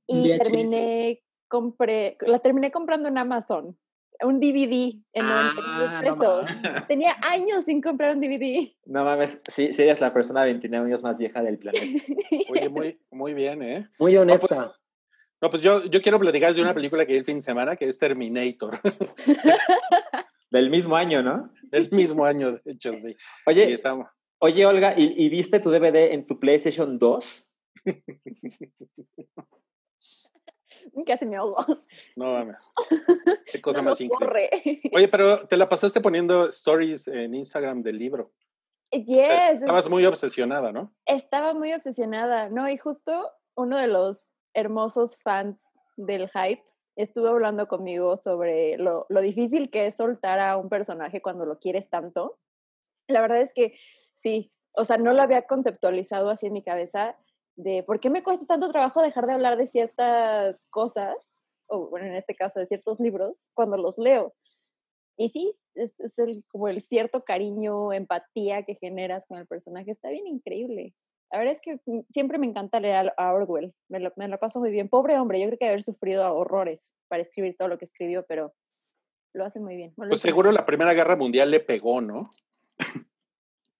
y 0.08 0.28
VHS. 0.28 0.38
terminé, 0.42 1.22
compré, 1.48 2.16
la 2.22 2.40
terminé 2.40 2.72
comprando 2.72 3.08
en 3.08 3.16
Amazon. 3.16 3.78
Un 4.22 4.38
DVD 4.40 4.94
en 5.12 5.26
99 5.26 5.86
Ah, 5.90 6.00
pesos. 6.02 6.46
Tenía 6.88 7.16
años 7.22 7.64
sin 7.64 7.80
comprar 7.82 8.14
un 8.14 8.20
DVD. 8.20 8.72
No 8.86 9.04
mames, 9.04 9.38
sí, 9.48 9.72
sí 9.72 9.82
eres 9.82 10.00
la 10.00 10.12
persona 10.14 10.40
de 10.44 10.52
29 10.52 10.86
años 10.86 11.02
más 11.02 11.18
vieja 11.18 11.42
del 11.42 11.58
planeta. 11.58 11.84
Oye, 12.50 12.68
muy, 12.68 12.98
muy 13.10 13.34
bien, 13.34 13.62
¿eh? 13.62 13.88
Muy 13.98 14.14
No, 14.14 14.22
honesta. 14.22 14.46
pues, 14.46 14.60
no, 15.42 15.50
pues 15.50 15.62
yo, 15.62 15.84
yo 15.86 16.00
quiero 16.00 16.18
platicar 16.20 16.54
de 16.54 16.62
una 16.62 16.72
película 16.74 17.04
que 17.04 17.12
vi 17.12 17.18
el 17.18 17.24
fin 17.24 17.36
de 17.36 17.40
semana, 17.42 17.76
que 17.76 17.86
es 17.86 17.98
Terminator. 17.98 18.80
Del 20.50 20.70
mismo 20.70 20.94
año, 20.94 21.20
¿no? 21.22 21.50
el 21.72 21.90
mismo 21.90 22.24
año, 22.24 22.52
de 22.52 22.60
hecho, 22.72 22.94
sí. 22.94 23.16
Oye, 23.46 23.72
estamos. 23.72 24.06
oye 24.38 24.64
Olga, 24.64 24.94
¿y, 24.96 25.12
y 25.24 25.28
viste 25.28 25.58
tu 25.58 25.68
DVD 25.70 26.12
en 26.12 26.24
tu 26.26 26.38
PlayStation 26.38 26.96
2? 26.98 27.48
Casi 31.06 31.26
me 31.26 31.36
ahogo. 31.36 31.64
No 32.16 32.32
mames. 32.32 32.72
Qué 33.52 33.60
cosa 33.60 33.78
No 33.78 33.90
más 33.90 34.00
increíble. 34.00 34.80
Oye, 34.92 35.08
pero 35.08 35.46
te 35.46 35.56
la 35.56 35.68
pasaste 35.68 36.00
poniendo 36.00 36.46
stories 36.46 37.08
en 37.08 37.34
Instagram 37.34 37.82
del 37.82 37.98
libro. 37.98 38.32
Yes, 38.90 39.60
Estabas 39.60 39.88
muy 39.88 40.06
obsesionada, 40.06 40.70
¿no? 40.70 40.94
estaba 41.04 41.52
muy 41.52 41.72
obsesionada, 41.72 42.48
¿no? 42.48 42.68
Y 42.68 42.76
justo 42.76 43.28
uno 43.56 43.76
de 43.76 43.88
los 43.88 44.22
hermosos 44.54 45.16
fans 45.16 45.64
del 45.96 46.28
hype 46.28 46.62
estuvo 46.96 47.28
hablando 47.28 47.66
conmigo 47.66 48.16
sobre 48.16 48.78
lo, 48.78 49.06
lo 49.08 49.20
difícil 49.20 49.70
que 49.70 49.86
es 49.86 49.96
soltar 49.96 50.38
a 50.38 50.56
un 50.56 50.68
personaje 50.68 51.20
cuando 51.20 51.44
lo 51.44 51.58
quieres 51.58 51.90
tanto. 51.90 52.38
La 53.08 53.20
verdad 53.20 53.40
es 53.40 53.52
que 53.52 53.74
sí, 54.14 54.52
o 54.72 54.84
sea, 54.84 54.96
no 54.96 55.12
lo 55.12 55.22
había 55.22 55.42
conceptualizado 55.42 56.30
así 56.30 56.46
en 56.46 56.52
mi 56.52 56.62
cabeza 56.62 57.16
de 57.56 57.82
por 57.82 58.00
qué 58.00 58.10
me 58.10 58.22
cuesta 58.22 58.46
tanto 58.46 58.70
trabajo 58.70 59.02
dejar 59.02 59.26
de 59.26 59.32
hablar 59.32 59.56
de 59.56 59.66
ciertas 59.66 60.66
cosas, 60.70 61.14
o 61.66 61.88
bueno, 61.88 62.06
en 62.06 62.16
este 62.16 62.34
caso 62.34 62.60
de 62.60 62.66
ciertos 62.66 63.00
libros, 63.00 63.50
cuando 63.54 63.76
los 63.76 63.98
leo. 63.98 64.34
Y 65.16 65.28
sí, 65.28 65.54
es, 65.74 65.98
es 66.00 66.18
el, 66.18 66.44
como 66.48 66.68
el 66.68 66.82
cierto 66.82 67.24
cariño, 67.24 67.92
empatía 67.92 68.64
que 68.64 68.74
generas 68.74 69.26
con 69.26 69.38
el 69.38 69.46
personaje. 69.46 69.90
Está 69.90 70.10
bien 70.10 70.26
increíble. 70.26 70.94
La 71.30 71.38
verdad 71.38 71.52
es 71.52 71.60
que 71.60 71.80
mm, 71.86 72.00
siempre 72.10 72.38
me 72.38 72.46
encanta 72.46 72.80
leer 72.80 73.12
a, 73.16 73.32
Orwell. 73.32 73.74
Me 73.88 74.00
lo, 74.00 74.12
me 74.16 74.28
lo 74.28 74.38
paso 74.38 74.60
muy 74.60 74.70
bien. 74.70 74.88
Pobre 74.88 75.18
hombre, 75.18 75.40
yo 75.40 75.46
creo 75.46 75.58
que 75.58 75.68
haber 75.68 75.82
sufrido 75.82 76.32
horrores 76.34 76.94
para 77.08 77.22
escribir 77.22 77.56
todo 77.56 77.68
lo 77.68 77.78
que 77.78 77.84
escribió, 77.84 78.24
pero 78.26 78.54
lo 79.32 79.44
hace 79.44 79.60
muy 79.60 79.76
bien. 79.76 79.94
Pues 79.96 80.20
seguro 80.20 80.52
la 80.52 80.66
Primera 80.66 80.94
Guerra 80.94 81.16
Mundial 81.16 81.50
le 81.50 81.60
pegó, 81.60 82.00
¿no? 82.00 82.30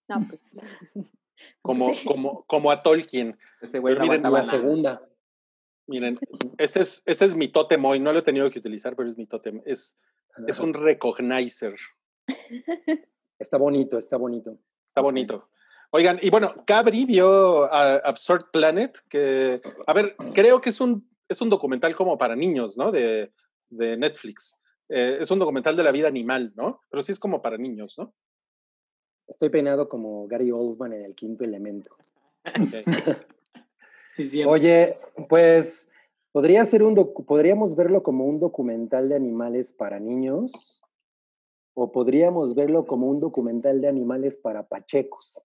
No, 0.08 0.16
pues. 0.28 0.42
Como, 1.62 1.94
sí. 1.94 2.06
como, 2.06 2.44
como 2.44 2.70
a 2.70 2.80
Tolkien. 2.80 3.38
Ese 3.60 3.78
güey 3.78 3.98
miren, 3.98 4.22
La 4.22 4.30
nada. 4.30 4.44
segunda. 4.44 5.08
Miren, 5.86 6.18
este 6.58 6.80
es, 6.80 7.02
este 7.06 7.24
es 7.24 7.36
mi 7.36 7.48
tótem 7.48 7.84
hoy. 7.84 8.00
No 8.00 8.12
lo 8.12 8.20
he 8.20 8.22
tenido 8.22 8.50
que 8.50 8.58
utilizar, 8.58 8.96
pero 8.96 9.08
es 9.08 9.16
mi 9.16 9.26
tótem. 9.26 9.62
Es, 9.66 9.98
es 10.46 10.58
un 10.60 10.74
recognizer. 10.74 11.74
Está 13.38 13.58
bonito, 13.58 13.98
está 13.98 14.16
bonito. 14.16 14.58
Está 14.86 15.00
bonito. 15.00 15.50
Oigan, 15.90 16.18
y 16.22 16.30
bueno, 16.30 16.54
Cabri 16.64 17.04
vio 17.04 17.64
a 17.64 17.96
Absurd 17.96 18.50
Planet, 18.52 18.98
que, 19.08 19.60
a 19.86 19.92
ver, 19.92 20.16
creo 20.32 20.60
que 20.60 20.70
es 20.70 20.80
un, 20.80 21.10
es 21.28 21.40
un 21.40 21.50
documental 21.50 21.94
como 21.94 22.16
para 22.16 22.36
niños, 22.36 22.78
¿no? 22.78 22.90
De, 22.90 23.32
de 23.68 23.96
Netflix. 23.96 24.60
Eh, 24.88 25.18
es 25.20 25.30
un 25.30 25.38
documental 25.38 25.76
de 25.76 25.82
la 25.82 25.92
vida 25.92 26.08
animal, 26.08 26.52
¿no? 26.56 26.80
Pero 26.90 27.02
sí 27.02 27.12
es 27.12 27.18
como 27.18 27.42
para 27.42 27.58
niños, 27.58 27.96
¿no? 27.98 28.14
Estoy 29.26 29.48
peinado 29.50 29.88
como 29.88 30.26
Gary 30.28 30.50
Oldman 30.52 30.92
en 30.92 31.04
el 31.04 31.14
quinto 31.14 31.44
elemento. 31.44 31.94
Ok. 32.46 33.18
Sí, 34.16 34.26
sí. 34.28 34.44
Oye, 34.44 34.96
pues 35.28 35.88
podría 36.30 36.64
ser 36.66 36.82
un 36.84 36.94
docu- 36.94 37.24
podríamos 37.24 37.74
verlo 37.74 38.02
como 38.04 38.26
un 38.26 38.38
documental 38.38 39.08
de 39.08 39.16
animales 39.16 39.72
para 39.72 39.98
niños 39.98 40.82
o 41.74 41.90
podríamos 41.90 42.54
verlo 42.54 42.86
como 42.86 43.08
un 43.08 43.18
documental 43.18 43.80
de 43.80 43.88
animales 43.88 44.36
para 44.36 44.68
pachecos. 44.68 45.40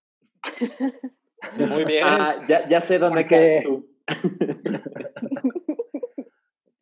Muy 1.58 1.84
bien. 1.86 2.04
Ah, 2.06 2.40
ya, 2.48 2.68
ya 2.70 2.80
sé 2.82 3.00
dónde 3.00 3.22
Porque- 3.22 3.36
quedas 3.36 3.64
tú. 3.64 3.88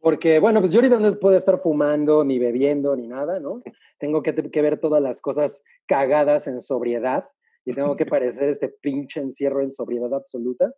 Porque, 0.08 0.40
bueno, 0.40 0.62
pues 0.62 0.72
yo 0.72 0.80
ahorita 0.80 1.02
no 1.02 1.12
puedo 1.20 1.36
estar 1.36 1.60
fumando, 1.60 2.24
ni 2.24 2.40
bebiendo, 2.40 2.96
ni 2.96 3.10
nada, 3.10 3.42
¿no? 3.42 3.62
Tengo 3.98 4.24
que, 4.24 4.34
que 4.34 4.62
ver 4.62 4.78
todas 4.78 5.02
las 5.02 5.20
cosas 5.20 5.64
cagadas 5.86 6.48
en 6.48 6.62
sobriedad 6.62 7.28
y 7.66 7.74
tengo 7.74 7.98
que 7.98 8.06
parecer 8.16 8.48
este 8.48 8.70
pinche 8.70 9.20
encierro 9.20 9.62
en 9.62 9.70
sobriedad 9.70 10.14
absoluta. 10.14 10.72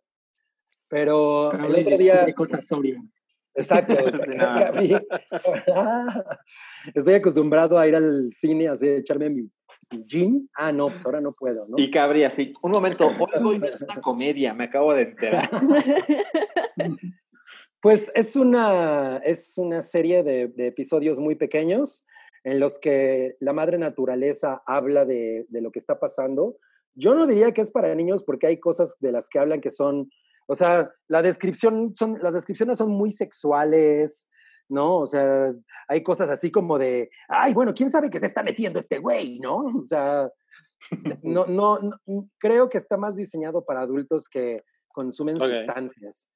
Pero 0.88 1.52
el 1.52 1.58
Cabri 1.58 1.80
otro 1.82 1.96
día... 1.96 2.12
descubre 2.14 2.34
cosas 2.34 2.66
sobrio. 2.66 3.04
Exacto. 3.54 3.94
Sí. 4.80 4.96
Estoy 6.96 7.14
acostumbrado 7.14 7.78
a 7.78 7.86
ir 7.86 7.94
al 7.94 8.32
cine, 8.32 8.66
así, 8.66 8.88
echarme 8.88 9.30
mi, 9.30 9.48
gin. 10.08 10.50
Ah, 10.56 10.72
no, 10.72 10.88
pues 10.88 11.06
ahora 11.06 11.20
no 11.20 11.34
puedo, 11.34 11.68
¿no? 11.68 11.78
Y 11.78 11.88
Cabri 11.88 12.24
así, 12.24 12.52
un 12.62 12.72
momento, 12.72 13.06
hoy 13.06 13.44
hoy 13.44 13.58
no 13.60 13.66
es 13.68 13.80
una 13.80 14.00
comedia, 14.00 14.54
me 14.54 14.64
acabo 14.64 14.92
de 14.92 15.02
enterar. 15.02 15.48
Pues 17.82 18.12
es 18.14 18.36
una, 18.36 19.18
es 19.18 19.56
una 19.56 19.80
serie 19.80 20.22
de, 20.22 20.48
de 20.48 20.66
episodios 20.66 21.18
muy 21.18 21.34
pequeños 21.34 22.04
en 22.44 22.60
los 22.60 22.78
que 22.78 23.36
la 23.40 23.52
madre 23.52 23.78
naturaleza 23.78 24.62
habla 24.66 25.04
de, 25.04 25.46
de 25.48 25.60
lo 25.60 25.70
que 25.70 25.78
está 25.78 25.98
pasando. 25.98 26.56
Yo 26.94 27.14
no 27.14 27.26
diría 27.26 27.52
que 27.52 27.60
es 27.60 27.70
para 27.70 27.94
niños 27.94 28.22
porque 28.22 28.46
hay 28.46 28.58
cosas 28.60 28.96
de 29.00 29.12
las 29.12 29.28
que 29.28 29.38
hablan 29.38 29.60
que 29.60 29.70
son, 29.70 30.10
o 30.46 30.54
sea, 30.54 30.90
la 31.08 31.22
descripción 31.22 31.94
son, 31.94 32.18
las 32.22 32.34
descripciones 32.34 32.78
son 32.78 32.90
muy 32.90 33.10
sexuales, 33.10 34.28
¿no? 34.68 34.98
O 34.98 35.06
sea, 35.06 35.52
hay 35.88 36.02
cosas 36.02 36.28
así 36.28 36.50
como 36.50 36.78
de, 36.78 37.10
ay, 37.28 37.54
bueno, 37.54 37.72
¿quién 37.74 37.90
sabe 37.90 38.10
que 38.10 38.18
se 38.18 38.26
está 38.26 38.42
metiendo 38.42 38.78
este 38.78 38.98
güey, 38.98 39.38
¿no? 39.38 39.56
O 39.80 39.84
sea, 39.84 40.28
no, 41.22 41.46
no, 41.46 41.78
no- 41.78 42.28
creo 42.38 42.68
que 42.68 42.78
está 42.78 42.96
más 42.96 43.14
diseñado 43.14 43.64
para 43.64 43.80
adultos 43.80 44.28
que 44.28 44.62
consumen 44.88 45.36
sustancias. 45.56 46.28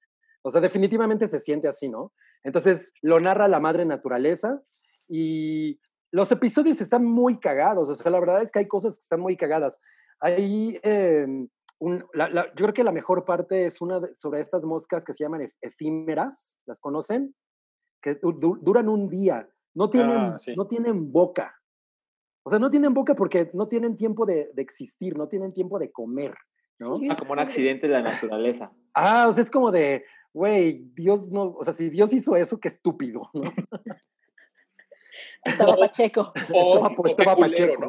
O 0.45 0.51
sea, 0.51 0.61
definitivamente 0.61 1.27
se 1.27 1.39
siente 1.39 1.69
así, 1.69 1.89
¿no? 1.89 2.13
Entonces, 2.43 2.93
lo 3.01 3.19
narra 3.19 3.49
la 3.49 3.61
madre 3.61 3.85
naturaleza 3.87 4.63
y 5.09 5.81
los 6.13 6.31
episodios 6.33 6.81
están 6.81 7.05
muy 7.05 7.39
cagados. 7.41 7.89
O 7.89 7.95
sea, 7.95 8.11
la 8.11 8.21
verdad 8.21 8.43
es 8.43 8.53
que 8.53 8.59
hay 8.61 8.69
cosas 8.69 8.97
que 8.97 9.01
están 9.03 9.21
muy 9.21 9.37
cagadas. 9.37 9.81
Hay, 10.21 10.79
eh, 10.83 11.27
un- 11.79 12.05
la- 12.13 12.29
la- 12.29 12.47
yo 12.49 12.65
creo 12.67 12.75
que 12.75 12.85
la 12.85 12.93
mejor 12.93 13.25
parte 13.25 13.65
es 13.65 13.81
una 13.81 14.01
de- 14.01 14.15
sobre 14.15 14.41
estas 14.41 14.65
moscas 14.65 15.05
que 15.05 15.13
se 15.13 15.25
llaman 15.25 15.41
ef- 15.43 15.55
efímeras. 15.61 16.57
¿Las 16.67 16.79
conocen? 16.79 17.35
Que 18.03 18.15
du- 18.17 18.33
du- 18.33 18.59
duran 18.61 18.89
un 18.89 19.09
día. 19.09 19.49
No 19.75 19.91
tienen, 19.91 20.19
Ah, 20.19 20.39
sí. 20.39 20.55
no 20.57 20.67
tienen 20.69 21.11
boca. 21.11 21.55
O 22.47 22.51
sea, 22.51 22.59
no 22.59 22.71
tienen 22.71 22.93
boca 22.95 23.15
porque 23.15 23.51
no 23.55 23.67
tienen 23.69 23.97
tiempo 23.97 24.27
de, 24.27 24.51
de 24.55 24.63
existir, 24.63 25.17
no 25.17 25.27
tienen 25.29 25.53
tiempo 25.55 25.79
de 25.79 25.91
comer, 25.91 26.35
¿no? 26.79 27.01
Ah, 27.11 27.17
como 27.17 27.33
un 27.33 27.39
accidente 27.39 27.87
de 27.87 27.93
la 27.95 28.03
naturaleza. 28.03 28.73
Ah, 28.95 29.27
o 29.29 29.33
sea, 29.33 29.43
es 29.43 29.51
como 29.51 29.71
de, 29.71 30.05
güey, 30.33 30.83
Dios 30.95 31.31
no, 31.31 31.55
o 31.59 31.65
sea, 31.65 31.73
si 31.73 31.89
Dios 31.91 32.13
hizo 32.13 32.37
eso, 32.37 32.59
qué 32.59 32.69
estúpido, 32.69 33.31
¿no? 33.35 33.43
Estaba 35.45 35.77
Pacheco. 35.77 36.33
O, 36.55 36.75
Estaba- 36.77 36.95
o 36.97 37.03
qué 37.03 37.11
estaba 37.11 37.35
culero, 37.37 37.51
Pacheco. 37.75 37.81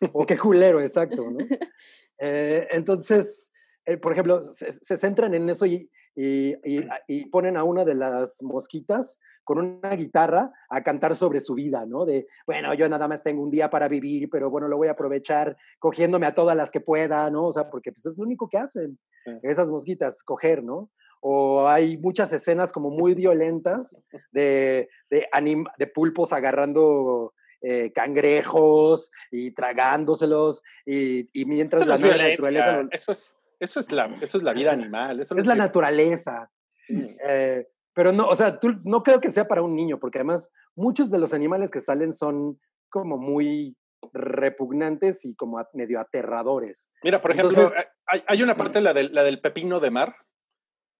¿no? 0.00 0.10
O 0.12 0.26
qué 0.26 0.36
culero, 0.38 0.80
exacto, 0.80 1.30
¿no? 1.30 1.38
Eh, 2.20 2.68
entonces, 2.70 3.52
eh, 3.84 3.96
por 3.96 4.12
ejemplo, 4.12 4.40
se, 4.40 4.70
se 4.70 4.96
centran 4.96 5.34
en 5.34 5.50
eso 5.50 5.66
y, 5.66 5.90
y- 6.14 6.54
y- 6.64 6.86
y 7.08 7.26
ponen 7.26 7.56
a 7.56 7.64
una 7.64 7.84
de 7.84 7.96
las 7.96 8.40
mosquitas 8.40 9.18
con 9.44 9.58
una 9.58 9.94
guitarra 9.94 10.50
a 10.68 10.82
cantar 10.82 11.14
sobre 11.14 11.40
su 11.40 11.54
vida, 11.54 11.84
¿no? 11.86 12.04
De, 12.04 12.26
bueno, 12.46 12.74
yo 12.74 12.88
nada 12.88 13.06
más 13.06 13.22
tengo 13.22 13.42
un 13.42 13.50
día 13.50 13.70
para 13.70 13.86
vivir, 13.88 14.28
pero 14.30 14.50
bueno, 14.50 14.66
lo 14.68 14.76
voy 14.76 14.88
a 14.88 14.92
aprovechar 14.92 15.56
cogiéndome 15.78 16.26
a 16.26 16.34
todas 16.34 16.56
las 16.56 16.70
que 16.70 16.80
pueda, 16.80 17.30
¿no? 17.30 17.46
O 17.46 17.52
sea, 17.52 17.70
porque 17.70 17.92
pues 17.92 18.06
es 18.06 18.16
lo 18.18 18.24
único 18.24 18.48
que 18.48 18.58
hacen 18.58 18.98
Sí. 19.24 19.30
esas 19.42 19.70
mosquitas, 19.70 20.22
coger, 20.22 20.62
¿no? 20.62 20.90
O 21.20 21.66
hay 21.66 21.96
muchas 21.96 22.30
escenas 22.34 22.70
como 22.72 22.90
muy 22.90 23.14
violentas 23.14 24.02
de, 24.32 24.90
de, 25.08 25.26
anim- 25.32 25.70
de 25.78 25.86
pulpos 25.86 26.34
agarrando 26.34 27.32
eh, 27.62 27.90
cangrejos 27.92 29.10
y 29.30 29.52
tragándoselos 29.52 30.62
y, 30.84 31.30
y 31.32 31.46
mientras 31.46 31.80
Eso 31.82 31.90
no 31.92 31.96
la 31.96 32.02
violencia, 32.06 32.50
naturaleza 32.50 32.88
Eso 32.92 33.12
es, 33.12 33.38
eso 33.60 33.80
es 33.80 33.90
la, 33.92 34.18
eso 34.20 34.36
es 34.36 34.42
la 34.42 34.52
vida 34.60 34.72
animal. 34.72 35.20
Eso 35.20 35.34
no 35.34 35.40
es 35.40 35.46
la 35.46 35.54
naturaleza. 35.54 36.50
Eh, 36.88 37.66
pero 37.94 38.12
no, 38.12 38.26
o 38.28 38.36
sea, 38.36 38.58
tú, 38.58 38.74
no 38.84 39.02
creo 39.02 39.20
que 39.20 39.30
sea 39.30 39.46
para 39.48 39.62
un 39.62 39.74
niño, 39.74 39.98
porque 39.98 40.18
además 40.18 40.50
muchos 40.74 41.10
de 41.10 41.18
los 41.18 41.32
animales 41.32 41.70
que 41.70 41.80
salen 41.80 42.12
son 42.12 42.60
como 42.90 43.16
muy 43.16 43.76
repugnantes 44.12 45.24
y 45.24 45.34
como 45.34 45.58
a- 45.58 45.68
medio 45.72 45.98
aterradores. 46.00 46.90
Mira, 47.02 47.22
por 47.22 47.30
ejemplo, 47.32 47.56
Entonces- 47.56 47.86
hay, 48.06 48.22
hay 48.26 48.42
una 48.42 48.56
parte, 48.56 48.80
la 48.80 48.92
del, 48.92 49.14
la 49.14 49.22
del 49.22 49.40
pepino 49.40 49.80
de 49.80 49.90
mar, 49.90 50.14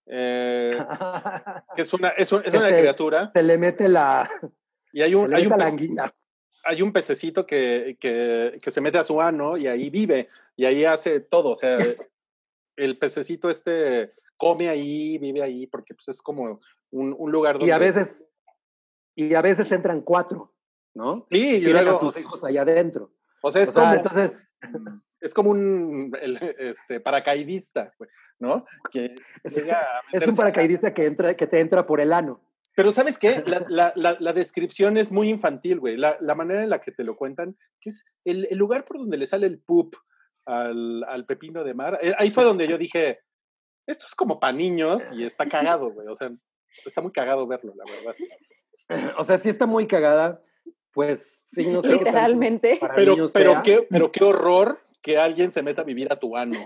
eh, 0.06 0.78
que 1.76 1.82
es 1.82 1.92
una, 1.92 2.08
es, 2.10 2.30
un- 2.32 2.42
es 2.44 2.50
Que 2.50 2.56
una 2.58 2.68
se- 2.68 2.78
criatura, 2.80 3.28
Se 3.32 3.42
le 3.42 3.58
mete 3.58 3.88
la, 3.88 4.28
y 4.92 5.02
hay 5.02 5.14
un, 5.14 5.34
hay 5.34 5.46
un, 5.46 5.52
pez- 5.52 6.12
hay 6.64 6.82
un 6.82 6.92
pececito 6.92 7.46
que, 7.46 7.96
que, 8.00 8.58
que 8.62 8.70
se 8.70 8.80
mete 8.80 8.98
a 8.98 9.04
su 9.04 9.20
ano 9.20 9.56
y 9.56 9.66
ahí 9.66 9.90
vive, 9.90 10.28
y 10.56 10.64
ahí 10.64 10.84
hace 10.84 11.20
todo, 11.20 11.50
o 11.50 11.56
sea, 11.56 11.78
el 12.76 12.98
pececito 12.98 13.48
este 13.50 14.12
come 14.36 14.68
ahí, 14.68 15.16
vive 15.18 15.42
ahí, 15.42 15.66
porque 15.66 15.94
pues 15.94 16.08
es 16.08 16.20
como 16.20 16.60
un, 16.94 17.14
un 17.18 17.32
lugar 17.32 17.54
donde... 17.54 17.66
Y 17.66 17.70
a 17.70 17.78
veces, 17.78 18.26
y 19.16 19.34
a 19.34 19.42
veces 19.42 19.70
entran 19.72 20.00
cuatro, 20.02 20.54
¿no? 20.94 21.26
Sí, 21.30 21.38
y 21.56 21.60
luego, 21.60 21.96
a 21.96 21.98
sus 22.00 22.16
hijos 22.18 22.44
allá 22.44 22.62
adentro. 22.62 23.12
o 23.42 23.50
sea, 23.50 23.62
es 23.62 23.70
O 23.70 23.72
sea, 23.72 23.82
como... 23.82 23.94
entonces, 23.96 24.48
es 25.20 25.34
como 25.34 25.50
un 25.50 26.12
el, 26.20 26.36
este, 26.58 27.00
paracaidista, 27.00 27.92
güey, 27.98 28.10
¿no? 28.38 28.64
Que 28.90 29.14
Es- 29.44 29.54
llega 29.56 29.78
a 29.80 29.98
es 30.08 30.12
meterse 30.14 30.30
un 30.30 30.36
paracaidista 30.36 30.94
que, 30.94 31.06
entra, 31.06 31.34
que 31.36 31.46
te 31.46 31.60
entra 31.60 31.86
por 31.86 32.00
el 32.00 32.12
ano. 32.12 32.40
Pero 32.76 32.90
¿sabes 32.92 33.18
qué? 33.18 33.42
La, 33.46 33.64
la, 33.68 33.92
la, 33.96 34.16
la 34.20 34.32
descripción 34.32 34.96
es 34.96 35.12
muy 35.12 35.28
infantil, 35.28 35.80
güey. 35.80 35.96
La, 35.96 36.16
la 36.20 36.34
manera 36.34 36.62
en 36.62 36.70
la 36.70 36.80
que 36.80 36.92
te 36.92 37.04
lo 37.04 37.16
cuentan, 37.16 37.56
que 37.80 37.90
es 37.90 38.04
el, 38.24 38.46
el 38.50 38.58
lugar 38.58 38.84
por 38.84 38.98
donde 38.98 39.16
le 39.16 39.26
sale 39.26 39.46
el 39.46 39.60
poop 39.60 39.94
al, 40.46 41.04
al 41.04 41.24
pepino 41.24 41.64
de 41.64 41.74
mar. 41.74 41.98
eh, 42.02 42.12
Ahí 42.18 42.30
fue 42.30 42.44
donde 42.44 42.66
yo 42.68 42.76
dije, 42.76 43.20
esto 43.86 44.06
es 44.08 44.14
como 44.14 44.38
para 44.40 44.52
niños 44.52 45.10
y 45.12 45.24
está 45.24 45.46
cagado, 45.46 45.90
güey. 45.92 46.08
O 46.08 46.14
sea, 46.14 46.30
está 46.84 47.00
muy 47.02 47.12
cagado 47.12 47.46
verlo, 47.46 47.74
la 47.76 47.84
verdad. 47.84 48.14
O 49.18 49.24
sea, 49.24 49.38
sí 49.38 49.48
está 49.48 49.64
muy 49.64 49.86
cagada. 49.86 50.42
Pues 50.92 51.42
sí, 51.46 51.66
no 51.68 51.80
sé. 51.80 51.92
Literalmente. 51.92 52.76
para 52.78 52.94
Pero, 52.94 53.14
pero, 53.32 53.52
sea. 53.52 53.62
qué, 53.62 53.86
pero 53.88 54.12
qué 54.12 54.22
horror 54.22 54.78
que 55.00 55.16
alguien 55.18 55.50
se 55.52 55.62
meta 55.62 55.82
a 55.82 55.84
vivir 55.84 56.12
a 56.12 56.16
tu 56.16 56.36
ano. 56.36 56.58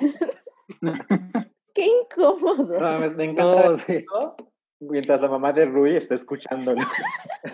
Qué 1.75 1.87
incómodo. 1.87 2.81
No, 2.81 2.99
me, 2.99 3.25
encanta 3.25 3.69
No, 3.69 3.77
sí. 3.77 4.05
mientras 4.81 5.21
la 5.21 5.29
mamá 5.29 5.53
de 5.53 5.65
Rui 5.65 5.97
está 5.97 6.17
escuchándolo. 6.17 6.81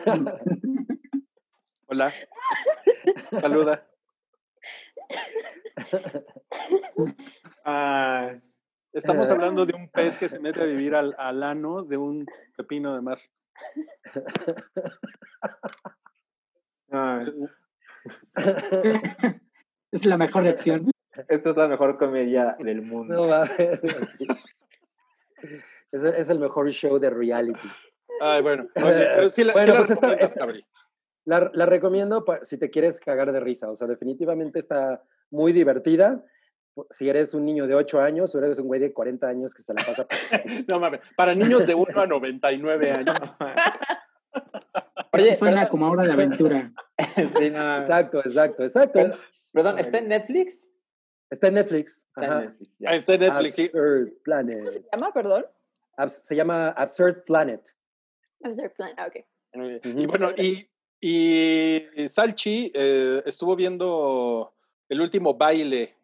Hola. 1.86 2.10
Saluda. 3.40 3.86
Ah, 7.64 8.35
Estamos 8.95 9.29
hablando 9.31 9.66
de 9.66 9.75
un 9.75 9.89
pez 9.89 10.16
que 10.19 10.29
se 10.29 10.39
mete 10.39 10.62
a 10.62 10.65
vivir 10.65 10.95
al, 10.95 11.15
al 11.19 11.43
ano 11.43 11.83
de 11.83 11.97
un 11.97 12.27
pepino 12.57 12.95
de 12.95 13.03
mar. 13.03 13.19
ah, 16.93 17.25
Es 19.93 20.07
la 20.07 20.16
mejor 20.19 20.43
reacción. 20.43 20.91
es, 21.12 21.25
Esto 21.29 21.51
es 21.51 21.57
la 21.57 21.69
mejor 21.69 21.97
comedia 21.99 22.57
del 22.59 22.83
mundo. 22.83 23.15
No 23.15 23.33
así. 23.33 23.65
Es, 25.93 26.03
el- 26.03 26.15
es 26.15 26.29
el 26.31 26.41
mejor 26.41 26.69
show 26.71 26.99
de 26.99 27.11
reality. 27.11 27.69
Ay, 28.21 28.43
bueno. 28.43 28.66
Oye, 28.75 29.07
pero 29.15 29.31
sí 29.31 29.45
la, 29.45 29.53
sí 29.53 29.59
Bueno, 29.59 29.73
la 29.75 29.79
pues 29.81 29.91
esta- 29.93 30.15
esta- 30.15 30.41
Cabri. 30.41 30.66
La, 31.27 31.51
la 31.55 31.65
recomiendo 31.66 32.25
pa- 32.25 32.45
si 32.45 32.59
te 32.59 32.71
quieres 32.71 32.99
cagar 33.01 33.33
de 33.33 33.41
risa. 33.41 33.71
O 33.71 33.77
sea, 33.77 33.87
definitivamente 33.87 34.59
está 34.59 35.03
muy 35.31 35.53
divertida. 35.53 36.23
Si 36.90 37.09
eres 37.09 37.34
un 37.34 37.44
niño 37.44 37.66
de 37.66 37.74
8 37.74 38.01
años 38.01 38.34
o 38.34 38.38
eres 38.38 38.59
un 38.59 38.66
güey 38.66 38.80
de 38.80 38.92
40 38.92 39.28
años 39.28 39.55
que 39.55 39.62
se 39.62 39.72
la 39.74 39.82
pasa. 39.84 40.06
No 40.68 40.80
mames. 40.80 41.01
Para 41.16 41.34
niños 41.34 41.66
de 41.66 41.74
1 41.74 42.01
a 42.01 42.06
99 42.09 42.90
años. 42.92 43.16
Oye, 45.12 45.36
suena 45.36 45.56
perdón. 45.62 45.70
como 45.70 45.90
hora 45.92 46.05
de 46.05 46.12
aventura. 46.12 46.72
Sí, 47.38 47.51
no, 47.51 47.76
Exacto, 47.78 48.18
exacto, 48.18 48.64
exacto. 48.64 48.92
Perdón, 48.98 49.18
Perdón, 49.52 49.78
¿está 49.78 49.98
en 49.98 50.09
Netflix? 50.09 50.68
Está 51.30 51.46
en 51.48 51.55
Netflix. 51.55 52.06
Está 52.16 52.26
en. 52.26 52.40
Netflix. 52.46 52.70
Ahí 52.86 52.98
está 52.98 53.14
en 53.14 53.20
Netflix, 53.20 53.55
sí. 53.55 53.68
¿Cómo 53.68 53.84
se 53.84 54.10
Planet. 54.24 54.84
llama? 54.92 55.12
Perdón. 55.12 55.46
Abs- 55.96 56.22
se 56.24 56.34
llama 56.34 56.70
Absurd 56.70 57.22
Planet. 57.24 57.62
Absurd 58.42 58.72
Plan. 58.72 58.90
Ah, 58.96 59.06
ok. 59.06 59.24
Y 59.84 60.06
bueno, 60.06 60.32
y, 60.36 60.68
y 61.01 62.09
Salchi 62.09 62.72
eh, 62.74 63.22
estuvo 63.24 63.55
viendo 63.55 64.52
el 64.88 65.01
último 65.01 65.34
baile, 65.34 65.94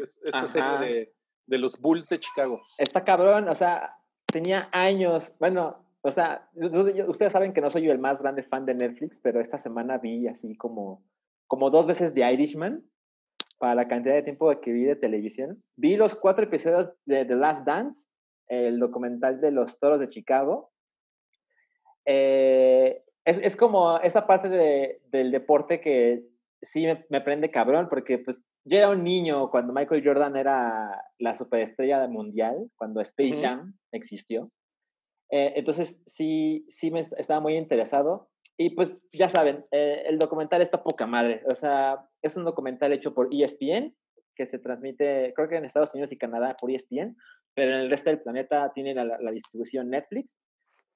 es- 0.00 0.20
esta 0.24 0.38
Ajá. 0.38 0.46
serie 0.46 0.78
de, 0.78 1.14
de 1.46 1.58
los 1.58 1.80
Bulls 1.80 2.08
de 2.08 2.18
Chicago. 2.20 2.60
Está 2.78 3.04
cabrón, 3.04 3.48
o 3.48 3.54
sea, 3.54 3.94
tenía 4.26 4.68
años. 4.72 5.32
Bueno, 5.38 5.84
o 6.02 6.10
sea, 6.10 6.48
ustedes 7.08 7.32
saben 7.32 7.52
que 7.52 7.60
no 7.60 7.70
soy 7.70 7.82
yo 7.82 7.92
el 7.92 7.98
más 7.98 8.22
grande 8.22 8.42
fan 8.42 8.64
de 8.66 8.74
Netflix, 8.74 9.18
pero 9.22 9.40
esta 9.40 9.58
semana 9.58 9.98
vi 9.98 10.26
así 10.28 10.56
como, 10.56 11.02
como 11.46 11.70
dos 11.70 11.86
veces 11.86 12.14
The 12.14 12.32
Irishman 12.32 12.84
para 13.58 13.74
la 13.74 13.88
cantidad 13.88 14.14
de 14.14 14.22
tiempo 14.22 14.48
que 14.60 14.72
vi 14.72 14.84
de 14.84 14.94
televisión. 14.96 15.62
Vi 15.76 15.96
los 15.96 16.14
cuatro 16.14 16.44
episodios 16.44 16.92
de 17.06 17.24
The 17.24 17.34
Last 17.34 17.66
Dance, 17.66 18.06
el 18.46 18.78
documental 18.78 19.40
de 19.40 19.50
los 19.50 19.78
toros 19.80 19.98
de 19.98 20.08
Chicago. 20.08 20.70
Eh, 22.06 23.02
es, 23.24 23.38
es 23.42 23.56
como 23.56 23.98
esa 24.00 24.26
parte 24.26 24.48
de- 24.48 25.00
del 25.10 25.30
deporte 25.30 25.80
que 25.80 26.22
sí 26.62 26.86
me, 26.86 27.04
me 27.10 27.20
prende 27.20 27.50
cabrón, 27.50 27.88
porque 27.90 28.18
pues 28.18 28.38
yo 28.68 28.78
era 28.78 28.90
un 28.90 29.02
niño 29.04 29.50
cuando 29.50 29.72
Michael 29.72 30.02
Jordan 30.04 30.36
era 30.36 31.02
la 31.18 31.34
superestrella 31.34 32.06
mundial, 32.08 32.70
cuando 32.76 33.00
Space 33.00 33.32
Ujú. 33.34 33.42
Jam 33.42 33.74
existió. 33.92 34.50
Eh, 35.30 35.54
entonces 35.56 36.02
sí, 36.06 36.64
sí 36.68 36.90
me 36.90 37.00
est- 37.00 37.12
estaba 37.18 37.40
muy 37.40 37.56
interesado. 37.56 38.30
Y 38.56 38.70
pues 38.70 38.96
ya 39.12 39.28
saben, 39.28 39.64
eh, 39.70 40.02
el 40.06 40.18
documental 40.18 40.62
está 40.62 40.82
poca 40.82 41.06
madre. 41.06 41.42
O 41.48 41.54
sea, 41.54 42.08
es 42.22 42.36
un 42.36 42.44
documental 42.44 42.92
hecho 42.92 43.14
por 43.14 43.28
ESPN, 43.32 43.94
que 44.34 44.46
se 44.46 44.58
transmite, 44.58 45.32
creo 45.34 45.48
que 45.48 45.56
en 45.56 45.64
Estados 45.64 45.92
Unidos 45.94 46.12
y 46.12 46.18
Canadá 46.18 46.56
por 46.60 46.70
ESPN, 46.70 47.16
pero 47.54 47.72
en 47.72 47.80
el 47.82 47.90
resto 47.90 48.10
del 48.10 48.20
planeta 48.22 48.72
tiene 48.74 48.94
la, 48.94 49.04
la 49.18 49.30
distribución 49.30 49.90
Netflix. 49.90 50.36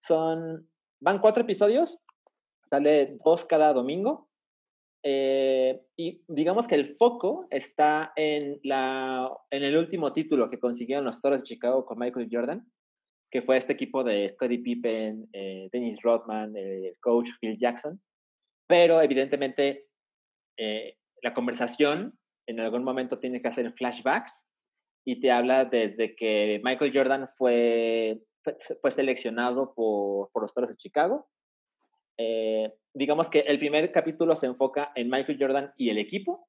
Son, 0.00 0.68
van 1.00 1.20
cuatro 1.20 1.42
episodios, 1.42 1.98
sale 2.64 3.16
dos 3.24 3.44
cada 3.44 3.72
domingo. 3.72 4.28
Eh, 5.04 5.82
y 5.96 6.22
digamos 6.28 6.68
que 6.68 6.76
el 6.76 6.96
foco 6.96 7.48
está 7.50 8.12
en, 8.14 8.60
la, 8.62 9.30
en 9.50 9.64
el 9.64 9.76
último 9.76 10.12
título 10.12 10.48
que 10.48 10.60
consiguieron 10.60 11.04
los 11.04 11.20
Toros 11.20 11.40
de 11.40 11.44
Chicago 11.44 11.84
con 11.84 11.98
Michael 11.98 12.28
Jordan, 12.30 12.70
que 13.30 13.42
fue 13.42 13.56
este 13.56 13.72
equipo 13.72 14.04
de 14.04 14.28
Scottie 14.28 14.60
Pippen, 14.60 15.28
eh, 15.32 15.68
Dennis 15.72 16.02
Rodman, 16.02 16.56
el 16.56 16.96
coach 17.00 17.28
Phil 17.40 17.58
Jackson. 17.58 18.00
Pero 18.68 19.00
evidentemente 19.02 19.86
eh, 20.56 20.96
la 21.22 21.34
conversación 21.34 22.18
en 22.46 22.60
algún 22.60 22.84
momento 22.84 23.18
tiene 23.18 23.42
que 23.42 23.48
hacer 23.48 23.72
flashbacks 23.72 24.46
y 25.04 25.20
te 25.20 25.32
habla 25.32 25.64
desde 25.64 26.14
que 26.14 26.60
Michael 26.62 26.92
Jordan 26.94 27.28
fue, 27.36 28.22
fue, 28.80 28.90
seleccionado 28.90 29.74
por, 29.74 30.30
por 30.30 30.42
los 30.42 30.54
Toros 30.54 30.70
de 30.70 30.76
Chicago. 30.76 31.28
Eh, 32.18 32.72
digamos 32.94 33.28
que 33.28 33.40
el 33.40 33.58
primer 33.58 33.90
capítulo 33.92 34.36
se 34.36 34.46
enfoca 34.46 34.92
en 34.94 35.08
Michael 35.10 35.38
Jordan 35.40 35.72
y 35.76 35.90
el 35.90 35.98
equipo. 35.98 36.48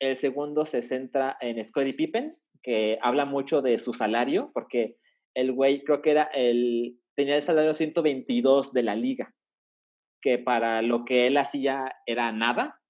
El 0.00 0.16
segundo 0.16 0.64
se 0.64 0.82
centra 0.82 1.36
en 1.40 1.62
Scottie 1.64 1.94
Pippen, 1.94 2.36
que 2.62 2.98
habla 3.02 3.24
mucho 3.24 3.62
de 3.62 3.78
su 3.78 3.92
salario, 3.92 4.50
porque 4.54 4.96
el 5.34 5.52
güey 5.52 5.84
creo 5.84 6.02
que 6.02 6.10
era 6.10 6.24
el, 6.34 6.98
tenía 7.14 7.36
el 7.36 7.42
salario 7.42 7.74
122 7.74 8.72
de 8.72 8.82
la 8.82 8.94
liga, 8.94 9.34
que 10.20 10.38
para 10.38 10.82
lo 10.82 11.04
que 11.04 11.26
él 11.26 11.36
hacía 11.36 11.94
era 12.06 12.32
nada, 12.32 12.80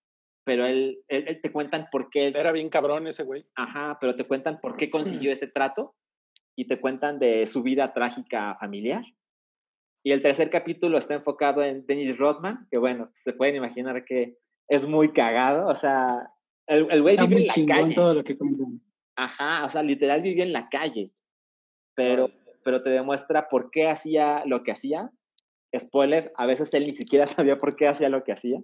pero 0.45 0.67
él, 0.67 1.03
él, 1.09 1.25
él 1.29 1.41
te 1.41 1.53
cuentan 1.53 1.89
por 1.91 2.11
qué, 2.11 2.29
Era 2.29 2.53
bien 2.53 2.69
cabrón 2.69 3.07
ese 3.07 3.23
güey. 3.23 3.45
ajá, 3.55 3.99
pero 4.01 4.17
te 4.17 4.25
cuentan 4.25 4.61
por 4.61 4.77
qué 4.77 4.91
consiguió 4.91 5.33
ese 5.33 5.47
trato 5.47 5.95
y 6.57 6.67
te 6.67 6.81
cuentan 6.81 7.19
de 7.19 7.47
su 7.47 7.63
vida 7.63 7.93
trágica 7.93 8.57
familiar. 8.59 9.05
Y 10.03 10.13
el 10.13 10.23
tercer 10.23 10.51
capítulo 10.51 10.99
está 10.99 11.15
enfocado 11.15 11.63
en 11.63 11.87
Dennis 11.87 12.19
Rodman, 12.19 12.67
que 12.71 12.79
bueno, 12.79 13.11
se 13.15 13.33
pueden 13.33 13.57
imaginar 13.57 14.05
que 14.05 14.37
es 14.69 14.87
muy 14.87 15.13
cagado, 15.13 15.69
o 15.69 15.77
sea, 15.77 16.31
el, 16.67 17.03
güey 17.03 17.17
vive 17.17 17.43
en 17.43 17.47
la 17.47 17.75
calle. 17.75 17.95
todo 17.95 18.15
lo 18.15 18.25
que 18.25 18.37
cuentan. 18.37 18.81
Ajá, 19.17 19.65
o 19.65 19.69
sea, 19.69 19.83
literal 19.83 20.23
vivía 20.23 20.45
en 20.45 20.53
la 20.53 20.69
calle, 20.69 21.13
pero, 21.95 22.31
pero 22.65 22.83
te 22.83 22.91
demuestra 22.91 23.49
por 23.49 23.71
qué 23.71 23.89
hacía 23.89 24.43
lo 24.47 24.63
que 24.63 24.73
hacía. 24.73 25.11
Spoiler, 25.77 26.33
a 26.37 26.47
veces 26.47 26.73
él 26.75 26.87
ni 26.87 26.93
siquiera 26.93 27.27
sabía 27.27 27.59
por 27.59 27.77
qué 27.77 27.89
hacía 27.89 28.09
lo 28.09 28.25
que 28.25 28.33
hacía. 28.33 28.61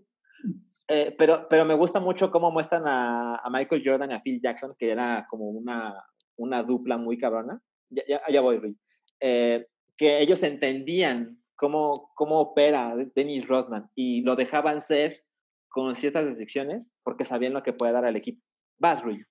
Eh, 0.89 1.15
pero, 1.19 1.47
pero 1.51 1.66
me 1.66 1.74
gusta 1.74 2.01
mucho 2.01 2.31
cómo 2.31 2.51
muestran 2.51 2.86
a, 2.86 3.36
a 3.36 3.51
Michael 3.51 3.82
Jordan 3.85 4.10
y 4.10 4.15
a 4.15 4.23
Phil 4.23 4.40
Jackson, 4.40 4.74
que 4.78 4.90
era 4.90 5.27
como 5.28 5.51
una, 5.51 6.02
una 6.36 6.62
dupla 6.62 6.97
muy 6.97 7.19
cabrona. 7.19 7.60
Ya, 7.90 8.02
ya, 8.09 8.23
ya 8.31 8.40
voy, 8.40 8.59
Rui. 8.59 8.77
Eh, 9.20 9.66
que 9.98 10.20
ellos 10.22 10.42
entendían 10.42 11.42
cómo, 11.56 12.12
cómo 12.14 12.40
opera 12.40 12.94
Dennis 13.14 13.46
Rodman 13.46 13.90
y 13.94 14.22
lo 14.22 14.36
dejaban 14.36 14.80
ser 14.80 15.24
con 15.68 15.94
ciertas 15.96 16.24
restricciones 16.24 16.90
porque 17.02 17.24
sabían 17.24 17.52
lo 17.52 17.62
que 17.62 17.72
puede 17.74 17.92
dar 17.92 18.04
al 18.04 18.16
equipo. 18.16 18.42
Vas, 18.78 19.02
Rui. 19.02 19.22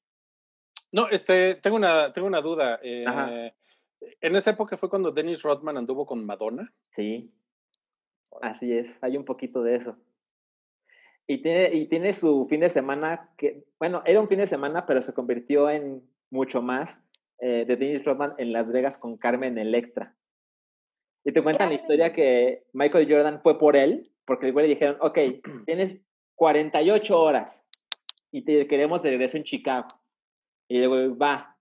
No, 0.92 1.10
este, 1.10 1.56
tengo 1.56 1.78
una, 1.78 2.14
tengo 2.14 2.28
una 2.28 2.42
duda. 2.42 2.80
eh, 2.84 3.06
Ajá. 3.08 3.32
en 4.22 4.36
esa 4.36 4.52
época 4.52 4.78
fue 4.78 4.90
cuando 4.90 5.12
Dennis 5.12 5.42
Rodman 5.42 5.78
anduvo 5.78 6.06
con 6.06 6.26
Madonna. 6.26 6.72
Sí, 6.92 7.34
así 8.42 8.72
es, 8.74 8.88
hay 9.02 9.18
un 9.18 9.26
poquito 9.26 9.64
de 9.64 9.76
eso. 9.76 9.98
Y 11.28 11.42
tiene, 11.42 11.74
y 11.74 11.88
tiene 11.88 12.14
su 12.14 12.48
fin 12.50 12.62
de 12.62 12.70
semana 12.70 13.34
que, 13.38 13.66
bueno, 13.80 14.02
era 14.06 14.22
un 14.22 14.30
fin 14.30 14.40
de 14.40 14.48
semana, 14.48 14.86
pero 14.86 15.02
se 15.02 15.14
convirtió 15.14 15.70
en 15.70 16.02
mucho 16.30 16.62
más 16.62 16.98
eh, 17.40 17.66
de 17.66 17.76
Dennis 17.76 18.06
Rodman 18.06 18.34
en 18.38 18.54
Las 18.54 18.72
Vegas 18.72 18.98
con 18.98 19.18
Carmen 19.18 19.58
Electra. 19.58 20.16
Y 21.28 21.34
te 21.34 21.44
cuentan 21.44 21.68
la 21.68 21.76
historia 21.76 22.14
que 22.14 22.64
Michael 22.72 23.06
Jordan 23.12 23.42
fue 23.42 23.60
por 23.60 23.76
él, 23.76 24.10
porque 24.24 24.46
el 24.46 24.54
güey 24.54 24.66
le 24.66 24.76
dijeron, 24.76 24.96
ok, 25.02 25.20
tienes 25.66 26.02
48 26.36 27.22
horas 27.22 27.62
y 28.32 28.44
te 28.44 28.66
queremos 28.66 29.04
de 29.04 29.10
regreso 29.10 29.36
en 29.36 29.44
Chicago. 29.44 29.90
Y 30.70 30.78
el 30.78 30.88
güey 30.88 31.10
va. 31.10 31.58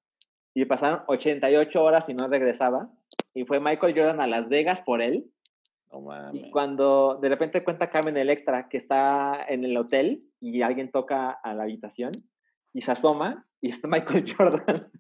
Y 0.55 0.66
pasaron 0.66 1.02
88 1.09 1.82
horas 1.82 2.05
y 2.06 2.14
no 2.14 2.28
regresaba. 2.28 2.88
Y 3.34 3.44
fue 3.44 3.59
Michael 3.59 3.93
Jordan 3.93 4.20
a 4.20 4.28
Las 4.28 4.48
Vegas 4.48 4.82
por 4.82 5.02
él. 5.02 5.26
No 5.90 6.32
Y 6.32 6.48
cuando 6.52 7.18
de 7.20 7.28
repente 7.28 7.64
cuenta 7.64 7.90
Carmen 7.90 8.16
Electra 8.16 8.68
que 8.68 8.76
está 8.76 9.47
en 9.48 9.64
el 9.64 9.76
hotel 9.76 10.22
y 10.40 10.62
alguien 10.62 10.93
toca 10.93 11.30
a 11.30 11.55
la 11.55 11.64
habitación 11.64 12.12
y 12.72 12.82
se 12.82 12.93
asoma 12.93 13.44
y 13.60 13.70
está 13.70 13.88
Michael 13.88 14.32
Jordan. 14.32 14.93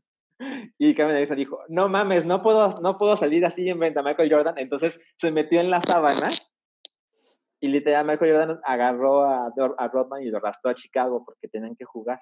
Y 0.78 0.94
Carmen 0.94 1.16
Electra 1.16 1.36
dijo, 1.36 1.60
no 1.68 1.88
mames, 1.88 2.26
no 2.26 2.42
puedo, 2.42 2.80
no 2.80 2.98
puedo 2.98 3.16
salir 3.16 3.44
así 3.46 3.68
en 3.68 3.78
frente 3.78 3.98
a 3.98 4.02
Michael 4.02 4.30
Jordan. 4.32 4.58
Entonces 4.58 4.98
se 5.18 5.30
metió 5.30 5.60
en 5.60 5.70
las 5.70 5.84
sábanas 5.86 6.52
y 7.60 7.68
literal 7.68 8.06
Michael 8.06 8.32
Jordan 8.32 8.60
agarró 8.64 9.24
a, 9.24 9.46
a 9.78 9.88
Rodman 9.88 10.22
y 10.22 10.26
lo 10.30 10.36
arrastró 10.38 10.70
a 10.70 10.74
Chicago 10.74 11.24
porque 11.24 11.48
tenían 11.48 11.74
que 11.76 11.84
jugar. 11.86 12.20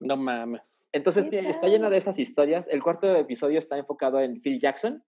No 0.00 0.16
mames. 0.16 0.86
Entonces 0.92 1.24
¿Qué 1.24 1.30
tiene- 1.30 1.50
está 1.50 1.68
lleno 1.68 1.90
de 1.90 1.98
esas 1.98 2.18
historias. 2.18 2.66
El 2.68 2.82
cuarto 2.82 3.14
episodio 3.14 3.58
está 3.58 3.76
enfocado 3.76 4.18
en 4.20 4.40
Phil 4.40 4.58
Jackson 4.60 5.04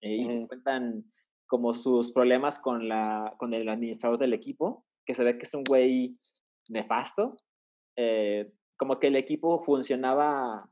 eh, 0.00 0.16
y 0.16 0.24
Ujú. 0.38 0.48
cuentan 0.48 1.04
como 1.46 1.74
sus 1.74 2.12
problemas 2.12 2.58
con, 2.58 2.88
la, 2.88 3.34
con 3.38 3.52
el 3.54 3.68
administrador 3.68 4.18
del 4.18 4.32
equipo, 4.34 4.84
que 5.06 5.14
se 5.14 5.24
ve 5.24 5.38
que 5.38 5.44
es 5.44 5.54
un 5.54 5.64
güey 5.64 6.16
nefasto. 6.68 7.36
eh, 7.96 8.50
como 8.76 8.98
que 9.00 9.08
el 9.08 9.16
equipo 9.16 9.62
funcionaba 9.64 10.68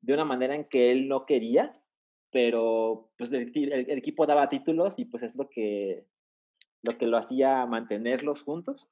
de 0.00 0.14
una 0.14 0.24
manera 0.24 0.54
en 0.54 0.64
que 0.64 0.90
él 0.92 1.08
no 1.08 1.26
quería, 1.26 1.78
pero 2.30 3.10
pues 3.18 3.32
el, 3.32 3.52
el- 3.54 3.90
equipo 3.98 4.26
daba 4.26 4.48
títulos 4.48 4.94
y 4.98 5.04
pues 5.04 5.22
es 5.22 5.34
lo 5.34 5.48
que, 5.48 6.04
lo 6.82 6.96
que 6.96 7.06
lo 7.06 7.16
hacía 7.16 7.66
mantenerlos 7.66 8.42
juntos. 8.42 8.88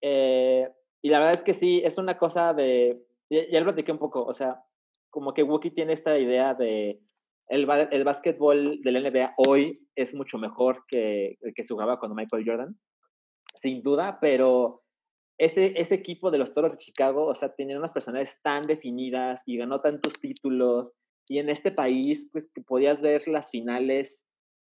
Eh, 0.00 0.68
y 1.02 1.08
la 1.10 1.18
verdad 1.18 1.34
es 1.34 1.42
que 1.42 1.54
sí, 1.54 1.82
es 1.84 1.98
una 1.98 2.18
cosa 2.18 2.54
de, 2.54 3.04
ya, 3.30 3.60
lo 3.60 3.66
platiqué 3.66 3.92
un 3.92 3.98
poco, 3.98 4.24
o 4.24 4.34
sea, 4.34 4.62
como 5.10 5.32
que 5.34 5.42
Wookiee 5.42 5.70
tiene 5.70 5.92
esta 5.92 6.18
idea 6.18 6.54
de 6.54 7.00
el, 7.48 7.68
el 7.92 8.04
básquetbol 8.04 8.82
del 8.82 8.96
NBA 8.96 9.34
hoy 9.36 9.86
es 9.94 10.14
mucho 10.14 10.36
mejor 10.36 10.84
que 10.88 11.38
que 11.54 11.64
jugaba 11.66 11.98
cuando 11.98 12.16
Michael 12.16 12.44
Jordan, 12.44 12.76
sin 13.54 13.82
duda, 13.82 14.18
pero 14.20 14.82
ese, 15.38 15.78
ese 15.78 15.94
equipo 15.94 16.30
de 16.30 16.38
los 16.38 16.54
Toros 16.54 16.72
de 16.72 16.78
Chicago, 16.78 17.26
o 17.26 17.34
sea, 17.34 17.54
tenía 17.54 17.78
unas 17.78 17.92
personalidades 17.92 18.40
tan 18.42 18.66
definidas 18.66 19.42
y 19.46 19.58
ganó 19.58 19.80
tantos 19.80 20.14
títulos. 20.20 20.92
Y 21.28 21.38
en 21.38 21.50
este 21.50 21.70
país, 21.70 22.28
pues 22.32 22.50
que 22.54 22.62
podías 22.62 23.02
ver 23.02 23.26
las 23.28 23.50
finales, 23.50 24.24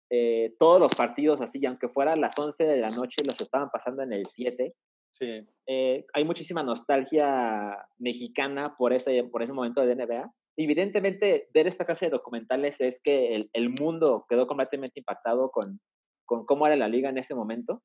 eh, 0.09 0.55
todos 0.57 0.79
los 0.79 0.95
partidos 0.95 1.41
así, 1.41 1.59
y 1.61 1.65
aunque 1.65 1.89
fuera 1.89 2.13
a 2.13 2.17
las 2.17 2.37
11 2.37 2.63
de 2.63 2.77
la 2.77 2.89
noche, 2.89 3.17
los 3.25 3.39
estaban 3.39 3.69
pasando 3.69 4.01
en 4.03 4.13
el 4.13 4.25
7. 4.27 4.73
Sí. 5.11 5.47
Eh, 5.67 6.05
hay 6.13 6.25
muchísima 6.25 6.63
nostalgia 6.63 7.77
mexicana 7.97 8.75
por 8.77 8.93
ese, 8.93 9.23
por 9.25 9.43
ese 9.43 9.53
momento 9.53 9.85
de 9.85 9.95
NBA. 9.95 10.33
Evidentemente, 10.57 11.47
ver 11.53 11.67
esta 11.67 11.85
clase 11.85 12.05
de 12.05 12.11
documentales 12.11 12.79
es 12.79 12.99
que 13.01 13.35
el, 13.35 13.49
el 13.53 13.69
mundo 13.69 14.25
quedó 14.29 14.47
completamente 14.47 14.99
impactado 14.99 15.51
con, 15.51 15.79
con 16.25 16.45
cómo 16.45 16.65
era 16.65 16.75
la 16.75 16.87
liga 16.87 17.09
en 17.09 17.17
ese 17.17 17.35
momento. 17.35 17.81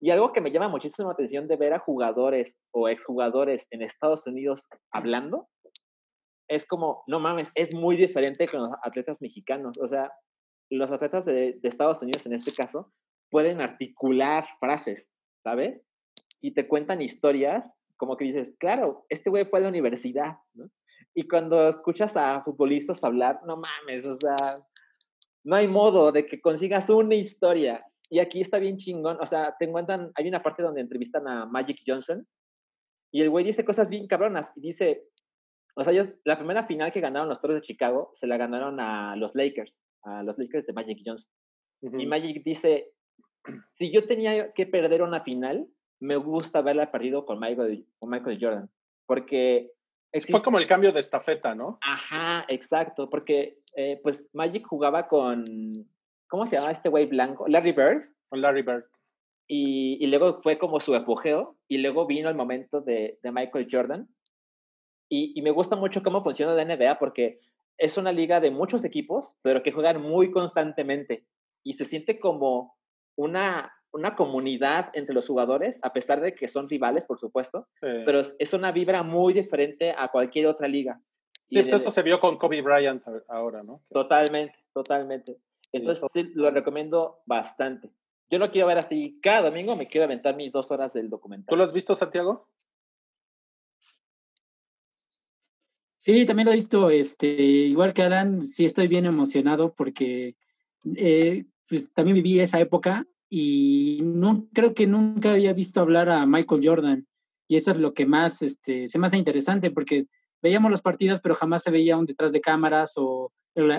Y 0.00 0.10
algo 0.10 0.32
que 0.32 0.40
me 0.40 0.52
llama 0.52 0.68
muchísimo 0.68 1.10
atención 1.10 1.48
de 1.48 1.56
ver 1.56 1.72
a 1.72 1.80
jugadores 1.80 2.56
o 2.72 2.88
exjugadores 2.88 3.66
en 3.70 3.82
Estados 3.82 4.26
Unidos 4.26 4.68
hablando, 4.92 5.48
es 6.48 6.66
como, 6.66 7.02
no 7.06 7.20
mames, 7.20 7.48
es 7.54 7.74
muy 7.74 7.96
diferente 7.96 8.48
con 8.48 8.60
los 8.62 8.70
atletas 8.82 9.20
mexicanos. 9.20 9.76
O 9.78 9.88
sea, 9.88 10.10
los 10.70 10.90
atletas 10.90 11.24
de, 11.26 11.58
Estados 11.62 12.00
Unidos 12.02 12.24
en 12.26 12.34
este 12.34 12.54
caso 12.54 12.92
pueden 13.30 13.60
articular 13.60 14.46
frases, 14.60 15.06
¿sabes? 15.42 15.82
Y 16.40 16.54
te 16.54 16.66
cuentan 16.66 17.02
historias 17.02 17.70
como 17.96 18.16
que 18.16 18.24
dices, 18.24 18.54
claro, 18.58 19.04
este 19.08 19.28
güey 19.28 19.44
fue 19.44 19.58
a 19.58 19.62
la 19.62 19.68
universidad. 19.68 20.38
Y 21.14 21.26
cuando 21.26 21.68
escuchas 21.68 22.16
a 22.16 22.42
futbolistas 22.44 23.02
hablar, 23.02 23.40
no 23.44 23.56
mames, 23.56 24.06
o 24.06 24.16
sea, 24.16 24.64
no 25.44 25.56
hay 25.56 25.66
modo 25.66 26.12
de 26.12 26.24
que 26.24 26.40
consigas 26.40 26.88
una 26.88 27.16
historia. 27.16 27.84
Y 28.10 28.20
aquí 28.20 28.40
está 28.40 28.58
bien 28.58 28.78
chingón, 28.78 29.18
o 29.20 29.26
sea, 29.26 29.54
te 29.58 29.66
encuentran, 29.66 30.12
hay 30.14 30.28
una 30.28 30.42
parte 30.42 30.62
donde 30.62 30.80
entrevistan 30.80 31.28
a 31.28 31.44
Magic 31.46 31.82
Johnson 31.86 32.26
y 33.12 33.22
el 33.22 33.30
güey 33.30 33.44
dice 33.44 33.64
cosas 33.64 33.88
bien 33.88 34.06
cabronas 34.06 34.50
y 34.56 34.60
dice, 34.60 35.04
o 35.74 35.84
sea, 35.84 35.92
ellos, 35.92 36.08
la 36.24 36.36
primera 36.38 36.64
final 36.66 36.92
que 36.92 37.00
ganaron 37.00 37.28
los 37.28 37.40
Toros 37.40 37.56
de 37.56 37.62
Chicago 37.62 38.10
se 38.14 38.26
la 38.26 38.36
ganaron 38.36 38.80
a 38.80 39.14
los 39.16 39.34
Lakers, 39.34 39.82
a 40.04 40.22
los 40.22 40.38
Lakers 40.38 40.66
de 40.66 40.72
Magic 40.72 40.98
Johnson. 41.04 41.30
Y 41.80 42.06
Magic 42.06 42.42
dice, 42.42 42.92
si 43.76 43.92
yo 43.92 44.06
tenía 44.06 44.52
que 44.52 44.66
perder 44.66 45.02
una 45.02 45.22
final, 45.22 45.68
me 46.00 46.16
gusta 46.16 46.58
haberla 46.58 46.90
perdido 46.90 47.24
con 47.24 47.38
Michael, 47.38 47.86
con 47.98 48.10
Michael 48.10 48.38
Jordan, 48.40 48.70
porque... 49.06 49.70
Fue 50.10 50.18
existe- 50.20 50.42
como 50.42 50.58
el 50.58 50.66
cambio 50.66 50.90
de 50.92 51.00
estafeta, 51.00 51.54
¿no? 51.54 51.78
Ajá, 51.82 52.44
exacto, 52.48 53.08
porque 53.10 53.58
eh, 53.76 54.00
pues 54.02 54.28
Magic 54.32 54.66
jugaba 54.66 55.06
con, 55.06 55.44
¿cómo 56.28 56.46
se 56.46 56.56
llama 56.56 56.70
este 56.70 56.88
güey 56.88 57.06
blanco? 57.06 57.46
Larry 57.48 57.72
Bird, 57.72 58.04
Larry 58.30 58.62
Bird. 58.62 58.84
y, 59.46 59.96
y 60.02 60.06
luego 60.08 60.40
fue 60.42 60.58
como 60.58 60.80
su 60.80 60.94
apogeo, 60.94 61.56
y 61.68 61.78
luego 61.78 62.06
vino 62.06 62.28
el 62.28 62.34
momento 62.34 62.80
de, 62.80 63.18
de 63.22 63.32
Michael 63.32 63.68
Jordan, 63.70 64.08
y, 65.08 65.32
y 65.38 65.42
me 65.42 65.50
gusta 65.50 65.74
mucho 65.76 66.02
cómo 66.02 66.22
funciona 66.22 66.52
la 66.54 66.64
NBA 66.64 66.98
porque 66.98 67.40
es 67.78 67.96
una 67.96 68.12
liga 68.12 68.40
de 68.40 68.50
muchos 68.50 68.84
equipos, 68.84 69.34
pero 69.42 69.62
que 69.62 69.72
juegan 69.72 70.02
muy 70.02 70.30
constantemente, 70.30 71.24
y 71.64 71.72
se 71.74 71.84
siente 71.84 72.18
como 72.18 72.76
una, 73.16 73.72
una 73.92 74.14
comunidad 74.16 74.90
entre 74.92 75.14
los 75.14 75.26
jugadores, 75.26 75.78
a 75.82 75.92
pesar 75.92 76.20
de 76.20 76.34
que 76.34 76.46
son 76.48 76.68
rivales, 76.68 77.06
por 77.06 77.18
supuesto, 77.18 77.66
Sí. 77.80 77.88
pero 78.04 78.20
es, 78.20 78.36
es 78.38 78.52
una 78.52 78.70
vibra 78.72 79.02
muy 79.02 79.32
diferente 79.32 79.94
a 79.96 80.08
cualquier 80.08 80.46
otra 80.46 80.68
liga. 80.68 81.00
Sí, 81.50 81.60
pues 81.62 81.72
eso 81.72 81.90
se 81.90 82.02
vio 82.02 82.20
con 82.20 82.36
Kobe 82.36 82.60
Bryant 82.60 83.02
ahora, 83.28 83.62
¿no? 83.62 83.80
Totalmente, 83.90 84.54
totalmente. 84.74 85.38
Entonces 85.72 86.04
sí, 86.12 86.32
lo 86.34 86.50
recomiendo 86.50 87.20
bastante. 87.26 87.90
Yo 88.30 88.38
lo 88.38 88.50
quiero 88.50 88.66
ver 88.66 88.78
así, 88.78 89.18
cada 89.22 89.48
domingo 89.48 89.76
me 89.76 89.88
quiero 89.88 90.04
aventar 90.04 90.36
mis 90.36 90.52
dos 90.52 90.70
horas 90.70 90.92
del 90.92 91.08
documental. 91.08 91.46
¿Tú 91.48 91.56
lo 91.56 91.64
has 91.64 91.72
visto, 91.72 91.94
Santiago? 91.94 92.48
Sí, 95.98 96.24
también 96.26 96.46
lo 96.46 96.52
he 96.52 96.56
visto, 96.56 96.90
este, 96.90 97.26
igual 97.28 97.92
que 97.92 98.02
Alan, 98.02 98.46
sí 98.46 98.64
estoy 98.64 98.86
bien 98.86 99.04
emocionado 99.04 99.74
porque 99.74 100.36
eh, 100.96 101.44
pues, 101.68 101.92
también 101.92 102.14
viví 102.14 102.38
esa 102.40 102.60
época 102.60 103.06
y 103.28 104.00
no 104.02 104.48
creo 104.54 104.74
que 104.74 104.86
nunca 104.86 105.32
había 105.32 105.52
visto 105.52 105.80
hablar 105.80 106.08
a 106.08 106.24
Michael 106.24 106.62
Jordan 106.64 107.06
y 107.46 107.56
eso 107.56 107.72
es 107.72 107.78
lo 107.78 107.94
que 107.94 108.06
más 108.06 108.42
este, 108.42 108.88
se 108.88 108.98
me 108.98 109.06
hace 109.08 109.18
interesante 109.18 109.70
porque 109.70 110.06
veíamos 110.40 110.70
los 110.70 110.82
partidos 110.82 111.20
pero 111.20 111.34
jamás 111.34 111.62
se 111.62 111.70
veía 111.70 111.98
un 111.98 112.06
detrás 112.06 112.32
de 112.32 112.40
cámaras 112.40 112.92
o, 112.96 113.32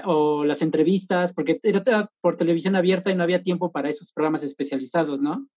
o 0.05 0.43
las 0.43 0.61
entrevistas 0.61 1.33
porque 1.33 1.59
era, 1.63 2.11
por 2.21 2.35
televisión 2.35 2.75
abierta 2.75 3.11
y 3.11 3.15
no 3.15 3.23
había 3.23 3.43
tiempo 3.43 3.71
para 3.71 3.89
esos 3.89 4.11
programas 4.11 4.43
especializados, 4.43 5.21
¿no? 5.21 5.47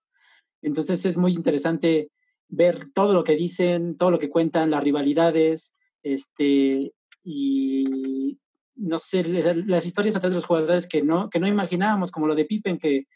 Entonces 0.62 1.04
es 1.04 1.16
muy 1.16 1.32
interesante 1.32 2.10
ver 2.48 2.88
todo 2.94 3.14
lo 3.14 3.24
que 3.24 3.34
dicen, 3.34 3.96
todo 3.96 4.10
lo 4.10 4.18
que 4.18 4.30
cuentan, 4.30 4.70
las 4.70 4.84
rivalidades, 4.84 5.76
este, 6.02 6.92
y 7.24 8.38
no 8.76 8.98
sé, 8.98 9.24
las 9.24 9.86
historias 9.86 10.16
atrás 10.16 10.30
de 10.30 10.36
los 10.36 10.46
jugadores 10.46 10.86
que 10.86 11.02
no, 11.02 11.30
que 11.30 11.40
no 11.40 11.48
imaginábamos, 11.48 12.10
como 12.10 12.26
lo 12.26 12.34
de 12.34 12.44
Pippen, 12.44 12.78
que 12.78 13.06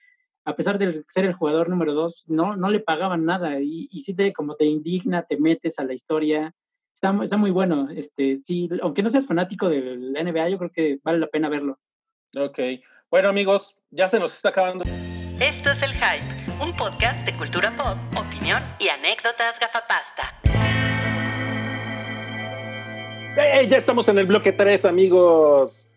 a 0.45 0.55
pesar 0.55 0.79
de 0.79 1.05
ser 1.09 1.25
el 1.25 1.35
jugador 1.35 1.69
número 1.69 1.93
dos, 1.93 2.25
no, 2.29 2.57
no 2.57 2.71
le 2.71 2.81
pagaban 2.81 3.25
nada, 3.25 3.61
y, 3.61 3.89
y 3.91 4.01
sí 4.01 4.15
te, 4.15 4.33
como 4.33 4.55
te 4.55 4.65
indigna, 4.65 5.25
te 5.25 5.39
metes 5.39 5.79
a 5.79 5.85
la 5.85 5.93
historia, 5.95 6.55
está, 6.97 7.15
está 7.23 7.37
muy 7.37 7.51
bueno, 7.51 7.89
este, 7.95 8.41
sí, 8.43 8.69
aunque 8.83 9.03
no 9.03 9.11
seas 9.11 9.27
fanático 9.27 9.69
del 9.69 10.13
NBA, 10.13 10.49
yo 10.49 10.57
creo 10.59 10.71
que 10.73 10.99
vale 11.05 11.19
la 11.19 11.27
pena 11.27 11.51
verlo. 11.51 11.79
Ok. 12.35 12.59
Bueno, 13.11 13.29
amigos, 13.29 13.79
ya 13.91 14.09
se 14.09 14.19
nos 14.19 14.35
está 14.35 14.49
acabando. 14.49 14.83
Esto 15.39 15.71
es 15.71 15.83
El 15.83 15.93
Hype, 15.93 16.65
un 16.65 16.75
podcast 16.75 17.23
de 17.27 17.37
cultura 17.37 17.71
pop, 17.77 17.99
opinión 18.19 18.63
y 18.79 18.89
anécdotas 18.89 19.61
gafapasta. 19.61 20.41
¡Ey! 23.39 23.69
Ya 23.69 23.77
estamos 23.77 24.09
en 24.09 24.19
el 24.19 24.27
bloque 24.27 24.53
3, 24.53 24.87
amigos. 24.87 25.91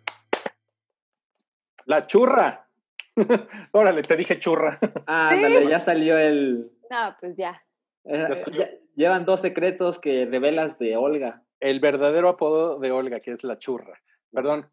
La 1.86 2.06
churra. 2.06 2.68
Órale, 3.72 4.02
te 4.04 4.18
dije 4.18 4.38
churra. 4.40 4.78
Ah, 5.08 5.30
ándale, 5.30 5.70
ya 5.70 5.80
salió 5.80 6.18
el... 6.18 6.70
No, 6.92 7.16
pues 7.22 7.38
ya. 7.38 7.64
eh, 8.04 8.26
Ya 8.30 8.36
salió. 8.36 8.62
ya- 8.62 8.70
llevan 9.00 9.26
dos 9.26 9.40
secretos 9.40 9.98
que 10.00 10.26
revelas 10.26 10.78
de 10.78 10.98
Olga. 10.98 11.44
El 11.60 11.80
verdadero 11.80 12.30
apodo 12.30 12.80
de 12.80 12.92
Olga, 12.92 13.20
que 13.20 13.32
es 13.32 13.44
la 13.44 13.58
churra. 13.58 14.00
Perdón, 14.32 14.70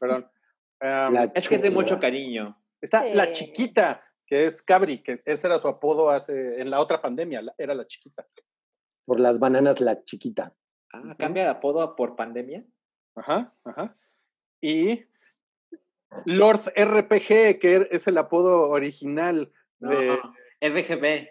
perdón. 0.00 0.30
Um, 0.80 1.14
La 1.14 1.30
Es 1.34 1.48
que 1.48 1.56
es 1.56 1.62
de 1.62 1.68
churra. 1.68 1.80
mucho 1.82 1.98
cariño. 2.00 2.60
está 2.80 3.04
la 3.04 3.32
chiquita, 3.32 4.02
que 4.26 4.46
es 4.46 4.62
Cabri, 4.62 5.02
que 5.02 5.22
ese 5.24 5.46
era 5.46 5.58
su 5.58 5.68
apodo 5.68 6.10
hace 6.10 6.60
en 6.60 6.70
la 6.70 6.80
otra 6.80 7.00
pandemia, 7.00 7.42
la- 7.42 7.54
era 7.58 7.74
la 7.74 7.86
chiquita. 7.86 8.26
Por 9.04 9.20
las 9.20 9.38
bananas, 9.38 9.80
la 9.80 10.02
chiquita. 10.04 10.54
Ah, 10.92 11.14
cambia 11.18 11.44
de 11.44 11.50
apodo 11.50 11.94
por 11.96 12.16
pandemia. 12.16 12.64
Ajá, 13.14 13.54
ajá. 13.64 13.96
Y 14.60 15.04
Lord 16.24 16.72
RPG, 16.76 17.58
que 17.58 17.88
es 17.90 18.06
el 18.06 18.18
apodo 18.18 18.68
original 18.70 19.52
No, 19.80 19.90
de 19.90 20.18
RGB. 20.60 21.28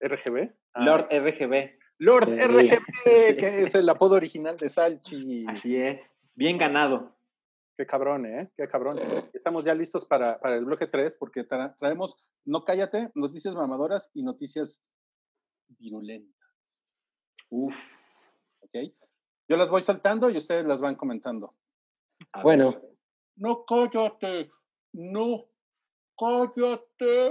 RGB. 0.00 0.52
Ah, 0.78 0.84
Lord 0.84 1.06
RGB. 1.10 1.78
Lord 1.98 2.26
Sí. 2.26 2.36
RGB, 2.40 3.36
que 3.36 3.62
es 3.62 3.74
el 3.74 3.88
apodo 3.88 4.14
original 4.16 4.56
de 4.56 4.68
Salchi. 4.68 5.46
Así 5.48 5.76
es. 5.76 6.00
Bien 6.34 6.56
ganado. 6.58 7.16
Qué 7.76 7.86
cabrón, 7.86 8.26
¿eh? 8.26 8.50
Qué 8.56 8.66
cabrón. 8.68 8.98
Estamos 9.32 9.64
ya 9.64 9.72
listos 9.74 10.04
para, 10.04 10.38
para 10.40 10.56
el 10.56 10.64
bloque 10.64 10.86
3 10.88 11.14
porque 11.16 11.46
tra- 11.46 11.74
traemos, 11.76 12.16
no 12.44 12.64
cállate, 12.64 13.10
noticias 13.14 13.54
mamadoras 13.54 14.10
y 14.14 14.22
noticias 14.24 14.82
virulentas. 15.78 16.50
Uf. 17.50 17.74
¿Ok? 18.60 18.74
Yo 19.48 19.56
las 19.56 19.70
voy 19.70 19.82
saltando 19.82 20.28
y 20.28 20.36
ustedes 20.38 20.66
las 20.66 20.80
van 20.80 20.96
comentando. 20.96 21.54
A 22.32 22.42
Bueno, 22.42 22.72
ver. 22.72 22.82
No, 23.36 23.64
cállate. 23.64 24.50
No, 24.92 25.44
cállate. 26.18 27.30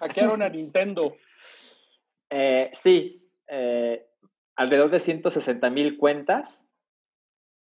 Hackearon 0.00 0.42
a 0.42 0.48
Nintendo. 0.48 1.16
Eh, 2.30 2.70
sí, 2.72 3.28
eh, 3.48 4.06
alrededor 4.56 4.90
de 4.90 5.00
160 5.00 5.70
mil 5.70 5.96
cuentas 5.98 6.66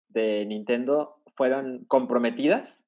de 0.10 0.46
Nintendo 0.46 1.22
fueron 1.36 1.86
comprometidas. 1.86 2.86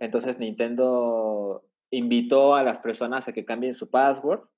Entonces 0.00 0.38
Nintendo 0.38 1.64
invitó 1.90 2.54
a 2.54 2.62
las 2.62 2.80
personas 2.80 3.28
a 3.28 3.32
que 3.32 3.44
cambien 3.44 3.74
su 3.74 3.90
password, 3.90 4.48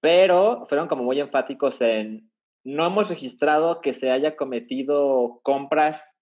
pero 0.00 0.66
fueron 0.68 0.88
como 0.88 1.02
muy 1.02 1.20
enfáticos 1.20 1.80
en 1.80 2.30
no 2.64 2.86
hemos 2.86 3.08
registrado 3.08 3.80
que 3.80 3.92
se 3.92 4.10
haya 4.10 4.36
cometido 4.36 5.40
compras 5.42 6.14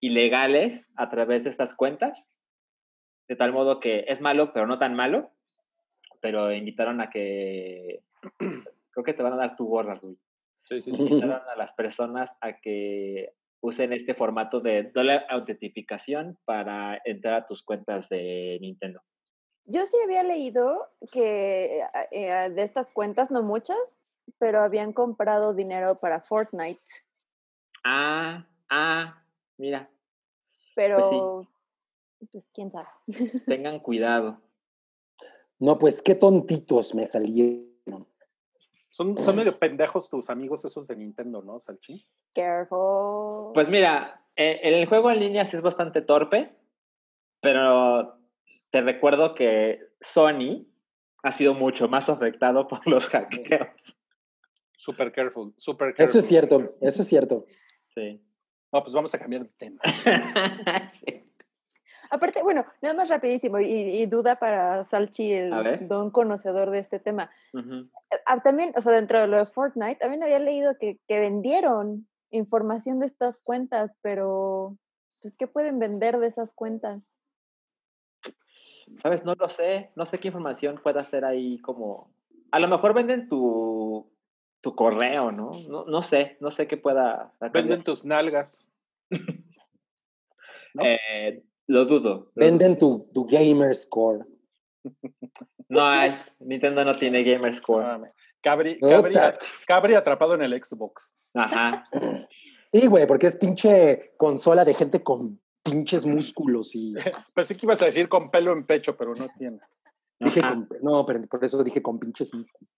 ilegales 0.00 0.90
a 0.96 1.08
través 1.08 1.44
de 1.44 1.50
estas 1.50 1.74
cuentas, 1.74 2.30
de 3.28 3.36
tal 3.36 3.52
modo 3.52 3.80
que 3.80 4.04
es 4.08 4.20
malo, 4.20 4.52
pero 4.52 4.66
no 4.66 4.78
tan 4.78 4.94
malo, 4.94 5.30
pero 6.24 6.50
invitaron 6.50 7.02
a 7.02 7.10
que 7.10 8.02
creo 8.38 9.04
que 9.04 9.12
te 9.12 9.22
van 9.22 9.34
a 9.34 9.36
dar 9.36 9.56
tu 9.56 9.66
gorra, 9.66 9.96
Rui. 9.96 10.18
Sí, 10.62 10.80
sí, 10.80 10.90
sí. 10.90 11.02
Invitaron 11.02 11.42
a 11.46 11.54
las 11.54 11.70
personas 11.72 12.34
a 12.40 12.58
que 12.62 13.34
usen 13.60 13.92
este 13.92 14.14
formato 14.14 14.60
de 14.60 14.84
doble 14.84 15.20
autentificación 15.28 16.38
para 16.46 16.98
entrar 17.04 17.34
a 17.34 17.46
tus 17.46 17.62
cuentas 17.62 18.08
de 18.08 18.56
Nintendo. 18.62 19.02
Yo 19.66 19.84
sí 19.84 19.98
había 20.02 20.22
leído 20.22 20.88
que 21.12 21.82
eh, 22.10 22.50
de 22.50 22.62
estas 22.62 22.90
cuentas, 22.90 23.30
no 23.30 23.42
muchas, 23.42 23.98
pero 24.38 24.60
habían 24.60 24.94
comprado 24.94 25.52
dinero 25.52 25.96
para 25.96 26.22
Fortnite. 26.22 26.80
Ah, 27.84 28.46
ah, 28.70 29.22
mira, 29.58 29.90
Pero, 30.74 31.46
pues 32.32 32.48
quién 32.54 32.70
sabe. 32.70 32.88
tengan 33.46 33.78
cuidado. 33.78 34.40
No, 35.64 35.78
pues 35.78 36.02
qué 36.02 36.14
tontitos 36.14 36.94
me 36.94 37.06
salieron. 37.06 38.06
Son, 38.90 39.20
son 39.22 39.34
medio 39.34 39.58
pendejos 39.58 40.10
tus 40.10 40.28
amigos 40.28 40.62
esos 40.66 40.86
de 40.86 40.94
Nintendo, 40.94 41.42
¿no, 41.42 41.58
Salchín? 41.58 42.04
Careful. 42.34 43.54
Pues 43.54 43.70
mira, 43.70 44.22
eh, 44.36 44.60
el 44.62 44.86
juego 44.86 45.10
en 45.10 45.20
línea 45.20 45.46
sí 45.46 45.56
es 45.56 45.62
bastante 45.62 46.02
torpe, 46.02 46.54
pero 47.40 48.18
te 48.70 48.82
recuerdo 48.82 49.34
que 49.34 49.80
Sony 50.02 50.66
ha 51.22 51.32
sido 51.32 51.54
mucho 51.54 51.88
más 51.88 52.10
afectado 52.10 52.68
por 52.68 52.86
los 52.86 53.08
hackeos. 53.08 53.68
Super 54.76 55.12
careful, 55.12 55.54
super 55.56 55.94
careful. 55.94 56.04
Eso 56.04 56.18
es 56.18 56.26
cierto, 56.26 56.76
eso 56.82 57.00
es 57.00 57.08
cierto. 57.08 57.46
Sí. 57.94 58.20
No, 58.70 58.82
pues 58.82 58.92
vamos 58.92 59.14
a 59.14 59.18
cambiar 59.18 59.44
de 59.44 59.52
tema. 59.56 59.80
Sí. 61.00 61.24
Aparte, 62.14 62.44
bueno, 62.44 62.64
nada 62.80 62.94
más 62.94 63.08
rapidísimo 63.08 63.58
y, 63.58 63.66
y 63.66 64.06
duda 64.06 64.36
para 64.36 64.84
Salchi, 64.84 65.32
el 65.32 65.88
don 65.88 66.12
conocedor 66.12 66.70
de 66.70 66.78
este 66.78 67.00
tema. 67.00 67.28
Ujú. 67.52 67.90
Ah, 68.24 68.40
también, 68.40 68.72
o 68.76 68.80
sea, 68.80 68.92
dentro 68.92 69.20
de 69.20 69.26
lo 69.26 69.38
de 69.38 69.46
Fortnite, 69.46 69.96
también 69.96 70.22
había 70.22 70.38
leído 70.38 70.78
que, 70.78 71.00
que 71.08 71.18
vendieron 71.18 72.06
información 72.30 73.00
de 73.00 73.06
estas 73.06 73.36
cuentas, 73.38 73.98
pero 74.00 74.78
pues, 75.20 75.34
¿qué 75.36 75.48
pueden 75.48 75.80
vender 75.80 76.18
de 76.18 76.28
esas 76.28 76.54
cuentas? 76.54 77.18
¿Sabes? 78.98 79.24
No 79.24 79.34
lo 79.34 79.48
sé. 79.48 79.90
No 79.96 80.06
sé 80.06 80.20
qué 80.20 80.28
información 80.28 80.80
pueda 80.80 81.02
ser 81.02 81.24
ahí 81.24 81.58
como... 81.58 82.14
A 82.52 82.60
lo 82.60 82.68
mejor 82.68 82.94
venden 82.94 83.28
tu, 83.28 84.08
tu 84.60 84.76
correo, 84.76 85.32
¿no? 85.32 85.50
¿no? 85.68 85.84
No 85.86 86.02
sé. 86.04 86.36
No 86.38 86.52
sé 86.52 86.68
qué 86.68 86.76
pueda 86.76 87.32
Venden 87.52 87.82
tus 87.82 88.04
nalgas. 88.04 88.64
¿no? 90.74 90.84
Eh, 90.84 91.42
lo 91.66 91.84
dudo. 91.84 92.30
Venden 92.34 92.76
tu, 92.78 93.10
tu 93.12 93.26
gamer 93.26 93.74
score. 93.74 94.24
No 95.66 95.84
hay. 95.86 96.14
Nintendo 96.40 96.84
no 96.84 96.96
tiene 96.98 97.24
Gamer 97.24 97.52
Score. 97.54 98.12
Cabri, 98.42 98.74
Puta. 98.76 98.90
cabri, 99.02 99.14
cabri 99.66 99.94
atrapado 99.94 100.34
en 100.34 100.42
el 100.42 100.62
Xbox. 100.62 101.14
Ajá. 101.34 101.82
Sí, 102.70 102.88
güey, 102.88 103.06
porque 103.06 103.28
es 103.28 103.36
pinche 103.36 104.14
consola 104.16 104.64
de 104.64 104.74
gente 104.74 105.00
con 105.02 105.40
pinches 105.62 106.04
músculos 106.04 106.74
y 106.74 106.92
Pensé 107.34 107.56
que 107.56 107.66
ibas 107.66 107.80
a 107.82 107.84
decir 107.86 108.08
con 108.08 108.32
pelo 108.32 108.52
en 108.52 108.66
pecho, 108.66 108.96
pero 108.96 109.14
no 109.14 109.28
tienes. 109.38 109.80
dije 110.18 110.40
con- 110.40 110.68
no, 110.82 111.06
pero 111.06 111.22
por 111.28 111.44
eso 111.44 111.62
dije 111.62 111.80
con 111.80 112.00
pinches 112.00 112.34
músculos. 112.34 112.70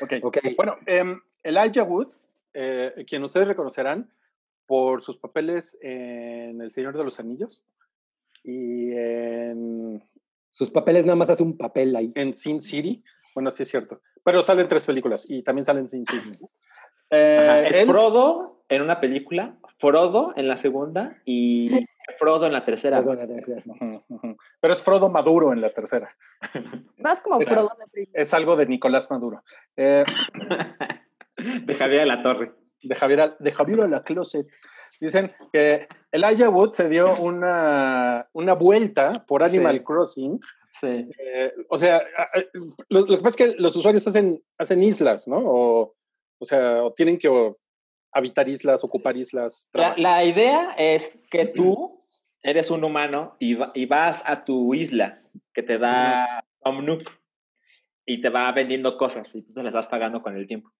Ok. 0.00 0.12
Ok. 0.22 0.38
Bueno, 0.56 0.76
em, 0.86 1.20
Elijah 1.42 1.84
Wood, 1.84 2.08
eh, 2.54 3.04
quien 3.06 3.22
ustedes 3.24 3.46
reconocerán 3.48 4.12
por 4.68 5.02
sus 5.02 5.16
papeles 5.16 5.76
en 5.82 6.60
El 6.60 6.70
Señor 6.70 6.96
de 6.96 7.02
los 7.02 7.18
Anillos 7.18 7.64
y 8.44 8.92
en, 8.92 10.00
Sus 10.50 10.70
papeles 10.70 11.04
nada 11.06 11.16
más 11.16 11.30
hace 11.30 11.42
un 11.42 11.56
papel 11.56 11.96
ahí. 11.96 12.12
en 12.14 12.34
Sin 12.34 12.60
City. 12.60 13.02
Bueno, 13.34 13.50
sí 13.50 13.62
es 13.64 13.68
cierto. 13.70 14.00
Pero 14.22 14.42
salen 14.42 14.68
tres 14.68 14.84
películas 14.84 15.24
y 15.28 15.42
también 15.42 15.64
salen 15.64 15.88
Sin 15.88 16.04
City. 16.04 16.38
Eh, 17.10 17.64
Es 17.70 17.76
él- 17.76 17.88
Frodo 17.88 18.62
en 18.68 18.82
una 18.82 19.00
película, 19.00 19.56
Frodo 19.78 20.34
en 20.36 20.46
la 20.46 20.56
segunda 20.58 21.16
y 21.24 21.70
Frodo 22.18 22.46
en 22.46 22.52
la 22.52 22.60
tercera. 22.60 23.02
Pero 24.60 24.74
es 24.74 24.82
Frodo 24.82 25.08
Maduro 25.08 25.52
en 25.54 25.62
la 25.62 25.70
tercera. 25.72 26.14
Más 26.98 27.20
como 27.22 27.40
Es- 27.40 27.48
Frodo 27.48 27.70
de 27.78 27.86
primera. 27.90 28.22
Es 28.22 28.34
algo 28.34 28.56
de 28.56 28.66
Nicolás 28.66 29.10
Maduro. 29.10 29.42
Eh, 29.76 30.04
De 31.64 31.74
Javier 31.74 32.00
de 32.00 32.06
la 32.06 32.22
Torre. 32.22 32.52
De 32.82 32.94
Javier, 32.94 33.36
de 33.38 33.52
Javier 33.52 33.80
a 33.82 33.86
la 33.86 34.02
Closet. 34.02 34.46
Dicen 35.00 35.32
que 35.52 35.86
Elijah 36.10 36.48
Wood 36.50 36.72
se 36.72 36.88
dio 36.88 37.16
una, 37.20 38.28
una 38.32 38.54
vuelta 38.54 39.24
por 39.26 39.42
Animal 39.42 39.76
Sí. 39.76 39.84
Crossing. 39.84 40.40
Sí. 40.80 41.10
Eh, 41.18 41.52
o 41.68 41.78
sea, 41.78 42.02
lo, 42.88 43.00
lo 43.00 43.06
que 43.06 43.22
pasa 43.22 43.28
es 43.28 43.36
que 43.36 43.62
los 43.62 43.74
usuarios 43.76 44.06
hacen, 44.06 44.42
hacen 44.58 44.82
islas, 44.82 45.26
¿no? 45.28 45.38
O, 45.38 45.94
o 46.38 46.44
sea, 46.44 46.82
o 46.84 46.92
tienen 46.92 47.18
que 47.18 47.28
o, 47.28 47.58
habitar 48.12 48.48
islas, 48.48 48.82
ocupar 48.84 49.16
islas. 49.16 49.68
La, 49.72 49.96
la 49.96 50.24
idea 50.24 50.74
es 50.78 51.18
que 51.30 51.46
tú 51.46 52.04
eres 52.42 52.70
un 52.70 52.84
humano 52.84 53.36
y, 53.38 53.54
va- 53.54 53.72
y 53.74 53.86
vas 53.86 54.22
a 54.24 54.44
tu 54.44 54.72
isla 54.74 55.20
que 55.52 55.62
te 55.62 55.78
da 55.78 56.44
Tom 56.62 56.84
Nook 56.84 57.02
y 58.06 58.20
te 58.20 58.28
va 58.30 58.50
vendiendo 58.52 58.96
cosas 58.96 59.32
y 59.34 59.42
tú 59.42 59.52
te 59.52 59.62
las 59.62 59.72
vas 59.72 59.86
pagando 59.88 60.22
con 60.22 60.36
el 60.36 60.46
tiempo. 60.46 60.70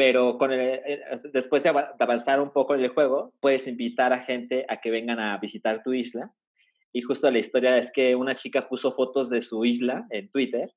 Pero 0.00 0.38
el- 0.40 0.60
eh, 0.60 1.02
después 1.30 1.62
de 1.62 1.68
avanzar 1.68 2.40
un 2.40 2.54
poco 2.54 2.74
en 2.74 2.80
el 2.80 2.88
juego, 2.88 3.34
puedes 3.38 3.66
invitar 3.66 4.14
a 4.14 4.20
gente 4.22 4.64
a 4.66 4.80
que 4.80 4.90
vengan 4.90 5.20
a 5.20 5.36
visitar 5.36 5.82
tu 5.82 5.92
isla. 5.92 6.32
Y 6.90 7.02
justo 7.02 7.30
la 7.30 7.38
historia 7.38 7.76
es 7.76 7.92
que 7.92 8.16
una 8.16 8.34
chica 8.34 8.66
puso 8.66 8.92
fotos 8.92 9.28
de 9.28 9.42
su 9.42 9.62
isla 9.66 10.06
en 10.08 10.30
Twitter 10.30 10.70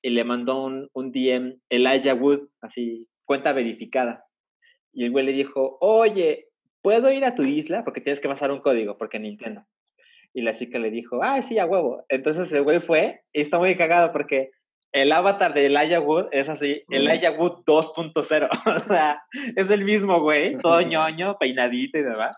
y 0.00 0.10
le 0.10 0.22
mandó 0.22 0.62
un, 0.64 0.88
un 0.92 1.10
DM 1.10 1.56
Elijah 1.68 2.14
Wood, 2.14 2.46
así, 2.60 3.08
cuenta 3.24 3.52
verificada. 3.52 4.24
Y 4.92 5.04
el 5.04 5.10
güey 5.10 5.26
le 5.26 5.32
dijo, 5.32 5.76
oye, 5.80 6.46
¿puedo 6.80 7.10
ir 7.10 7.24
a 7.24 7.34
tu 7.34 7.42
isla? 7.42 7.82
Porque 7.82 8.00
tienes 8.00 8.20
que 8.20 8.28
pasar 8.28 8.52
un 8.52 8.60
código, 8.60 8.96
porque 8.96 9.18
Nintendo. 9.18 9.64
Y 10.32 10.42
la 10.42 10.54
chica 10.54 10.78
le 10.78 10.92
dijo, 10.92 11.24
ah, 11.24 11.42
sí, 11.42 11.58
a 11.58 11.66
huevo. 11.66 12.04
Entonces 12.08 12.52
el 12.52 12.62
güey 12.62 12.78
fue 12.78 13.22
y 13.32 13.40
está 13.40 13.58
muy 13.58 13.76
cagado 13.76 14.12
porque 14.12 14.52
el 14.92 15.12
avatar 15.12 15.54
de 15.54 15.66
Elijah 15.66 16.00
Wood 16.00 16.28
es 16.32 16.48
así, 16.48 16.82
Elijah 16.90 17.32
Wood 17.32 17.64
2.0. 17.64 18.48
o 18.76 18.88
sea, 18.88 19.22
es 19.56 19.70
el 19.70 19.84
mismo 19.84 20.20
güey, 20.20 20.56
todo 20.58 20.80
ñoño, 20.82 21.38
peinadito 21.38 21.98
y 21.98 22.02
demás. 22.02 22.36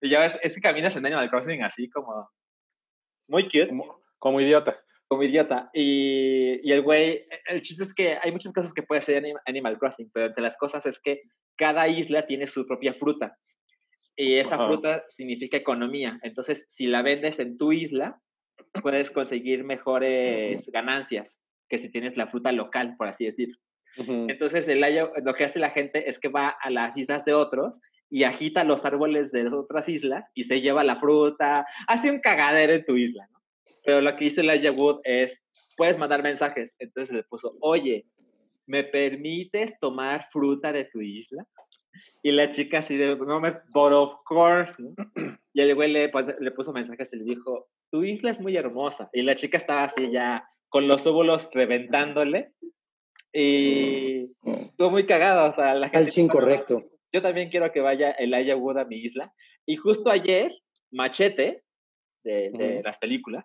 Y 0.00 0.10
ya 0.10 0.20
ves, 0.20 0.36
es 0.42 0.54
que 0.54 0.60
caminas 0.60 0.94
en 0.96 1.06
Animal 1.06 1.30
Crossing 1.30 1.62
así 1.62 1.88
como 1.88 2.28
muy 3.28 3.44
cute 3.44 3.68
Como, 3.68 4.02
como 4.18 4.40
idiota. 4.40 4.78
como 5.08 5.22
idiota. 5.22 5.70
Y, 5.72 6.60
y 6.62 6.72
el 6.72 6.82
güey, 6.82 7.26
el 7.48 7.62
chiste 7.62 7.84
es 7.84 7.94
que 7.94 8.18
hay 8.22 8.30
muchas 8.30 8.52
cosas 8.52 8.74
que 8.74 8.82
puede 8.82 8.98
hacer 8.98 9.22
Anim- 9.22 9.40
Animal 9.46 9.78
Crossing, 9.78 10.10
pero 10.12 10.26
entre 10.26 10.42
las 10.42 10.56
cosas 10.58 10.84
es 10.84 10.98
que 11.00 11.22
cada 11.56 11.88
isla 11.88 12.26
tiene 12.26 12.46
su 12.46 12.66
propia 12.66 12.92
fruta. 12.94 13.38
Y 14.16 14.34
esa 14.34 14.58
fruta 14.66 15.04
significa 15.08 15.56
economía. 15.56 16.20
Entonces, 16.22 16.66
si 16.68 16.86
la 16.86 17.02
vendes 17.02 17.38
en 17.40 17.56
tu 17.56 17.72
isla, 17.72 18.20
puedes 18.82 19.10
conseguir 19.10 19.64
mejores 19.64 20.70
ganancias 20.70 21.40
que 21.68 21.78
si 21.78 21.88
tienes 21.90 22.16
la 22.16 22.26
fruta 22.28 22.52
local, 22.52 22.94
por 22.96 23.08
así 23.08 23.24
decirlo. 23.24 23.56
Ujú. 23.98 24.26
Entonces, 24.28 24.66
el 24.68 24.82
haya- 24.82 25.10
lo 25.24 25.34
que 25.34 25.44
hace 25.44 25.58
la 25.58 25.70
gente 25.70 26.08
es 26.08 26.18
que 26.18 26.28
va 26.28 26.48
a 26.48 26.70
las 26.70 26.96
islas 26.96 27.24
de 27.24 27.34
otros 27.34 27.78
y 28.10 28.24
agita 28.24 28.64
los 28.64 28.84
árboles 28.84 29.32
de 29.32 29.48
otras 29.48 29.88
islas 29.88 30.24
y 30.34 30.44
se 30.44 30.60
lleva 30.60 30.84
la 30.84 30.96
fruta, 30.96 31.66
hace 31.86 32.10
un 32.10 32.20
cagadero 32.20 32.72
en 32.74 32.84
tu 32.84 32.96
isla, 32.96 33.26
¿no? 33.32 33.38
Pero 33.84 34.00
lo 34.00 34.14
que 34.16 34.26
hizo 34.26 34.40
Elijah 34.40 34.72
Wood 34.72 35.00
es, 35.04 35.40
puedes 35.76 35.98
mandar 35.98 36.22
mensajes. 36.22 36.72
Entonces 36.78 37.14
le 37.14 37.22
puso, 37.24 37.56
oye, 37.60 38.06
¿me 38.66 38.84
permites 38.84 39.78
tomar 39.80 40.28
fruta 40.32 40.72
de 40.72 40.84
tu 40.86 41.00
isla? 41.00 41.44
Y 42.22 42.32
la 42.32 42.50
chica 42.50 42.78
así 42.80 42.96
de, 42.96 43.14
no 43.16 43.40
me, 43.40 43.52
but 43.72 43.92
of 43.92 44.14
course. 44.24 44.72
¿no? 44.78 44.94
Y 45.52 45.60
el 45.60 45.74
güey 45.74 45.92
le, 45.92 46.08
pon- 46.08 46.34
le 46.40 46.50
puso 46.50 46.72
mensajes 46.72 47.12
y 47.12 47.16
le 47.16 47.24
dijo, 47.24 47.68
tu 47.90 48.02
isla 48.04 48.30
es 48.32 48.40
muy 48.40 48.56
hermosa. 48.56 49.08
Y 49.12 49.22
la 49.22 49.36
chica 49.36 49.58
estaba 49.58 49.84
así 49.84 50.10
ya 50.10 50.44
con 50.74 50.88
los 50.88 51.06
óvulos 51.06 51.48
reventándole. 51.52 52.50
Y 53.32 54.24
estuvo 54.44 54.90
muy 54.90 55.06
cagado. 55.06 55.48
O 55.48 55.54
sea, 55.54 55.72
la 55.76 55.88
gente 55.88 56.20
incorrecto. 56.20 56.82
yo 57.12 57.22
también 57.22 57.48
quiero 57.48 57.70
que 57.70 57.80
vaya 57.80 58.10
Elijah 58.10 58.56
Wood 58.56 58.78
a 58.78 58.84
mi 58.84 58.96
isla. 58.96 59.32
Y 59.66 59.76
justo 59.76 60.10
ayer, 60.10 60.52
Machete, 60.90 61.62
de, 62.24 62.80
las 62.84 62.98
películas, 62.98 63.44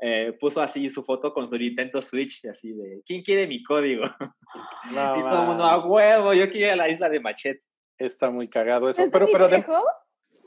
eh, 0.00 0.36
puso 0.40 0.60
así 0.60 0.90
su 0.90 1.04
foto 1.04 1.32
con 1.32 1.48
su 1.48 1.56
Nintendo 1.56 2.02
Switch, 2.02 2.44
así 2.46 2.72
de, 2.72 3.02
¿quién 3.06 3.22
quiere 3.22 3.46
mi 3.46 3.62
código? 3.62 4.06
No, 4.90 5.16
y 5.20 5.22
todo 5.30 5.42
el 5.42 5.46
mundo, 5.46 5.62
a 5.64 5.86
huevo, 5.86 6.34
yo 6.34 6.50
quiero 6.50 6.66
ir 6.66 6.72
a 6.72 6.76
la 6.76 6.88
isla 6.88 7.08
de 7.08 7.20
Machete. 7.20 7.62
está 7.98 8.30
muy 8.32 8.48
cagado 8.48 8.88
eso. 8.90 9.00
¿Es 9.00 9.10
Pero, 9.12 9.26
Danny 9.26 9.32
pero 9.32 9.48
de- 9.48 9.62
Trejo? 9.62 9.84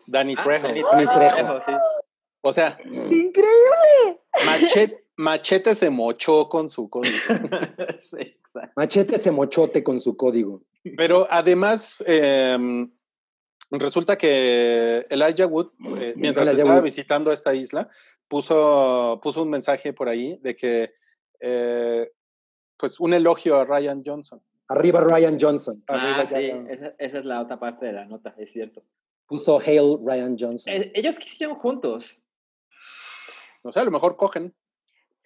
Danny 0.08 0.36
Ah, 0.38 0.44
Trejo. 0.44 0.68
Danny 0.68 0.82
Trejo. 0.84 1.20
Trejo, 1.20 1.60
sí. 1.62 1.72
O 2.42 2.52
sea, 2.54 2.78
¡Increíble! 2.84 4.20
machete, 4.46 5.07
machete 5.18 5.76
se 5.76 5.90
mochó 5.90 6.48
con 6.50 6.70
su 6.70 6.90
código. 6.90 7.16
Sí. 8.10 8.38
Machete 8.76 9.16
ese 9.16 9.30
mochote 9.32 9.84
con 9.84 10.00
su 10.00 10.16
código. 10.16 10.64
Pero 10.96 11.28
además, 11.30 12.04
em, 12.08 12.90
resulta 13.70 14.18
que 14.18 15.06
Elijah 15.10 15.46
Wood, 15.46 15.72
eh, 16.00 16.14
mientras 16.16 16.48
Elijah 16.48 16.62
estaba 16.64 16.76
Wood. 16.80 16.84
visitando 16.86 17.32
esta 17.32 17.54
isla, 17.54 17.90
puso, 18.28 19.20
puso 19.22 19.44
un 19.44 19.50
mensaje 19.50 19.92
por 19.94 20.08
ahí 20.10 20.40
de 20.42 20.56
que, 20.56 20.94
eh, 21.42 22.12
pues, 22.78 23.00
un 23.00 23.14
elogio 23.14 23.58
a 23.58 23.66
Ryan 23.66 24.02
Johnson. 24.06 24.42
Arriba 24.70 25.02
Ryan 25.02 25.38
Johnson. 25.40 25.84
Arriba 25.88 26.20
Ah, 26.22 26.28
sí, 26.28 26.34
Ryan. 26.36 26.70
esa, 26.72 26.88
esa 26.98 27.18
es 27.20 27.26
la 27.26 27.42
otra 27.42 27.60
parte 27.60 27.86
de 27.88 27.94
la 27.94 28.06
nota, 28.06 28.34
es 28.38 28.52
cierto. 28.54 28.82
Puso 29.28 29.60
Hail 29.60 29.98
Ryan 30.04 30.36
Johnson. 30.40 30.74
Eh, 30.74 30.92
ellos 30.96 31.16
quisieron 31.18 31.58
juntos. 31.58 32.18
O 33.64 33.72
sea, 33.72 33.82
a 33.82 33.86
lo 33.86 33.92
mejor 33.92 34.16
cogen. 34.16 34.56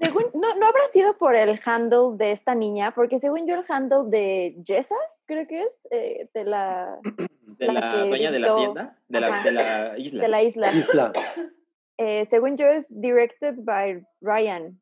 Según, 0.02 0.24
no, 0.34 0.56
no 0.56 0.66
habrá 0.66 0.82
sido 0.90 1.16
por 1.18 1.36
el 1.36 1.60
handle 1.64 2.18
de 2.18 2.32
esta 2.32 2.56
niña, 2.56 2.92
porque 2.96 3.20
según 3.20 3.48
yo 3.48 3.56
el 3.56 3.64
handle 3.70 4.10
de 4.10 4.56
Jessa, 4.66 4.96
creo 5.26 5.46
que 5.48 5.62
es, 5.62 5.88
eh, 5.92 6.28
de 6.34 6.44
la, 6.46 7.00
De 7.60 7.68
La 7.68 7.74
la, 7.74 7.90
que 7.90 7.98
dueña 8.08 8.32
de 8.32 8.40
la 8.40 8.56
tienda, 8.56 8.98
de 9.08 9.20
la, 9.20 9.28
Ajá. 9.28 9.44
de 9.44 9.52
la 9.52 10.00
isla. 10.00 10.22
de 10.24 10.28
la 10.28 10.44
isla. 10.44 10.72
Isla. 10.74 11.14
Eh, 11.98 12.26
según 12.26 12.58
yo 12.58 12.66
es 12.66 12.88
directed 12.90 13.54
by 13.60 14.04
Ryan 14.22 14.80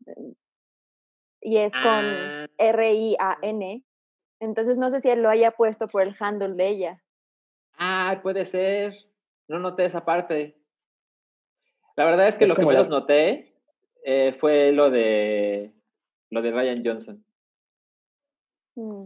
y 1.42 1.58
es 1.58 1.74
con 1.74 1.84
Ah, 1.84 2.48
R-I-A-N. 2.58 3.84
Entonces 4.40 4.78
no 4.78 4.90
sé 4.90 5.02
si 5.02 5.10
él 5.10 5.22
lo 5.22 5.30
haya 5.30 5.52
puesto 5.52 5.90
por 5.90 6.04
el 6.04 6.16
handle 6.18 6.54
de 6.54 6.68
ella. 6.70 7.04
ah, 7.78 8.20
puede 8.24 8.46
ser. 8.46 8.94
No 9.50 9.60
noté 9.60 9.84
esa 9.84 10.06
parte. 10.06 10.56
La 11.98 12.06
verdad 12.06 12.30
es 12.30 12.38
que 12.38 12.46
Es 12.46 12.50
lo 12.50 12.56
que 12.56 12.66
menos 12.66 12.88
noté 12.88 13.59
eh, 14.06 14.36
fue 14.40 14.72
lo 14.72 14.90
de 14.90 15.74
lo 16.32 16.42
de 16.42 16.52
Ryan 16.52 16.84
Johnson. 16.86 17.26
Mm. 18.76 19.06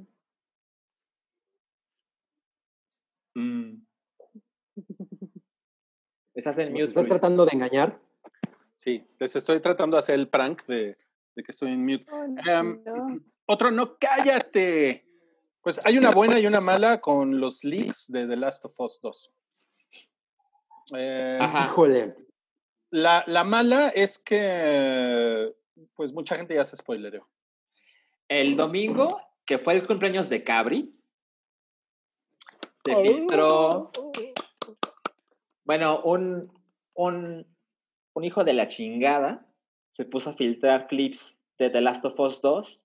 Mm. 3.35 3.85
Estás 6.35 6.57
en 6.57 6.65
¿Nos 6.71 6.73
mute. 6.73 6.83
estás 6.83 7.05
tratando 7.07 7.45
de 7.45 7.51
engañar? 7.53 7.99
Sí, 8.75 9.05
les 9.19 9.35
estoy 9.35 9.59
tratando 9.59 9.95
de 9.95 9.99
hacer 9.99 10.15
el 10.15 10.27
prank 10.27 10.65
de, 10.65 10.97
de 11.35 11.43
que 11.43 11.51
estoy 11.51 11.71
en 11.71 11.85
mute. 11.85 12.05
Oh, 12.11 12.25
Em, 12.49 12.83
no. 12.83 13.19
Otro, 13.45 13.71
no, 13.71 13.97
cállate. 13.97 15.05
Pues 15.61 15.79
hay 15.85 15.97
una 15.97 16.11
buena 16.11 16.39
y 16.39 16.45
una 16.47 16.59
mala 16.59 16.99
con 16.99 17.39
los 17.39 17.63
leaks 17.63 18.11
de 18.11 18.27
The 18.27 18.35
Last 18.35 18.65
of 18.65 18.79
Us 18.79 18.99
2. 19.01 19.33
Eh, 20.97 21.37
Ajá. 21.39 21.65
Híjole. 21.65 22.15
La, 22.93 23.23
la 23.25 23.43
mala 23.43 23.87
es 23.89 24.19
que, 24.19 25.51
pues 25.95 26.13
mucha 26.13 26.35
gente 26.35 26.53
ya 26.53 26.63
se 26.63 26.75
spoilereó. 26.75 27.27
El 28.27 28.55
domingo, 28.55 29.19
que 29.47 29.57
fue 29.57 29.73
el 29.73 29.87
cumpleaños 29.87 30.29
de 30.29 30.43
Cabri, 30.43 30.93
se 32.85 32.93
Oh. 32.95 33.03
filtró. 33.03 33.91
Bueno, 35.65 36.01
un, 36.03 36.51
un, 36.93 37.47
un 38.13 38.23
hijo 38.23 38.43
de 38.43 38.53
la 38.53 38.67
chingada 38.67 39.45
se 39.93 40.05
puso 40.05 40.29
a 40.31 40.33
filtrar 40.35 40.87
clips 40.87 41.39
de 41.57 41.69
The 41.69 41.81
Last 41.81 42.05
of 42.05 42.19
Us 42.19 42.41
2. 42.41 42.83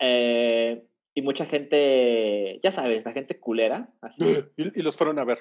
eh, 0.00 0.84
y 1.14 1.20
mucha 1.22 1.44
gente, 1.46 2.58
ya 2.64 2.70
sabes, 2.72 3.04
la 3.04 3.12
gente 3.12 3.38
culera. 3.38 3.88
Así. 4.00 4.24
Y, 4.56 4.80
y 4.80 4.82
los 4.82 4.96
fueron 4.96 5.18
a 5.18 5.24
ver. 5.24 5.38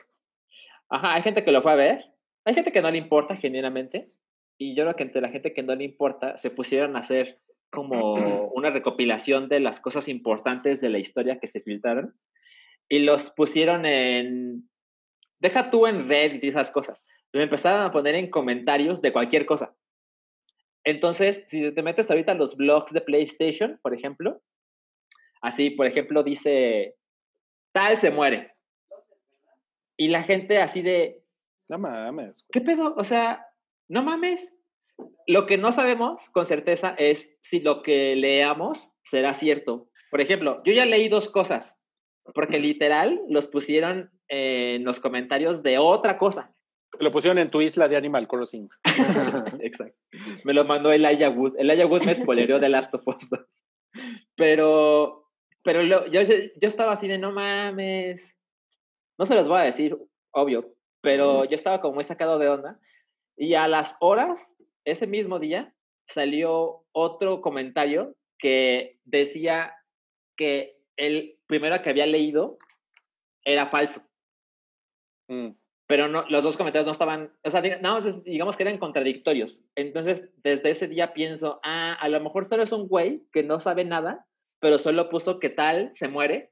Ajá, 0.90 1.14
hay 1.14 1.22
gente 1.24 1.44
que 1.44 1.52
lo 1.52 1.62
fue 1.62 1.72
a 1.72 1.76
ver. 1.76 2.06
Hay 2.46 2.56
gente 2.56 2.72
que 2.72 2.82
no 2.82 2.92
le 2.92 2.98
importa, 2.98 3.36
genuinamente. 3.36 4.12
Y 4.58 4.76
yo 4.76 4.84
creo 4.84 4.96
que 4.96 5.04
entre 5.04 5.22
la 5.22 5.30
gente 5.30 5.54
que 5.54 5.64
no 5.64 5.76
le 5.76 5.84
importa, 5.84 6.38
se 6.38 6.50
pusieron 6.50 6.96
a 6.96 7.00
hacer 7.00 7.40
como 7.72 8.14
una 8.54 8.70
recopilación 8.70 9.48
de 9.50 9.60
las 9.60 9.80
cosas 9.80 10.08
importantes 10.08 10.82
de 10.82 10.90
la 10.90 11.00
historia 11.00 11.40
que 11.40 11.48
se 11.48 11.62
filtraron. 11.62 12.16
Y 12.90 13.00
los 13.00 13.32
pusieron 13.32 13.86
en. 13.86 14.70
Deja 15.40 15.72
tú 15.72 15.88
en 15.88 16.08
Reddit 16.08 16.44
y 16.44 16.48
esas 16.50 16.72
cosas. 16.72 17.00
Lo 17.32 17.42
empezaron 17.42 17.82
a 17.82 17.92
poner 17.92 18.16
en 18.16 18.30
comentarios 18.30 19.02
de 19.02 19.14
cualquier 19.14 19.46
cosa. 19.46 19.76
Entonces, 20.84 21.46
si 21.48 21.72
te 21.72 21.84
metes 21.84 22.10
ahorita 22.10 22.34
los 22.34 22.56
blogs 22.56 22.92
de 22.92 23.02
PlayStation, 23.02 23.80
por 23.82 23.94
ejemplo, 23.94 24.42
así, 25.42 25.70
por 25.70 25.86
ejemplo, 25.86 26.24
dice: 26.24 26.96
Tal 27.72 27.98
se 27.98 28.12
muere. 28.12 28.52
Y 29.98 30.10
la 30.10 30.24
gente 30.24 30.58
así 30.58 30.82
de, 30.82 31.21
No 31.72 31.80
mames. 31.80 32.46
¿qué 32.52 32.60
pedo? 32.62 32.94
O 32.98 33.04
sea, 33.06 33.46
no 33.88 34.04
mames. 34.04 34.48
Lo 35.26 35.46
que 35.48 35.58
no 35.58 35.72
sabemos 35.72 36.22
con 36.34 36.46
certeza 36.46 36.94
es 36.98 37.30
si 37.42 37.62
lo 37.62 37.82
que 37.82 38.16
leamos 38.18 38.92
será 39.04 39.34
cierto. 39.34 39.88
Por 40.12 40.20
ejemplo, 40.20 40.62
yo 40.66 40.74
ya 40.74 40.86
leí 40.86 41.08
dos 41.08 41.30
cosas, 41.30 41.74
porque 42.36 42.60
literal 42.60 43.22
los 43.30 43.48
pusieron 43.48 44.12
en 44.28 44.84
los 44.84 45.00
comentarios 45.00 45.64
de 45.64 45.78
otra 45.78 46.18
cosa. 46.18 46.54
Lo 47.00 47.10
pusieron 47.10 47.38
en 47.40 47.50
tu 47.50 47.62
isla 47.62 47.88
de 47.88 47.96
Animal 47.96 48.28
Crossing. 48.28 48.68
Exacto. 49.62 49.98
Me 50.44 50.54
lo 50.54 50.66
mandó 50.66 50.92
Elijah 50.92 51.30
Wood. 51.30 51.56
Elijah 51.58 51.86
Wood 51.88 52.04
me 52.04 52.16
spoileó 52.16 52.60
de 52.60 52.68
Last 52.68 52.94
of 52.94 53.08
Us 53.08 53.30
2. 53.30 53.40
Pero, 54.36 55.30
pero 55.64 55.84
lo- 55.84 56.08
yo, 56.08 56.22
yo, 56.22 56.36
yo 56.60 56.68
estaba 56.68 56.92
así 56.94 57.08
de 57.08 57.18
no 57.18 57.32
mames. 57.32 58.38
No 59.18 59.26
se 59.26 59.36
los 59.36 59.48
voy 59.48 59.60
a 59.60 59.64
decir, 59.64 59.98
obvio, 60.32 60.74
pero 61.02 61.46
yo 61.46 61.56
estaba 61.56 61.82
como 61.82 61.96
muy 61.96 62.04
sacado 62.04 62.40
de 62.40 62.50
onda. 62.50 62.80
Y 63.38 63.56
a 63.56 63.68
las 63.68 63.96
horas, 64.00 64.40
ese 64.86 65.08
mismo 65.08 65.40
día, 65.40 65.74
salió 66.08 66.86
otro 66.92 67.42
comentario 67.42 68.16
que 68.38 69.00
decía 69.04 69.74
que 70.38 70.78
el 70.98 71.38
primero 71.48 71.82
que 71.82 71.90
había 71.90 72.06
leído 72.06 72.58
era 73.44 73.68
falso 73.68 74.02
Mm. 75.28 75.56
pero 75.88 76.08
no, 76.10 76.26
los 76.30 76.44
dos 76.44 76.58
comentarios 76.58 76.86
no 76.86 76.92
estaban, 76.92 77.32
o 77.44 77.50
sea, 77.50 77.62
diga- 77.62 77.80
nada 77.82 78.02
más 78.02 78.24
digamos 78.24 78.56
que 78.58 78.64
eran 78.64 78.78
contradictorios. 78.78 79.60
Entonces, 79.76 80.30
desde 80.44 80.70
ese 80.72 80.88
día 80.88 81.14
pienso, 81.14 81.60
ah, 81.64 81.94
a 81.94 82.10
lo 82.10 82.20
mejor 82.20 82.48
solo 82.50 82.64
es 82.64 82.72
un 82.72 82.88
güey 82.88 83.24
que 83.32 83.44
no 83.44 83.60
sabe 83.60 83.86
nada, 83.86 84.26
pero 84.60 84.78
solo 84.78 85.10
puso 85.10 85.40
que 85.40 85.50
tal 85.50 85.92
se 85.96 86.08
muere, 86.10 86.52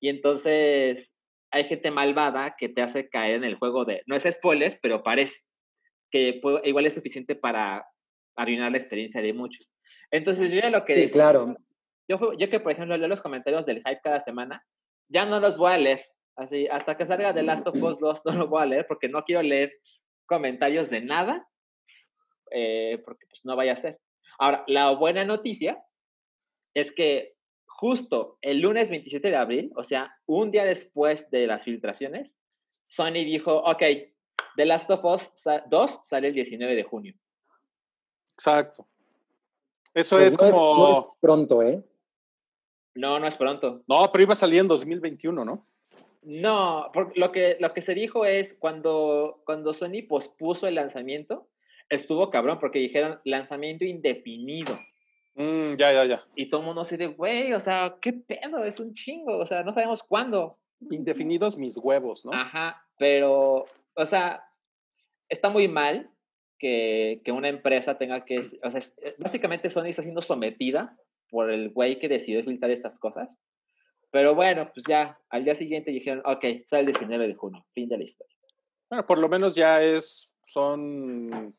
y 0.00 0.08
entonces 0.10 1.14
hay 1.50 1.64
gente 1.64 1.90
malvada 1.90 2.54
que 2.58 2.68
te 2.68 2.82
hace 2.82 3.08
caer 3.08 3.36
en 3.36 3.44
el 3.44 3.54
juego 3.56 3.84
de, 3.84 4.02
no 4.06 4.16
es 4.16 4.24
spoiler, 4.24 4.78
pero 4.82 5.02
parece 5.02 5.38
que 6.10 6.38
puede- 6.42 6.68
igual 6.68 6.86
es 6.86 6.94
suficiente 6.94 7.34
para 7.34 7.86
arruinar 8.36 8.72
la 8.72 8.78
experiencia 8.78 9.20
de 9.22 9.32
muchos. 9.32 9.68
Entonces, 10.10 10.50
yo 10.50 10.56
ya 10.60 10.70
lo 10.70 10.84
que 10.84 10.94
Sí, 10.94 11.00
decía- 11.02 11.12
claro. 11.22 11.56
yo, 12.08 12.32
yo 12.34 12.50
que, 12.50 12.60
por 12.60 12.72
ejemplo, 12.72 12.96
leo 12.96 13.08
los 13.08 13.20
comentarios 13.20 13.66
del 13.66 13.78
hype 13.78 14.00
cada 14.02 14.20
semana, 14.20 14.64
ya 15.08 15.24
no 15.26 15.40
los 15.40 15.56
voy 15.56 15.72
a 15.72 15.78
leer. 15.78 16.04
Así, 16.36 16.68
hasta 16.68 16.96
que 16.96 17.04
salga 17.06 17.34
The 17.34 17.42
Last 17.42 17.66
of 17.66 17.74
Us 17.82 17.98
2 17.98 18.20
no 18.24 18.32
lo 18.32 18.46
voy 18.48 18.62
a 18.62 18.66
leer 18.66 18.86
porque 18.86 19.08
no 19.08 19.24
quiero 19.24 19.42
leer 19.42 19.72
comentarios 20.26 20.88
de 20.88 21.00
nada, 21.00 21.48
eh, 22.50 23.02
porque 23.04 23.26
pues 23.26 23.40
no 23.44 23.56
vaya 23.56 23.72
a 23.72 23.76
ser. 23.76 23.98
Ahora, 24.38 24.64
la 24.68 24.90
buena 24.92 25.24
noticia 25.24 25.82
es 26.74 26.92
que 26.92 27.34
justo 27.80 28.38
el 28.40 28.58
lunes 28.60 28.90
27 28.90 29.30
de 29.30 29.36
abril, 29.36 29.72
o 29.76 29.84
sea, 29.84 30.12
un 30.26 30.50
día 30.50 30.64
después 30.64 31.30
de 31.30 31.46
las 31.46 31.62
filtraciones, 31.62 32.34
Sony 32.88 33.22
dijo, 33.24 33.54
ok, 33.56 33.82
The 34.56 34.64
Last 34.66 34.90
of 34.90 35.04
Us 35.04 35.30
sa- 35.36 35.62
2 35.68 36.00
sale 36.02 36.28
el 36.28 36.34
19 36.34 36.74
de 36.74 36.82
junio. 36.82 37.14
Exacto. 38.32 38.88
Eso 39.94 40.16
Pues 40.16 40.32
es 40.32 40.40
no 40.42 40.50
como. 40.50 40.76
no 40.76 41.00
es 41.00 41.06
pronto, 41.20 41.62
¿eh? 41.62 41.84
No, 42.96 43.20
no 43.20 43.28
es 43.28 43.36
pronto. 43.36 43.82
No, 43.86 44.10
pero 44.10 44.22
iba 44.24 44.32
a 44.32 44.36
salir 44.36 44.60
en 44.60 44.68
2021, 44.68 45.44
¿no? 45.44 45.64
No, 46.22 46.90
porque 46.92 47.18
lo 47.20 47.30
que, 47.30 47.56
lo 47.60 47.72
que 47.72 47.80
se 47.80 47.94
dijo 47.94 48.24
es 48.24 48.54
cuando, 48.54 49.40
cuando 49.46 49.72
Sony 49.72 50.02
pospuso 50.08 50.66
el 50.66 50.74
lanzamiento, 50.74 51.48
estuvo 51.88 52.28
cabrón 52.30 52.58
porque 52.58 52.80
dijeron 52.80 53.20
lanzamiento 53.24 53.84
indefinido. 53.84 54.76
Mm, 55.38 55.76
ya, 55.78 55.92
ya, 55.92 56.04
ya. 56.04 56.24
Y 56.34 56.50
todo 56.50 56.60
el 56.60 56.66
mundo 56.66 56.80
así 56.82 56.96
de, 56.96 57.06
güey, 57.06 57.52
o 57.52 57.60
sea, 57.60 57.96
¿qué 58.02 58.12
pedo? 58.12 58.64
Es 58.64 58.80
un 58.80 58.92
chingo, 58.94 59.38
o 59.38 59.46
sea, 59.46 59.62
no 59.62 59.72
sabemos 59.72 60.02
cuándo. 60.02 60.58
Indefinidos 60.90 61.56
mis 61.56 61.76
huevos, 61.76 62.24
¿no? 62.24 62.32
Ajá, 62.32 62.84
pero, 62.98 63.64
o 63.94 64.06
sea, 64.06 64.42
está 65.28 65.48
muy 65.48 65.68
mal 65.68 66.10
que, 66.58 67.20
que 67.24 67.30
una 67.32 67.48
empresa 67.48 67.98
tenga 67.98 68.24
que, 68.24 68.38
o 68.62 68.70
sea, 68.70 68.78
es- 68.78 68.92
básicamente 69.18 69.70
Sony 69.70 69.86
está 69.86 70.02
siendo 70.02 70.22
sometida 70.22 70.96
por 71.30 71.50
el 71.50 71.70
güey 71.70 71.98
que 72.00 72.08
decidió 72.08 72.42
filtrar 72.42 72.70
estas 72.72 72.98
cosas. 72.98 73.28
Pero 74.10 74.34
bueno, 74.34 74.70
pues 74.74 74.84
ya, 74.88 75.18
al 75.28 75.44
día 75.44 75.54
siguiente 75.54 75.90
dijeron, 75.92 76.22
ok, 76.24 76.44
sale 76.66 76.80
el 76.80 76.86
19 76.86 77.28
de 77.28 77.34
junio, 77.34 77.64
fin 77.74 77.88
de 77.88 77.98
la 77.98 78.04
historia. 78.04 78.34
Bueno, 78.90 79.06
por 79.06 79.18
lo 79.18 79.28
menos 79.28 79.54
ya 79.54 79.82
es. 79.84 80.32
Son. 80.42 81.54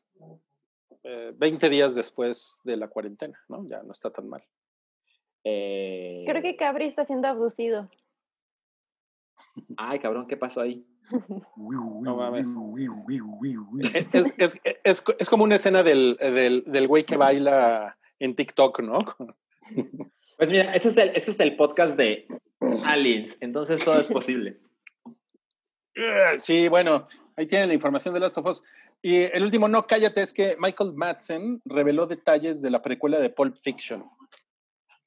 Eh, 1.04 1.32
20 1.36 1.68
días 1.70 1.94
después 1.94 2.60
de 2.64 2.76
la 2.76 2.88
cuarentena, 2.88 3.38
¿no? 3.48 3.66
Ya 3.68 3.82
no 3.82 3.92
está 3.92 4.10
tan 4.10 4.28
mal. 4.28 4.42
Eh, 5.44 6.24
Creo 6.26 6.42
que 6.42 6.56
Cabri 6.56 6.86
está 6.86 7.04
siendo 7.04 7.28
abducido. 7.28 7.90
Ay, 9.76 9.98
cabrón, 10.00 10.26
¿qué 10.26 10.36
pasó 10.36 10.60
ahí? 10.60 10.86
No 11.56 12.16
mames. 12.16 12.48
Es, 13.92 14.06
es, 14.14 14.32
es, 14.38 14.60
es- 14.84 15.04
es 15.18 15.30
como 15.30 15.44
una 15.44 15.56
escena 15.56 15.82
del, 15.82 16.16
del, 16.20 16.64
del 16.66 16.88
güey 16.88 17.04
que 17.04 17.16
baila 17.16 17.96
en 18.18 18.34
TikTok, 18.34 18.80
¿no? 18.80 18.98
Pues 20.36 20.48
mira, 20.48 20.74
este 20.74 20.88
es 20.88 20.96
el, 20.96 21.10
este 21.10 21.32
es 21.32 21.40
el 21.40 21.54
podcast 21.54 21.96
de 21.98 22.26
Aliens, 22.86 23.36
entonces 23.40 23.84
todo 23.84 24.00
es 24.00 24.08
posible. 24.08 24.58
Sí, 26.38 26.68
bueno, 26.68 27.04
ahí 27.36 27.46
tienen 27.46 27.68
la 27.68 27.74
información 27.74 28.14
de 28.14 28.20
Last 28.20 28.38
of 28.38 28.46
Us. 28.46 28.62
Y 29.02 29.16
el 29.16 29.42
último, 29.42 29.68
no, 29.68 29.86
cállate, 29.86 30.22
es 30.22 30.32
que 30.32 30.56
Michael 30.58 30.94
Madsen 30.94 31.60
reveló 31.64 32.06
detalles 32.06 32.60
de 32.60 32.70
la 32.70 32.82
precuela 32.82 33.18
de 33.18 33.30
Pulp 33.30 33.56
Fiction. 33.56 34.04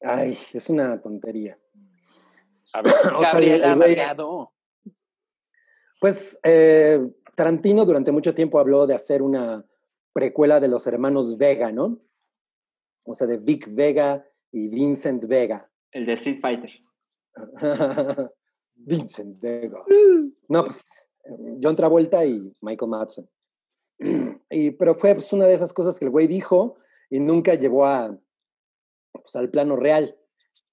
Ay, 0.01 0.37
es 0.53 0.69
una 0.69 1.01
tontería. 1.01 1.57
A 2.73 2.81
ver, 2.81 2.93
O 3.15 3.21
sea, 3.21 3.33
Gabriela. 3.33 4.15
Pues 5.99 6.39
eh, 6.43 6.99
Tarantino 7.35 7.85
durante 7.85 8.11
mucho 8.11 8.33
tiempo 8.33 8.59
habló 8.59 8.85
de 8.87 8.95
hacer 8.95 9.21
una 9.21 9.63
precuela 10.11 10.59
de 10.59 10.67
los 10.67 10.85
hermanos 10.87 11.37
Vega, 11.37 11.71
¿no? 11.71 11.99
o 13.05 13.13
sea, 13.13 13.27
de 13.27 13.37
Vic 13.37 13.67
Vega 13.73 14.25
y 14.51 14.67
Vincent 14.67 15.25
Vega. 15.25 15.69
El 15.91 16.05
de 16.05 16.13
Street 16.13 16.39
Fighter. 16.41 16.71
Vincent 18.75 19.39
Vega. 19.39 19.83
No, 20.47 20.65
pues 20.65 20.83
John 21.61 21.75
Travolta 21.75 22.25
y 22.25 22.51
Michael 22.61 22.89
Madsen. 22.89 23.29
Y, 24.49 24.69
pero 24.71 24.93
fue 24.93 25.15
pues, 25.15 25.33
una 25.33 25.45
de 25.45 25.55
esas 25.55 25.73
cosas 25.73 25.97
que 25.97 26.05
el 26.05 26.11
güey 26.11 26.27
dijo 26.27 26.75
y 27.09 27.19
nunca 27.19 27.55
llevó 27.55 27.85
a, 27.85 28.15
pues, 29.11 29.35
al 29.35 29.49
plano 29.49 29.75
real. 29.75 30.15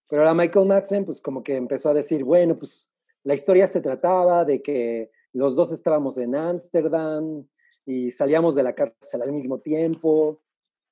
Pero 0.09 0.23
ahora 0.23 0.35
Michael 0.35 0.67
Madsen, 0.67 1.05
pues 1.07 1.23
como 1.23 1.43
que 1.43 1.57
empezó 1.57 1.89
a 1.89 1.95
decir, 1.95 2.25
bueno, 2.25 2.59
pues 2.59 2.91
la 3.23 3.35
historia 3.35 3.67
se 3.67 3.81
trataba 3.81 4.45
de 4.45 4.61
que 4.61 5.11
los 5.33 5.57
dos 5.57 5.73
estábamos 5.73 6.19
en 6.19 6.35
Ámsterdam 6.35 7.47
y 7.87 8.11
salíamos 8.11 8.55
de 8.55 8.65
la 8.65 8.75
cárcel 8.75 9.23
al 9.23 9.33
mismo 9.33 9.61
tiempo 9.61 10.43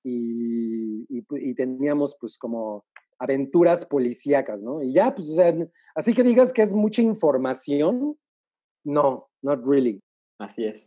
y, 0.02 1.04
y, 1.08 1.26
y 1.30 1.54
teníamos 1.54 2.16
pues 2.18 2.38
como 2.38 2.86
aventuras 3.18 3.84
policíacas, 3.84 4.62
¿no? 4.62 4.82
Y 4.82 4.92
ya, 4.92 5.14
pues, 5.14 5.28
o 5.30 5.34
sea, 5.34 5.54
así 5.94 6.14
que 6.14 6.22
digas 6.22 6.52
que 6.52 6.62
es 6.62 6.72
mucha 6.72 7.02
información, 7.02 8.16
no, 8.84 9.28
not 9.42 9.64
really. 9.66 10.00
Así 10.38 10.64
es. 10.64 10.86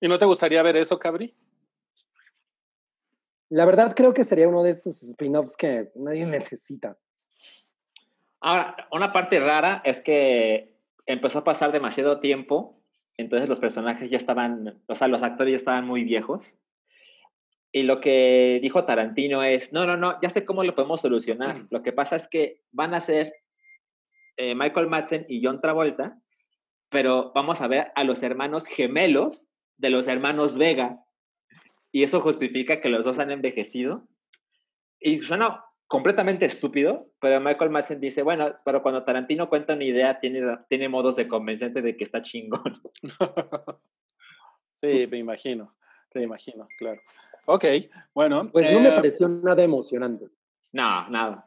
¿Y 0.00 0.08
no 0.08 0.18
te 0.18 0.24
gustaría 0.24 0.62
ver 0.62 0.76
eso, 0.76 0.98
Cabri? 0.98 1.34
La 3.50 3.64
verdad 3.64 3.94
creo 3.96 4.12
que 4.12 4.24
sería 4.24 4.48
uno 4.48 4.62
de 4.62 4.70
esos 4.70 5.02
spin-offs 5.02 5.56
que 5.56 5.90
nadie 5.94 6.26
necesita. 6.26 6.96
Ahora, 8.40 8.88
una 8.92 9.12
parte 9.12 9.40
rara 9.40 9.82
es 9.84 10.00
que 10.00 10.76
empezó 11.06 11.40
a 11.40 11.44
pasar 11.44 11.72
demasiado 11.72 12.20
tiempo, 12.20 12.80
entonces 13.16 13.48
los 13.48 13.58
personajes 13.58 14.10
ya 14.10 14.16
estaban, 14.16 14.80
o 14.86 14.94
sea, 14.94 15.08
los 15.08 15.22
actores 15.22 15.52
ya 15.52 15.56
estaban 15.56 15.86
muy 15.86 16.04
viejos. 16.04 16.54
Y 17.72 17.82
lo 17.82 18.00
que 18.00 18.60
dijo 18.62 18.84
Tarantino 18.84 19.42
es, 19.42 19.72
no, 19.72 19.86
no, 19.86 19.96
no, 19.96 20.20
ya 20.22 20.30
sé 20.30 20.44
cómo 20.44 20.62
lo 20.62 20.74
podemos 20.74 21.00
solucionar. 21.00 21.66
Lo 21.70 21.82
que 21.82 21.92
pasa 21.92 22.16
es 22.16 22.28
que 22.28 22.62
van 22.70 22.94
a 22.94 23.00
ser 23.00 23.34
eh, 24.36 24.54
Michael 24.54 24.86
Madsen 24.86 25.26
y 25.28 25.44
John 25.44 25.60
Travolta, 25.60 26.16
pero 26.90 27.32
vamos 27.34 27.60
a 27.60 27.66
ver 27.66 27.90
a 27.94 28.04
los 28.04 28.22
hermanos 28.22 28.66
gemelos 28.66 29.47
de 29.78 29.90
los 29.90 30.06
hermanos 30.06 30.56
Vega. 30.58 31.02
Y 31.90 32.02
eso 32.02 32.20
justifica 32.20 32.80
que 32.80 32.90
los 32.90 33.04
dos 33.04 33.18
han 33.18 33.30
envejecido. 33.30 34.06
Y 35.00 35.22
suena 35.22 35.64
completamente 35.86 36.44
estúpido, 36.44 37.10
pero 37.18 37.40
Michael 37.40 37.70
Madsen 37.70 38.00
dice, 38.00 38.22
bueno, 38.22 38.54
pero 38.64 38.82
cuando 38.82 39.04
Tarantino 39.04 39.48
cuenta 39.48 39.72
una 39.72 39.84
idea, 39.84 40.20
tiene, 40.20 40.58
tiene 40.68 40.88
modos 40.88 41.16
de 41.16 41.26
convencente 41.26 41.80
de 41.80 41.96
que 41.96 42.04
está 42.04 42.22
chingón. 42.22 42.82
sí, 44.74 45.06
me 45.10 45.16
imagino, 45.16 45.74
me 46.14 46.22
imagino, 46.22 46.68
claro. 46.78 47.00
Ok, 47.46 47.64
bueno. 48.12 48.50
Pues 48.52 48.70
no 48.70 48.80
me 48.80 48.90
eh, 48.90 48.92
pareció 48.92 49.26
nada 49.28 49.62
emocionante. 49.62 50.26
No, 50.72 51.08
nada. 51.08 51.46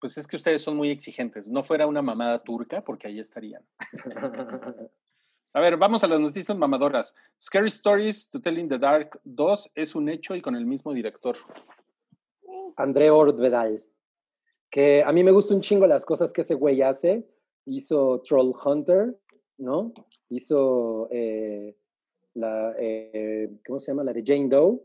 Pues 0.00 0.18
es 0.18 0.26
que 0.26 0.34
ustedes 0.34 0.60
son 0.60 0.76
muy 0.76 0.90
exigentes. 0.90 1.48
No 1.48 1.62
fuera 1.62 1.86
una 1.86 2.02
mamada 2.02 2.40
turca, 2.40 2.82
porque 2.82 3.06
ahí 3.06 3.20
estarían. 3.20 3.62
A 5.52 5.60
ver, 5.60 5.76
vamos 5.76 6.04
a 6.04 6.06
las 6.06 6.20
noticias 6.20 6.56
mamadoras. 6.56 7.16
Scary 7.40 7.68
Stories 7.68 8.28
to 8.28 8.40
Tell 8.40 8.56
in 8.56 8.68
the 8.68 8.78
Dark 8.78 9.20
2 9.24 9.72
es 9.74 9.96
un 9.96 10.08
hecho 10.08 10.36
y 10.36 10.40
con 10.40 10.54
el 10.54 10.64
mismo 10.64 10.92
director. 10.94 11.36
André 12.76 13.10
Ordvedal, 13.10 13.84
que 14.70 15.02
a 15.02 15.12
mí 15.12 15.24
me 15.24 15.32
gusta 15.32 15.54
un 15.54 15.60
chingo 15.60 15.88
las 15.88 16.04
cosas 16.04 16.32
que 16.32 16.42
ese 16.42 16.54
güey 16.54 16.82
hace. 16.82 17.28
Hizo 17.66 18.20
Troll 18.20 18.54
Hunter, 18.64 19.18
¿no? 19.58 19.92
Hizo 20.28 21.08
eh, 21.10 21.76
la, 22.34 22.72
eh, 22.78 23.50
¿cómo 23.66 23.80
se 23.80 23.90
llama? 23.90 24.04
La 24.04 24.12
de 24.12 24.22
Jane 24.24 24.48
Doe. 24.48 24.80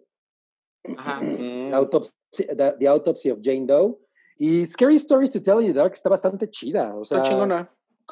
Ajá. 0.97 1.21
Mm, 1.21 1.69
The 1.69 1.75
Autopsy, 1.75 2.11
the, 2.31 2.75
the 2.79 2.87
Autopsy 2.87 3.29
of 3.29 3.39
Jane 3.43 3.67
Doe. 3.67 3.99
Y 4.39 4.65
Scary 4.65 4.95
Stories 4.95 5.31
to 5.31 5.41
Tell 5.41 5.61
in 5.61 5.67
the 5.67 5.73
Dark 5.73 5.93
está 5.93 6.09
bastante 6.09 6.49
chida. 6.49 6.95
O 6.95 7.03
sea, 7.03 7.17
Está 7.19 7.29
chingona. 7.29 7.71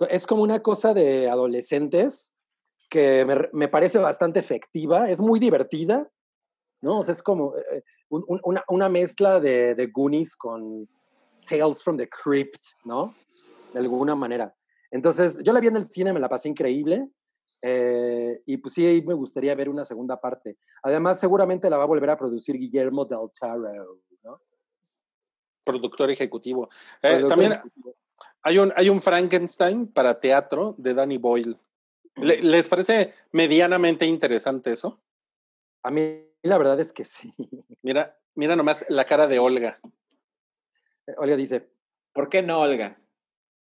es 0.09 0.27
como 0.27 0.43
una 0.43 0.61
cosa 0.61 0.93
de 0.93 1.27
adolescentes 1.27 2.32
que 2.89 3.25
me, 3.25 3.49
me 3.53 3.67
parece 3.67 3.97
bastante 3.99 4.39
efectiva, 4.39 5.09
es 5.09 5.19
muy 5.21 5.39
divertida, 5.39 6.09
¿no? 6.81 6.99
O 6.99 7.03
sea, 7.03 7.13
es 7.13 7.23
como 7.23 7.55
eh, 7.57 7.83
un- 8.09 8.23
un- 8.27 8.41
una, 8.43 8.63
una 8.67 8.89
mezcla 8.89 9.39
de, 9.39 9.73
de 9.75 9.87
Goonies 9.87 10.35
con 10.35 10.87
Tales 11.47 11.83
from 11.83 11.97
the 11.97 12.07
Crypt, 12.09 12.55
¿no? 12.85 13.13
De 13.73 13.79
alguna 13.79 14.15
manera. 14.15 14.53
Entonces, 14.91 15.39
yo 15.43 15.51
la 15.53 15.59
vi 15.59 15.67
en 15.67 15.75
el 15.77 15.83
cine, 15.85 16.13
me 16.13 16.19
la 16.19 16.29
pasé 16.29 16.49
increíble. 16.49 17.09
eh, 17.65 18.41
y 18.45 18.57
pues 18.57 18.73
sí, 18.73 19.01
me 19.07 19.13
gustaría 19.13 19.55
ver 19.55 19.69
una 19.69 19.85
segunda 19.85 20.19
parte. 20.19 20.57
Además, 20.83 21.19
seguramente 21.19 21.69
la 21.69 21.77
va 21.77 21.83
a 21.83 21.87
volver 21.87 22.09
a 22.09 22.17
producir 22.17 22.57
Guillermo 22.57 23.05
del 23.05 23.19
Toro, 23.39 23.99
¿no? 24.21 24.41
Productor 25.63 26.11
ejecutivo. 26.11 26.69
Eh, 27.01 27.07
Productor 27.09 27.29
también 27.29 27.51
ejecutivo. 27.53 27.95
hay 28.41 28.57
un, 28.59 28.73
hay 28.75 28.89
un 28.89 29.01
Frankenstein 29.01 29.87
para 29.87 30.19
teatro 30.19 30.75
de 30.77 30.93
Danny 30.93 31.17
Boyle. 31.17 31.57
Le- 32.15 32.41
¿Les 32.41 32.67
parece 32.67 33.13
medianamente 33.31 34.05
interesante 34.05 34.71
eso? 34.71 35.01
A 35.83 35.91
mí 35.91 36.25
la 36.43 36.57
verdad 36.57 36.79
es 36.79 36.93
que 36.93 37.05
sí. 37.05 37.33
Mira, 37.81 38.17
mira 38.35 38.55
nomás 38.55 38.85
la 38.89 39.05
cara 39.05 39.27
de 39.27 39.39
Olga. 39.39 39.79
Olga 41.17 41.35
dice, 41.35 41.69
¿Por 42.13 42.29
qué 42.29 42.41
no, 42.41 42.61
Olga? 42.61 42.97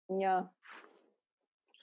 No. 0.10 0.54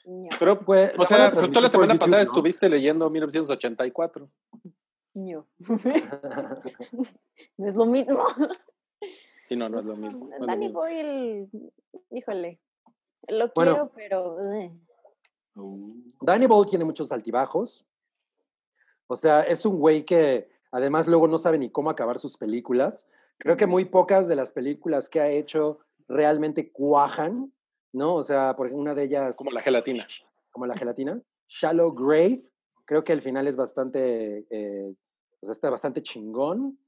No. 0.04 0.28
Pero, 0.38 0.60
pues, 0.64 0.92
o 0.98 1.04
sea, 1.04 1.30
tú 1.30 1.60
la 1.60 1.68
semana 1.68 1.94
YouTube, 1.94 1.98
pasada 2.00 2.22
¿no? 2.22 2.28
estuviste 2.28 2.68
leyendo 2.68 3.08
1984. 3.10 4.28
No. 5.14 5.46
no 7.58 7.66
es 7.66 7.76
lo 7.76 7.86
mismo. 7.86 8.24
Sí, 9.44 9.56
no, 9.56 9.68
no 9.68 9.78
es 9.78 9.86
lo 9.86 9.96
mismo. 9.96 10.28
no 10.38 10.46
Danny. 10.46 10.68
Boyle, 10.68 11.48
híjole, 12.10 12.60
lo 13.28 13.50
Bueno. 13.54 13.72
quiero, 13.72 13.92
pero 13.94 14.52
eh, 14.52 14.70
Danny 16.20 16.46
Boyle 16.46 16.68
tiene 16.68 16.84
muchos 16.84 17.12
altibajos. 17.12 17.86
O 19.06 19.16
sea, 19.16 19.42
es 19.42 19.64
un 19.64 19.78
güey 19.78 20.04
que 20.04 20.48
además 20.70 21.08
luego 21.08 21.26
no 21.28 21.38
sabe 21.38 21.58
ni 21.58 21.70
cómo 21.70 21.90
acabar 21.90 22.18
sus 22.18 22.36
películas. 22.36 23.08
Creo 23.38 23.56
que 23.56 23.66
muy 23.66 23.84
pocas 23.84 24.28
de 24.28 24.36
las 24.36 24.52
películas 24.52 25.08
que 25.08 25.20
ha 25.20 25.30
hecho 25.30 25.78
realmente 26.08 26.70
cuajan, 26.70 27.52
¿no? 27.92 28.16
O 28.16 28.22
sea, 28.22 28.54
por 28.56 28.72
una 28.72 28.94
de 28.94 29.04
ellas... 29.04 29.36
Como 29.36 29.50
la 29.50 29.62
gelatina. 29.62 30.06
Como 30.50 30.66
la 30.66 30.76
gelatina. 30.76 31.20
Shallow 31.46 31.92
Grave, 31.92 32.42
creo 32.84 33.04
que 33.04 33.12
el 33.12 33.22
final 33.22 33.46
es 33.46 33.56
bastante... 33.56 34.46
eh, 34.50 34.94
o 35.40 35.46
sea, 35.46 35.52
está 35.52 35.70
bastante 35.70 36.02
chingón. 36.02 36.78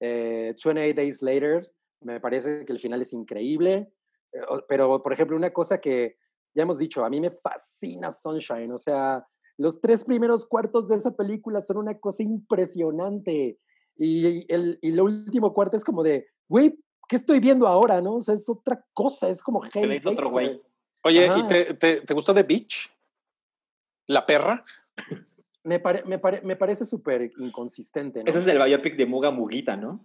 Eh, 0.00 0.54
28 0.64 0.94
Days 0.94 1.22
Later, 1.22 1.70
me 2.00 2.20
parece 2.20 2.64
que 2.64 2.72
el 2.72 2.80
final 2.80 3.02
es 3.02 3.12
increíble. 3.12 3.92
Eh, 4.32 4.40
pero, 4.68 5.02
por 5.02 5.12
ejemplo, 5.12 5.36
una 5.36 5.52
cosa 5.52 5.80
que 5.80 6.16
ya 6.54 6.62
hemos 6.62 6.78
dicho, 6.78 7.04
a 7.04 7.10
mí 7.10 7.20
me 7.20 7.30
fascina 7.30 8.10
Sunshine. 8.10 8.72
O 8.72 8.78
sea, 8.78 9.26
los 9.56 9.80
tres 9.80 10.04
primeros 10.04 10.46
cuartos 10.46 10.88
de 10.88 10.96
esa 10.96 11.14
película 11.16 11.60
son 11.62 11.78
una 11.78 11.98
cosa 11.98 12.22
impresionante. 12.22 13.58
Y 13.96 14.46
el, 14.52 14.78
y 14.80 14.90
el 14.90 15.00
último 15.00 15.52
cuarto 15.52 15.76
es 15.76 15.84
como 15.84 16.02
de, 16.02 16.26
güey, 16.48 16.78
¿qué 17.08 17.16
estoy 17.16 17.40
viendo 17.40 17.66
ahora? 17.66 18.00
¿No? 18.00 18.14
O 18.16 18.20
sea, 18.20 18.34
es 18.34 18.48
otra 18.48 18.84
cosa, 18.94 19.28
es 19.28 19.42
como 19.42 19.60
hizo 19.64 20.10
otro 20.10 20.30
güey. 20.30 20.60
Oye, 21.04 21.22
¿y 21.24 21.28
Ajá. 21.28 21.46
te, 21.46 21.74
te, 21.74 22.00
te 22.02 22.14
gustó 22.14 22.34
The 22.34 22.42
Beach? 22.42 22.90
¿La 24.06 24.24
perra? 24.24 24.64
Me, 25.64 25.78
pare- 25.80 26.04
me, 26.04 26.18
pare- 26.18 26.40
me 26.42 26.56
parece 26.56 26.84
súper 26.84 27.30
inconsistente. 27.38 28.22
¿no? 28.22 28.30
Ese 28.30 28.38
es 28.40 28.46
el 28.46 28.58
biopic 28.62 28.96
de 28.96 29.06
Muga 29.06 29.30
Muguita, 29.30 29.76
¿no? 29.76 30.00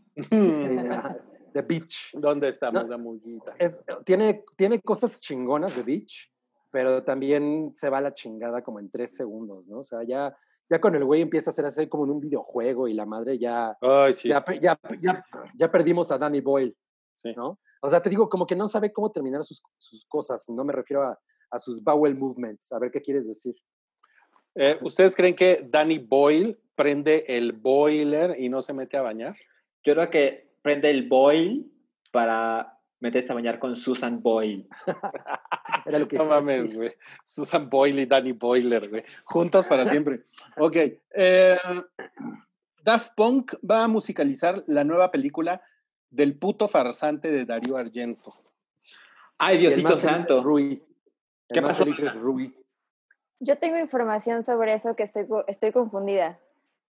The 1.53 1.61
Beach. 1.61 2.11
¿Dónde 2.13 2.49
está 2.49 2.71
No. 2.71 2.81
Muga 2.83 2.97
Muguita? 2.97 3.55
Es- 3.59 3.81
tiene, 4.05 4.43
tiene 4.55 4.81
cosas 4.81 5.19
chingonas 5.19 5.73
The 5.75 5.83
Beach, 5.83 6.32
pero 6.73 7.03
también 7.03 7.71
se 7.75 7.87
va 7.87 7.99
a 7.99 8.01
la 8.01 8.15
chingada 8.15 8.63
como 8.63 8.79
en 8.79 8.89
tres 8.89 9.15
segundos, 9.15 9.67
¿no? 9.67 9.77
O 9.77 9.83
sea, 9.83 9.99
ya, 10.03 10.35
ya 10.67 10.81
con 10.81 10.95
el 10.95 11.05
güey 11.05 11.21
empieza 11.21 11.51
a 11.51 11.53
hacer 11.53 11.65
así 11.65 11.87
como 11.87 12.05
en 12.05 12.09
un 12.09 12.19
videojuego 12.19 12.87
y 12.87 12.93
la 12.95 13.05
madre 13.05 13.37
ya, 13.37 13.77
Ay, 13.79 14.15
sí. 14.15 14.27
ya, 14.29 14.43
ya, 14.59 14.79
ya, 14.99 15.23
ya 15.55 15.71
perdimos 15.71 16.11
a 16.11 16.17
Danny 16.17 16.41
Boyle, 16.41 16.75
Sí. 17.13 17.31
¿no? 17.37 17.59
O 17.83 17.89
sea, 17.89 18.01
te 18.01 18.09
digo, 18.09 18.27
como 18.27 18.47
que 18.47 18.55
no 18.55 18.67
sabe 18.67 18.91
cómo 18.91 19.11
terminar 19.11 19.43
sus, 19.43 19.61
sus 19.77 20.03
cosas, 20.07 20.49
no 20.49 20.63
me 20.65 20.73
refiero 20.73 21.03
a, 21.03 21.19
a 21.51 21.59
sus 21.59 21.83
bowel 21.83 22.15
movements, 22.17 22.71
a 22.71 22.79
ver 22.79 22.89
qué 22.89 23.01
quieres 23.01 23.27
decir. 23.27 23.53
Eh, 24.55 24.79
¿Ustedes 24.81 25.15
creen 25.15 25.35
que 25.35 25.67
Danny 25.69 25.99
Boyle 25.99 26.59
prende 26.75 27.23
el 27.27 27.51
boiler 27.51 28.35
y 28.39 28.49
no 28.49 28.63
se 28.63 28.73
mete 28.73 28.97
a 28.97 29.03
bañar? 29.03 29.35
Yo 29.83 29.93
creo 29.93 30.09
que 30.09 30.55
prende 30.63 30.89
el 30.89 31.07
Boyle 31.07 31.65
para 32.11 32.79
meterse 32.99 33.31
a 33.31 33.35
bañar 33.35 33.59
con 33.59 33.75
Susan 33.75 34.23
Boyle. 34.23 34.67
Era 35.85 35.99
lo 35.99 36.07
que 36.07 36.17
No 36.17 36.25
mames, 36.25 36.73
güey. 36.73 36.93
Susan 37.23 37.69
Boyle 37.69 38.01
y 38.01 38.05
Danny 38.05 38.31
Boiler, 38.31 38.89
güey. 38.89 39.03
Juntas 39.25 39.67
para 39.67 39.89
siempre. 39.89 40.21
Ok. 40.57 40.75
eh, 41.13 41.57
Daft 42.83 43.13
Punk 43.15 43.53
va 43.69 43.83
a 43.83 43.87
musicalizar 43.87 44.63
la 44.67 44.83
nueva 44.83 45.09
película 45.11 45.61
del 46.09 46.37
puto 46.37 46.67
farsante 46.67 47.31
de 47.31 47.45
Darío 47.45 47.77
Argento. 47.77 48.33
Ay, 49.37 49.57
Diosito 49.57 49.93
santo. 49.95 50.43
Rui. 50.43 50.83
¿Qué 51.49 51.61
más 51.61 51.73
pasó? 51.77 51.83
feliz 51.85 51.99
es 51.99 52.13
Rui. 52.15 52.55
yo 53.39 53.57
tengo 53.57 53.77
información 53.77 54.43
sobre 54.43 54.73
eso 54.73 54.95
que 54.95 55.03
estoy, 55.03 55.25
estoy 55.47 55.71
confundida. 55.71 56.39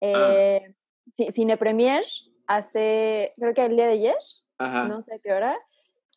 Ah. 0.02 0.30
Eh, 0.34 0.74
Ci- 1.16 1.30
Cine 1.32 1.56
Premier 1.56 2.04
hace, 2.46 3.32
creo 3.38 3.54
que 3.54 3.64
el 3.64 3.76
día 3.76 3.86
de 3.86 3.92
ayer, 3.92 4.16
Ajá. 4.58 4.84
no 4.88 5.00
sé 5.02 5.14
a 5.14 5.18
qué 5.18 5.32
hora, 5.32 5.58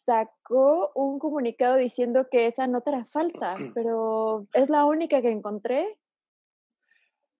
sacó 0.05 0.91
un 0.93 1.17
comunicado 1.19 1.75
diciendo 1.77 2.27
que 2.29 2.45
esa 2.45 2.67
nota 2.67 2.91
era 2.91 3.05
falsa, 3.05 3.55
pero 3.73 4.45
es 4.53 4.69
la 4.69 4.85
única 4.85 5.21
que 5.21 5.31
encontré. 5.31 5.97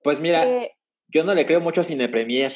Pues 0.04 0.20
mira, 0.20 0.42
que- 0.44 0.72
yo 1.08 1.24
no 1.24 1.34
le 1.34 1.46
creo 1.46 1.62
mucho 1.62 1.82
a 1.82 1.84
Cine 1.84 2.10
Premier. 2.10 2.54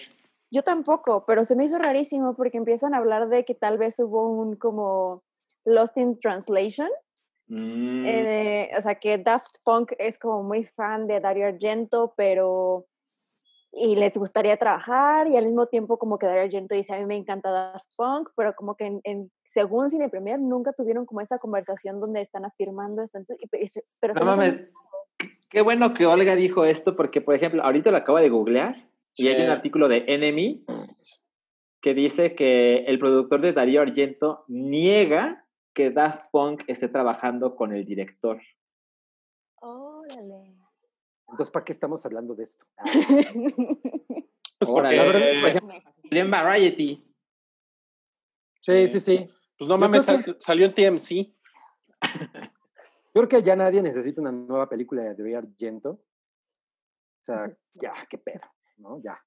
Yo 0.52 0.64
tampoco, 0.64 1.26
pero 1.27 1.45
se 1.45 1.56
me 1.56 1.65
hizo 1.65 1.77
rarísimo 1.77 2.36
porque 2.36 2.57
empiezan 2.57 2.95
a 2.95 2.98
hablar 2.98 3.30
de 3.30 3.45
que 3.45 3.53
tal 3.53 3.77
vez 3.77 3.99
hubo 3.99 4.27
un 4.31 4.56
como 4.56 5.23
Lost 5.64 5.98
in 5.98 6.18
Translation. 6.19 6.90
Mm, 7.48 8.06
eh, 8.06 8.69
o 8.76 8.81
sea, 8.81 8.95
que 8.95 9.19
Daft 9.19 9.57
Punk 9.64 9.91
es 9.99 10.18
como 10.18 10.41
muy 10.44 10.64
fan 10.64 11.06
de 11.07 11.19
Dario 11.19 11.48
Argento, 11.48 12.14
pero 12.18 12.86
y 13.71 13.95
les 13.95 14.17
gustaría 14.17 14.57
trabajar 14.57 15.27
y 15.27 15.37
al 15.37 15.45
mismo 15.45 15.67
tiempo 15.67 15.97
como 15.99 16.17
que 16.17 16.25
Dario 16.25 16.43
Argento 16.43 16.73
dice 16.75 16.93
a 16.93 16.99
mí 16.99 17.05
me 17.05 17.15
encanta 17.15 17.51
Daft 17.51 17.85
Punk, 17.95 18.29
pero 18.35 18.53
como 18.55 18.75
que 18.75 18.85
en, 18.85 19.01
en- 19.03 19.31
según 19.45 19.89
Cine 19.89 20.09
Premier 20.09 20.39
nunca 20.39 20.73
tuvieron 20.73 21.05
como 21.05 21.21
esa 21.21 21.37
conversación 21.37 21.99
donde 21.99 22.21
están 22.21 22.45
afirmando 22.45 23.05
se- 23.05 23.23
pero 24.01 24.13
no 24.15 24.25
mames. 24.25 24.55
Qué- 25.17 25.29
Qué 25.49 25.61
bueno 25.61 25.93
que 25.95 26.05
Olga 26.05 26.35
dijo 26.35 26.63
esto 26.65 26.95
porque, 26.95 27.21
por 27.21 27.33
ejemplo, 27.35 27.63
ahorita 27.63 27.89
lo 27.91 27.97
acabo 27.97 28.19
de 28.19 28.29
googlear 28.29 28.87
y 29.15 29.27
hay 29.29 29.35
un 29.39 29.45
Sí. 29.47 29.51
artículo 29.51 29.87
de 29.87 30.03
Enemy 30.07 30.63
que 31.81 31.93
dice 31.95 32.35
que 32.35 32.85
el 32.85 32.99
productor 32.99 33.41
de 33.41 33.53
Darío 33.53 33.81
Argento 33.81 34.43
niega 34.47 35.45
que 35.73 35.89
Daft 35.91 36.25
Punk 36.31 36.63
esté 36.67 36.87
trabajando 36.87 37.55
con 37.55 37.73
el 37.73 37.83
director. 37.85 38.39
Órale. 39.61 40.48
Entonces, 41.31 41.51
¿para 41.51 41.65
qué 41.65 41.72
estamos 41.72 42.06
hablando 42.06 42.35
de 42.35 42.43
esto? 42.43 42.65
Pues 44.60 44.69
porque, 44.72 44.97
Salió 44.97 46.22
en 46.26 46.31
Variety. 46.31 47.10
Sí, 48.60 48.88
sí, 48.89 48.99
sí. 48.99 49.26
pues 49.57 49.69
no 49.69 49.77
mames, 49.77 50.06
salió 50.39 50.65
en 50.65 50.73
TMC. 50.73 51.34
Yo 53.14 53.14
creo 53.14 53.27
que 53.30 53.41
ya 53.41 53.56
nadie 53.56 53.81
necesita 53.81 54.19
una 54.19 54.34
nueva 54.34 54.68
película 54.68 55.01
de 55.03 55.15
Dario 55.15 55.38
Argento. 55.38 55.91
O 55.91 57.23
sea, 57.23 57.45
ya, 57.73 57.93
qué 58.10 58.18
pedo, 58.18 58.41
¿no? 58.77 58.99
Ya. 59.01 59.18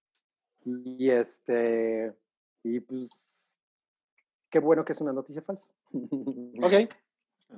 Y 0.65 1.09
este, 1.09 2.15
y 2.63 2.81
pues, 2.81 3.59
qué 4.51 4.59
bueno 4.59 4.85
que 4.85 4.93
es 4.93 5.01
una 5.01 5.15
noticia 5.15 5.41
falsa. 5.41 5.69
Ok. 5.93 6.93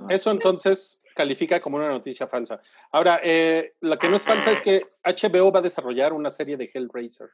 Eso 0.09 0.31
entonces 0.31 1.03
califica 1.15 1.61
como 1.61 1.77
una 1.77 1.89
noticia 1.89 2.27
falsa. 2.27 2.61
Ahora, 2.91 3.21
eh, 3.23 3.75
lo 3.81 3.99
que 3.99 4.09
no 4.09 4.17
es 4.17 4.25
falsa 4.25 4.51
es 4.51 4.61
que 4.61 4.87
HBO 5.05 5.53
va 5.53 5.61
a 5.61 5.63
desarrollar 5.63 6.13
una 6.13 6.31
serie 6.31 6.57
de 6.57 6.71
Hellraiser. 6.73 7.31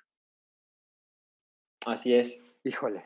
Así 1.87 2.15
es. 2.15 2.39
Híjole, 2.62 3.03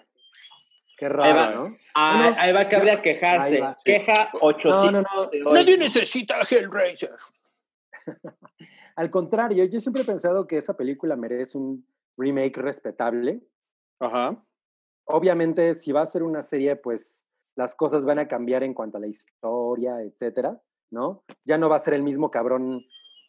qué 0.98 1.06
Ahí 1.06 1.12
raro, 1.12 1.34
va. 1.34 1.50
¿no? 1.68 1.76
Ah, 1.94 2.34
ahí 2.38 2.52
va 2.52 2.68
que 2.68 2.76
habría 2.76 3.00
que 3.02 3.10
ahí 3.10 3.14
quejarse. 3.20 3.60
va, 3.60 3.74
sí. 3.76 3.82
Queja 3.84 4.30
800. 4.40 4.92
No, 4.92 5.02
no, 5.02 5.30
no. 5.42 5.52
Nadie 5.52 5.78
necesita 5.78 6.40
Hellraiser. 6.42 7.16
Al 8.96 9.10
contrario, 9.10 9.64
yo 9.64 9.80
siempre 9.80 10.02
he 10.02 10.06
pensado 10.06 10.46
que 10.46 10.56
esa 10.56 10.76
película 10.76 11.16
merece 11.16 11.58
un 11.58 11.86
remake 12.16 12.56
respetable. 12.56 13.40
Ajá. 14.00 14.44
Obviamente, 15.06 15.74
si 15.74 15.92
va 15.92 16.02
a 16.02 16.06
ser 16.06 16.22
una 16.22 16.42
serie, 16.42 16.76
pues 16.76 17.23
las 17.56 17.74
cosas 17.74 18.04
van 18.04 18.18
a 18.18 18.28
cambiar 18.28 18.62
en 18.62 18.74
cuanto 18.74 18.98
a 18.98 19.00
la 19.00 19.06
historia, 19.06 20.00
etcétera, 20.02 20.60
¿no? 20.90 21.24
Ya 21.44 21.58
no 21.58 21.68
va 21.68 21.76
a 21.76 21.80
ser 21.80 21.94
el 21.94 22.02
mismo 22.02 22.30
cabrón 22.30 22.82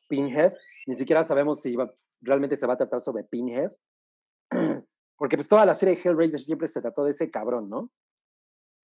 Pinhead, 0.08 0.54
ni 0.88 0.96
siquiera 0.96 1.24
sabemos 1.24 1.62
si 1.62 1.76
va- 1.76 1.94
realmente 2.22 2.56
se 2.58 2.68
va 2.68 2.74
a 2.74 2.78
tratar 2.78 3.02
sobre 3.02 3.24
Pinhead, 3.24 3.72
porque 5.18 5.38
pues 5.38 5.50
toda 5.50 5.66
la 5.66 5.74
serie 5.74 5.96
de 5.96 6.02
Hellraiser 6.02 6.40
siempre 6.40 6.68
se 6.68 6.82
trató 6.82 7.04
de 7.04 7.12
ese 7.12 7.30
cabrón, 7.32 7.70
¿no? 7.70 7.90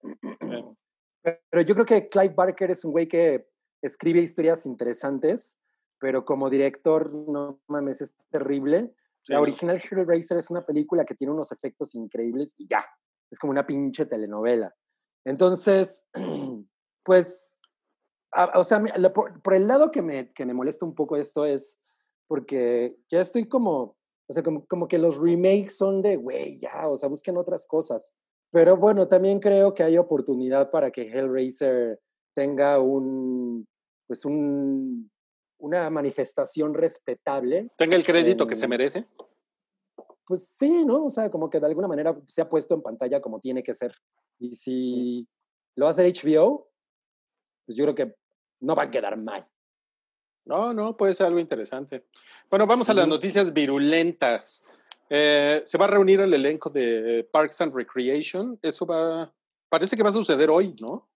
Pero 1.22 1.62
yo 1.62 1.74
creo 1.74 1.86
que 1.86 2.08
Clive 2.08 2.34
Barker 2.34 2.70
es 2.72 2.84
un 2.84 2.90
güey 2.90 3.06
que 3.06 3.46
escribe 3.80 4.20
historias 4.20 4.66
interesantes, 4.66 5.56
pero 6.00 6.24
como 6.24 6.50
director, 6.50 7.12
no 7.12 7.60
mames, 7.68 8.00
es 8.00 8.16
terrible. 8.28 8.92
Sí, 9.22 9.32
La 9.32 9.40
original 9.40 9.80
Hellraiser 9.80 10.38
es 10.38 10.50
una 10.50 10.66
película 10.66 11.04
que 11.04 11.14
tiene 11.14 11.32
unos 11.32 11.52
efectos 11.52 11.94
increíbles 11.94 12.54
y 12.58 12.66
ya, 12.66 12.84
es 13.30 13.38
como 13.38 13.52
una 13.52 13.64
pinche 13.64 14.04
telenovela. 14.06 14.74
Entonces, 15.24 16.06
pues, 17.04 17.60
a- 18.32 18.58
o 18.58 18.64
sea, 18.64 18.82
la- 18.96 19.12
por, 19.12 19.40
por 19.42 19.54
el 19.54 19.66
lado 19.66 19.90
que 19.90 20.02
me, 20.02 20.28
que 20.28 20.46
me 20.46 20.54
molesta 20.54 20.84
un 20.86 20.94
poco 20.94 21.16
esto 21.16 21.44
es 21.44 21.80
porque 22.28 22.96
ya 23.08 23.20
estoy 23.20 23.46
como, 23.46 23.96
o 24.28 24.32
sea, 24.32 24.42
como, 24.42 24.66
como 24.66 24.88
que 24.88 24.98
los 24.98 25.18
remakes 25.18 25.76
son 25.76 26.00
de, 26.02 26.16
güey, 26.16 26.58
ya, 26.58 26.88
o 26.88 26.96
sea, 26.96 27.08
busquen 27.08 27.36
otras 27.36 27.66
cosas. 27.66 28.14
Pero 28.50 28.76
bueno, 28.76 29.08
también 29.08 29.40
creo 29.40 29.72
que 29.74 29.82
hay 29.82 29.96
oportunidad 29.98 30.70
para 30.70 30.90
que 30.90 31.02
Hellraiser 31.02 32.00
tenga 32.34 32.78
un, 32.80 33.66
pues 34.06 34.24
un, 34.24 35.10
una 35.58 35.88
manifestación 35.90 36.74
respetable 36.74 37.70
Tenga 37.76 37.96
el 37.96 38.04
crédito 38.04 38.46
que 38.46 38.56
se 38.56 38.66
merece. 38.68 39.06
pues 40.26 40.48
sí, 40.48 40.84
¿no? 40.84 41.04
O 41.04 41.10
sea, 41.10 41.30
como 41.30 41.48
que 41.50 41.60
de 41.60 41.66
alguna 41.66 41.88
manera 41.88 42.18
se 42.26 42.40
ha 42.42 42.48
puesto 42.48 42.74
en 42.74 42.82
pantalla 42.82 43.20
como 43.20 43.40
tiene 43.40 43.62
que 43.62 43.74
ser. 43.74 43.94
Y 44.38 44.54
si 44.54 45.28
lo 45.76 45.88
hace 45.88 46.10
HBO, 46.10 46.70
pues 47.64 47.76
yo 47.76 47.84
creo 47.84 47.94
que 47.94 48.14
no 48.60 48.74
va 48.74 48.84
a 48.84 48.90
quedar 48.90 49.16
mal. 49.16 49.46
No, 50.44 50.74
no, 50.74 50.96
puede 50.96 51.14
ser 51.14 51.26
algo 51.26 51.38
interesante. 51.38 52.06
Bueno, 52.50 52.66
vamos 52.66 52.88
a 52.88 52.94
las 52.94 53.06
noticias 53.06 53.52
virulentas. 53.52 54.64
Eh, 55.08 55.62
se 55.64 55.78
va 55.78 55.84
a 55.84 55.88
reunir 55.88 56.20
el 56.20 56.34
elenco 56.34 56.68
de 56.70 57.28
Parks 57.30 57.60
and 57.60 57.74
Recreation. 57.74 58.58
Eso 58.62 58.84
va, 58.86 59.32
parece 59.68 59.96
que 59.96 60.02
va 60.02 60.08
a 60.08 60.12
suceder 60.12 60.50
hoy, 60.50 60.74
¿no? 60.80 61.08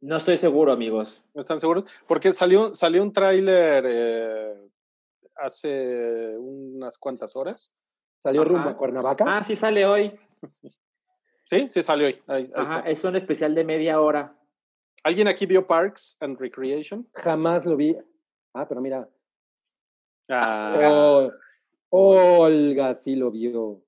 No 0.00 0.16
estoy 0.16 0.36
seguro, 0.36 0.72
amigos. 0.72 1.24
¿No 1.32 1.40
están 1.40 1.58
seguros? 1.58 1.88
Porque 2.06 2.32
salió, 2.34 2.74
salió 2.74 3.02
un 3.02 3.12
tráiler 3.12 3.84
eh, 3.88 4.54
hace 5.36 6.36
unas 6.36 6.98
cuantas 6.98 7.34
horas. 7.36 7.72
Salió 8.24 8.40
Ajá. 8.40 8.50
rumbo 8.50 8.68
a 8.70 8.76
Cuernavaca. 8.78 9.24
Ah, 9.28 9.44
sí 9.44 9.54
sale 9.54 9.84
hoy. 9.84 10.16
Sí, 11.46 11.68
sí 11.68 11.82
salió 11.82 12.06
hoy. 12.06 12.14
Ahí- 12.26 12.44
ahí 12.44 12.52
Ajá, 12.54 12.78
está. 12.78 12.88
es 12.90 13.04
un 13.04 13.16
especial 13.16 13.54
de 13.54 13.64
media 13.64 14.00
hora. 14.00 14.34
¿Alguien 15.02 15.28
aquí 15.28 15.44
vio 15.44 15.66
Parks 15.66 16.16
and 16.20 16.40
Recreation? 16.40 17.06
Jamás 17.12 17.66
lo 17.66 17.76
vi. 17.76 17.94
Ah, 18.54 18.66
pero 18.66 18.80
mira. 18.80 19.06
Ah, 20.30 21.28
Oh, 21.90 22.40
Olga 22.42 22.94
sí 22.94 23.14
lo 23.14 23.30
vio. 23.30 23.82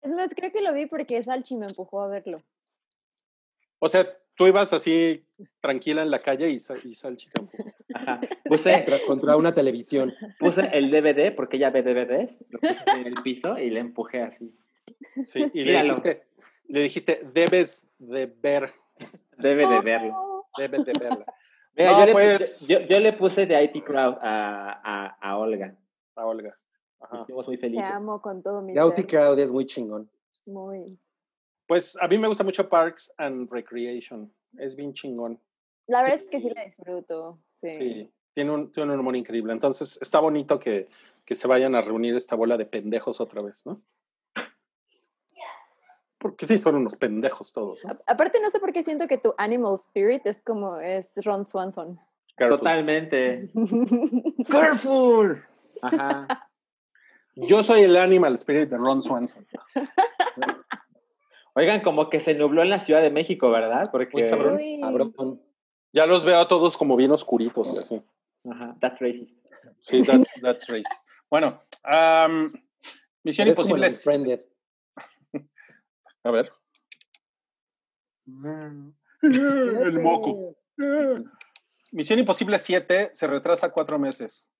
Es 0.00 0.10
más, 0.12 0.30
creo 0.34 0.50
que 0.50 0.62
lo 0.62 0.72
vi 0.72 0.86
porque 0.86 1.22
Salchi 1.22 1.56
me 1.56 1.66
empujó 1.66 2.00
a 2.00 2.08
verlo. 2.08 2.42
o 3.80 3.86
sea, 3.88 4.06
tú 4.34 4.46
ibas 4.46 4.72
así 4.72 5.26
tranquila 5.60 6.00
en 6.00 6.10
la 6.10 6.22
calle 6.22 6.48
y, 6.48 6.54
y 6.54 6.94
Salchi 6.94 7.28
te 7.28 7.42
empujó. 7.42 7.68
Ajá. 7.68 7.77
Puse, 8.48 8.72
Contra, 8.72 8.98
contra 9.06 9.36
una 9.36 9.54
televisión. 9.54 10.12
puse 10.38 10.62
el 10.72 10.90
DVD 10.90 11.34
porque 11.34 11.56
ella 11.56 11.70
ve 11.70 11.82
DVDs, 11.82 12.38
lo 12.50 12.58
puse 12.58 12.76
en 12.96 13.06
el 13.06 13.14
piso 13.22 13.58
y 13.58 13.70
le 13.70 13.80
empujé 13.80 14.22
así. 14.22 14.54
Sí, 15.24 15.50
y 15.52 15.64
le 15.64 15.82
dijiste, 15.82 16.22
le 16.68 16.80
dijiste, 16.80 17.20
debes 17.32 17.86
de 17.98 18.26
ver, 18.26 18.72
Debe 19.36 19.66
de 19.68 19.80
verlo. 19.82 20.12
Oh, 20.16 20.46
debes 20.58 20.84
de 20.84 20.92
verla. 20.98 21.24
Mira, 21.76 21.92
No, 21.92 22.00
yo, 22.00 22.06
le, 22.06 22.12
pues. 22.12 22.66
yo, 22.66 22.80
yo 22.80 22.98
le 22.98 23.12
puse 23.12 23.46
de 23.46 23.62
IT 23.62 23.84
Crowd 23.84 24.16
a, 24.20 24.80
a, 24.82 25.06
a 25.20 25.38
Olga. 25.38 25.76
A 26.16 26.26
Olga. 26.26 26.58
Ajá. 27.00 27.16
Estuvimos 27.18 27.46
muy 27.46 27.56
Te 27.56 27.60
felices. 27.60 27.86
amo 27.92 28.20
con 28.20 28.42
todo 28.42 28.60
mi 28.60 28.74
Gauti 28.74 29.02
ser. 29.02 29.06
Crowd 29.10 29.38
es 29.38 29.52
muy 29.52 29.66
chingón. 29.66 30.10
Muy. 30.46 30.98
Pues 31.68 31.96
a 32.00 32.08
mí 32.08 32.18
me 32.18 32.26
gusta 32.26 32.42
mucho 32.42 32.68
Parks 32.68 33.12
and 33.18 33.48
Recreation. 33.52 34.32
Es 34.56 34.74
bien 34.74 34.92
chingón. 34.94 35.40
La 35.86 36.00
verdad 36.02 36.16
es 36.16 36.24
que 36.24 36.40
sí 36.40 36.50
la 36.50 36.64
disfruto. 36.64 37.38
Sí. 37.60 37.72
Sí, 37.72 38.10
tiene 38.38 38.52
un, 38.52 38.70
tiene 38.70 38.92
un 38.92 39.00
humor 39.00 39.16
increíble. 39.16 39.52
Entonces 39.52 39.98
está 40.00 40.20
bonito 40.20 40.60
que, 40.60 40.88
que 41.24 41.34
se 41.34 41.48
vayan 41.48 41.74
a 41.74 41.80
reunir 41.80 42.14
esta 42.14 42.36
bola 42.36 42.56
de 42.56 42.66
pendejos 42.66 43.20
otra 43.20 43.42
vez, 43.42 43.66
¿no? 43.66 43.82
Porque 46.18 46.46
sí, 46.46 46.56
son 46.56 46.76
unos 46.76 46.94
pendejos 46.94 47.52
todos. 47.52 47.84
Aparte, 48.06 48.38
no 48.40 48.48
sé 48.50 48.60
por 48.60 48.72
qué 48.72 48.84
siento 48.84 49.08
que 49.08 49.18
tu 49.18 49.34
animal 49.38 49.74
spirit 49.74 50.24
es 50.24 50.40
como 50.40 50.76
es 50.78 51.16
Ron 51.24 51.44
Swanson. 51.44 51.98
Careful. 52.36 52.58
Totalmente. 52.58 53.50
Careful. 54.48 55.44
Ajá. 55.82 56.48
Yo 57.34 57.64
soy 57.64 57.82
el 57.82 57.96
animal 57.96 58.34
spirit 58.34 58.68
de 58.68 58.76
Ron 58.76 59.02
Swanson. 59.02 59.44
Oigan, 61.54 61.80
como 61.82 62.08
que 62.08 62.20
se 62.20 62.34
nubló 62.34 62.62
en 62.62 62.70
la 62.70 62.78
Ciudad 62.78 63.02
de 63.02 63.10
México, 63.10 63.50
¿verdad? 63.50 63.90
Porque. 63.90 64.30
Muy 64.30 64.80
cabrón. 64.80 65.42
Ya 65.92 66.06
los 66.06 66.24
veo 66.24 66.38
a 66.38 66.46
todos 66.46 66.76
como 66.76 66.94
bien 66.94 67.10
oscuritos 67.10 67.72
y 67.74 67.78
así. 67.78 68.02
Ajá, 68.44 68.76
that's 68.80 69.00
racist. 69.00 69.32
Sí, 69.80 70.02
that's, 70.02 70.40
that's 70.40 70.66
racist. 70.68 71.06
Bueno, 71.30 71.62
am, 71.84 72.52
Misión 73.22 73.48
Imposible. 73.48 73.86
es-. 73.86 74.06
A 76.24 76.30
ver. 76.30 76.50
El 79.22 80.00
moco. 80.00 80.56
Misión 81.92 82.18
Imposible 82.18 82.58
7 82.58 83.10
se 83.12 83.26
retrasa 83.26 83.70
cuatro 83.70 83.98
meses. 83.98 84.50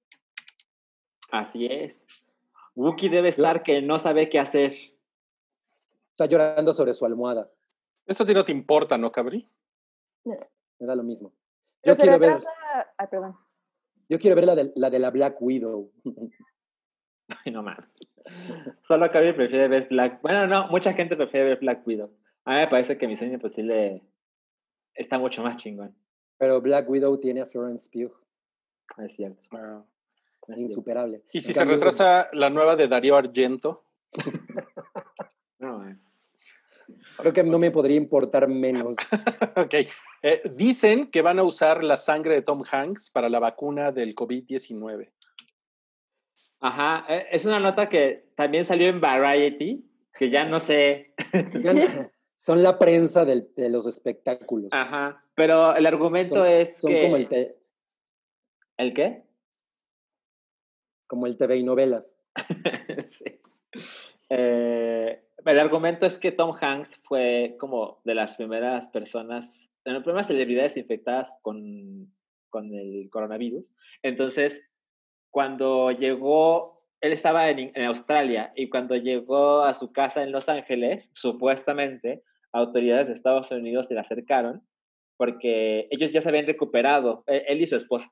Así 1.30 1.66
es. 1.66 2.00
Wookie 2.74 3.08
debe 3.08 3.28
estar 3.28 3.62
que 3.62 3.82
no 3.82 3.98
sabe 3.98 4.28
qué 4.28 4.38
hacer. 4.38 4.74
Está 6.10 6.26
llorando 6.26 6.72
sobre 6.72 6.94
su 6.94 7.04
almohada. 7.04 7.50
Eso 8.06 8.22
a 8.22 8.26
ti 8.26 8.34
no 8.34 8.44
te 8.44 8.52
importa, 8.52 8.96
¿no, 8.96 9.12
Cabri? 9.12 9.46
Me 10.24 10.86
da 10.86 10.94
lo 10.94 11.02
mismo. 11.02 11.32
Pero 11.82 11.94
Yo 11.94 11.96
se 11.96 12.02
quiero 12.02 12.18
ver. 12.18 12.38
Ay, 12.96 13.06
perdón. 13.10 13.36
Yo 14.08 14.18
quiero 14.18 14.36
ver 14.36 14.46
la 14.46 14.54
de, 14.54 14.72
la 14.74 14.90
de 14.90 14.98
la 14.98 15.10
Black 15.10 15.36
Widow. 15.40 15.90
Ay, 17.44 17.52
no 17.52 17.62
mames. 17.62 17.88
Solo 18.86 19.10
Cabri 19.10 19.32
prefiere 19.32 19.68
ver 19.68 19.88
Black. 19.88 20.20
Bueno, 20.22 20.46
no, 20.46 20.68
mucha 20.68 20.92
gente 20.92 21.16
prefiere 21.16 21.46
ver 21.50 21.58
Black 21.60 21.86
Widow. 21.86 22.10
A 22.44 22.54
mí 22.54 22.60
me 22.60 22.68
parece 22.68 22.96
que 22.96 23.06
Misión 23.06 23.32
Imposible 23.32 24.02
está 24.94 25.18
mucho 25.18 25.42
más 25.42 25.56
chingón. 25.56 25.94
Pero 26.38 26.60
Black 26.60 26.88
Widow 26.88 27.18
tiene 27.18 27.40
a 27.42 27.46
Florence 27.46 27.90
Pugh, 27.90 28.14
Es 29.04 29.14
cierto. 29.14 29.42
Insuperable. 30.56 31.22
Y 31.32 31.40
si 31.40 31.48
En 31.48 31.54
se 31.54 31.60
cambio, 31.60 31.76
retrasa 31.76 32.28
la 32.32 32.48
nueva 32.48 32.76
de 32.76 32.88
Darío 32.88 33.16
Argento, 33.16 33.84
No, 35.58 35.86
eh. 35.86 35.96
Creo 37.18 37.32
que 37.32 37.42
no 37.44 37.58
me 37.58 37.70
podría 37.70 37.96
importar 37.96 38.48
menos. 38.48 38.96
ok. 39.56 39.74
Eh, 40.22 40.42
dicen 40.54 41.10
que 41.10 41.22
van 41.22 41.38
a 41.38 41.42
usar 41.44 41.82
la 41.84 41.96
sangre 41.96 42.34
de 42.34 42.42
Tom 42.42 42.62
Hanks 42.70 43.10
para 43.10 43.28
la 43.28 43.40
vacuna 43.40 43.92
del 43.92 44.14
COVID-19. 44.14 45.10
Ajá, 46.60 47.04
eh, 47.08 47.26
es 47.32 47.44
una 47.44 47.60
nota 47.60 47.88
que 47.88 48.30
también 48.34 48.64
salió 48.64 48.88
en 48.88 49.00
Variety, 49.00 49.88
que 50.16 50.30
ya 50.30 50.44
no 50.44 50.58
sé. 50.60 51.14
Son 52.36 52.62
la 52.62 52.78
prensa 52.78 53.24
del- 53.24 53.48
de 53.56 53.68
los 53.68 53.86
espectáculos. 53.86 54.70
Ajá, 54.72 55.24
pero 55.34 55.74
el 55.74 55.86
argumento 55.86 56.36
Son, 56.36 56.46
es 56.46 56.76
son 56.78 56.90
que... 56.92 57.02
como, 57.02 57.16
el 57.16 57.28
te- 57.28 57.56
¿El 58.76 58.94
qué? 58.94 59.24
como 61.08 61.26
el 61.26 61.36
TV 61.36 61.56
y 61.56 61.62
novelas. 61.64 62.16
Sí. 63.10 63.40
Eh, 64.30 65.24
el 65.44 65.58
argumento 65.58 66.06
es 66.06 66.16
que 66.16 66.32
Tom 66.32 66.56
Hanks 66.60 66.90
fue 67.04 67.56
como 67.58 68.00
de 68.04 68.14
las 68.14 68.36
primeras 68.36 68.86
personas, 68.88 69.48
de 69.84 69.92
las 69.92 70.02
primeras 70.02 70.26
celebridades 70.26 70.76
infectadas 70.76 71.32
con, 71.42 72.12
con 72.50 72.74
el 72.74 73.08
coronavirus. 73.10 73.64
Entonces, 74.02 74.62
cuando 75.30 75.90
llegó, 75.92 76.82
él 77.00 77.12
estaba 77.12 77.48
en, 77.50 77.72
en 77.74 77.84
Australia 77.84 78.52
y 78.56 78.68
cuando 78.68 78.96
llegó 78.96 79.62
a 79.62 79.74
su 79.74 79.92
casa 79.92 80.22
en 80.22 80.32
Los 80.32 80.48
Ángeles, 80.48 81.10
supuestamente, 81.14 82.22
autoridades 82.52 83.08
de 83.08 83.14
Estados 83.14 83.50
Unidos 83.50 83.86
se 83.86 83.94
le 83.94 84.00
acercaron 84.00 84.62
porque 85.18 85.88
ellos 85.90 86.12
ya 86.12 86.22
se 86.22 86.28
habían 86.28 86.46
recuperado, 86.46 87.24
eh, 87.26 87.44
él 87.48 87.60
y 87.60 87.66
su 87.66 87.76
esposa 87.76 88.10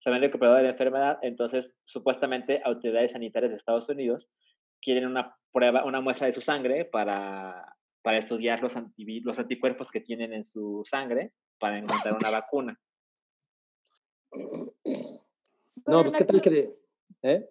se 0.00 0.08
habían 0.08 0.22
recuperado 0.22 0.56
de 0.56 0.64
la 0.64 0.70
enfermedad, 0.70 1.18
entonces 1.22 1.74
supuestamente 1.84 2.62
autoridades 2.64 3.12
sanitarias 3.12 3.50
de 3.50 3.56
Estados 3.56 3.88
Unidos 3.88 4.28
quieren 4.82 5.06
una 5.06 5.36
prueba, 5.52 5.84
una 5.84 6.00
muestra 6.00 6.26
de 6.26 6.32
su 6.32 6.40
sangre 6.40 6.84
para, 6.84 7.76
para 8.02 8.18
estudiar 8.18 8.62
los, 8.62 8.74
antivi- 8.76 9.22
los 9.22 9.38
anticuerpos 9.38 9.90
que 9.90 10.00
tienen 10.00 10.32
en 10.32 10.46
su 10.46 10.84
sangre 10.88 11.32
para 11.58 11.78
encontrar 11.78 12.14
una 12.14 12.30
vacuna. 12.30 12.80
No, 15.86 16.02
pues 16.02 16.14
qué 16.14 16.24
tal 16.24 16.40
que... 16.40 16.78
¿eh? 17.22 17.50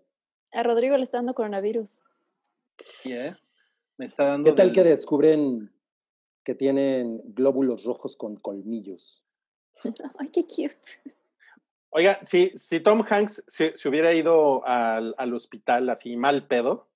A 0.52 0.64
Rodrigo 0.64 0.98
le 0.98 1.04
está 1.04 1.18
dando 1.18 1.34
coronavirus. 1.34 2.04
Sí, 3.00 3.14
¿eh? 3.14 3.36
Me 3.98 4.06
está 4.06 4.26
dando. 4.26 4.50
¿Qué 4.50 4.56
tal 4.56 4.68
del- 4.68 4.76
que 4.76 4.84
descubren 4.84 5.74
que 6.44 6.56
tienen 6.56 7.22
glóbulos 7.34 7.84
rojos 7.84 8.16
con 8.16 8.36
colmillos? 8.38 9.24
Ay, 10.18 10.30
qué 10.30 10.44
cute. 10.44 11.14
Oiga, 11.92 12.20
si, 12.24 12.50
si 12.56 12.80
Tom 12.80 13.04
Hanks 13.08 13.44
se, 13.48 13.76
se 13.76 13.90
hubiera 13.90 14.14
ido 14.14 14.66
al, 14.66 15.16
al 15.18 15.34
hospital 15.34 15.90
así 15.90 16.16
mal 16.16 16.48
pedo 16.48 16.88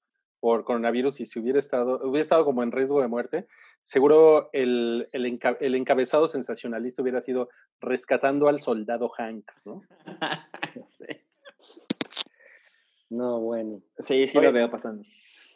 por 0.43 0.65
coronavirus 0.65 1.21
y 1.21 1.25
si 1.25 1.39
hubiera 1.39 1.57
estado, 1.57 2.01
hubiera 2.03 2.21
estado 2.21 2.43
como 2.43 2.63
en 2.63 2.73
riesgo 2.73 2.99
de 2.99 3.07
muerte, 3.07 3.47
seguro 3.81 4.49
el, 4.51 5.07
el, 5.13 5.25
enca- 5.25 5.55
el 5.61 5.73
encabezado 5.73 6.27
sensacionalista 6.27 7.01
hubiera 7.01 7.21
sido 7.21 7.47
rescatando 7.79 8.49
al 8.49 8.59
soldado 8.59 9.09
Hanks, 9.17 9.65
¿no? 9.65 9.83
No, 13.09 13.39
bueno. 13.39 13.81
sí, 13.99 14.27
sí 14.27 14.37
Oye. 14.37 14.47
lo 14.47 14.53
veo 14.53 14.69
pasando. 14.69 15.03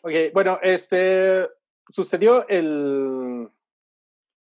Ok, 0.04 0.14
bueno, 0.34 0.58
este 0.62 1.48
sucedió 1.90 2.48
el. 2.48 3.50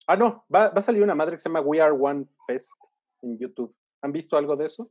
Ah, 0.06 0.16
no, 0.16 0.44
va, 0.54 0.68
va 0.70 0.80
a 0.80 0.82
salir 0.82 1.02
una 1.02 1.14
madre 1.14 1.36
que 1.36 1.40
se 1.40 1.48
llama 1.48 1.60
We 1.62 1.80
Are 1.80 1.94
One 1.98 2.26
Fest 2.46 2.76
en 3.22 3.38
YouTube. 3.38 3.74
¿Han 4.02 4.12
visto 4.12 4.36
algo 4.36 4.56
de 4.56 4.66
eso? 4.66 4.90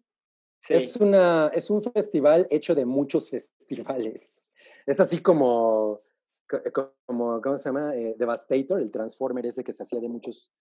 Sí. 0.60 0.74
Es, 0.74 0.96
una, 0.96 1.52
es 1.54 1.70
un 1.70 1.84
festival 1.84 2.48
hecho 2.50 2.74
de 2.74 2.86
muchos 2.86 3.30
festivales. 3.30 4.43
Es 4.86 5.00
así 5.00 5.20
como, 5.22 6.02
co- 6.48 6.94
como 7.06 7.42
¿cómo 7.42 7.58
se 7.58 7.70
llama? 7.70 7.96
Eh, 7.96 8.16
Devastator, 8.18 8.80
el 8.82 8.92
Transformer 8.92 9.46
ese 9.46 9.64
que 9.64 9.74
se 9.74 9.84
hacía 9.84 10.00
de 10.00 10.10
muchos, 10.10 10.52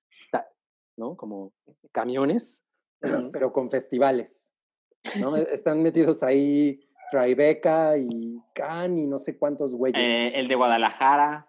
¿no? 0.97 1.17
Como 1.17 1.53
camiones, 1.91 2.65
pero 3.33 3.53
con 3.53 3.71
festivales. 3.71 4.53
¿no? 5.21 5.37
Están 5.37 5.83
metidos 5.83 6.23
ahí 6.23 6.81
Tribeca 7.11 7.97
y 7.99 8.41
Can 8.55 8.99
y 8.99 9.07
no 9.07 9.19
sé 9.19 9.37
cuántos 9.37 9.75
güeyes. 9.75 10.09
Eh, 10.09 10.33
el 10.39 10.49
de 10.49 10.55
Guadalajara. 10.55 11.49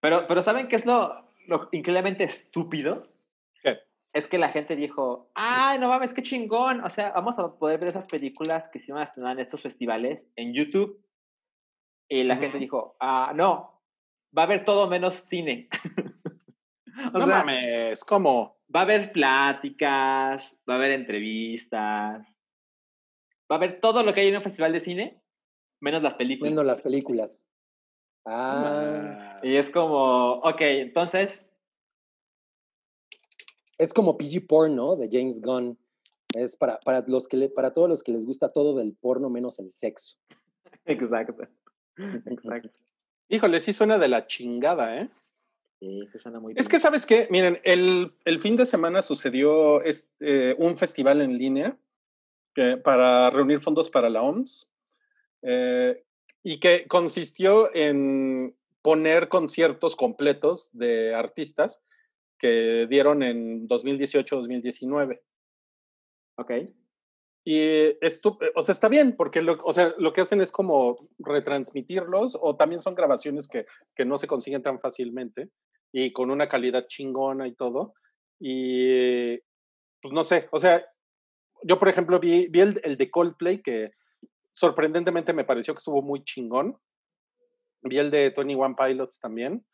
Pero, 0.00 0.26
pero 0.26 0.42
¿saben 0.42 0.68
qué 0.68 0.76
es 0.76 0.86
lo, 0.86 1.28
lo 1.46 1.68
increíblemente 1.72 2.24
estúpido? 2.24 3.06
Es 4.14 4.26
que 4.26 4.38
la 4.38 4.50
gente 4.50 4.76
dijo, 4.76 5.30
ay, 5.34 5.78
no 5.78 5.88
mames, 5.88 6.12
qué 6.12 6.22
chingón. 6.22 6.84
O 6.84 6.88
sea, 6.90 7.12
vamos 7.12 7.38
a 7.38 7.56
poder 7.56 7.80
ver 7.80 7.90
esas 7.90 8.06
películas 8.06 8.68
que 8.70 8.78
se 8.78 8.90
iban 8.90 9.00
a 9.00 9.04
estrenar 9.04 9.32
en 9.32 9.40
estos 9.44 9.62
festivales 9.62 10.26
en 10.36 10.52
YouTube. 10.52 11.02
Y 12.10 12.24
la 12.24 12.36
gente 12.36 12.58
dijo, 12.58 12.96
ah, 13.00 13.32
no, 13.34 13.80
va 14.36 14.42
a 14.42 14.44
haber 14.44 14.64
todo 14.64 14.88
menos 14.88 15.22
cine. 15.28 15.68
o 17.14 17.18
no 17.18 17.26
sea, 17.26 17.38
mames, 17.38 18.04
¿cómo? 18.04 18.62
va 18.74 18.80
a 18.80 18.82
haber 18.84 19.12
pláticas, 19.12 20.56
va 20.68 20.74
a 20.74 20.76
haber 20.76 20.92
entrevistas, 20.92 22.22
va 23.50 23.54
a 23.54 23.54
haber 23.56 23.80
todo 23.80 24.02
lo 24.02 24.14
que 24.14 24.20
hay 24.20 24.28
en 24.28 24.36
un 24.36 24.42
festival 24.42 24.72
de 24.72 24.80
cine, 24.80 25.22
menos 25.80 26.02
las 26.02 26.14
películas. 26.14 26.50
Viendo 26.50 26.64
las 26.64 26.80
películas. 26.80 27.46
Ah, 28.26 29.40
Y 29.42 29.56
es 29.56 29.68
como, 29.70 30.34
ok, 30.34 30.60
entonces, 30.60 31.44
es 33.82 33.92
como 33.92 34.16
PG 34.16 34.46
Porn, 34.46 34.74
¿no? 34.76 34.96
De 34.96 35.08
James 35.10 35.40
Gunn. 35.40 35.78
Es 36.34 36.56
para, 36.56 36.78
para, 36.80 37.04
los 37.06 37.28
que 37.28 37.36
le- 37.36 37.48
para 37.50 37.72
todos 37.72 37.88
los 37.88 38.02
que 38.02 38.12
les 38.12 38.24
gusta 38.24 38.50
todo 38.50 38.74
del 38.76 38.94
porno 38.94 39.28
menos 39.28 39.58
el 39.58 39.70
sexo. 39.70 40.16
exacto. 40.86 41.36
Exacto. 42.26 42.70
Híjole, 43.28 43.60
sí 43.60 43.72
suena 43.72 43.98
de 43.98 44.08
la 44.08 44.26
chingada, 44.26 45.00
¿eh? 45.00 45.10
Sí, 45.80 46.08
suena 46.22 46.38
muy 46.38 46.52
Es 46.52 46.66
bien. 46.66 46.70
que, 46.70 46.78
¿sabes 46.78 47.06
qué? 47.06 47.26
Miren, 47.30 47.58
el, 47.64 48.12
el 48.24 48.38
fin 48.40 48.56
de 48.56 48.66
semana 48.66 49.02
sucedió 49.02 49.82
este, 49.82 50.54
un 50.58 50.76
festival 50.78 51.20
en 51.22 51.36
línea 51.38 51.76
que- 52.54 52.76
para 52.76 53.30
reunir 53.30 53.60
fondos 53.60 53.90
para 53.90 54.08
la 54.10 54.22
OMS 54.22 54.70
eh, 55.42 56.04
y 56.44 56.60
que 56.60 56.86
consistió 56.86 57.74
en 57.74 58.54
poner 58.82 59.28
conciertos 59.28 59.96
completos 59.96 60.70
de 60.72 61.14
artistas 61.14 61.82
que 62.42 62.88
dieron 62.90 63.22
en 63.22 63.68
2018-2019. 63.68 65.20
Ok. 66.38 66.50
Y 67.44 67.58
esto, 68.04 68.36
o 68.56 68.62
sea, 68.62 68.72
está 68.72 68.88
bien, 68.88 69.14
porque 69.16 69.42
lo, 69.42 69.62
o 69.62 69.72
sea, 69.72 69.94
lo 69.98 70.12
que 70.12 70.22
hacen 70.22 70.40
es 70.40 70.50
como 70.50 71.08
retransmitirlos, 71.20 72.36
o 72.40 72.56
también 72.56 72.82
son 72.82 72.96
grabaciones 72.96 73.46
que, 73.46 73.64
que 73.94 74.04
no 74.04 74.18
se 74.18 74.26
consiguen 74.26 74.62
tan 74.62 74.80
fácilmente 74.80 75.50
y 75.92 76.12
con 76.12 76.32
una 76.32 76.48
calidad 76.48 76.88
chingona 76.88 77.46
y 77.46 77.54
todo. 77.54 77.94
Y 78.40 79.36
pues 80.00 80.12
no 80.12 80.24
sé, 80.24 80.48
o 80.50 80.58
sea, 80.58 80.84
yo 81.62 81.78
por 81.78 81.88
ejemplo 81.88 82.18
vi, 82.18 82.48
vi 82.48 82.60
el, 82.60 82.80
el 82.82 82.96
de 82.96 83.08
Coldplay 83.08 83.62
que 83.62 83.92
sorprendentemente 84.50 85.32
me 85.32 85.44
pareció 85.44 85.74
que 85.74 85.78
estuvo 85.78 86.02
muy 86.02 86.24
chingón. 86.24 86.76
Vi 87.82 87.98
el 87.98 88.10
de 88.10 88.30
21 88.30 88.74
Pilots 88.74 89.20
también. 89.20 89.64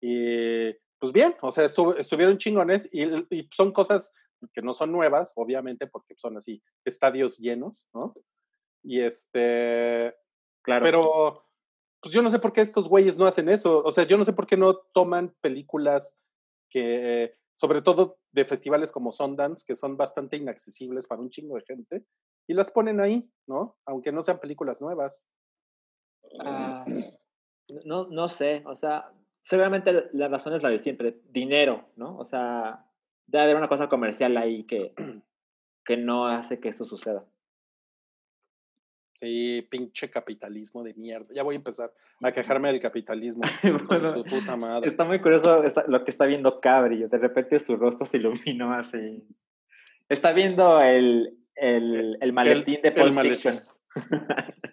Y 0.00 0.74
pues 1.02 1.12
bien, 1.12 1.34
o 1.42 1.50
sea, 1.50 1.64
estuvo- 1.64 1.96
estuvieron 1.96 2.38
chingones 2.38 2.88
y, 2.92 3.02
y 3.36 3.48
son 3.52 3.72
cosas 3.72 4.14
que 4.52 4.62
no 4.62 4.72
son 4.72 4.92
nuevas, 4.92 5.32
obviamente, 5.34 5.88
porque 5.88 6.14
son 6.16 6.36
así 6.36 6.62
estadios 6.84 7.38
llenos, 7.38 7.88
¿no? 7.92 8.14
Y 8.84 9.00
este, 9.00 10.14
Claro. 10.62 10.84
pero 10.84 11.44
pues 12.00 12.14
yo 12.14 12.22
no 12.22 12.30
sé 12.30 12.38
por 12.38 12.52
qué 12.52 12.60
estos 12.60 12.88
güeyes 12.88 13.18
no 13.18 13.26
hacen 13.26 13.48
eso. 13.48 13.82
O 13.84 13.90
sea, 13.90 14.04
yo 14.04 14.16
no 14.16 14.24
sé 14.24 14.32
por 14.32 14.46
qué 14.46 14.56
no 14.56 14.76
toman 14.94 15.34
películas 15.40 16.16
que, 16.70 17.34
sobre 17.52 17.82
todo 17.82 18.20
de 18.30 18.44
festivales 18.44 18.92
como 18.92 19.12
Sundance, 19.12 19.64
que 19.66 19.74
son 19.74 19.96
bastante 19.96 20.36
inaccesibles 20.36 21.08
para 21.08 21.20
un 21.20 21.30
chingo 21.30 21.56
de 21.56 21.64
gente, 21.66 22.04
y 22.46 22.54
las 22.54 22.70
ponen 22.70 23.00
ahí, 23.00 23.28
¿no? 23.48 23.76
Aunque 23.86 24.12
no 24.12 24.22
sean 24.22 24.38
películas 24.38 24.80
nuevas. 24.80 25.26
Ah, 26.38 26.84
no, 27.84 28.06
no 28.06 28.28
sé, 28.28 28.62
o 28.66 28.76
sea, 28.76 29.12
seguramente 29.42 30.08
la 30.12 30.28
razón 30.28 30.54
es 30.54 30.62
la 30.62 30.70
de 30.70 30.78
siempre, 30.78 31.16
dinero, 31.30 31.88
¿no? 31.96 32.16
O 32.18 32.24
sea, 32.24 32.84
debe 33.26 33.44
haber 33.44 33.56
una 33.56 33.68
cosa 33.68 33.88
comercial 33.88 34.36
ahí 34.36 34.64
que, 34.64 34.92
que 35.84 35.96
no 35.96 36.26
hace 36.26 36.60
que 36.60 36.68
esto 36.68 36.84
suceda. 36.84 37.24
Sí, 39.22 39.66
pinche 39.70 40.10
capitalismo 40.10 40.82
de 40.82 40.94
mierda. 40.94 41.28
Ya 41.32 41.44
voy 41.44 41.54
a 41.54 41.58
empezar 41.58 41.92
a 42.22 42.32
quejarme 42.32 42.72
del 42.72 42.80
capitalismo. 42.80 43.44
hijos 43.62 43.80
de 43.82 43.86
Bueno, 43.86 44.08
su 44.08 44.24
puta 44.24 44.56
madre. 44.56 44.90
Está 44.90 45.04
muy 45.04 45.20
curioso 45.20 45.62
lo 45.86 46.04
que 46.04 46.10
está 46.10 46.26
viendo 46.26 46.60
Cabri. 46.60 47.04
De 47.04 47.18
repente 47.18 47.60
su 47.60 47.76
rostro 47.76 48.04
se 48.04 48.16
iluminó 48.16 48.72
así. 48.74 49.24
Está 50.08 50.32
viendo 50.32 50.80
el, 50.80 51.38
el, 51.54 52.18
el 52.20 52.32
maletín 52.32 52.82
de 52.82 52.88
el 52.88 52.94
Pulp 52.94 53.12
maletín. 53.12 53.52
Fiction. 53.52 53.58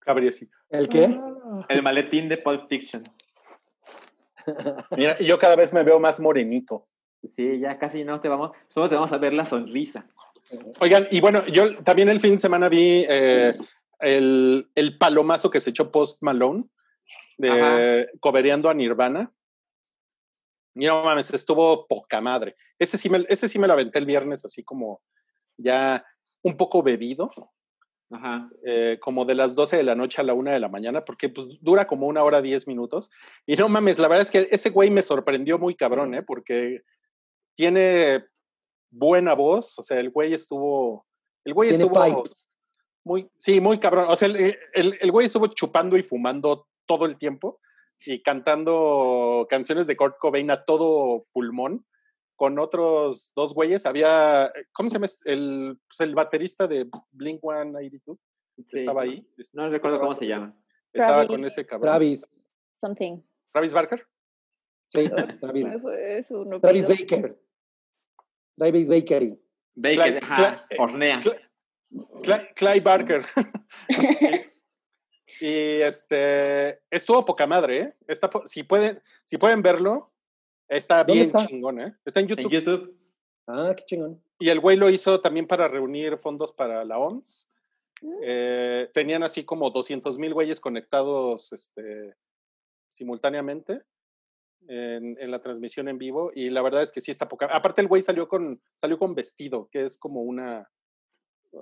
Cabri 0.00 0.28
así. 0.28 0.48
¿El 0.70 0.88
qué? 0.88 1.20
El 1.68 1.82
maletín 1.82 2.30
de 2.30 2.38
Pulp 2.38 2.68
Fiction. 2.68 3.04
Mira, 4.96 5.18
yo 5.18 5.38
cada 5.38 5.56
vez 5.56 5.72
me 5.72 5.82
veo 5.82 5.98
más 5.98 6.20
morenito. 6.20 6.86
Sí, 7.22 7.58
ya 7.58 7.78
casi 7.78 8.04
no 8.04 8.20
te 8.20 8.28
vamos, 8.28 8.50
solo 8.68 8.88
te 8.88 8.94
vamos 8.94 9.12
a 9.12 9.18
ver 9.18 9.32
la 9.32 9.44
sonrisa. 9.44 10.06
Oigan, 10.80 11.08
y 11.10 11.20
bueno, 11.20 11.46
yo 11.46 11.82
también 11.82 12.08
el 12.08 12.20
fin 12.20 12.32
de 12.32 12.38
semana 12.38 12.68
vi 12.68 13.04
eh, 13.08 13.56
el, 14.00 14.70
el 14.74 14.98
palomazo 14.98 15.50
que 15.50 15.60
se 15.60 15.70
echó 15.70 15.90
Post 15.90 16.22
Malone 16.22 16.64
de 17.38 18.08
cobereando 18.20 18.68
a 18.68 18.74
Nirvana. 18.74 19.32
Y 20.74 20.86
no 20.86 21.04
mames, 21.04 21.32
estuvo 21.32 21.86
poca 21.86 22.20
madre. 22.20 22.56
Ese 22.78 22.98
sí, 22.98 23.08
me, 23.08 23.24
ese 23.28 23.48
sí 23.48 23.58
me 23.58 23.66
lo 23.66 23.74
aventé 23.74 23.98
el 23.98 24.06
viernes 24.06 24.44
así 24.44 24.64
como 24.64 25.02
ya 25.56 26.04
un 26.42 26.56
poco 26.56 26.82
bebido, 26.82 27.30
Ajá. 28.14 28.48
eh, 28.64 28.98
como 29.00 29.24
de 29.24 29.34
las 29.34 29.54
12 29.54 29.76
de 29.76 29.82
la 29.82 29.94
noche 29.94 30.20
a 30.20 30.24
la 30.24 30.34
1 30.34 30.52
de 30.52 30.60
la 30.60 30.68
mañana, 30.68 31.04
porque 31.04 31.28
pues 31.28 31.48
dura 31.60 31.86
como 31.86 32.06
una 32.06 32.22
hora 32.22 32.40
10 32.42 32.66
minutos. 32.66 33.10
Y 33.46 33.56
no 33.56 33.68
mames, 33.68 33.98
la 33.98 34.08
verdad 34.08 34.22
es 34.22 34.30
que 34.30 34.48
ese 34.50 34.70
güey 34.70 34.90
me 34.90 35.02
sorprendió 35.02 35.58
muy 35.58 35.74
cabrón, 35.74 36.14
¿eh? 36.14 36.22
Porque 36.22 36.82
tiene 37.56 38.24
buena 38.90 39.34
voz, 39.34 39.78
o 39.78 39.82
sea, 39.82 39.98
el 39.98 40.10
güey 40.10 40.32
estuvo, 40.32 41.06
el 41.44 41.54
güey 41.54 41.70
Tiene 41.70 41.84
estuvo 41.84 42.04
pipes. 42.04 42.48
muy, 43.04 43.28
sí, 43.36 43.60
muy 43.60 43.78
cabrón, 43.78 44.06
o 44.08 44.16
sea, 44.16 44.28
el, 44.28 44.56
el, 44.72 44.98
el 45.00 45.10
güey 45.12 45.26
estuvo 45.26 45.48
chupando 45.48 45.96
y 45.96 46.02
fumando 46.02 46.68
todo 46.86 47.06
el 47.06 47.16
tiempo 47.16 47.60
y 48.06 48.22
cantando 48.22 49.46
canciones 49.48 49.86
de 49.86 49.96
Kurt 49.96 50.18
Cobain 50.18 50.50
a 50.50 50.64
todo 50.64 51.26
pulmón 51.32 51.84
con 52.36 52.58
otros 52.58 53.32
dos 53.34 53.54
güeyes. 53.54 53.86
Había, 53.86 54.52
¿cómo 54.72 54.88
se 54.88 54.94
llama? 54.94 55.06
El, 55.24 55.78
pues, 55.88 56.00
el 56.00 56.14
baterista 56.14 56.66
de 56.66 56.88
Blink 57.12 57.40
182 57.40 58.18
Sí. 58.66 58.78
estaba 58.78 59.02
ahí. 59.02 59.26
No 59.52 59.68
recuerdo 59.68 59.98
cómo 59.98 60.14
se 60.14 60.26
llama. 60.26 60.56
Estaba 60.92 61.26
con 61.26 61.44
ese 61.44 61.64
cabrón. 61.66 61.88
Travis. 61.90 62.28
Something. 62.80 63.20
Travis 63.52 63.72
Barker. 63.72 64.06
Sí, 64.86 65.08
Travis. 65.40 65.66
Travis 66.60 66.86
pido. 66.86 66.88
Baker. 66.88 67.40
Travis 68.56 68.88
Bakery. 68.88 69.40
Baker, 69.76 70.22
ajá, 70.22 70.66
eh, 70.70 70.76
hornea. 70.78 71.20
cla- 71.20 71.40
Cly- 72.22 72.54
Clyde 72.54 72.80
Barker. 72.80 73.24
y 75.40 75.80
este 75.80 76.80
estuvo 76.90 77.24
poca 77.24 77.46
madre, 77.46 77.80
¿eh? 77.80 77.96
Está 78.06 78.30
si 78.46 78.62
pueden, 78.62 79.02
si 79.24 79.36
pueden 79.36 79.62
verlo, 79.62 80.13
está 80.68 80.98
¿Dónde 81.04 81.12
bien 81.14 81.26
está? 81.26 81.46
chingón, 81.46 81.80
¿eh? 81.80 81.96
Está 82.04 82.20
en 82.20 82.30
en 82.30 82.48
YouTube. 82.48 82.96
Ah, 83.46 83.74
qué 83.76 83.84
chingón. 83.84 84.22
Y 84.38 84.48
el 84.48 84.60
güey 84.60 84.76
lo 84.76 84.90
hizo 84.90 85.20
también 85.20 85.46
para 85.46 85.68
reunir 85.68 86.18
fondos 86.18 86.52
para 86.52 86.84
la 86.84 86.98
OMS. 86.98 87.50
Mm. 88.02 88.12
Eh, 88.22 88.90
tenían 88.92 89.22
así 89.22 89.44
como 89.44 89.70
200 89.70 90.18
mil 90.18 90.34
güeyes 90.34 90.60
conectados 90.60 91.52
este, 91.52 92.14
simultáneamente 92.88 93.82
en, 94.66 95.16
en 95.20 95.30
la 95.30 95.40
transmisión 95.40 95.88
en 95.88 95.98
vivo. 95.98 96.32
Y 96.34 96.50
la 96.50 96.62
verdad 96.62 96.82
es 96.82 96.90
que 96.92 97.00
sí 97.00 97.10
está 97.10 97.28
poca. 97.28 97.46
Aparte, 97.46 97.80
el 97.82 97.88
güey 97.88 98.02
salió 98.02 98.28
con, 98.28 98.60
salió 98.74 98.98
con 98.98 99.14
vestido, 99.14 99.68
que 99.70 99.84
es 99.84 99.98
como 99.98 100.22
una. 100.22 100.70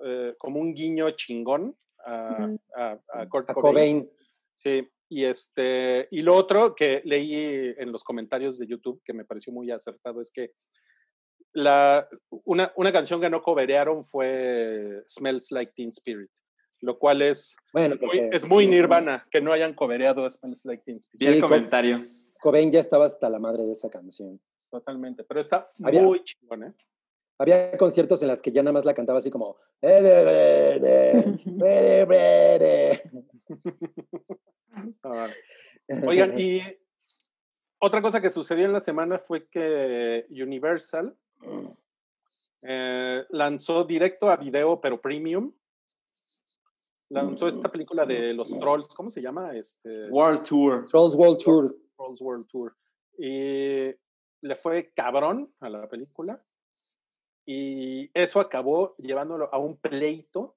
eh, 0.04 0.34
como 0.38 0.60
un 0.60 0.74
guiño 0.74 1.10
chingón 1.12 1.76
a, 2.04 2.48
a, 2.76 2.98
a 3.12 3.28
Kurt 3.28 3.50
A 3.50 3.54
Cobain. 3.54 4.02
Cobain. 4.02 4.10
Sí, 4.54 4.88
y 5.14 5.24
este, 5.26 6.08
y 6.10 6.22
lo 6.22 6.34
otro 6.34 6.74
que 6.74 7.02
leí 7.04 7.74
en 7.76 7.92
los 7.92 8.02
comentarios 8.02 8.58
de 8.58 8.66
YouTube 8.66 9.02
que 9.04 9.12
me 9.12 9.24
pareció 9.26 9.52
muy 9.52 9.70
acertado 9.70 10.20
es 10.22 10.30
que 10.30 10.52
la, 11.52 12.08
una, 12.44 12.72
una 12.76 12.92
canción 12.92 13.20
que 13.20 13.28
no 13.28 13.42
coverearon 13.42 14.04
fue 14.06 15.02
Smells 15.06 15.50
Like 15.50 15.72
Teen 15.76 15.90
Spirit, 15.90 16.30
lo 16.80 16.98
cual 16.98 17.20
es 17.20 17.54
Bueno, 17.74 17.96
muy, 17.96 17.98
porque 17.98 18.30
es 18.32 18.48
muy 18.48 18.66
nirvana 18.66 19.26
que 19.30 19.42
no 19.42 19.52
hayan 19.52 19.74
covereado 19.74 20.28
Smells 20.30 20.64
Like 20.64 20.82
Teen 20.84 20.96
Spirit. 20.96 21.34
el 21.34 21.40
co- 21.42 21.48
comentario. 21.48 22.04
Cobain 22.40 22.70
ya 22.72 22.80
estaba 22.80 23.04
hasta 23.04 23.28
la 23.28 23.38
madre 23.38 23.64
de 23.64 23.72
esa 23.72 23.90
canción. 23.90 24.40
Totalmente, 24.70 25.24
pero 25.24 25.40
está 25.40 25.70
Había- 25.84 26.00
muy 26.02 26.24
chingón, 26.24 26.64
¿eh? 26.64 26.72
Había 27.38 27.76
conciertos 27.76 28.22
en 28.22 28.28
las 28.28 28.40
que 28.40 28.50
ya 28.52 28.62
nada 28.62 28.72
más 28.72 28.84
la 28.86 28.94
cantaba 28.94 29.18
así 29.18 29.30
como. 29.30 29.56
Ah, 35.04 35.28
Oigan, 36.06 36.38
y 36.40 36.62
otra 37.78 38.00
cosa 38.00 38.20
que 38.20 38.30
sucedió 38.30 38.64
en 38.64 38.72
la 38.72 38.80
semana 38.80 39.18
fue 39.18 39.48
que 39.48 40.26
Universal 40.30 41.16
eh, 42.62 43.24
lanzó 43.30 43.84
directo 43.84 44.30
a 44.30 44.36
video, 44.36 44.80
pero 44.80 45.00
premium. 45.00 45.52
Lanzó 47.10 47.46
esta 47.46 47.70
película 47.70 48.06
de 48.06 48.32
los 48.32 48.48
trolls, 48.58 48.88
¿cómo 48.94 49.10
se 49.10 49.20
llama? 49.20 49.54
Este, 49.54 50.08
World 50.08 50.44
Tour. 50.44 50.84
Trolls 50.86 51.14
World 51.14 51.38
Tour. 51.42 51.76
Trolls 51.96 52.20
World 52.22 52.46
Tour. 52.46 52.74
Y 53.18 53.94
le 54.40 54.54
fue 54.56 54.92
cabrón 54.94 55.52
a 55.60 55.68
la 55.68 55.88
película. 55.88 56.42
Y 57.44 58.10
eso 58.14 58.40
acabó 58.40 58.94
llevándolo 58.96 59.52
a 59.52 59.58
un 59.58 59.76
pleito 59.76 60.56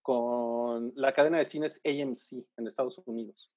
con 0.00 0.63
la 0.94 1.12
cadena 1.12 1.38
de 1.38 1.44
cines 1.44 1.80
AMC 1.84 2.44
en 2.56 2.66
Estados 2.66 3.00
Unidos. 3.06 3.50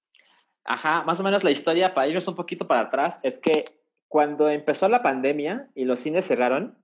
Ajá, 0.63 1.03
más 1.03 1.19
o 1.19 1.23
menos 1.23 1.43
la 1.43 1.51
historia, 1.51 1.93
para 1.93 2.07
irnos 2.07 2.27
un 2.27 2.35
poquito 2.35 2.67
para 2.67 2.81
atrás, 2.81 3.19
es 3.23 3.39
que 3.39 3.79
cuando 4.07 4.49
empezó 4.49 4.87
la 4.89 5.01
pandemia 5.01 5.69
y 5.75 5.85
los 5.85 5.99
cines 5.99 6.25
cerraron, 6.25 6.77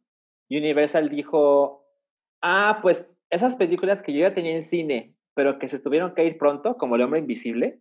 Universal 0.50 1.10
dijo, 1.10 1.86
ah, 2.42 2.80
pues 2.82 3.06
esas 3.30 3.56
películas 3.56 4.02
que 4.02 4.14
yo 4.14 4.20
ya 4.20 4.34
tenía 4.34 4.56
en 4.56 4.64
cine, 4.64 5.16
pero 5.34 5.58
que 5.60 5.68
se 5.68 5.80
tuvieron 5.80 6.14
que 6.14 6.26
ir 6.26 6.38
pronto, 6.38 6.78
como 6.78 6.96
El 6.96 7.02
Hombre 7.02 7.20
Invisible, 7.20 7.80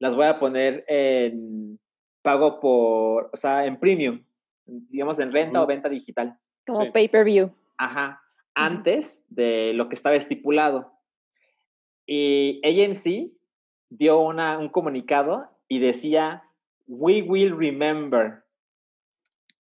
las 0.00 0.14
voy 0.14 0.26
a 0.26 0.38
poner 0.38 0.84
en 0.88 1.78
pago 2.22 2.58
por, 2.60 3.30
o 3.32 3.36
sea, 3.36 3.66
en 3.66 3.78
premium, 3.78 4.24
digamos 4.66 5.18
en 5.18 5.32
renta 5.32 5.60
o 5.60 5.62
Ujú. 5.62 5.68
venta 5.68 5.88
digital. 5.88 6.38
Como 6.66 6.82
Sí. 6.82 6.90
pay-per-view. 6.90 7.50
Ajá, 7.76 8.20
antes 8.54 9.22
de 9.28 9.72
lo 9.74 9.88
que 9.88 9.94
estaba 9.94 10.16
estipulado. 10.16 10.92
Y 12.10 12.62
AMC 12.64 13.30
dio 13.90 14.20
una, 14.20 14.58
un 14.58 14.70
comunicado 14.70 15.46
y 15.68 15.78
decía, 15.78 16.42
We 16.86 17.20
will 17.20 17.54
remember. 17.54 18.44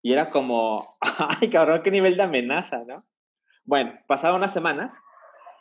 Y 0.01 0.13
era 0.13 0.29
como, 0.29 0.95
ay 1.01 1.49
cabrón, 1.49 1.81
qué 1.83 1.91
nivel 1.91 2.15
de 2.15 2.23
amenaza, 2.23 2.85
¿no? 2.87 3.03
Bueno, 3.65 3.99
pasaron 4.07 4.37
unas 4.37 4.53
semanas 4.53 4.95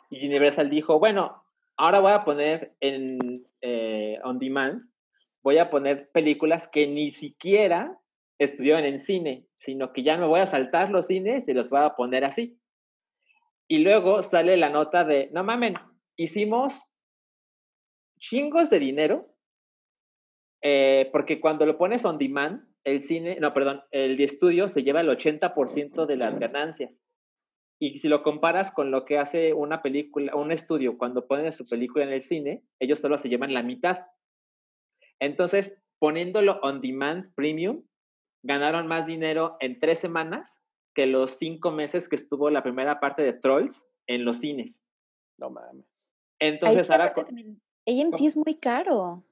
y 0.09 0.25
Universal 0.25 0.69
dijo, 0.69 0.97
bueno, 0.97 1.43
ahora 1.75 1.99
voy 1.99 2.13
a 2.13 2.23
poner 2.23 2.73
en 2.79 3.45
eh, 3.59 4.17
On 4.23 4.39
Demand, 4.39 4.89
voy 5.43 5.57
a 5.57 5.69
poner 5.69 6.09
películas 6.11 6.69
que 6.69 6.87
ni 6.87 7.11
siquiera 7.11 7.99
estuvieron 8.39 8.85
en 8.85 8.99
cine, 8.99 9.45
sino 9.59 9.91
que 9.91 10.03
ya 10.03 10.15
me 10.15 10.25
voy 10.25 10.39
a 10.39 10.47
saltar 10.47 10.89
los 10.89 11.07
cines 11.07 11.49
y 11.49 11.53
los 11.53 11.69
voy 11.69 11.81
a 11.81 11.97
poner 11.97 12.23
así. 12.23 12.57
Y 13.67 13.79
luego 13.79 14.23
sale 14.23 14.55
la 14.55 14.69
nota 14.69 15.03
de, 15.03 15.29
no 15.33 15.43
mamen, 15.43 15.75
hicimos 16.17 16.83
chingos 18.19 18.69
de 18.69 18.79
dinero, 18.79 19.33
eh, 20.61 21.09
porque 21.11 21.39
cuando 21.39 21.65
lo 21.65 21.77
pones 21.77 22.03
on 22.03 22.17
demand, 22.17 22.67
el 22.83 23.01
cine, 23.01 23.37
no, 23.39 23.53
perdón, 23.53 23.83
el 23.91 24.19
estudio 24.19 24.69
se 24.69 24.83
lleva 24.83 25.01
el 25.01 25.09
80% 25.09 26.05
de 26.05 26.15
las 26.17 26.39
ganancias. 26.39 26.91
Y 27.79 27.99
si 27.99 28.07
lo 28.07 28.23
comparas 28.23 28.71
con 28.71 28.89
lo 28.89 29.05
que 29.05 29.19
hace 29.19 29.53
una 29.53 29.83
película, 29.83 30.35
un 30.35 30.51
estudio 30.51 30.97
cuando 30.97 31.27
ponen 31.27 31.53
su 31.53 31.67
película 31.67 32.05
en 32.05 32.11
el 32.11 32.23
cine, 32.23 32.63
ellos 32.79 32.99
solo 32.99 33.17
se 33.17 33.29
llevan 33.29 33.53
la 33.53 33.61
mitad. 33.61 34.07
Entonces, 35.19 35.73
poniéndolo 35.99 36.59
on 36.61 36.81
demand 36.81 37.33
premium, 37.35 37.83
ganaron 38.43 38.87
más 38.87 39.05
dinero 39.05 39.57
en 39.59 39.79
tres 39.79 39.99
semanas 39.99 40.59
que 40.95 41.05
los 41.05 41.33
cinco 41.33 41.71
meses 41.71 42.09
que 42.09 42.15
estuvo 42.15 42.49
la 42.49 42.63
primera 42.63 42.99
parte 42.99 43.21
de 43.21 43.33
Trolls 43.33 43.87
en 44.07 44.25
los 44.25 44.39
cines. 44.39 44.83
No 45.37 45.51
mames. 45.51 45.96
Entonces, 46.39 46.89
ahora, 46.89 47.13
también, 47.13 47.59
AMC 47.87 48.21
es 48.21 48.37
muy 48.37 48.55
caro. 48.55 49.23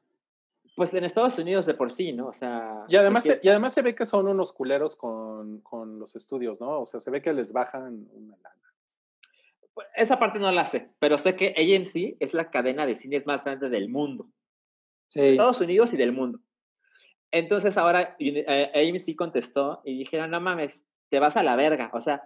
pues 0.76 0.94
en 0.94 1.04
Estados 1.04 1.38
Unidos 1.40 1.66
de 1.66 1.74
por 1.74 1.92
sí, 1.92 2.14
¿no? 2.14 2.28
O 2.28 2.34
sea. 2.34 2.84
Y 2.88 2.96
además, 2.96 3.24
se, 3.24 3.40
y 3.42 3.50
además 3.50 3.74
se 3.74 3.82
ve 3.82 3.96
que 3.96 4.06
son 4.06 4.28
unos 4.28 4.54
culeros 4.54 4.96
con, 4.96 5.62
con 5.62 6.00
los 6.00 6.16
estudios, 6.16 6.60
¿no? 6.60 6.82
O 6.82 6.86
sea, 6.86 7.00
se 7.00 7.12
ve 7.12 7.22
que 7.22 7.34
les 7.34 7.54
bajan 7.54 8.08
una 8.14 8.38
lana. 8.38 8.74
pues, 9.74 9.88
esa 9.96 10.20
parte 10.20 10.40
no 10.40 10.52
la 10.52 10.66
sé, 10.66 10.90
pero 11.00 11.18
sé 11.18 11.36
que 11.36 11.54
AMC 11.58 12.18
es 12.20 12.34
la 12.34 12.50
cadena 12.50 12.86
de 12.86 12.96
cines 12.96 13.26
más 13.26 13.44
grande 13.44 13.70
del 13.70 13.90
mundo. 13.90 14.28
Sí. 15.08 15.22
Estados 15.22 15.62
Unidos 15.62 15.94
y 15.94 15.98
del 15.98 16.12
mundo. 16.12 16.40
Entonces 17.32 17.78
ahora 17.78 18.16
eh, 18.18 18.72
AMC 18.74 19.16
contestó 19.18 19.82
y 19.84 19.98
dijeron, 19.98 20.32
no 20.32 20.40
mames, 20.40 20.82
te 21.10 21.20
vas 21.20 21.36
a 21.36 21.44
la 21.44 21.56
verga. 21.56 21.92
O 21.94 22.00
sea, 22.00 22.24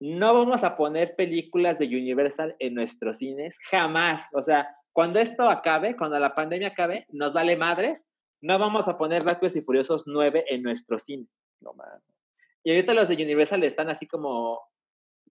no 0.00 0.34
vamos 0.34 0.62
a 0.64 0.76
poner 0.76 1.16
películas 1.16 1.78
de 1.78 1.86
Universal 1.86 2.54
en 2.58 2.74
nuestros 2.74 3.18
cines, 3.18 3.56
jamás. 3.70 4.26
O 4.32 4.42
sea, 4.42 4.76
cuando 4.92 5.18
esto 5.18 5.48
acabe, 5.48 5.96
cuando 5.96 6.18
la 6.18 6.34
pandemia 6.34 6.68
acabe, 6.68 7.06
nos 7.10 7.32
vale 7.32 7.56
madres, 7.56 8.04
no 8.42 8.58
vamos 8.58 8.86
a 8.88 8.98
poner 8.98 9.24
Rápidos 9.24 9.56
y 9.56 9.62
Furiosos 9.62 10.04
9 10.06 10.44
en 10.48 10.62
nuestros 10.62 11.04
cines. 11.04 11.28
No 11.60 11.72
mames. 11.72 12.02
Y 12.62 12.70
ahorita 12.70 12.94
los 12.94 13.08
de 13.08 13.14
Universal 13.14 13.62
están 13.64 13.88
así 13.88 14.06
como, 14.06 14.60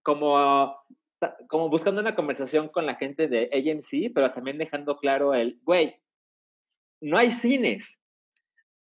como, 0.02 0.76
como 1.48 1.68
buscando 1.68 2.00
una 2.00 2.14
conversación 2.14 2.68
con 2.68 2.86
la 2.86 2.96
gente 2.96 3.28
de 3.28 3.50
AMC, 3.52 4.12
pero 4.14 4.32
también 4.32 4.58
dejando 4.58 4.96
claro 4.96 5.34
el, 5.34 5.60
güey, 5.62 5.96
no 7.00 7.18
hay 7.18 7.30
cines. 7.30 8.00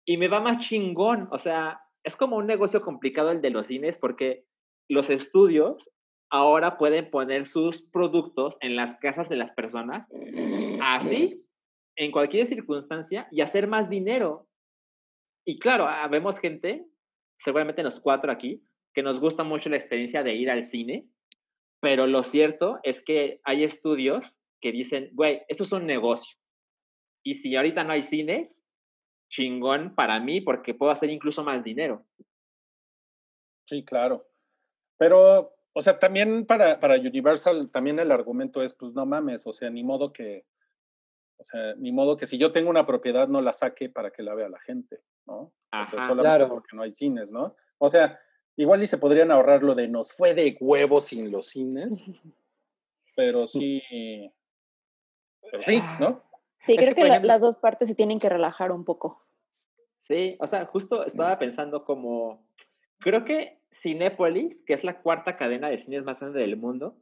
Y 0.05 0.19
me 0.19 0.29
va 0.29 0.41
más 0.41 0.59
chingón. 0.59 1.29
O 1.33 1.39
sea, 1.39 1.81
es 2.05 2.15
como 2.15 2.37
un 2.37 2.47
negocio 2.47 2.83
complicado 2.83 3.31
el 3.31 3.41
de 3.41 3.51
los 3.51 3.67
cines 3.67 3.99
porque 3.99 4.45
los 4.89 5.11
estudios 5.11 5.91
ahora 6.31 6.77
pueden 6.77 7.11
poner 7.11 7.47
sus 7.47 7.83
productos 7.83 8.57
en 8.61 8.77
las 8.77 8.99
casas 8.99 9.29
de 9.29 9.37
las 9.37 9.53
personas, 9.53 10.09
así, 10.83 11.45
en 11.97 12.11
cualquier 12.11 12.47
circunstancia, 12.47 13.29
y 13.31 13.41
hacer 13.41 13.67
más 13.67 13.89
dinero. 13.89 14.49
Y 15.47 15.59
claro, 15.59 15.87
ah, 15.89 16.07
vemos 16.09 16.39
gente, 16.39 16.85
seguramente 17.39 17.83
los 17.83 18.01
cuatro 18.01 18.33
aquí, 18.33 18.63
que 18.95 19.03
nos 19.03 19.21
gusta 19.21 19.45
mucho 19.45 19.69
la 19.69 19.77
experiencia 19.77 20.23
de 20.23 20.35
ir 20.35 20.51
al 20.51 20.65
cine, 20.65 21.07
pero 21.81 22.07
lo 22.07 22.23
cierto 22.25 22.81
es 22.83 23.01
que 23.01 23.41
hay 23.45 23.63
estudios 23.63 24.37
que 24.61 24.73
dicen, 24.73 25.11
güey, 25.13 25.43
esto 25.49 25.65
es 25.65 25.73
un 25.73 25.87
negocio. 25.87 26.37
Y 27.25 27.35
si 27.35 27.55
ahorita 27.55 27.85
no 27.85 27.93
hay 27.93 28.03
cines, 28.03 28.63
chingón 29.31 29.95
para 29.95 30.19
mí 30.21 30.41
porque 30.41 30.75
puedo 30.75 30.93
hacer 30.93 31.11
incluso 31.11 31.45
más 31.45 31.65
dinero. 31.65 32.05
Sí, 33.69 33.85
claro. 33.85 34.27
Pero, 34.99 35.55
o 35.73 35.83
sea, 35.83 35.99
también 35.99 36.47
para, 36.47 36.81
para 36.81 36.97
Universal, 36.97 37.71
también 37.71 37.99
el 37.99 38.11
argumento 38.13 38.63
es, 38.63 38.75
pues 38.75 38.93
no 38.95 39.05
mames, 39.07 39.47
o 39.47 39.53
sea, 39.53 39.71
ni 39.71 39.85
modo 39.85 40.13
que, 40.13 40.47
o 41.39 41.45
sea, 41.45 41.75
ni 41.77 41.93
modo 41.93 42.17
que 42.17 42.27
si 42.27 42.39
yo 42.39 42.53
tengo 42.53 42.71
una 42.71 42.87
propiedad 42.87 43.29
no 43.29 43.41
la 43.41 43.53
saque 43.53 43.89
para 43.91 44.11
que 44.11 44.23
la 44.23 44.35
vea 44.35 44.49
la 44.49 44.61
gente, 44.61 45.01
¿no? 45.27 45.53
Ajá, 45.71 45.89
o 45.89 45.99
sea, 45.99 46.09
solamente 46.09 46.23
claro. 46.23 46.49
porque 46.49 46.75
no 46.77 46.83
hay 46.83 46.95
cines, 46.95 47.31
¿no? 47.31 47.55
O 47.79 47.91
sea, 47.91 48.19
igual 48.57 48.83
y 48.83 48.87
se 48.87 48.99
podrían 48.99 49.31
ahorrar 49.31 49.63
lo 49.63 49.75
de 49.75 49.89
nos 49.89 50.13
fue 50.13 50.33
de 50.35 50.57
huevo 50.61 51.01
sin 51.01 51.31
los 51.31 51.49
cines, 51.49 52.07
pero 53.15 53.47
sí, 53.47 53.83
pero 55.51 55.63
sí, 55.63 55.83
¿no? 56.01 56.23
Sí, 56.65 56.73
Es 56.73 56.79
creo 56.79 56.95
que, 56.95 57.05
la- 57.05 57.21
las 57.21 57.41
dos 57.43 57.59
partes 57.59 57.89
se 57.89 57.95
tienen 57.95 58.19
que 58.19 58.29
relajar 58.29 58.73
un 58.73 58.85
poco. 58.85 59.23
Sí, 59.99 60.37
o 60.41 60.47
sea, 60.47 60.67
justo 60.67 61.05
estaba 61.05 61.39
pensando 61.39 61.85
como, 61.85 62.47
creo 62.99 63.25
que 63.25 63.61
Cinépolis, 63.81 64.63
que 64.65 64.75
es 64.75 64.85
la 64.85 65.01
cuarta 65.01 65.37
cadena 65.37 65.69
de 65.69 65.79
cines 65.79 66.05
más 66.05 66.19
grande 66.19 66.41
del 66.41 66.57
mundo, 66.57 66.97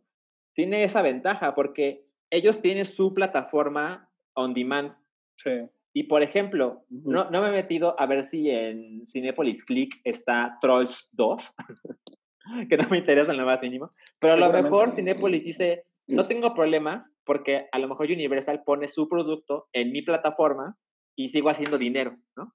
tiene 0.55 0.85
esa 0.85 1.03
ventaja 1.03 1.55
porque 1.55 2.07
ellos 2.31 2.61
tienen 2.61 2.85
su 2.85 3.15
plataforma 3.15 4.11
on 4.35 4.55
demand. 4.55 4.95
Sí. 5.37 5.51
Y 5.93 6.05
por 6.05 6.23
ejemplo, 6.23 6.85
no, 6.89 7.31
no 7.31 7.43
me 7.43 7.49
he 7.49 7.53
metido 7.53 7.99
a 8.01 8.07
ver 8.07 8.25
si 8.25 8.51
en 8.51 9.07
Cinépolis 9.07 9.65
Click 9.65 10.01
está 10.05 10.59
Trolls 10.61 11.09
2, 11.13 11.55
que 12.69 12.77
no 12.77 12.89
me 12.89 12.99
interesa 12.99 13.31
en 13.31 13.39
lo 13.39 13.47
más 13.47 13.63
mínimo, 13.63 13.93
pero 14.19 14.35
a 14.35 14.37
lo 14.37 14.53
mejor 14.53 14.93
Cinépolis 14.93 15.45
dice, 15.45 15.85
no 16.09 16.27
tengo 16.29 16.55
problema 16.55 17.11
porque 17.25 17.69
a 17.73 17.79
lo 17.79 17.89
mejor 17.89 18.07
Universal 18.07 18.65
pone 18.65 18.89
su 18.89 19.09
producto 19.09 19.69
en 19.73 19.93
mi 19.93 20.03
plataforma 20.03 20.77
y 21.17 21.29
sigo 21.29 21.49
haciendo 21.49 21.79
dinero, 21.79 22.17
¿no? 22.37 22.55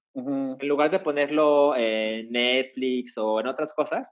En 0.60 0.68
lugar 0.68 0.91
de 0.91 0.99
ponerlo 0.99 1.76
en 1.76 2.30
Netflix 2.31 3.18
o 3.18 3.40
en 3.40 3.48
otras 3.48 3.73
cosas, 3.73 4.11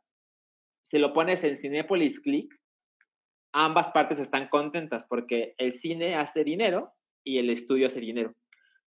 si 0.81 0.97
lo 0.99 1.13
pones 1.13 1.43
en 1.43 1.57
Cinepolis 1.57 2.19
Click, 2.21 2.53
ambas 3.53 3.89
partes 3.89 4.19
están 4.19 4.47
contentas 4.49 5.05
porque 5.05 5.53
el 5.57 5.73
cine 5.73 6.15
hace 6.15 6.43
dinero 6.43 6.93
y 7.23 7.39
el 7.39 7.49
estudio 7.49 7.87
hace 7.87 7.99
dinero. 7.99 8.33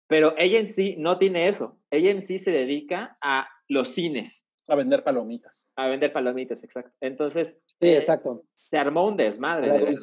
Pero 0.09 0.35
AMC 0.39 0.97
no 0.99 1.19
tiene 1.19 1.49
eso. 1.49 1.79
AMC 1.91 2.39
se 2.39 2.51
dedica 2.51 3.17
a 3.23 3.49
los 3.69 3.89
cines, 3.95 4.47
A 4.69 4.75
vender 4.75 5.03
palomitas. 5.03 5.67
a 5.77 5.89
vender 5.89 6.13
palomitas, 6.13 6.63
exacto. 6.63 6.93
Entonces, 7.01 7.59
Sí, 7.81 7.89
eh, 7.89 7.97
exacto. 7.97 8.45
se 8.57 8.77
armó 8.79 9.07
un 9.07 9.17
desmadre. 9.17 9.69
La 9.69 9.75
de. 9.79 9.97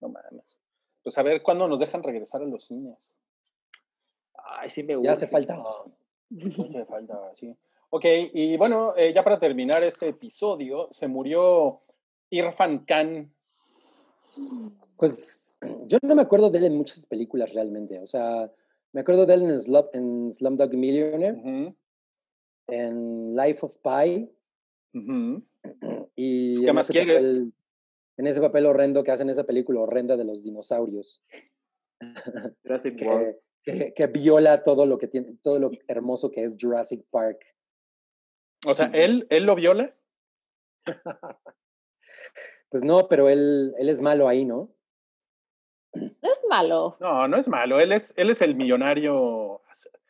No 0.00 0.08
mames. 0.08 0.60
Pues 1.02 1.18
a 1.18 1.22
ver 1.22 1.42
cuándo 1.42 1.66
nos 1.68 1.80
dejan 1.80 2.02
regresar 2.02 2.42
a 2.42 2.46
los 2.46 2.64
cines. 2.66 3.18
Ay, 4.34 4.70
sí 4.70 4.82
me 4.82 5.02
Ya 5.02 5.12
hace 5.12 5.26
falta. 5.26 5.62
Hace 6.60 6.84
falta, 6.84 7.34
sí. 7.34 7.54
Ok, 7.90 8.04
y 8.32 8.56
bueno, 8.56 8.94
eh, 8.96 9.12
ya 9.12 9.24
para 9.24 9.38
terminar 9.40 9.82
este 9.82 10.08
episodio, 10.08 10.86
se 10.90 11.08
murió 11.08 11.80
Irfan 12.30 12.84
Khan. 12.84 13.32
Pues 14.96 15.56
yo 15.86 15.98
no 16.02 16.14
me 16.14 16.22
acuerdo 16.22 16.50
de 16.50 16.58
él 16.58 16.64
en 16.64 16.76
muchas 16.76 17.04
películas 17.06 17.52
realmente. 17.52 17.98
O 17.98 18.06
sea, 18.06 18.50
me 18.92 19.00
acuerdo 19.00 19.26
de 19.26 19.34
él 19.34 19.42
en, 19.42 19.58
Slum, 19.60 19.86
en 19.92 20.30
Slumdog 20.30 20.72
Millionaire, 20.74 21.36
Ujú, 21.36 21.74
en 22.68 23.34
Life 23.34 23.66
of 23.66 23.76
Pi 23.78 24.30
ujú. 24.94 25.42
y 26.16 26.52
Pues, 26.54 26.62
¿qué 26.62 26.70
en, 26.70 26.74
más 26.74 26.84
ese 26.84 26.92
quieres? 26.92 27.22
papel, 27.24 27.52
en 28.18 28.26
ese 28.26 28.40
papel 28.40 28.66
horrendo 28.66 29.02
que 29.02 29.10
hacen 29.10 29.30
esa 29.30 29.44
película 29.44 29.80
horrenda 29.80 30.16
de 30.16 30.24
los 30.24 30.44
dinosaurios, 30.44 31.22
Jurassic 32.62 33.00
World. 33.02 33.36
Que, 33.64 34.06
viola 34.06 34.62
todo 34.62 34.86
lo 34.86 34.98
que 34.98 35.08
tiene, 35.08 35.36
todo 35.42 35.58
lo 35.58 35.70
hermoso 35.88 36.30
que 36.30 36.44
es 36.44 36.56
Jurassic 36.60 37.04
Park. 37.10 37.38
O 38.66 38.74
sea, 38.74 38.90
¿él, 38.92 39.26
él 39.30 39.44
lo 39.44 39.54
viola. 39.54 39.94
Pues 42.70 42.84
no, 42.84 43.08
pero 43.08 43.28
él, 43.28 43.74
él 43.78 43.88
es 43.88 44.00
malo 44.00 44.28
ahí, 44.28 44.44
¿no? 44.44 44.70
No 45.92 46.06
es 46.30 46.40
malo. 46.48 46.96
No, 47.00 47.26
no 47.26 47.36
es 47.36 47.48
malo. 47.48 47.80
Él 47.80 47.90
es, 47.90 48.14
él 48.16 48.30
es 48.30 48.40
el 48.42 48.54
millonario. 48.54 49.60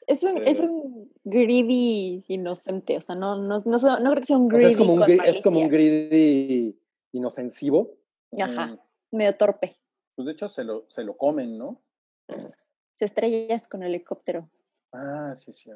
Es 0.07 0.23
un, 0.23 0.47
es 0.47 0.61
Eh. 0.61 0.69
un 0.69 1.11
greedy 1.25 2.23
inocente. 2.29 2.99
O 2.99 3.01
sea, 3.01 3.15
no, 3.15 3.37
no, 3.37 3.63
no, 3.65 3.79
no 3.79 4.11
creo 4.11 4.15
que 4.21 4.25
sea 4.27 4.37
un 4.37 4.45
O 4.45 4.49
greedy. 4.49 4.63
sea, 4.65 4.71
es 4.73 4.77
como 4.77 4.93
un, 4.93 5.01
con 5.01 5.09
gri- 5.09 5.25
es 5.25 5.41
como 5.43 5.59
un 5.61 5.67
malicia. 5.71 5.79
greedy 6.09 6.79
inofensivo. 7.13 7.97
Ajá. 8.39 8.73
Ujú. 8.75 8.83
Medio 9.13 9.33
torpe. 9.39 9.77
Pues 10.17 10.27
de 10.27 10.33
hecho 10.33 10.49
se 10.51 10.63
lo, 10.65 10.85
se 10.91 11.03
lo 11.03 11.17
comen, 11.17 11.57
¿no? 11.57 11.81
Se 13.01 13.07
estrellas 13.07 13.67
con 13.67 13.83
el 13.83 13.95
helicóptero. 13.95 14.51
Ah, 14.93 15.33
sí, 15.35 15.55
sí. 15.55 15.71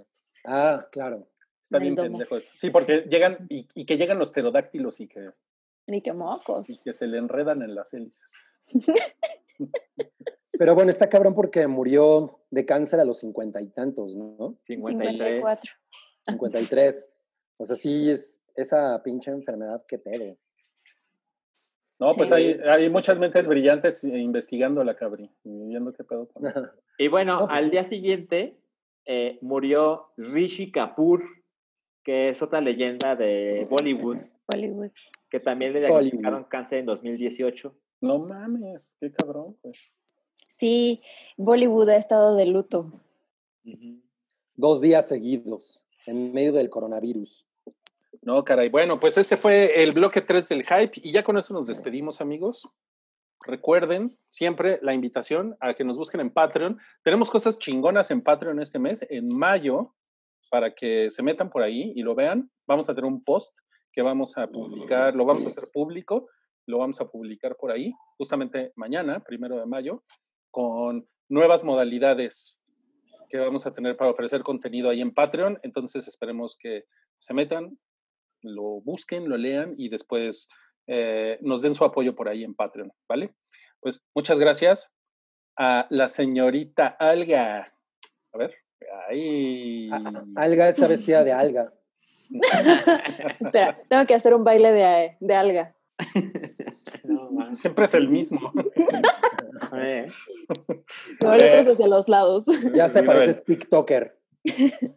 Ah, 0.45 0.87
claro. 0.93 1.27
Está 1.63 1.79
bien 1.79 1.95
domo. 1.95 2.11
pendejo. 2.11 2.37
eso. 2.37 2.49
Sí, 2.55 2.69
porque 2.69 3.07
llegan 3.09 3.47
y, 3.49 3.67
y 3.75 3.87
que 3.87 3.97
llegan 3.97 4.19
los 4.19 4.31
pterodáctilos 4.35 5.01
y 5.01 5.09
que, 5.09 5.31
Ni 5.87 6.03
que 6.03 6.13
mocos. 6.13 6.69
y 6.69 6.77
que 6.77 6.93
se 6.93 7.07
le 7.07 7.17
enredan 7.17 7.63
en 7.63 7.75
las 7.75 7.95
hélices. 7.95 8.31
Pero 10.59 10.75
bueno, 10.75 10.91
está 10.91 11.09
cabrón 11.09 11.35
porque 11.35 11.67
murió 11.67 12.41
de 12.51 12.67
cáncer 12.67 13.01
a 13.01 13.07
los 13.07 13.21
cincuenta 13.21 13.59
y 13.63 13.71
tantos, 13.71 14.15
¿no? 14.15 14.59
53. 14.67 15.11
54. 15.17 15.73
53. 16.29 17.13
O 17.57 17.65
sea, 17.65 17.75
sí 17.75 18.11
es 18.11 18.43
esa 18.55 19.03
pinche 19.03 19.31
enfermedad, 19.31 19.83
qué 19.89 19.99
pedo. 19.99 20.37
No, 21.99 22.13
pues 22.15 22.33
hay, 22.33 22.59
hay 22.69 22.91
muchas 22.91 23.19
mentes 23.21 23.47
brillantes 23.47 24.03
eh, 24.05 24.19
investigando 24.19 24.83
la 24.83 24.97
cabri 24.97 25.31
y 25.45 25.67
viendo 25.69 25.93
qué 25.93 26.05
pedo. 26.05 26.29
Y 26.99 27.09
bueno, 27.09 27.41
No, 27.41 27.47
pues 27.47 27.59
al 27.59 27.71
día 27.71 27.85
siguiente 27.85 28.57
eh, 29.05 29.39
murió 29.43 30.13
Rishi 30.17 30.71
Kapoor, 30.71 31.23
que 32.05 32.29
es 32.31 32.41
otra 32.43 32.61
leyenda 32.61 33.17
de 33.17 33.67
Bollywood, 33.71 34.19
Hollywood. 34.53 34.91
que 35.31 35.41
también 35.41 35.73
le 35.73 35.81
Bollywood. 35.81 36.01
diagnosticaron 36.03 36.45
cáncer 36.45 36.79
en 36.81 36.87
2018. 36.87 37.75
No 38.01 38.19
mames, 38.19 38.97
qué 39.01 39.11
cabrón, 39.13 39.57
pues. 39.63 39.95
Sí, 40.49 41.01
Bollywood 41.37 41.89
ha 41.89 41.97
estado 41.97 42.37
de 42.37 42.47
luto. 42.47 42.93
Dos 44.57 44.81
días 44.81 45.09
seguidos, 45.09 45.85
en 46.07 46.33
medio 46.33 46.53
del 46.53 46.71
coronavirus. 46.71 47.47
No, 48.25 48.43
caray. 48.43 48.71
Bueno, 48.71 48.99
pues 48.99 49.19
este 49.19 49.37
fue 49.37 49.83
el 49.83 49.93
bloque 49.93 50.23
3 50.23 50.49
del 50.49 50.63
hype 50.65 50.93
y 51.03 51.13
ya 51.13 51.23
con 51.23 51.37
eso 51.37 51.53
nos 51.53 51.67
despedimos, 51.67 52.23
amigos. 52.23 52.67
Recuerden 53.43 54.19
siempre 54.31 54.79
la 54.81 54.95
invitación 54.95 55.55
a 55.61 55.75
que 55.75 55.85
nos 55.85 55.99
busquen 55.99 56.23
en 56.23 56.31
Patreon. 56.31 56.81
Tenemos 57.03 57.31
cosas 57.31 57.59
chingonas 57.59 58.11
en 58.11 58.23
Patreon 58.23 58.63
este 58.63 58.79
mes, 58.79 59.07
en 59.11 59.29
mayo, 59.29 59.95
para 60.51 60.75
que 60.75 61.11
se 61.11 61.23
metan 61.23 61.51
por 61.51 61.63
ahí 61.63 61.93
y 61.95 62.03
lo 62.03 62.15
vean. 62.15 62.51
Vamos 62.67 62.89
a 62.89 62.95
tener 62.95 63.11
un 63.11 63.23
post 63.23 63.59
que 63.93 64.01
vamos 64.01 64.39
a 64.39 64.47
publicar, 64.47 65.15
lo 65.15 65.27
vamos 65.27 65.45
a 65.45 65.49
hacer 65.49 65.69
público, 65.71 66.31
lo 66.67 66.79
vamos 66.79 67.03
a 67.03 67.11
publicar 67.11 67.57
por 67.57 67.71
ahí, 67.71 67.93
justamente 68.17 68.73
mañana, 68.75 69.21
primero 69.21 69.59
de 69.59 69.67
mayo, 69.67 70.03
con 70.51 71.07
nuevas 71.29 71.63
modalidades 71.63 72.65
que 73.29 73.37
vamos 73.37 73.67
a 73.67 73.75
tener 73.75 73.99
para 73.99 74.13
ofrecer 74.13 74.43
contenido 74.43 74.89
ahí 74.89 75.03
en 75.03 75.13
Patreon. 75.13 75.59
Entonces 75.63 76.09
esperemos 76.09 76.57
que 76.59 76.85
se 77.19 77.35
metan, 77.35 77.79
lo 78.45 78.81
busquen, 78.83 79.29
lo 79.29 79.37
lean 79.37 79.75
y 79.77 79.89
después 79.89 80.49
eh, 80.87 81.39
nos 81.41 81.63
den 81.63 81.75
su 81.75 81.85
apoyo 81.85 82.15
por 82.15 82.29
ahí 82.29 82.45
en 82.45 82.55
Patreon, 82.55 82.93
¿vale? 83.09 83.35
Pues 83.81 84.03
muchas 84.15 84.39
gracias 84.39 84.95
a 85.57 85.87
la 85.91 86.09
señorita 86.09 86.87
Alga. 86.87 87.73
A 88.33 88.39
ver, 88.39 88.55
ahí. 89.09 89.91
Alga 90.37 90.69
está 90.69 90.87
vestida 90.87 91.25
de 91.25 91.33
alga. 91.33 91.73
Espera, 93.41 93.79
tengo 93.89 94.07
que 94.07 94.15
hacer 94.15 94.35
un 94.35 94.45
baile 94.45 94.73
de, 94.73 95.17
de 95.21 95.35
alga. 95.35 95.77
No. 97.05 97.51
Siempre 97.51 97.85
es 97.85 97.95
el 97.95 98.09
mismo. 98.09 98.53
Eh, 99.77 100.07
No, 101.21 101.35
el 101.35 101.43
otro 101.43 101.61
es 101.61 101.69
hacia 101.69 101.89
los 101.89 102.09
lados. 102.09 102.45
Ya 102.75 102.89
te 102.89 103.03
pareces 103.03 103.45
TikToker. 103.45 104.19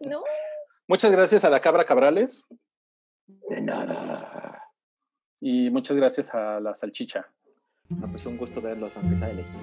No. 0.01 0.23
Muchas 0.87 1.11
gracias 1.11 1.43
a 1.43 1.49
la 1.49 1.61
Cabra 1.61 1.85
Cabrales 1.85 2.45
De 3.27 3.61
nada. 3.61 4.61
y 5.39 5.69
muchas 5.69 5.97
gracias 5.97 6.33
a 6.33 6.59
la 6.59 6.73
Salchicha. 6.75 7.25
no, 7.89 8.07
pues 8.11 8.25
un 8.25 8.37
gusto 8.37 8.61
verlos, 8.61 8.95
aunque 8.97 9.17
sea 9.17 9.27
de 9.27 9.33
lejitos. 9.35 9.61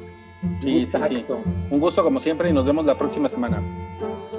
Sí, 0.63 0.87
sí, 0.87 1.17
sí. 1.19 1.33
Un 1.71 1.81
gusto 1.81 2.03
como 2.03 2.21
siempre 2.21 2.51
y 2.51 2.53
nos 2.53 2.67
vemos 2.67 2.85
la 2.87 2.97
próxima 2.97 3.29
semana. 3.29 3.63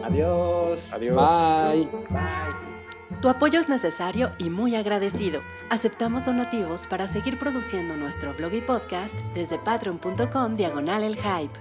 Adiós. 0.04 0.80
Adiós. 0.92 1.16
Bye. 1.16 1.86
Bye. 2.10 2.76
Tu 3.22 3.30
apoyo 3.30 3.60
es 3.60 3.70
necesario 3.70 4.30
y 4.38 4.50
muy 4.50 4.76
agradecido. 4.76 5.42
Aceptamos 5.70 6.26
donativos 6.26 6.86
para 6.88 7.08
seguir 7.08 7.40
produciendo 7.40 7.96
nuestro 7.98 8.34
blog 8.34 8.54
y 8.54 8.62
podcast 8.62 9.16
desde 9.34 9.58
patreon.com 9.58 10.56
diagonal 10.56 11.04
el 11.04 11.16
hype. 11.16 11.54